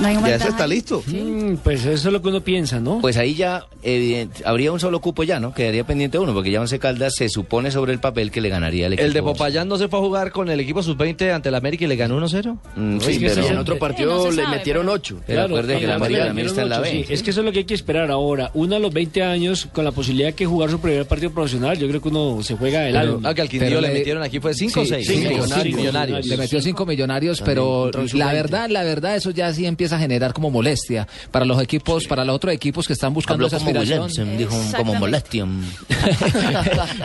no 0.00 0.06
hay 0.06 0.14
ya 0.14 0.20
ventaja. 0.20 0.34
ese 0.36 0.48
está 0.48 0.66
listo. 0.66 1.02
Mm, 1.06 1.54
pues 1.64 1.84
eso 1.84 2.08
es 2.08 2.12
lo 2.12 2.22
que 2.22 2.28
uno 2.28 2.40
piensa, 2.42 2.78
¿no? 2.80 3.00
Pues 3.00 3.16
ahí 3.16 3.34
ya 3.34 3.66
evidente, 3.82 4.42
habría 4.44 4.70
un 4.72 4.78
solo 4.78 5.00
cupo 5.00 5.24
ya, 5.24 5.40
¿no? 5.40 5.52
Quedaría 5.52 5.84
pendiente 5.84 6.18
uno, 6.18 6.32
porque 6.32 6.50
ya 6.52 6.60
Once 6.60 6.78
Caldas 6.78 7.14
se 7.16 7.28
supone 7.28 7.70
sobre 7.72 7.92
el 7.92 7.98
papel 7.98 8.30
que 8.30 8.40
le 8.40 8.48
ganaría 8.50 8.86
al 8.86 8.92
equipo. 8.92 9.06
El 9.06 9.12
de 9.12 9.22
Popayán 9.22 9.68
no 9.68 9.78
se 9.78 9.88
fue 9.88 9.98
a 9.98 10.02
jugar 10.02 10.30
con 10.30 10.48
el 10.48 10.60
equipo 10.60 10.82
sub-20 10.82 11.32
ante 11.32 11.48
el 11.48 11.54
América 11.56 11.84
y 11.84 11.88
le 11.88 11.96
ganó 11.96 12.16
1-0. 12.20 12.56
Mm, 12.76 13.00
Sí, 13.00 13.18
pero... 13.20 13.46
En 13.46 13.58
otro 13.58 13.78
partido 13.78 14.24
no 14.24 14.30
le 14.30 14.46
metieron 14.48 14.82
pero- 14.86 14.94
ocho. 14.94 15.20
Pero 15.26 15.42
acuerde 15.42 15.78
que 15.80 15.86
la 15.88 15.94
América 15.96 16.26
también 16.26 16.46
está 16.46 16.62
en 16.62 16.68
la 16.68 16.78
B. 16.80 16.90
sí. 16.90 17.12
Es 17.12 17.22
que 17.22 17.30
eso 17.30 17.40
es 17.40 17.46
lo 17.46 17.52
que 17.52 17.58
hay 17.60 17.64
que 17.64 17.74
esperar 17.74 18.10
ahora. 18.12 18.50
Uno 18.54 18.76
a 18.76 18.78
los 18.78 18.92
20 18.92 19.22
años, 19.24 19.66
con 19.72 19.84
la 19.84 19.92
posibilidad 19.92 20.28
de 20.28 20.34
que 20.34 20.46
jugar 20.46 20.70
su 20.70 20.78
primer 20.80 21.06
partido 21.06 21.32
profesional, 21.32 21.76
yo 21.78 21.88
creo 21.88 22.00
que 22.00 22.08
uno 22.08 22.42
se 22.42 22.54
juega 22.56 22.86
el 22.88 22.96
alma. 22.96 23.28
Ah, 23.28 23.34
que 23.34 23.42
al 23.42 23.48
Quindío 23.48 23.80
le 23.80 23.88
le- 23.88 23.94
metieron 23.94 24.22
aquí 24.22 24.38
fue 24.40 24.54
5 24.54 24.80
o 24.80 24.84
Sí, 24.84 24.90
6. 24.90 25.06
Millonarios. 25.74 26.26
Le 26.26 26.36
metió 26.36 26.60
cinco 26.60 26.86
millonarios, 26.86 27.38
También 27.38 27.54
pero 27.56 27.90
la 27.92 28.06
sub-20. 28.08 28.32
verdad, 28.32 28.68
la 28.70 28.82
verdad, 28.84 29.16
eso 29.16 29.30
ya 29.30 29.52
sí 29.52 29.66
empieza 29.66 29.96
a 29.96 29.98
generar 29.98 30.32
como 30.32 30.50
molestia 30.50 31.06
para 31.30 31.44
los 31.44 31.60
equipos, 31.62 32.06
para 32.06 32.24
los 32.24 32.36
otros 32.36 32.52
equipos 32.54 32.86
que 32.86 32.92
están 32.92 33.12
buscando 33.14 33.44
Habló 33.44 33.46
esa 33.48 33.58
como 33.58 33.70
aspiración. 33.80 34.36
Dijo 34.38 34.56
como 34.76 34.94
molestia. 34.94 35.46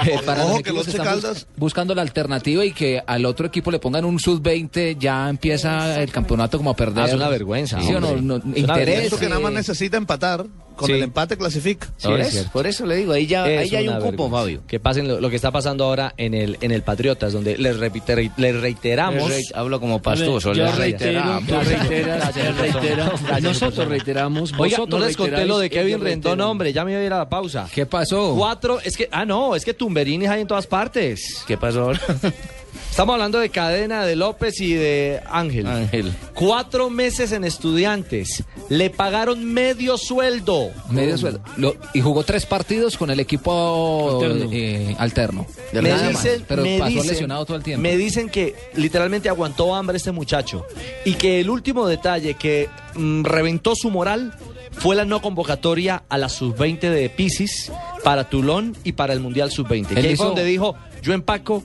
Eh, 0.06 0.20
para 0.26 0.44
Ojo 0.44 0.54
los 0.54 0.62
que 0.64 0.70
equipos 0.70 0.76
los 0.78 0.86
que 0.86 0.92
están 0.92 1.06
Caldas- 1.06 1.34
bus- 1.34 1.48
buscando 1.58 1.96
la 1.96 2.02
alternativa 2.02 2.64
y 2.66 2.72
que 2.72 3.02
al 3.06 3.26
otro 3.26 3.48
equipo 3.48 3.72
le 3.72 3.80
pongan 3.80 4.06
un 4.06 4.20
sub-20, 4.20 4.98
ya 5.00 5.30
empieza 5.30 6.02
el 6.02 6.12
campeonato 6.12 6.58
como 6.58 6.72
a 6.72 6.76
perder. 6.76 7.04
Ah, 7.06 7.08
es 7.08 7.14
una 7.14 7.30
vergüenza, 7.30 7.82
¿Sí 7.82 7.94
o 7.94 8.00
no? 8.00 8.16
No, 8.22 8.38
Es 8.38 8.44
una 8.44 8.58
interés. 8.58 8.76
vergüenza. 8.78 9.08
Eso 9.08 9.18
que 9.20 9.30
nada 9.30 9.42
más 9.42 9.54
necesita 9.54 9.98
empatar, 9.98 10.46
con 10.76 10.88
Sí. 10.88 10.94
el 10.94 11.04
empate 11.04 11.38
clasifica. 11.38 11.88
Sí, 11.98 12.08
por, 12.08 12.20
es 12.20 12.28
eso, 12.28 12.32
cierto. 12.34 12.52
por 12.52 12.68
eso 12.68 12.86
le 12.86 12.96
digo, 12.96 13.14
ahí 13.14 13.26
ya, 13.28 13.44
ahí 13.44 13.70
ya 13.70 13.80
hay 13.80 13.88
un 13.88 14.00
cupo. 14.00 14.30
Fabio. 14.30 14.62
Que 14.68 14.80
pasen 14.80 15.08
lo, 15.08 15.20
lo 15.20 15.30
que 15.30 15.36
está 15.36 15.52
pasando 15.52 15.86
ahora 15.86 16.14
en 16.18 16.34
el 16.34 16.58
en 16.62 16.72
el 16.72 16.82
Patriotas, 16.82 17.34
donde 17.34 17.58
les, 17.58 17.78
repite- 17.78 18.32
les 18.38 18.60
reiteramos. 18.60 19.30
Re- 19.30 19.42
Hablo 19.54 19.80
como 19.80 20.02
pastoso. 20.02 20.54
le 20.54 20.72
reitero, 20.72 21.22
reiteramos. 21.22 21.68
reiteras, 21.68 23.42
Nosotros 23.42 23.88
reiteramos. 23.88 24.52
Oiga, 24.58 24.78
vosotros 24.78 25.00
no 25.00 25.06
les 25.08 25.18
conté 25.18 25.46
lo 25.46 25.58
de 25.60 25.70
Kevin 25.70 26.02
Rendón, 26.02 26.42
hombre, 26.42 26.74
ya 26.74 26.84
me 26.86 26.92
iba 26.92 27.02
a 27.02 27.04
ir 27.04 27.14
a 27.14 27.18
la 27.20 27.30
pausa. 27.30 27.68
¿Qué 27.74 27.86
pasó? 27.86 28.36
Cuatro, 28.38 28.80
es 28.84 28.98
que, 28.98 29.08
ah, 29.12 29.26
no, 29.26 29.56
es 29.56 29.64
que 29.66 29.74
Tumberini 29.74 30.26
hay 30.28 30.42
en 30.42 30.48
todas 30.48 30.68
partes. 30.68 31.44
¿Qué 31.48 31.58
pasó 31.58 31.84
ahora? 31.84 32.02
Estamos 32.96 33.12
hablando 33.16 33.40
de 33.40 33.50
Cadena, 33.50 34.06
de 34.06 34.16
López 34.16 34.62
y 34.62 34.74
de 34.74 35.20
Ángel. 35.30 35.68
Ángel. 35.68 36.14
Cuatro 36.34 36.90
meses 36.90 37.34
en 37.34 37.44
estudiantes. 37.44 38.46
Le 38.70 38.90
pagaron 38.90 39.44
medio 39.44 39.98
sueldo. 39.98 40.72
Medio 40.92 41.18
sueldo. 41.18 41.42
Lo- 41.58 41.76
y 41.94 42.00
jugó 42.00 42.24
tres 42.24 42.46
partidos 42.46 42.96
con 42.98 43.10
el 43.12 43.20
equipo 43.20 44.22
Alterno. 44.24 44.50
eh, 44.54 44.96
alterno. 44.98 45.46
Me 45.74 45.82
Nada 45.82 46.04
más, 46.14 46.24
dicen, 46.24 46.46
pero 46.48 46.64
me 46.64 46.80
pasó 46.80 46.92
dicen- 46.94 47.08
lesionado 47.10 47.46
todo 47.46 47.58
el 47.58 47.64
tiempo. 47.64 47.82
Me 47.82 47.98
dicen 47.98 48.30
que 48.30 48.56
literalmente 48.76 49.28
aguantó 49.28 49.76
hambre 49.76 49.98
este 49.98 50.14
muchacho. 50.14 50.66
Y 51.04 51.16
que 51.16 51.42
el 51.42 51.50
último 51.50 51.88
detalle 51.88 52.36
que 52.36 52.70
mm, 52.96 53.26
reventó 53.26 53.76
su 53.76 53.92
moral 53.92 54.34
fue 54.72 54.96
la 54.96 55.04
no 55.04 55.22
convocatoria 55.22 56.04
a 56.08 56.18
la 56.18 56.30
sub-20 56.30 56.80
de 56.90 57.10
Pisis 57.10 57.74
para 58.06 58.30
Tulón 58.30 58.74
y 58.86 58.94
para 58.94 59.12
el 59.12 59.20
Mundial 59.20 59.52
sub-20. 59.52 59.96
Que 59.96 60.12
hizo- 60.14 60.16
fue 60.18 60.26
donde 60.28 60.46
dijo, 60.46 60.76
yo 61.02 61.12
empaco 61.12 61.62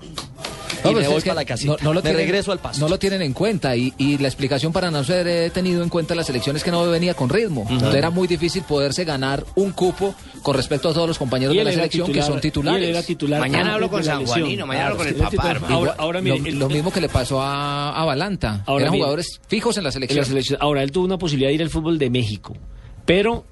y 0.79 0.83
pues 0.83 0.97
me 0.97 1.09
voy 1.09 1.21
para 1.23 1.35
la 1.35 1.45
casita. 1.45 1.73
no- 1.73 1.79
no 1.83 1.93
lo 1.95 2.01
me 2.01 2.11
tienen- 2.11 2.21
regreso 2.21 2.53
al 2.53 2.59
pasto. 2.59 2.81
No 2.81 2.89
lo 2.89 2.99
tienen 2.99 3.23
en 3.23 3.33
cuenta 3.33 3.77
y, 3.77 3.93
y 3.99 4.19
la 4.19 4.29
explicación 4.29 4.73
para 4.73 4.91
no 4.91 5.03
ser 5.05 5.27
eh, 5.27 5.51
tenido 5.51 5.83
en 5.83 5.89
cuenta 5.89 6.15
las 6.15 6.29
elecciones 6.31 6.63
que 6.65 6.71
no 6.71 6.89
venía 6.91 7.15
con 7.15 7.29
ritmo. 7.29 7.67
Entonces 7.69 7.97
era 7.97 8.11
muy 8.11 8.27
difícil 8.29 8.63
poderse 8.63 9.05
ganar 9.05 9.45
un 9.57 9.73
cupo 9.73 10.15
con 10.43 10.57
respecto 10.57 10.89
a 10.89 10.95
todos 10.95 11.07
los 11.09 11.19
compañeros 11.19 11.55
de 11.55 11.65
la 11.65 11.73
selección 11.73 12.13
que 12.13 12.23
son 12.23 12.41
titulares. 12.41 12.83
él 12.83 12.91
era 12.91 13.03
titular 13.03 13.41
Mañana 13.41 13.75
hablo 13.75 13.87
de 13.87 13.91
con 13.91 14.05
San. 14.05 14.25
Juanino, 14.27 14.67
mañana 14.67 14.87
hablo 14.87 14.99
con 14.99 15.09
el 15.09 15.15
papá. 15.15 15.61
Ahora, 15.69 15.95
ahora 15.99 16.21
mire, 16.21 16.53
lo, 16.53 16.69
mismo 16.69 16.91
que 16.93 17.01
le 17.01 17.09
pasó 17.09 17.41
a, 17.43 17.91
a 18.01 18.05
Balanta. 18.05 18.63
Ahora, 18.67 18.83
Eran 18.85 18.93
mire, 18.93 19.03
jugadores 19.03 19.41
fijos 19.49 19.77
en 19.77 19.85
la 19.85 19.89
en 19.89 19.93
selección. 19.93 20.19
la 20.21 20.25
selección. 20.27 20.59
Ahora, 20.63 20.83
él 20.83 20.93
tuvo 20.93 21.05
una 21.05 21.19
posibilidad 21.19 21.51
de 21.51 21.55
ir 21.55 21.63
al 21.63 21.71
fútbol 21.71 21.99
de 21.99 22.11
México, 22.11 22.57
pero 23.05 23.45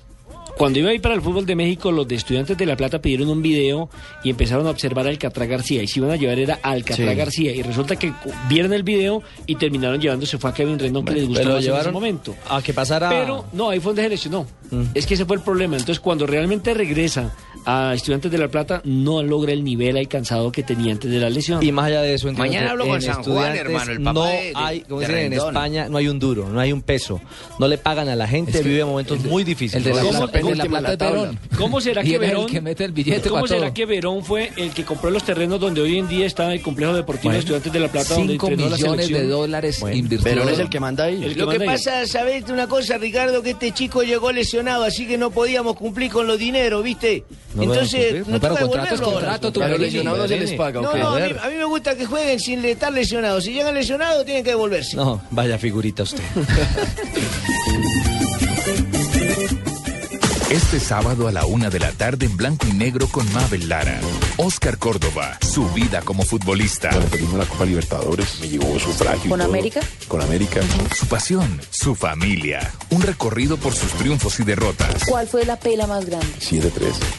cuando 0.58 0.80
iba 0.80 0.90
a 0.90 0.92
ir 0.94 1.00
para 1.00 1.14
el 1.14 1.22
fútbol 1.22 1.46
de 1.46 1.54
México, 1.54 1.92
los 1.92 2.06
de 2.08 2.16
Estudiantes 2.16 2.58
de 2.58 2.66
La 2.66 2.76
Plata 2.76 3.00
pidieron 3.00 3.28
un 3.30 3.40
video 3.40 3.88
y 4.24 4.30
empezaron 4.30 4.66
a 4.66 4.70
observar 4.70 5.06
a 5.06 5.10
Alcatraz 5.10 5.48
García. 5.48 5.82
Y 5.82 5.86
si 5.86 6.00
iban 6.00 6.10
a 6.10 6.16
llevar 6.16 6.38
era 6.40 6.58
a 6.62 6.70
Alcatraz 6.72 7.08
Sí. 7.08 7.14
García. 7.14 7.54
Y 7.54 7.62
resulta 7.62 7.94
que 7.96 8.12
vieron 8.48 8.72
el 8.72 8.82
video 8.82 9.22
y 9.46 9.54
terminaron 9.54 10.00
llevándose 10.00 10.36
fue 10.36 10.50
a 10.50 10.52
Kevin 10.54 10.78
Rendón, 10.78 11.04
que 11.04 11.12
les 11.14 11.26
gustó 11.28 11.42
Pero 11.44 11.54
más 11.54 11.64
en 11.64 11.74
ese 11.80 11.90
momento. 11.92 12.34
a 12.50 12.60
que 12.60 12.74
pasara... 12.74 13.08
Pero 13.08 13.44
no, 13.52 13.70
ahí 13.70 13.78
fue 13.78 13.90
donde 13.90 14.02
se 14.02 14.08
lesionó. 14.08 14.46
Es 14.94 15.06
que 15.06 15.14
ese 15.14 15.24
fue 15.24 15.36
el 15.36 15.42
problema. 15.42 15.76
Entonces, 15.76 16.00
cuando 16.00 16.26
realmente 16.26 16.74
regresa 16.74 17.32
a 17.70 17.92
Estudiantes 17.92 18.32
de 18.32 18.38
La 18.38 18.48
Plata, 18.48 18.80
no 18.84 19.22
logra 19.22 19.52
el 19.52 19.62
nivel 19.62 19.98
alcanzado 19.98 20.50
que 20.50 20.62
tenía 20.62 20.92
antes 20.92 21.10
de 21.10 21.18
la 21.18 21.28
lesión. 21.28 21.62
Y 21.62 21.70
más 21.70 21.84
allá 21.86 22.00
de 22.00 22.14
eso, 22.14 22.32
Mañana 22.32 22.70
hablo 22.70 22.86
con 22.86 22.94
en 22.96 23.02
San 23.02 23.22
Juan, 23.22 23.54
Estudiantes 23.56 23.60
hermano, 23.60 23.92
el 23.92 23.98
papá 24.02 24.12
no 24.14 24.24
de- 24.24 24.32
de- 24.32 24.52
hay, 24.54 24.80
como 24.80 25.00
de 25.00 25.06
dicen 25.06 25.24
en. 25.26 25.32
España, 25.34 25.88
no 25.90 25.98
hay 25.98 26.08
un 26.08 26.18
duro, 26.18 26.48
no 26.48 26.60
hay 26.60 26.72
un 26.72 26.80
peso. 26.80 27.20
No 27.58 27.68
le 27.68 27.76
pagan 27.76 28.08
a 28.08 28.16
la 28.16 28.26
gente, 28.26 28.52
Es 28.52 28.60
que 28.62 28.68
vive 28.68 28.84
momentos 28.86 29.22
de- 29.22 29.28
muy 29.28 29.44
difíciles. 29.44 29.84
el 29.86 29.92
de 29.92 29.96
la 29.96 30.02
¿Cómo- 30.02 30.18
Plata- 30.28 30.38
de 30.96 30.96
la? 31.04 31.10
Verón. 31.10 31.38
¿Cómo 31.58 31.80
será 31.82 32.02
que 32.02 32.14
el 32.14 32.20
Verón 32.20 32.46
que 32.46 32.60
mete 32.62 32.84
el 32.84 32.92
billete 32.92 33.28
¿Cómo 33.28 33.42
para 33.42 33.48
será 33.54 33.66
todo. 33.66 33.74
que 33.74 33.84
Verón 33.86 34.24
fue 34.24 34.50
el 34.56 34.70
que 34.70 34.84
compró 34.84 35.10
los 35.10 35.24
terrenos 35.24 35.60
donde 35.60 35.82
hoy 35.82 35.98
en 35.98 36.08
día 36.08 36.24
está 36.24 36.50
el 36.54 36.62
complejo 36.62 36.94
deportivo 36.94 37.32
de 37.34 37.40
Estudiantes 37.40 37.70
de 37.70 37.80
La 37.80 37.88
Plata 37.88 38.14
donde 38.14 38.32
5 38.32 38.46
entrenó 38.48 38.70
la 38.70 38.76
millones 38.78 39.08
de 39.10 39.26
dólares 39.26 39.80
Bueno, 39.80 39.96
invirtió. 39.96 40.24
Pero 40.24 40.48
es 40.48 40.58
el 40.58 40.70
que 40.70 40.80
manda 40.80 41.04
ahí. 41.04 41.22
El 41.22 41.34
que 41.34 41.40
Lo 41.40 41.48
que 41.50 41.60
pasa, 41.60 42.06
¿sabés 42.06 42.48
una 42.48 42.66
cosa, 42.66 42.96
Ricardo? 42.96 43.42
Que 43.42 43.50
este 43.50 43.72
chico 43.72 44.02
llegó 44.04 44.32
lesionado, 44.32 44.84
así 44.84 45.06
que 45.06 45.18
no 45.18 45.30
podíamos 45.30 45.76
cumplir 45.76 46.10
con 46.10 46.26
los 46.26 46.38
dineros, 46.38 46.82
¿viste? 46.82 47.24
No 47.58 47.72
Entonces, 47.74 48.26
No, 48.26 48.40
pero 48.40 48.54
toca 48.54 48.60
devolverlo 48.64 49.06
ahora. 49.06 49.14
contrato, 49.14 49.52
tú, 49.52 49.60
A 49.62 49.68
los 49.68 49.76
Pellegrini. 49.78 50.04
lesionados 50.04 50.18
no 50.18 50.28
se 50.28 50.36
les 50.40 50.52
paga, 50.52 50.80
No, 50.80 50.90
¿ok? 50.90 50.96
no, 50.96 51.08
a 51.08 51.18
mí, 51.18 51.32
a 51.42 51.48
mí 51.48 51.54
me 51.56 51.64
gusta 51.64 51.94
que 51.96 52.06
jueguen 52.06 52.38
sin 52.40 52.64
estar 52.64 52.92
lesionados. 52.92 53.44
Si 53.44 53.52
llegan 53.52 53.74
lesionados, 53.74 54.24
tienen 54.24 54.44
que 54.44 54.50
devolverse. 54.50 54.96
No, 54.96 55.20
vaya 55.30 55.58
figurita 55.58 56.02
usted. 56.04 56.22
Este 60.50 60.80
sábado 60.80 61.28
a 61.28 61.32
la 61.32 61.44
una 61.44 61.68
de 61.68 61.78
la 61.78 61.92
tarde 61.92 62.24
en 62.24 62.34
blanco 62.34 62.66
y 62.66 62.72
negro 62.72 63.06
con 63.08 63.30
Mabel 63.34 63.68
Lara. 63.68 64.00
Oscar 64.38 64.78
Córdoba, 64.78 65.36
su 65.42 65.68
vida 65.72 66.00
como 66.00 66.22
futbolista. 66.22 66.88
Cuando 66.88 67.08
perdimos 67.10 67.34
la 67.34 67.44
Copa 67.44 67.64
Libertadores, 67.66 68.40
me 68.40 68.48
llegó 68.48 68.78
sufragio. 68.78 69.26
y 69.26 69.28
¿Con 69.28 69.40
todo. 69.40 69.48
América? 69.48 69.80
Con 70.08 70.22
América. 70.22 70.60
Su 70.96 71.06
pasión, 71.06 71.60
su 71.70 71.94
familia. 71.94 72.72
Un 72.88 73.02
recorrido 73.02 73.58
por 73.58 73.74
sus 73.74 73.92
triunfos 73.92 74.40
y 74.40 74.44
derrotas. 74.44 75.04
¿Cuál 75.06 75.28
fue 75.28 75.44
la 75.44 75.58
pela 75.60 75.86
más 75.86 76.06
grande? 76.06 76.26
7-3. 76.40 76.70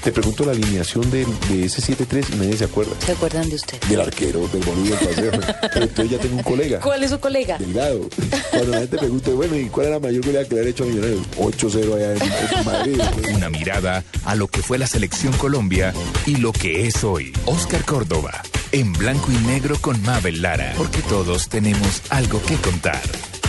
Te 0.03 0.11
pregunto 0.11 0.43
la 0.45 0.53
alineación 0.53 1.11
de, 1.11 1.27
de 1.49 1.65
ese 1.65 1.83
7-3 1.83 2.33
y 2.33 2.35
nadie 2.37 2.57
se 2.57 2.63
acuerda. 2.65 2.93
¿Se 3.05 3.11
acuerdan 3.11 3.47
de 3.47 3.55
usted? 3.57 3.79
Del 3.81 4.01
arquero, 4.01 4.47
del 4.47 4.63
boludo 4.63 4.95
del 4.95 5.07
paseo. 5.07 5.31
Pero 5.73 5.85
entonces 5.85 6.09
ya 6.09 6.17
tengo 6.17 6.37
un 6.37 6.43
colega. 6.43 6.79
¿Cuál 6.79 7.03
es 7.03 7.11
su 7.11 7.19
colega? 7.19 7.59
Delgado. 7.59 8.09
Cuando 8.49 8.71
la 8.71 8.79
gente 8.79 8.97
pregunta, 8.97 9.29
bueno, 9.31 9.55
¿y 9.55 9.65
cuál 9.69 9.85
era 9.87 9.95
la 9.97 10.01
mayor 10.01 10.25
goleada 10.25 10.47
que 10.47 10.55
le 10.55 10.61
había 10.61 10.71
hecho 10.71 10.83
a 10.83 10.87
Millonarios? 10.87 11.21
8-0 11.37 11.95
allá 11.95 12.13
en, 12.15 12.21
en 12.59 12.65
Madrid. 12.65 13.01
Una 13.33 13.49
mirada 13.49 14.03
a 14.25 14.35
lo 14.35 14.47
que 14.47 14.61
fue 14.61 14.77
la 14.77 14.87
selección 14.87 15.33
Colombia 15.33 15.93
y 16.25 16.37
lo 16.37 16.51
que 16.51 16.87
es 16.87 17.03
hoy. 17.03 17.33
Oscar 17.45 17.83
Córdoba, 17.85 18.41
en 18.71 18.93
blanco 18.93 19.31
y 19.31 19.37
negro 19.45 19.77
con 19.79 20.01
Mabel 20.03 20.41
Lara. 20.41 20.73
Porque 20.77 21.01
todos 21.01 21.49
tenemos 21.49 22.01
algo 22.09 22.41
que 22.43 22.55
contar. 22.55 23.01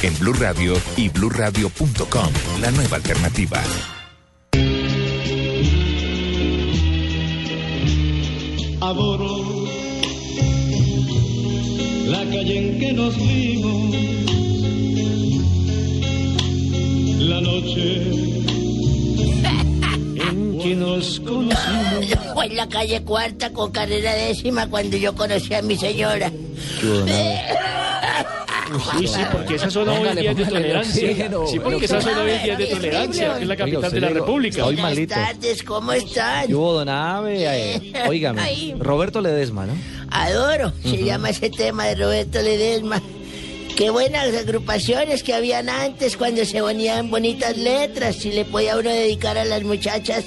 En 0.03 0.19
Blue 0.19 0.33
Radio 0.33 0.75
y 0.97 1.09
bluradio.com, 1.09 2.33
la 2.61 2.71
nueva 2.71 2.97
alternativa. 2.97 3.63
Adoro 8.81 9.69
la 12.07 12.25
calle 12.25 12.59
en 12.59 12.79
que 12.81 12.93
nos 12.93 13.17
vimos, 13.17 13.95
la 17.21 17.41
noche 17.41 18.30
que 20.71 20.77
nos 20.77 21.19
conocimos. 21.21 22.07
Fue 22.33 22.47
en 22.47 22.57
la 22.57 22.69
calle 22.69 23.03
cuarta 23.03 23.51
con 23.51 23.73
carrera 23.73 24.15
décima 24.15 24.69
cuando 24.69 24.97
yo 24.97 25.15
conocí 25.15 25.53
a 25.53 25.63
mi 25.63 25.77
señora. 25.77 26.31
Uy, 28.97 29.09
sí, 29.09 29.19
porque 29.33 29.57
esa 29.57 29.69
zona 29.69 29.95
hoy 29.95 30.17
día 30.17 30.31
es 30.31 30.37
de 30.37 30.47
tolerancia. 30.47 31.31
Sí, 31.49 31.59
porque 31.59 31.87
esa 31.87 32.01
zona 32.01 32.23
hoy 32.23 32.39
día 32.39 32.53
es 32.53 32.59
de 32.59 32.67
tolerancia, 32.67 33.35
que 33.35 33.43
es 33.43 33.49
la 33.49 33.57
capital 33.57 33.91
de 33.91 34.01
la 34.01 34.09
República. 34.11 34.65
Hoy 34.65 34.77
Buenas 34.77 34.93
malito. 34.93 35.15
tardes, 35.17 35.63
¿cómo 35.65 35.93
están? 35.93 36.47
¿Qué 36.47 36.55
hubo, 36.55 36.75
don 36.75 36.89
Ave? 36.89 37.49
Ay. 37.49 38.75
Roberto 38.79 39.21
Ledesma, 39.21 39.67
¿no? 39.67 39.73
Adoro, 40.13 40.73
se 40.85 41.03
llama 41.03 41.31
ese 41.31 41.51
tema 41.51 41.87
de 41.87 41.97
Roberto 41.97 42.41
Ledesma. 42.41 43.03
Qué 43.77 43.91
buenas 43.91 44.33
agrupaciones 44.37 45.25
que 45.25 45.35
habían 45.35 45.69
antes 45.69 46.17
cuando 46.17 46.45
se 46.45 46.61
ponían 46.61 47.11
bonitas 47.11 47.57
letras 47.57 48.25
y 48.25 48.31
le 48.31 48.45
podía 48.45 48.77
uno 48.77 48.91
dedicar 48.91 49.37
a 49.37 49.45
las 49.45 49.65
muchachas 49.65 50.25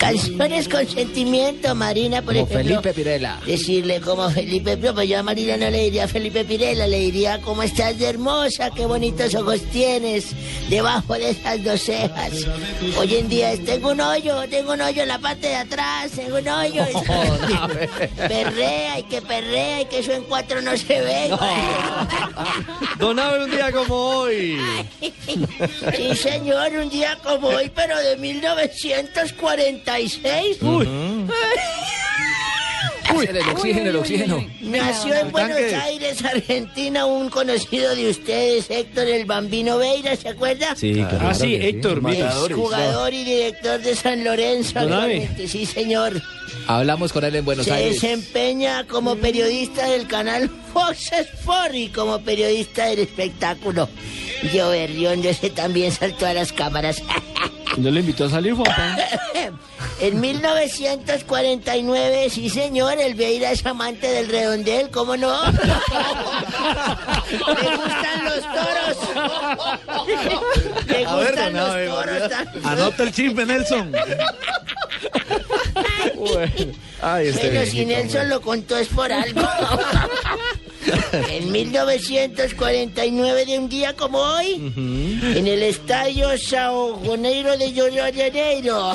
canciones 0.00 0.66
con 0.66 0.88
sentimiento, 0.88 1.74
Marina, 1.74 2.22
por 2.22 2.34
Como 2.34 2.46
ejemplo. 2.46 2.80
Felipe 2.80 2.94
Pirela. 2.94 3.38
Decirle 3.46 4.00
como 4.00 4.30
Felipe, 4.30 4.76
no, 4.78 4.94
pues 4.94 5.08
yo 5.08 5.18
a 5.18 5.22
Marina 5.22 5.58
no 5.58 5.68
le 5.68 5.84
diría 5.84 6.08
Felipe 6.08 6.44
Pirela, 6.44 6.86
le 6.86 7.00
diría 7.00 7.38
cómo 7.42 7.62
estás 7.62 7.98
de 7.98 8.06
hermosa, 8.06 8.70
qué 8.70 8.86
bonitos 8.86 9.34
ojos 9.34 9.60
tienes 9.70 10.30
debajo 10.70 11.14
de 11.14 11.30
esas 11.30 11.62
dos 11.62 11.82
cejas. 11.82 12.32
Hoy 12.98 13.14
en 13.14 13.28
día 13.28 13.52
es, 13.52 13.62
tengo 13.64 13.90
un 13.90 14.00
hoyo, 14.00 14.48
tengo 14.48 14.72
un 14.72 14.80
hoyo 14.80 15.02
en 15.02 15.08
la 15.08 15.18
parte 15.18 15.48
de 15.48 15.56
atrás, 15.56 16.10
tengo 16.12 16.38
un 16.38 16.48
hoyo. 16.48 16.86
perrea 18.16 18.98
y 19.00 19.02
que 19.02 19.20
perrea 19.20 19.82
y 19.82 19.84
que 19.84 19.98
eso 19.98 20.12
en 20.12 20.22
cuatro 20.24 20.62
no 20.62 20.76
se 20.78 21.00
ve. 21.00 21.30
Ave, 23.00 23.44
un 23.44 23.50
día 23.50 23.70
como 23.70 23.94
hoy. 23.94 24.58
Sí, 24.98 26.16
señor, 26.16 26.72
un 26.72 26.88
día 26.88 27.18
como 27.22 27.48
hoy, 27.48 27.70
pero 27.74 27.98
de 27.98 28.16
1946. 29.98 30.62
Uy. 30.62 30.88
Uy, 33.12 33.26
el 33.26 33.38
oxígeno, 33.38 33.90
el 33.90 33.96
oxígeno. 33.96 34.46
Nació 34.60 35.14
en 35.14 35.32
Buenos 35.32 35.58
Aires, 35.58 36.24
Argentina, 36.24 37.06
un 37.06 37.28
conocido 37.28 37.94
de 37.96 38.08
ustedes, 38.10 38.70
Héctor 38.70 39.08
el 39.08 39.24
Bambino 39.24 39.78
Veira, 39.78 40.14
¿se 40.14 40.28
acuerda? 40.28 40.76
Sí, 40.76 40.94
claro. 40.94 41.18
Ah, 41.22 41.34
sí, 41.34 41.58
que 41.58 41.68
Héctor, 41.70 42.02
mira. 42.02 42.28
Es 42.30 42.54
jugador 42.54 43.12
y 43.12 43.24
director 43.24 43.80
de 43.80 43.96
San 43.96 44.22
Lorenzo, 44.22 44.78
actualmente, 44.78 45.48
sí, 45.48 45.66
señor. 45.66 46.22
Hablamos 46.68 47.12
con 47.12 47.24
él 47.24 47.34
en 47.34 47.44
Buenos 47.44 47.66
Se 47.66 47.72
Aires. 47.72 48.00
desempeña 48.00 48.86
como 48.86 49.16
periodista 49.16 49.86
del 49.88 50.06
canal 50.06 50.48
Fox 50.72 51.10
Sport 51.12 51.74
y 51.74 51.88
como 51.88 52.20
periodista 52.20 52.86
del 52.86 53.00
espectáculo. 53.00 53.88
Yo 54.54 54.70
Berriondo, 54.70 55.28
ese 55.28 55.50
también 55.50 55.90
saltó 55.90 56.26
a 56.26 56.32
las 56.34 56.52
cámaras. 56.52 57.02
¿No 57.76 57.90
le 57.90 58.00
invitó 58.00 58.24
a 58.24 58.30
salir, 58.30 58.54
Juanpa? 58.54 58.96
En 60.00 60.18
1949, 60.18 62.30
sí 62.30 62.48
señor, 62.48 62.98
el 62.98 63.14
Veira 63.14 63.52
es 63.52 63.66
amante 63.66 64.08
del 64.08 64.28
redondel, 64.28 64.88
¿cómo 64.88 65.18
no? 65.18 65.38
Le 65.52 65.58
gustan 67.76 68.24
los 68.24 68.40
toros. 68.40 68.96
Le 70.86 70.94
ver, 70.94 71.06
gustan 71.06 71.52
don 71.52 71.86
los 71.86 71.96
toros. 71.96 72.32
Anota 72.64 73.02
el 73.02 73.12
chisme, 73.12 73.44
Nelson. 73.44 73.92
Ay, 77.02 77.28
este 77.28 77.48
Pero 77.48 77.70
si 77.70 77.84
Nelson 77.84 78.30
lo 78.30 78.40
contó 78.40 78.78
es 78.78 78.88
por 78.88 79.12
algo. 79.12 79.42
En 81.28 81.52
1949, 81.52 83.46
de 83.46 83.58
un 83.58 83.68
día 83.68 83.94
como 83.94 84.18
hoy, 84.18 84.72
en 84.76 85.46
el 85.46 85.62
estadio 85.62 86.36
Sao 86.38 87.00
Janeiro 87.04 87.56
de 87.56 87.72
Janeiro. 87.72 88.92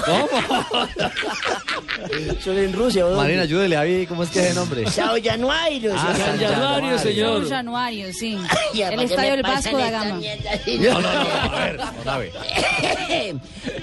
Eso 2.38 2.54
es 2.54 2.58
en 2.58 2.74
Rusia. 2.74 3.06
Marina, 3.06 3.44
ayúdele 3.44 3.78
ahí, 3.78 4.06
¿cómo 4.08 4.24
es 4.24 4.30
que 4.30 4.40
es 4.40 4.48
el 4.48 4.56
nombre? 4.56 4.90
Sao 4.90 5.16
Januario. 5.24 5.94
Ah, 5.96 6.14
señor. 6.16 6.28
San 6.28 6.40
Januario, 6.40 7.00
señor. 7.00 7.44
Un 7.44 7.50
Januario, 7.50 8.14
sí. 8.14 8.38
Ya, 8.74 8.90
El 8.90 8.96
¿para 8.96 9.08
qué 9.08 9.14
estadio 9.14 9.32
del 9.32 9.44
Vasco 9.44 9.78
da 9.78 9.92
Gama. 9.92 10.20
No, 10.80 10.94
no, 10.94 11.02
no, 11.02 11.10
a 11.10 11.66
ver, 11.66 11.78
don 11.78 12.10
Ave. 12.10 12.32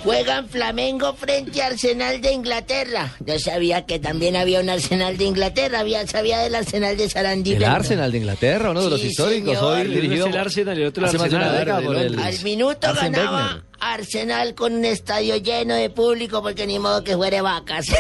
Juegan 0.05 0.49
Flamengo 0.49 1.15
frente 1.15 1.63
a 1.63 1.67
Arsenal 1.67 2.21
de 2.21 2.33
Inglaterra. 2.33 3.13
Yo 3.25 3.39
sabía 3.39 3.87
que 3.87 3.99
también 3.99 4.37
había 4.37 4.61
un 4.61 4.69
Arsenal 4.71 5.17
de 5.17 5.25
Inglaterra. 5.25 5.81
Había, 5.81 6.07
sabía 6.07 6.39
del 6.41 6.55
Arsenal 6.55 6.97
de 6.97 7.09
Sarandí. 7.09 7.55
El 7.55 7.65
Arsenal 7.65 7.92
de 7.93 8.17
Inglaterra, 8.19 8.71
uno 8.71 8.83
de 8.85 8.91
los 8.91 9.01
Sí, 9.03 9.09
históricos, 9.09 9.55
señor. 9.55 9.77
hoy 9.77 9.85
dirigido 9.89 10.27
el 10.27 10.37
Arsenal 10.37 10.79
y 10.79 10.83
el 10.83 10.89
otro 10.89 11.05
Arsenal. 11.05 12.19
Al 12.19 12.43
minuto 12.43 12.87
Arsene 12.87 13.19
ganaba. 13.19 13.63
Arsenal 13.81 14.55
con 14.55 14.73
un 14.75 14.85
estadio 14.87 15.37
lleno 15.37 15.75
de 15.75 15.91
público 15.91 16.41
porque 16.41 16.67
ni 16.67 16.79
modo 16.79 17.05
que 17.05 17.17
fuere 17.17 17.43
vacas. 17.43 17.89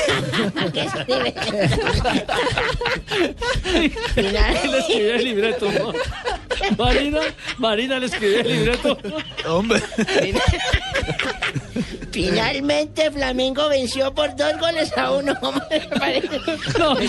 Le 4.17 4.79
escribió 4.79 5.15
el 5.15 5.25
libreto. 5.25 5.69
Marina, 6.79 7.21
Marina 7.59 7.99
le 7.99 8.07
escribió 8.07 8.41
el 8.41 8.49
libreto. 8.49 8.99
Hombre. 9.47 9.83
Finalmente 12.13 13.11
Flamengo 13.11 13.69
venció 13.69 14.15
por 14.15 14.35
dos 14.37 14.57
goles 14.59 14.97
a 14.97 15.11
uno. 15.13 15.33
No. 16.79 16.97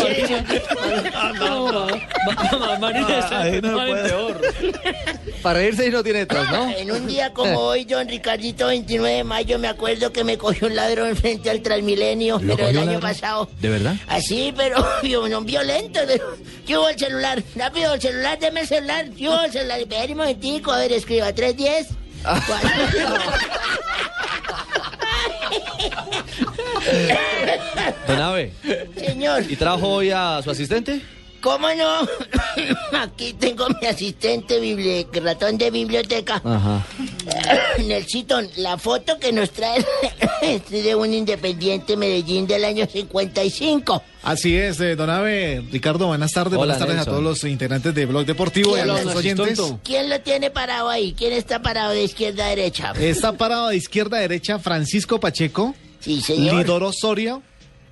Para 5.41 5.63
irse 5.63 5.88
y 5.88 5.89
no 5.89 6.03
tiene 6.03 6.25
tos, 6.25 6.49
¿no? 6.49 6.69
En 6.69 6.91
un 6.91 7.07
día 7.07 7.34
como 7.34 7.59
hoy, 7.59 7.85
don 7.85 8.07
Ricardito, 8.07 8.67
29 8.67 9.17
de 9.17 9.23
mayo, 9.23 9.59
me 9.59 9.67
acuerdo 9.67 10.11
que 10.13 10.23
me 10.23 10.38
cogió 10.38 10.67
un 10.67 10.75
ladrón 10.75 11.15
frente 11.15 11.49
al 11.49 11.61
Transmilenio, 11.61 12.39
¿Lo 12.41 12.55
pero 12.55 12.69
el 12.69 12.77
año 12.77 12.99
pasado. 12.99 13.49
¿De 13.59 13.69
verdad? 13.69 13.95
Así, 14.07 14.53
pero 14.55 14.85
vio- 15.03 15.27
no, 15.27 15.41
violento. 15.41 15.99
pero- 16.07 16.38
Yo 16.65 16.81
hubo 16.81 16.89
el 16.89 16.97
celular, 16.99 17.43
rápido, 17.55 17.93
el 17.93 18.01
celular, 18.01 18.39
deme 18.39 18.61
el 18.61 18.67
celular. 18.67 19.09
Yo 19.11 19.34
hubo 19.34 19.43
el 19.43 19.51
celular, 19.51 19.80
espera 19.80 20.05
un 20.11 20.17
momentico, 20.17 20.71
a 20.71 20.80
ver, 20.80 20.91
escriba, 20.93 21.34
310. 21.34 21.88
Don 28.07 28.19
Señor, 28.97 29.43
¿y 29.49 29.55
trajo 29.55 29.87
hoy 29.87 30.11
a 30.11 30.41
su 30.43 30.51
asistente? 30.51 31.01
¿cómo 31.41 31.67
no? 31.73 32.07
Aquí 33.01 33.33
tengo 33.33 33.67
mi 33.81 33.87
asistente, 33.87 34.61
bibli- 34.61 35.05
ratón 35.21 35.57
de 35.57 35.69
biblioteca. 35.71 36.41
Ajá. 36.43 36.85
Nelsito, 37.85 38.39
la 38.57 38.77
foto 38.77 39.17
que 39.19 39.31
nos 39.31 39.51
trae 39.51 39.83
es 40.41 40.69
de 40.69 40.95
un 40.95 41.13
independiente 41.13 41.95
Medellín 41.97 42.47
del 42.47 42.65
año 42.65 42.85
55. 42.85 44.03
Así 44.23 44.55
es, 44.55 44.79
eh, 44.79 44.95
don 44.95 45.09
Abe, 45.09 45.63
Ricardo, 45.71 46.07
buenas 46.07 46.31
tardes. 46.31 46.53
Hola, 46.53 46.59
buenas 46.75 46.79
tardes 46.79 46.95
Nelson. 46.95 47.13
a 47.13 47.17
todos 47.17 47.23
los 47.23 47.43
integrantes 47.49 47.93
de 47.93 48.05
Blog 48.05 48.25
Deportivo 48.25 48.77
y 48.77 48.79
a 48.79 48.85
nuestros 48.85 49.15
oyentes. 49.15 49.59
¿Quién 49.83 50.09
lo 50.09 50.19
tiene 50.21 50.49
parado 50.49 50.89
ahí? 50.89 51.13
¿Quién 51.17 51.33
está 51.33 51.61
parado 51.61 51.91
de 51.91 52.03
izquierda 52.03 52.45
a 52.45 52.49
derecha? 52.49 52.93
Está 52.99 53.33
parado 53.33 53.67
de 53.69 53.77
izquierda 53.77 54.17
a 54.17 54.21
derecha 54.21 54.59
Francisco 54.59 55.19
Pacheco, 55.19 55.75
Sí, 55.99 56.21
señor. 56.21 56.55
Lidor 56.55 56.83
Osorio, 56.83 57.41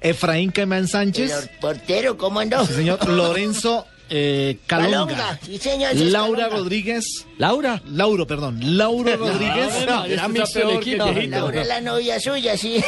Efraín 0.01 0.51
Caimán 0.51 0.87
Sánchez, 0.87 1.31
El 1.31 1.49
portero, 1.59 2.17
¿cómo 2.17 2.43
no? 2.43 2.65
sí, 2.65 2.73
señor 2.73 3.07
Lorenzo 3.07 3.85
eh, 4.13 4.57
Calonga, 4.67 5.15
Calonga, 5.15 5.39
sí, 5.45 5.57
señor, 5.57 5.93
sí, 5.93 6.09
Laura 6.09 6.43
Calonga. 6.43 6.57
Rodríguez, 6.57 7.05
¿Laura? 7.37 7.81
Lauro, 7.85 8.27
perdón, 8.27 8.59
Lauro 8.77 9.15
Rodríguez, 9.15 9.73
el 10.55 10.67
viejito. 10.67 11.05
Laura 11.29 11.61
es 11.61 11.67
la 11.67 11.79
novia 11.81 12.19
suya, 12.19 12.57
sí. 12.57 12.83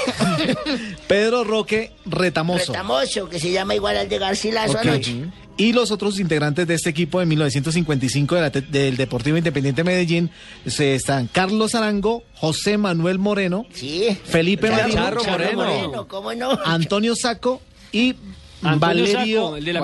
Pedro 1.07 1.43
Roque 1.43 1.91
Retamoso. 2.05 2.73
Retamoso, 2.73 3.29
que 3.29 3.39
se 3.39 3.51
llama 3.51 3.75
igual 3.75 3.97
al 3.97 4.09
de 4.09 4.19
Garcilaso 4.19 4.73
Ok. 4.73 4.85
anoche. 4.85 5.15
Y 5.55 5.71
los 5.71 5.91
otros 5.91 6.19
integrantes 6.19 6.65
de 6.67 6.73
este 6.73 6.89
equipo 6.89 7.19
de 7.19 7.27
1955 7.27 8.35
de 8.35 8.41
la 8.41 8.49
del 8.49 8.97
Deportivo 8.97 9.37
Independiente 9.37 9.83
Medellín 9.83 10.31
se 10.65 10.95
están 10.95 11.27
Carlos 11.27 11.75
Arango, 11.75 12.23
José 12.33 12.77
Manuel 12.79 13.19
Moreno, 13.19 13.65
Sí. 13.71 14.17
Felipe 14.25 14.69
Charro 14.91 15.23
Moreno. 15.23 16.07
¿cómo 16.07 16.33
no? 16.33 16.57
Antonio 16.65 17.15
Saco 17.15 17.61
y 17.91 18.15
Antonio 18.63 18.79
Valerio 18.79 19.41
Saco, 19.43 19.57
el 19.57 19.65
de 19.65 19.73
la 19.73 19.79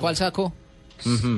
¿Cuál 0.00 0.16
saco? 0.16 0.52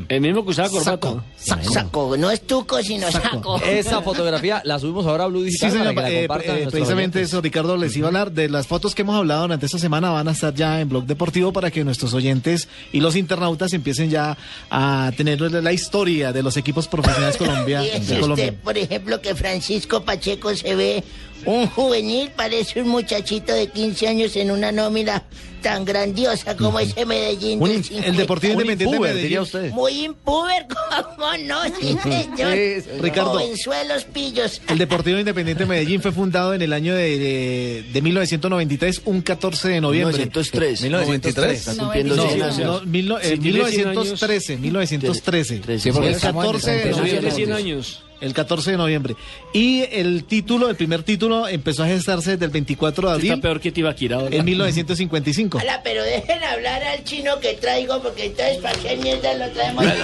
El 0.08 0.20
mismo 0.20 0.44
que 0.44 0.50
usaba 0.50 0.68
corbata. 0.68 0.90
Saco. 0.90 1.24
Saco, 1.36 1.72
saco, 1.72 2.16
no 2.16 2.30
es 2.30 2.46
tuco, 2.46 2.82
sino 2.82 3.10
saco. 3.10 3.60
Esa 3.62 4.00
fotografía 4.02 4.62
la 4.64 4.78
subimos 4.78 5.06
ahora 5.06 5.24
a 5.24 5.26
Blue 5.26 5.40
Sí, 5.40 5.46
Digital 5.50 5.72
señor, 5.72 5.94
para 5.94 6.08
que 6.08 6.14
la 6.14 6.20
eh, 6.20 6.26
compartan 6.28 6.56
eh, 6.56 6.66
precisamente 6.70 7.18
oyentes. 7.18 7.30
eso, 7.32 7.40
Ricardo, 7.40 7.76
les 7.76 7.96
iba 7.96 8.06
a 8.06 8.08
hablar 8.08 8.32
de 8.32 8.48
las 8.48 8.66
fotos 8.66 8.94
que 8.94 9.02
hemos 9.02 9.16
hablado 9.16 9.42
durante 9.42 9.66
esta 9.66 9.78
semana, 9.78 10.10
van 10.10 10.28
a 10.28 10.32
estar 10.32 10.54
ya 10.54 10.80
en 10.80 10.88
Blog 10.88 11.04
Deportivo 11.06 11.52
para 11.52 11.70
que 11.70 11.84
nuestros 11.84 12.14
oyentes 12.14 12.68
y 12.92 13.00
los 13.00 13.16
internautas 13.16 13.72
empiecen 13.72 14.10
ya 14.10 14.36
a 14.70 15.10
tener 15.16 15.40
la 15.40 15.72
historia 15.72 16.32
de 16.32 16.42
los 16.42 16.56
equipos 16.56 16.88
profesionales 16.88 17.36
Colombia, 17.36 17.82
Y 17.84 17.88
es 17.88 17.94
de 17.94 18.00
usted, 18.00 18.20
Colombia. 18.20 18.54
por 18.62 18.78
ejemplo, 18.78 19.20
que 19.20 19.34
Francisco 19.34 20.02
Pacheco 20.04 20.54
se 20.54 20.74
ve 20.74 21.04
un 21.44 21.66
juvenil, 21.68 22.30
parece 22.36 22.80
un 22.82 22.88
muchachito 22.88 23.52
de 23.52 23.68
15 23.68 24.08
años 24.08 24.36
en 24.36 24.50
una 24.50 24.72
nómina 24.72 25.22
tan 25.62 25.84
grandiosa 25.84 26.56
como 26.56 26.78
ese 26.78 27.04
Medellín 27.04 27.60
Un- 27.60 27.70
el 27.72 27.82
50. 27.84 28.12
Deportivo 28.12 28.52
Independiente 28.52 28.94
de 28.94 29.00
Medellín. 29.00 29.22
diría 29.22 29.42
usted. 29.42 29.70
Muy 29.72 30.04
impuber, 30.04 30.66
¿cómo 31.16 31.36
no? 31.46 31.64
Sí, 31.80 31.96
señor. 32.00 32.52
Sí. 32.54 32.90
Ricardo. 33.00 33.30
Jovenzuelos 33.32 34.04
pillos. 34.04 34.60
El 34.68 34.78
Deportivo 34.78 35.18
Independiente 35.18 35.64
de 35.64 35.68
Medellín 35.68 36.00
fue 36.00 36.12
fundado 36.12 36.54
en 36.54 36.62
el 36.62 36.72
año 36.72 36.94
de, 36.94 37.18
de, 37.18 37.84
de 37.92 38.02
1993, 38.02 39.02
un 39.06 39.20
14 39.22 39.68
de 39.68 39.80
noviembre. 39.80 40.16
1903. 40.18 40.82
1903. 40.82 41.58
Está 41.68 41.74
cumpliendo 41.82 42.14
No, 42.16 42.28
100 42.52 42.66
no, 42.66 42.80
mil 42.82 43.10
eh, 43.10 43.16
Si 43.30 43.38
tiene 43.38 43.64
100 43.64 43.88
años. 43.88 44.04
1913, 44.04 44.56
1913. 44.58 45.78
Sí, 45.80 45.90
porque 45.92 46.08
el 46.08 46.14
estamos 46.14 46.44
en 46.44 46.52
14 46.52 46.70
de 46.70 46.90
noviembre. 46.92 47.30
100 47.32 47.52
años. 47.52 48.02
El 48.20 48.34
14 48.34 48.72
de 48.72 48.76
noviembre. 48.76 49.14
Y 49.52 49.84
el 49.92 50.24
título, 50.24 50.68
el 50.68 50.76
primer 50.76 51.02
título, 51.04 51.46
empezó 51.46 51.84
a 51.84 51.86
gestarse 51.86 52.32
desde 52.32 52.44
el 52.46 52.50
24 52.50 53.10
de 53.10 53.16
Está 53.16 53.28
abril 53.28 53.40
peor 53.40 53.60
que 53.60 53.70
Tibaquira. 53.72 54.16
ahora. 54.16 54.34
en 54.36 54.44
1955. 54.44 55.58
Hola, 55.58 55.80
pero 55.84 56.02
dejen 56.02 56.42
hablar 56.42 56.82
al 56.82 57.04
chino 57.04 57.38
que 57.40 57.54
traigo, 57.54 58.02
porque 58.02 58.26
entonces, 58.26 58.56
¿para 58.58 58.76
qué 58.78 58.96
mierda 58.96 59.34
lo 59.34 59.48
traemos? 59.50 59.84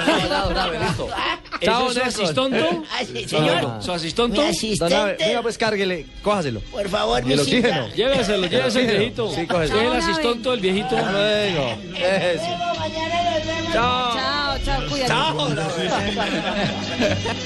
Ah, 1.17 1.39
Chao, 1.61 1.91
¿Eso 1.91 2.03
es 2.03 2.15
su 2.15 2.23
asistonto? 2.23 2.85
ah, 2.93 3.03
sí, 3.05 3.29
señor. 3.29 3.83
¿Su 3.83 3.93
asistonto? 3.93 4.43
Mi 4.43 4.49
asistente, 4.49 5.17
venga 5.19 5.43
pues 5.43 5.57
cárguele, 5.59 6.07
cójaselo. 6.23 6.61
por 6.61 6.89
favor, 6.89 7.21
el 7.21 7.27
mi 7.27 7.35
oxígeno. 7.35 7.89
Lléveselo, 7.95 8.47
lléveselo 8.47 8.91
el 8.91 8.99
viejito. 8.99 9.33
Sí, 9.35 9.47
cógeselo. 9.47 9.81
Es 9.81 9.87
el 9.87 10.11
asistonto 10.11 10.51
del 10.51 10.61
viejito. 10.61 10.91
Luego. 10.97 11.77
Eso. 11.97 12.45
Mañana 12.79 13.31
nos 13.39 13.47
vemos. 13.47 13.73
Chao. 13.73 14.15
Chao, 14.15 14.59
chao, 14.65 14.83
cuídate. 14.89 15.09
Chao. 15.09 15.49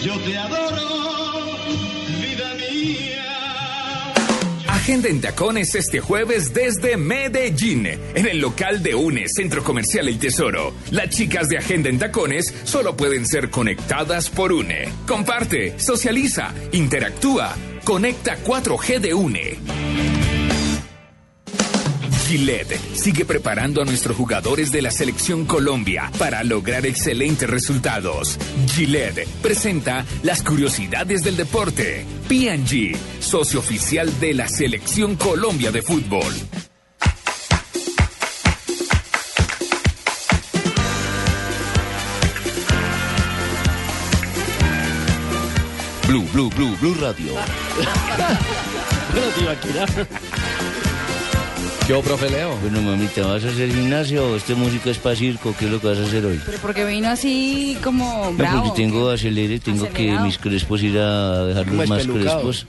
Yo 0.04 0.14
te 0.20 0.38
adoro. 0.38 0.57
Agenda 4.88 5.08
en 5.10 5.20
tacones 5.20 5.74
este 5.74 6.00
jueves 6.00 6.54
desde 6.54 6.96
Medellín, 6.96 7.86
en 7.86 8.26
el 8.26 8.40
local 8.40 8.82
de 8.82 8.94
UNE, 8.94 9.28
Centro 9.28 9.62
Comercial 9.62 10.08
El 10.08 10.18
Tesoro. 10.18 10.72
Las 10.90 11.10
chicas 11.10 11.50
de 11.50 11.58
Agenda 11.58 11.90
en 11.90 11.98
tacones 11.98 12.54
solo 12.64 12.96
pueden 12.96 13.26
ser 13.26 13.50
conectadas 13.50 14.30
por 14.30 14.50
UNE. 14.50 14.88
Comparte, 15.06 15.78
socializa, 15.78 16.54
interactúa. 16.72 17.54
Conecta 17.84 18.38
4G 18.42 18.98
de 18.98 19.12
UNE. 19.12 20.17
Gillette 22.28 22.78
sigue 22.92 23.24
preparando 23.24 23.80
a 23.80 23.86
nuestros 23.86 24.14
jugadores 24.14 24.70
de 24.70 24.82
la 24.82 24.90
selección 24.90 25.46
Colombia 25.46 26.12
para 26.18 26.44
lograr 26.44 26.84
excelentes 26.84 27.48
resultados. 27.48 28.38
Gillette 28.66 29.26
presenta 29.40 30.04
las 30.22 30.42
curiosidades 30.42 31.24
del 31.24 31.38
deporte. 31.38 32.04
P&G, 32.28 32.94
socio 33.20 33.60
oficial 33.60 34.12
de 34.20 34.34
la 34.34 34.46
selección 34.46 35.16
Colombia 35.16 35.72
de 35.72 35.80
fútbol. 35.80 36.34
Blue, 46.06 46.28
Blue, 46.34 46.50
Blue, 46.50 46.76
Blue 46.76 46.94
Radio. 47.00 47.32
Bueno. 49.10 50.47
Yo, 51.88 52.02
profe 52.02 52.28
Leo. 52.28 52.54
Bueno, 52.60 52.82
mamita, 52.82 53.26
¿vas 53.26 53.44
a 53.44 53.48
hacer 53.48 53.72
gimnasio 53.72 54.32
o 54.32 54.36
este 54.36 54.54
música 54.54 54.90
es 54.90 54.98
para 54.98 55.16
circo? 55.16 55.54
¿Qué 55.58 55.64
es 55.64 55.70
lo 55.70 55.80
que 55.80 55.86
vas 55.86 55.98
a 55.98 56.02
hacer 56.02 56.24
hoy? 56.26 56.38
Pero 56.44 56.58
porque 56.58 56.84
vino 56.84 57.08
así 57.08 57.78
como 57.82 58.26
No, 58.30 58.36
bravo. 58.36 58.64
porque 58.64 58.82
tengo 58.82 59.08
acelere, 59.08 59.58
tengo 59.58 59.84
que 59.84 59.88
Acelerado. 59.92 60.26
mis 60.26 60.36
crespos 60.38 60.82
ir 60.82 60.98
a 60.98 61.44
dejarlos 61.46 61.88
más 61.88 62.00
espelucados. 62.00 62.42
crespos, 62.42 62.66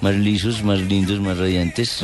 más 0.00 0.14
lisos, 0.14 0.62
más 0.62 0.78
lindos, 0.80 1.20
más 1.20 1.36
radiantes. 1.38 2.02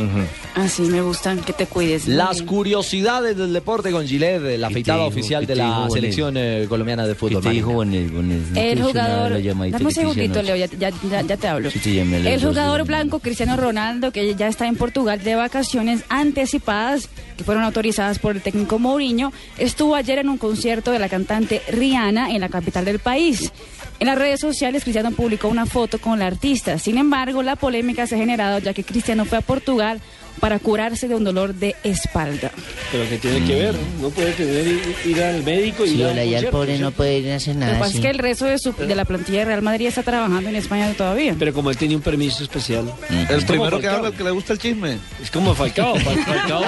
Así 0.54 0.82
me 0.82 1.00
gustan, 1.02 1.40
que 1.40 1.52
te 1.52 1.66
cuides. 1.66 2.06
Las 2.08 2.36
bien. 2.36 2.46
curiosidades 2.46 3.36
del 3.36 3.52
deporte 3.52 3.90
con 3.90 4.06
Gillette, 4.06 4.58
la 4.58 4.68
¿Qué 4.68 4.74
afeitada 4.74 4.98
dijo? 4.98 5.08
oficial 5.08 5.40
¿Qué 5.46 5.46
de 5.54 5.56
la 5.56 5.88
selección 5.90 6.34
eh, 6.36 6.66
colombiana 6.68 7.04
de 7.06 7.14
¿Qué 7.14 7.18
fútbol. 7.18 7.42
te 7.42 7.50
dijo 7.50 7.72
Marina. 7.72 8.06
Bonet? 8.08 8.12
Bonet? 8.12 8.50
¿No 8.50 8.60
El 8.60 8.82
jugador, 8.82 9.42
dame 9.42 9.84
un 9.84 9.92
segundito? 9.92 10.42
Leo, 10.42 10.56
ya, 10.56 10.66
ya- 10.66 10.90
ya- 11.10 11.22
ya 11.22 11.36
te 11.36 11.48
hablo. 11.48 11.70
Sí, 11.70 11.78
te 11.78 12.00
El 12.00 12.40
jugador 12.40 12.78
la 12.78 12.84
blanco 12.84 13.18
Cristiano 13.20 13.56
Ronaldo, 13.56 14.12
que 14.12 14.34
ya 14.34 14.48
está 14.48 14.66
en 14.66 14.76
Portugal 14.76 15.22
de 15.22 15.34
vacaciones 15.34 16.02
anticipadas, 16.08 17.08
que 17.36 17.44
fueron 17.44 17.64
autorizadas 17.64 18.18
por 18.18 18.36
el 18.36 18.42
técnico 18.42 18.78
Mourinho, 18.78 19.32
estuvo 19.58 19.94
ayer 19.94 20.18
en 20.18 20.28
un 20.28 20.38
concierto 20.38 20.90
de 20.92 20.98
la 20.98 21.08
cantante 21.08 21.62
Rihanna 21.70 22.30
en 22.30 22.40
la 22.40 22.48
capital 22.48 22.84
del 22.84 22.98
país. 22.98 23.52
En 23.98 24.08
las 24.08 24.18
redes 24.18 24.40
sociales, 24.40 24.82
Cristiano 24.82 25.10
publicó 25.12 25.48
una 25.48 25.64
foto 25.64 25.98
con 25.98 26.18
la 26.18 26.26
artista. 26.26 26.78
Sin 26.78 26.98
embargo, 26.98 27.42
la 27.42 27.56
polémica 27.56 28.06
se 28.06 28.14
ha 28.14 28.18
generado 28.18 28.58
ya 28.58 28.74
que 28.74 28.84
Cristiano 28.84 29.24
fue 29.24 29.38
a 29.38 29.42
Portugal 29.42 30.00
para 30.40 30.58
curarse 30.58 31.08
de 31.08 31.14
un 31.14 31.24
dolor 31.24 31.54
de 31.54 31.74
espalda. 31.84 32.50
Pero 32.92 33.08
que 33.08 33.18
tiene 33.18 33.44
que 33.46 33.54
ver, 33.54 33.74
no 34.00 34.10
puede 34.10 34.32
tener 34.32 34.66
ir, 35.04 35.22
al 35.22 35.42
médico 35.42 35.84
y 35.84 35.88
Sí, 35.90 35.96
ir 36.00 36.06
a 36.06 36.24
ya 36.24 36.38
el 36.38 36.46
pobre 36.48 36.78
no 36.78 36.90
puede 36.90 37.18
ir 37.18 37.30
a 37.32 37.36
hacer 37.36 37.54
Lo 37.54 37.60
que 37.60 37.66
nada. 37.66 37.78
pasa 37.78 37.90
es 37.90 37.96
sí. 37.96 38.02
que 38.02 38.10
el 38.10 38.18
resto 38.18 38.44
de, 38.44 38.58
su- 38.58 38.72
de 38.74 38.94
la 38.94 39.04
plantilla 39.04 39.40
de 39.40 39.44
Real 39.46 39.62
Madrid 39.62 39.86
está 39.86 40.02
trabajando 40.02 40.48
en 40.48 40.56
España 40.56 40.92
todavía. 40.96 41.34
Pero 41.38 41.52
como 41.52 41.70
él 41.70 41.76
tiene 41.76 41.96
un 41.96 42.02
permiso 42.02 42.42
especial. 42.42 42.92
El 43.10 43.38
Es 43.38 43.44
primero 43.44 43.80
que 43.80 43.88
habla, 43.88 44.08
el 44.08 44.14
que 44.14 44.24
le 44.24 44.30
gusta 44.30 44.52
el 44.52 44.58
chisme. 44.58 44.98
Es 45.22 45.30
como 45.30 45.54
Falcao. 45.54 45.96
Fal- 45.96 46.24
Falcao, 46.24 46.64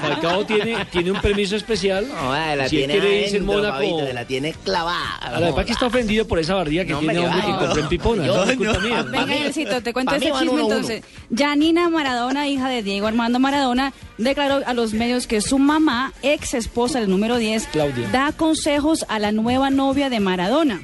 Falcao 0.00 0.46
tiene, 0.46 0.84
tiene 0.90 1.10
un 1.12 1.20
permiso 1.20 1.56
especial. 1.56 2.06
No, 2.08 2.32
la 2.32 2.68
si 2.68 2.76
él 2.82 2.86
tiene 2.86 3.00
quiere 3.00 3.22
irse 3.24 3.36
en 3.36 3.44
Mónaco. 3.46 4.02
La 4.12 4.24
tiene 4.24 4.52
clavada. 4.64 5.16
A 5.20 5.30
la 5.32 5.40
verdad 5.40 5.64
que 5.64 5.72
está 5.72 5.86
ofendido 5.86 6.26
por 6.26 6.38
esa 6.38 6.54
barriga 6.54 6.84
que 6.84 6.92
No, 6.92 6.98
tiene 7.00 7.18
hombre, 7.20 7.40
que 7.40 7.52
compró 7.52 7.80
en 7.82 7.88
Pipona. 7.88 8.26
No 8.26 8.44
es 8.44 8.56
culpa 8.56 8.78
mía. 8.80 9.02
Venga, 9.02 9.36
Elcito, 9.46 9.82
te 9.82 9.92
cuento 9.92 10.14
este 10.14 10.30
van 10.30 10.44
chisme 10.44 10.60
entonces. 10.62 11.02
Janina 11.34 11.88
Maradona, 11.88 12.48
hija 12.48 12.68
de 12.68 12.82
Diego 12.82 13.06
Armando 13.06 13.38
Maradona, 13.38 13.92
declaró 14.18 14.62
a 14.66 14.74
los 14.74 14.92
medios 14.94 15.26
que 15.26 15.40
su 15.40 15.58
mamá, 15.58 16.12
ex 16.22 16.54
esposa 16.54 16.98
del 17.00 17.08
número 17.10 17.36
10, 17.36 17.68
Claudia. 17.68 18.08
da 18.10 18.32
consejos 18.32 19.04
a 19.08 19.18
la 19.18 19.30
nueva 19.32 19.70
novia 19.70 20.10
de 20.10 20.18
Maradona. 20.20 20.82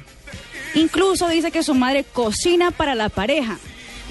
Incluso 0.75 1.27
dice 1.27 1.51
que 1.51 1.63
su 1.63 1.73
madre 1.75 2.03
cocina 2.05 2.71
para 2.71 2.95
la 2.95 3.09
pareja. 3.09 3.57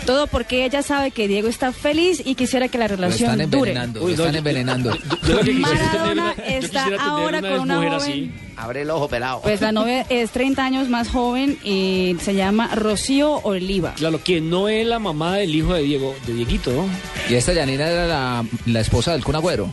Todo 0.05 0.27
porque 0.27 0.65
ella 0.67 0.83
sabe 0.83 1.11
que 1.11 1.27
Diego 1.27 1.49
está 1.49 1.73
feliz 1.73 2.21
y 2.25 2.35
quisiera 2.35 2.69
que 2.69 2.77
la 2.77 2.85
Lo 2.87 2.97
relación 2.97 3.31
están 3.33 3.51
dure. 3.51 3.71
envenenando, 3.71 4.05
Uy, 4.05 4.11
lo 4.13 4.17
no, 4.19 4.23
están 4.25 4.37
envenenando. 4.37 4.99
Yo 5.27 5.43
lo 5.43 5.53
Maradona 5.55 6.35
una- 6.37 6.45
está 6.47 6.87
ahora 7.01 7.41
con 7.41 7.61
una 7.61 7.77
mujer 7.77 7.93
joven. 7.93 8.03
así. 8.13 8.31
Abre 8.57 8.83
el 8.83 8.91
ojo 8.91 9.09
pelado. 9.09 9.41
Pues 9.43 9.61
la 9.61 9.71
novia 9.73 10.07
es 10.09 10.31
30 10.31 10.65
años 10.65 10.89
más 10.89 11.09
joven 11.09 11.59
y 11.63 12.17
se 12.23 12.35
llama 12.35 12.75
Rocío 12.75 13.41
Oliva. 13.43 13.93
Claro, 13.95 14.23
que 14.25 14.41
no 14.41 14.69
es 14.69 14.87
la 14.87 14.99
mamá 14.99 15.37
del 15.37 15.55
hijo 15.55 15.75
de 15.75 15.83
Diego, 15.83 16.15
de 16.27 16.33
Dieguito, 16.35 16.73
¿no? 16.73 16.89
Y 17.29 17.35
esta 17.35 17.53
Yanina 17.53 17.87
era 17.89 18.07
la, 18.07 18.45
la 18.67 18.81
esposa 18.81 19.13
del 19.13 19.23
Kun 19.25 19.35
Agüero. 19.37 19.69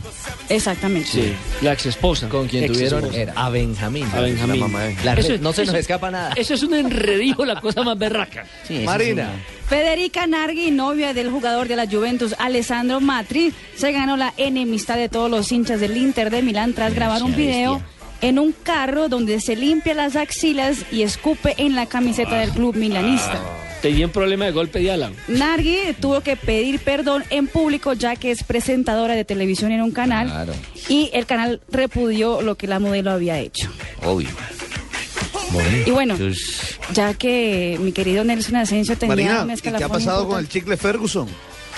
Exactamente. 0.50 1.08
Sí, 1.10 1.34
la 1.62 1.74
ex 1.74 1.86
esposa. 1.86 2.28
Con 2.28 2.48
quien 2.48 2.72
tuvieron 2.72 3.10
a 3.36 3.50
Benjamín. 3.50 4.06
A 4.14 4.20
Benjamín. 4.20 4.60
La 4.60 4.68
mamá 4.68 4.84
de- 4.84 4.96
La 5.04 5.14
Eso 5.14 5.34
no 5.40 5.54
se 5.54 5.66
nos 5.66 5.76
escapa 5.76 6.12
nada. 6.12 6.34
Eso 6.36 6.54
es 6.54 6.64
un 6.64 6.74
enredijo, 6.74 7.46
la 7.46 7.62
cosa 7.62 7.84
más 7.84 7.98
berraca. 7.98 8.46
Marina. 8.86 9.30
Federica 9.68 10.28
Nargui, 10.28 10.72
novia 10.72 11.14
del 11.14 11.30
jugador 11.32 11.68
de 11.70 11.78
la 11.78 11.88
Juventus, 11.88 12.36
Alessandro 12.38 13.00
Matri, 13.00 13.54
se 13.76 13.92
ganó 13.94 14.18
la 14.18 14.34
enemistad 14.38 14.98
de 14.98 15.08
todos 15.10 15.32
los 15.32 15.52
hinchas 15.52 15.80
del 15.80 15.96
Inter 15.98 16.30
de 16.30 16.42
Milán 16.42 16.74
tras 16.74 16.94
grabar 16.94 17.24
un 17.24 17.36
video 17.36 17.82
en 18.24 18.40
un 18.40 18.54
carro 18.54 19.10
donde 19.10 19.42
se 19.42 19.58
limpia 19.58 19.94
las 19.94 20.16
axilas 20.16 20.86
y 20.94 21.02
escupe 21.04 21.56
en 21.58 21.76
la 21.76 21.88
camiseta 21.88 22.38
del 22.40 22.52
club 22.52 22.74
milanista. 22.76 23.38
Tenía 23.82 24.06
un 24.06 24.14
problema 24.14 24.46
de 24.46 24.52
golpe 24.52 24.80
de 24.80 24.92
ala. 24.92 25.12
Nargui 25.28 25.78
tuvo 26.00 26.22
que 26.22 26.38
pedir 26.38 26.80
perdón 26.80 27.26
en 27.30 27.48
público 27.48 27.92
ya 27.92 28.16
que 28.16 28.32
es 28.32 28.46
presentadora 28.46 29.14
de 29.16 29.26
televisión 29.26 29.74
en 29.74 29.82
un 29.82 29.92
canal 29.92 30.48
y 30.88 31.10
el 31.14 31.26
canal 31.26 31.60
repudió 31.70 32.42
lo 32.42 32.56
que 32.56 32.66
la 32.66 32.80
modelo 32.80 33.12
había 33.12 33.40
hecho. 33.40 33.70
Obvio. 34.06 34.30
Y 35.86 35.92
bueno, 35.92 36.16
ya 36.94 37.14
que 37.16 37.78
mi 37.82 37.92
querido 37.92 38.24
Nelson 38.24 38.56
Asensio 38.56 38.98
tenía 38.98 39.16
Marina, 39.16 39.44
un 39.44 39.52
¿y 39.52 39.58
qué 39.58 39.70
ha 39.84 39.90
pasado 39.90 40.20
con 40.20 40.40
importante. 40.40 40.40
el 40.40 40.48
chicle 40.48 40.78
Ferguson? 40.78 41.28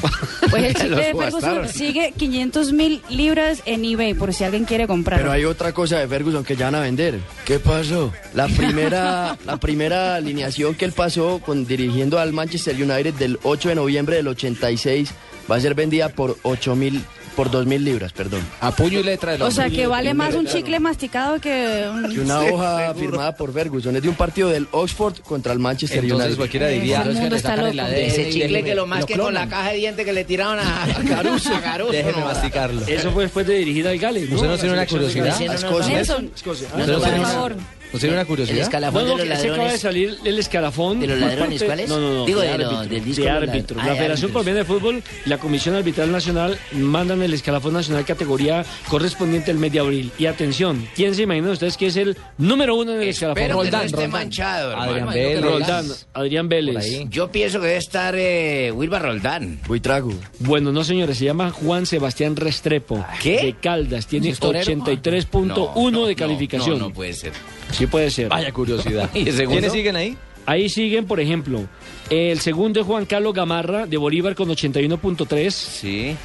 Pues 0.49 0.75
el 0.75 0.91
Lo 0.91 0.97
de 0.97 1.03
Ferguson 1.03 1.31
subastaron. 1.31 1.69
sigue 1.69 2.13
500 2.17 2.73
mil 2.73 3.01
libras 3.09 3.61
en 3.65 3.83
eBay 3.83 4.13
por 4.13 4.33
si 4.33 4.43
alguien 4.43 4.65
quiere 4.65 4.87
comprarlo. 4.87 5.23
Pero 5.23 5.33
hay 5.33 5.45
otra 5.45 5.73
cosa 5.73 5.99
de 5.99 6.07
Ferguson 6.07 6.43
que 6.43 6.55
ya 6.55 6.65
van 6.65 6.75
a 6.75 6.79
vender. 6.81 7.19
¿Qué 7.45 7.59
pasó? 7.59 8.13
La 8.33 8.47
primera, 8.47 9.37
la 9.45 9.57
primera 9.57 10.15
alineación 10.15 10.75
que 10.75 10.85
él 10.85 10.91
pasó 10.91 11.41
con, 11.45 11.65
dirigiendo 11.65 12.19
al 12.19 12.33
Manchester 12.33 12.75
United 12.75 13.13
del 13.15 13.39
8 13.43 13.69
de 13.69 13.75
noviembre 13.75 14.15
del 14.17 14.27
86 14.27 15.11
va 15.49 15.55
a 15.55 15.59
ser 15.59 15.75
vendida 15.75 16.09
por 16.09 16.37
8 16.43 16.75
mil, 16.75 17.03
por 17.35 17.51
2 17.51 17.65
mil 17.65 17.83
libras, 17.83 18.13
perdón. 18.13 18.41
A 18.61 18.71
puño 18.71 18.99
y 18.99 19.03
letra 19.03 19.33
del 19.33 19.41
o 19.41 19.51
sea 19.51 19.69
que 19.69 19.87
vale 19.87 20.13
más 20.13 20.33
un 20.35 20.45
chicle 20.47 20.79
masticado 20.79 21.39
que 21.39 21.85
un... 21.91 22.11
Y 22.11 22.19
una 22.19 22.39
hoja 22.41 22.93
firmada 22.95 23.35
por 23.35 23.53
Ferguson. 23.53 23.95
Es 23.95 24.01
de 24.03 24.09
un 24.09 24.15
partido 24.15 24.49
del 24.49 24.67
Oxford 24.71 25.19
contra 25.19 25.53
el 25.53 25.59
Manchester 25.59 25.99
Entonces 26.03 26.25
United. 26.25 26.37
cualquiera 26.37 26.67
diría, 26.67 27.01
El 27.01 27.13
mundo 27.13 27.35
está 27.35 27.55
loco. 27.55 27.81
Ese 27.87 28.29
chicle 28.29 28.63
que 28.63 28.75
lo 28.75 28.87
más 28.87 29.05
que 29.05 29.17
con 29.17 29.33
la 29.33 29.47
caja 29.47 29.69
de 29.71 29.77
dientes 29.77 30.05
que 30.05 30.13
le 30.13 30.23
tiraron 30.23 30.59
a, 30.59 30.83
a 30.83 30.87
Caruso. 31.03 31.53
A 31.55 31.61
Caruso. 31.61 31.91
Déjeme 31.91 32.23
masticarlo. 32.23 32.81
Eso 32.87 33.11
fue 33.11 33.23
después 33.23 33.45
de 33.47 33.55
dirigir 33.55 33.87
al 33.87 33.97
Gales, 33.97 34.29
¿no? 34.29 34.35
¿Usted 34.35 34.47
no 34.47 34.53
La 34.53 34.59
tiene 34.59 34.73
una 34.73 34.81
de 34.81 34.87
curiosidad? 34.87 35.39
No. 35.61 35.87
Nelson, 35.87 36.31
Escocia. 36.35 36.67
¿Usted 36.67 36.87
no 36.87 36.99
por 36.99 37.21
favor. 37.21 37.55
¿No 37.95 37.99
tiene 37.99 38.15
una 38.15 38.25
curiosidad? 38.25 38.57
El 38.57 38.63
escalafón 38.63 39.03
No, 39.03 39.09
no, 39.09 39.17
de 39.17 39.23
que 39.23 39.29
los 39.29 39.39
se 39.39 39.49
acaba 39.51 39.71
de 39.71 39.77
salir 39.77 40.17
el 40.23 40.39
escalafón. 40.39 40.99
¿De 40.99 41.07
los 41.07 41.19
ladrones 41.19 41.63
cuáles? 41.63 41.89
No, 41.89 41.99
no, 41.99 42.13
no. 42.13 42.25
Digo, 42.25 42.41
de 42.41 42.47
de 42.49 42.57
lo- 42.57 42.65
árbitro, 42.69 42.87
del 42.95 43.05
disco 43.05 43.23
de 43.23 43.29
árbitro. 43.29 43.77
La 43.77 43.83
Ah, 43.83 43.89
de 43.89 43.95
Federación. 43.95 44.31
Colombiana 44.31 44.59
de 44.59 44.65
Fútbol 44.65 45.03
y 45.25 45.29
la 45.29 45.37
Comisión 45.37 45.75
Arbitral 45.75 46.11
Nacional 46.11 46.57
mandan 46.73 47.21
el 47.23 47.33
escalafón 47.33 47.73
nacional 47.73 48.05
categoría 48.05 48.65
correspondiente 48.87 49.51
al 49.51 49.57
mes 49.57 49.71
de 49.71 49.79
abril. 49.79 50.11
Y 50.17 50.25
atención, 50.27 50.87
¿quién 50.95 51.15
se 51.15 51.23
imaginan 51.23 51.51
ustedes 51.51 51.77
que 51.77 51.87
es 51.87 51.95
el 51.97 52.17
número 52.37 52.75
uno 52.75 52.93
en 52.93 53.01
el 53.01 53.09
escalafón? 53.09 53.35
Pero 53.35 53.47
que 53.47 53.53
no 53.53 53.63
Roldán, 53.63 53.85
esté 53.85 53.95
Roldán. 53.95 54.11
manchado, 54.11 54.71
hermano. 54.71 54.91
Adrián 54.91 55.09
Vélez. 55.13 55.41
Roldán, 55.41 55.85
Adrián 56.13 56.49
Vélez. 56.49 56.85
Yo 57.09 57.31
pienso 57.31 57.59
que 57.59 57.67
debe 57.67 57.77
estar 57.79 58.15
eh, 58.17 58.71
Wilba 58.73 58.99
Roldán. 58.99 59.59
Buitrago. 59.67 60.13
Bueno, 60.39 60.71
no 60.71 60.83
señores, 60.83 61.17
se 61.17 61.25
llama 61.25 61.51
Juan 61.51 61.85
Sebastián 61.85 62.35
Restrepo. 62.35 63.05
¿Qué? 63.21 63.37
De 63.43 63.55
Caldas, 63.61 64.07
tiene 64.07 64.29
¿Es 64.29 64.39
torero? 64.39 64.65
83.1 64.71 65.91
No, 65.91 66.05
de 66.07 66.13
no, 66.13 66.17
calificación. 66.17 66.79
No, 66.79 66.87
no 66.89 66.93
puede 66.93 67.13
ser. 67.13 67.33
Sí 67.71 67.84
puede 67.87 68.09
ser. 68.11 68.29
Vaya 68.29 68.51
curiosidad. 68.51 69.09
¿Y 69.13 69.29
el 69.29 69.35
segundo? 69.35 69.51
¿Quiénes 69.51 69.71
siguen 69.71 69.95
ahí? 69.95 70.17
Ahí 70.45 70.69
siguen, 70.69 71.05
por 71.05 71.19
ejemplo, 71.19 71.65
el 72.09 72.39
segundo 72.39 72.79
es 72.81 72.85
Juan 72.85 73.05
Carlos 73.05 73.33
Gamarra 73.33 73.87
de 73.87 73.97
Bolívar 73.97 74.35
con 74.35 74.49
81.3. 74.49 75.49
Sí. 75.51 76.15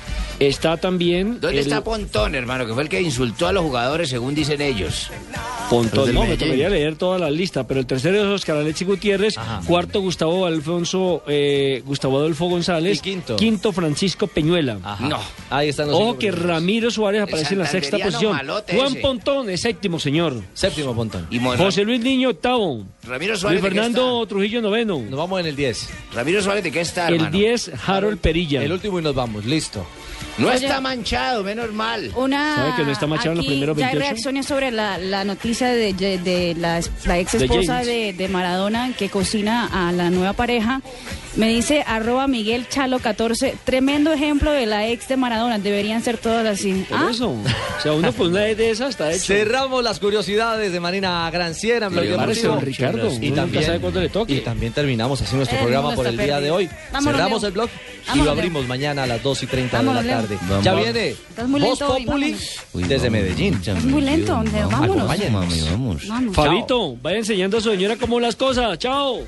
Está 0.40 0.78
también. 0.78 1.38
¿Dónde 1.38 1.58
el 1.58 1.66
está 1.66 1.84
Pontón, 1.84 2.34
hermano? 2.34 2.66
Que 2.66 2.72
fue 2.72 2.82
el 2.84 2.88
que 2.88 3.00
insultó 3.02 3.46
a 3.46 3.52
los 3.52 3.62
jugadores, 3.62 4.08
según 4.08 4.34
dicen 4.34 4.62
ellos. 4.62 5.10
Pontón? 5.68 6.06
del 6.06 6.14
No, 6.14 6.24
me 6.24 6.38
tocaría 6.38 6.70
leer 6.70 6.96
toda 6.96 7.18
la 7.18 7.30
lista, 7.30 7.66
pero 7.66 7.78
el 7.78 7.86
tercero 7.86 8.16
es 8.18 8.24
Oscar 8.24 8.56
Alexis 8.56 8.86
Gutiérrez, 8.86 9.34
cuarto 9.66 10.00
Gustavo 10.00 10.46
Alfonso, 10.46 11.22
eh, 11.28 11.82
Gustavo 11.84 12.16
Adolfo 12.18 12.46
González, 12.46 13.02
¿Y 13.04 13.36
quinto? 13.36 13.72
Francisco 13.72 14.26
Peñuela. 14.28 14.78
Ajá. 14.82 15.08
No. 15.08 15.18
Ahí 15.50 15.68
están 15.68 15.88
los 15.88 15.96
Ojo 15.96 16.14
que 16.14 16.28
primeros. 16.28 16.46
Ramiro 16.46 16.90
Suárez 16.90 17.20
aparece 17.22 17.52
en 17.52 17.60
la 17.60 17.66
sexta 17.66 17.98
posición. 17.98 18.32
malote 18.32 18.74
Juan 18.74 18.92
ese. 18.92 19.00
Pontón 19.00 19.50
es 19.50 19.60
séptimo, 19.60 19.98
señor. 20.00 20.42
Séptimo 20.54 20.94
Pontón. 20.94 21.26
Y 21.30 21.38
José 21.38 21.84
Luis 21.84 22.00
Niño, 22.00 22.30
octavo. 22.30 22.86
Ramiro 23.02 23.32
Luis 23.32 23.40
Suárez. 23.40 23.62
¿de 23.62 23.68
qué 23.68 23.74
Fernando 23.74 24.26
Trujillo, 24.26 24.62
noveno. 24.62 24.98
Nos 25.00 25.18
vamos 25.18 25.38
en 25.40 25.46
el 25.46 25.56
10. 25.56 25.69
Está? 25.70 25.88
Ramiro 26.12 26.42
Suárez, 26.42 26.64
¿de 26.64 26.72
qué 26.72 26.80
está, 26.80 27.08
El 27.08 27.14
hermano? 27.14 27.30
10, 27.30 27.72
Harold 27.86 28.18
Perilla. 28.18 28.62
El 28.62 28.72
último 28.72 28.98
y 28.98 29.02
nos 29.02 29.14
vamos. 29.14 29.44
Listo. 29.44 29.86
No 30.40 30.48
Oye. 30.48 30.56
está 30.56 30.80
manchado, 30.80 31.44
menos 31.44 31.72
mal. 31.72 32.10
Una, 32.16 32.56
¿Sabe 32.56 32.72
que 32.76 32.82
no 32.84 32.90
está 32.92 33.06
manchado 33.06 33.32
en 33.32 33.36
los 33.38 33.44
aquí 33.46 33.52
primeros 33.54 33.76
Ya 33.76 33.86
hay 33.88 33.92
28? 33.94 34.10
reacciones 34.12 34.46
sobre 34.46 34.70
la, 34.70 34.98
la 34.98 35.24
noticia 35.24 35.68
de, 35.68 35.92
de- 35.92 36.18
de 36.18 36.54
la, 36.58 36.80
la 37.04 37.18
ex 37.18 37.34
esposa 37.34 37.82
de, 37.84 38.12
de 38.12 38.28
Maradona 38.28 38.92
que 38.98 39.08
cocina 39.08 39.68
a 39.72 39.92
la 39.92 40.10
nueva 40.10 40.32
pareja. 40.32 40.80
Me 41.36 41.48
dice 41.48 41.84
arroba 41.86 42.26
Miguel 42.26 42.68
Chalo 42.68 42.98
14, 42.98 43.54
tremendo 43.64 44.12
ejemplo 44.12 44.50
de 44.50 44.66
la 44.66 44.88
ex 44.88 45.06
de 45.06 45.16
Maradona, 45.16 45.58
deberían 45.60 46.02
ser 46.02 46.18
todas 46.18 46.44
así. 46.44 46.84
Por 46.88 46.98
¿Ah? 46.98 47.08
eso. 47.10 47.30
O 47.30 47.80
sea, 47.80 47.92
uno 47.92 48.12
con 48.12 48.28
una 48.30 48.40
de 48.40 48.70
esas 48.70 48.90
está 48.90 49.12
hecho. 49.12 49.26
Cerramos 49.26 49.84
las 49.84 50.00
curiosidades 50.00 50.72
de 50.72 50.80
Marina 50.80 51.30
Granciera 51.30 51.86
en 51.86 51.92
Blog 51.92 52.60
Ricardo? 52.60 53.10
Y 53.20 53.30
también, 53.30 53.64
sabe 53.64 53.78
cuándo 53.78 54.00
le 54.00 54.08
toque. 54.08 54.34
y 54.34 54.40
también 54.40 54.72
terminamos 54.72 55.22
así 55.22 55.36
nuestro 55.36 55.56
El 55.58 55.62
programa 55.64 55.94
por 55.94 56.06
el 56.06 56.12
está 56.14 56.24
día 56.24 56.34
de 56.40 56.50
perdido. 56.50 56.54
hoy. 56.56 56.68
Vámonos, 56.92 57.12
Cerramos 57.20 57.42
Leo. 57.42 57.48
el 57.48 57.52
blog 57.54 57.68
y 57.70 58.08
Vámonos, 58.08 58.16
lo 58.16 58.24
Leo. 58.24 58.32
abrimos 58.32 58.66
mañana 58.66 59.02
a 59.04 59.06
las 59.06 59.22
2 59.22 59.42
y 59.42 59.46
30 59.46 59.76
Vámonos, 59.76 60.02
de 60.02 60.08
la 60.10 60.16
Leo. 60.16 60.26
Tarde. 60.36 60.48
Vamos. 60.48 60.64
Ya 60.64 60.74
viene 60.74 61.08
Estás 61.10 61.48
muy 61.48 61.60
Voz 61.60 61.78
Populi. 61.78 62.36
Uy, 62.72 62.82
desde 62.84 63.08
vamos, 63.08 63.10
Medellín. 63.10 63.60
Es 63.64 63.84
muy 63.84 64.02
lento, 64.02 64.32
vámonos. 64.32 65.08
Vamos, 65.08 65.30
mami, 65.30 65.60
vamos. 65.70 66.08
Vamos. 66.08 66.34
Fabito, 66.34 66.96
vaya 67.02 67.18
enseñando 67.18 67.58
a 67.58 67.60
su 67.60 67.70
señora 67.70 67.96
cómo 67.96 68.20
las 68.20 68.36
cosas. 68.36 68.78
Chao. 68.78 69.26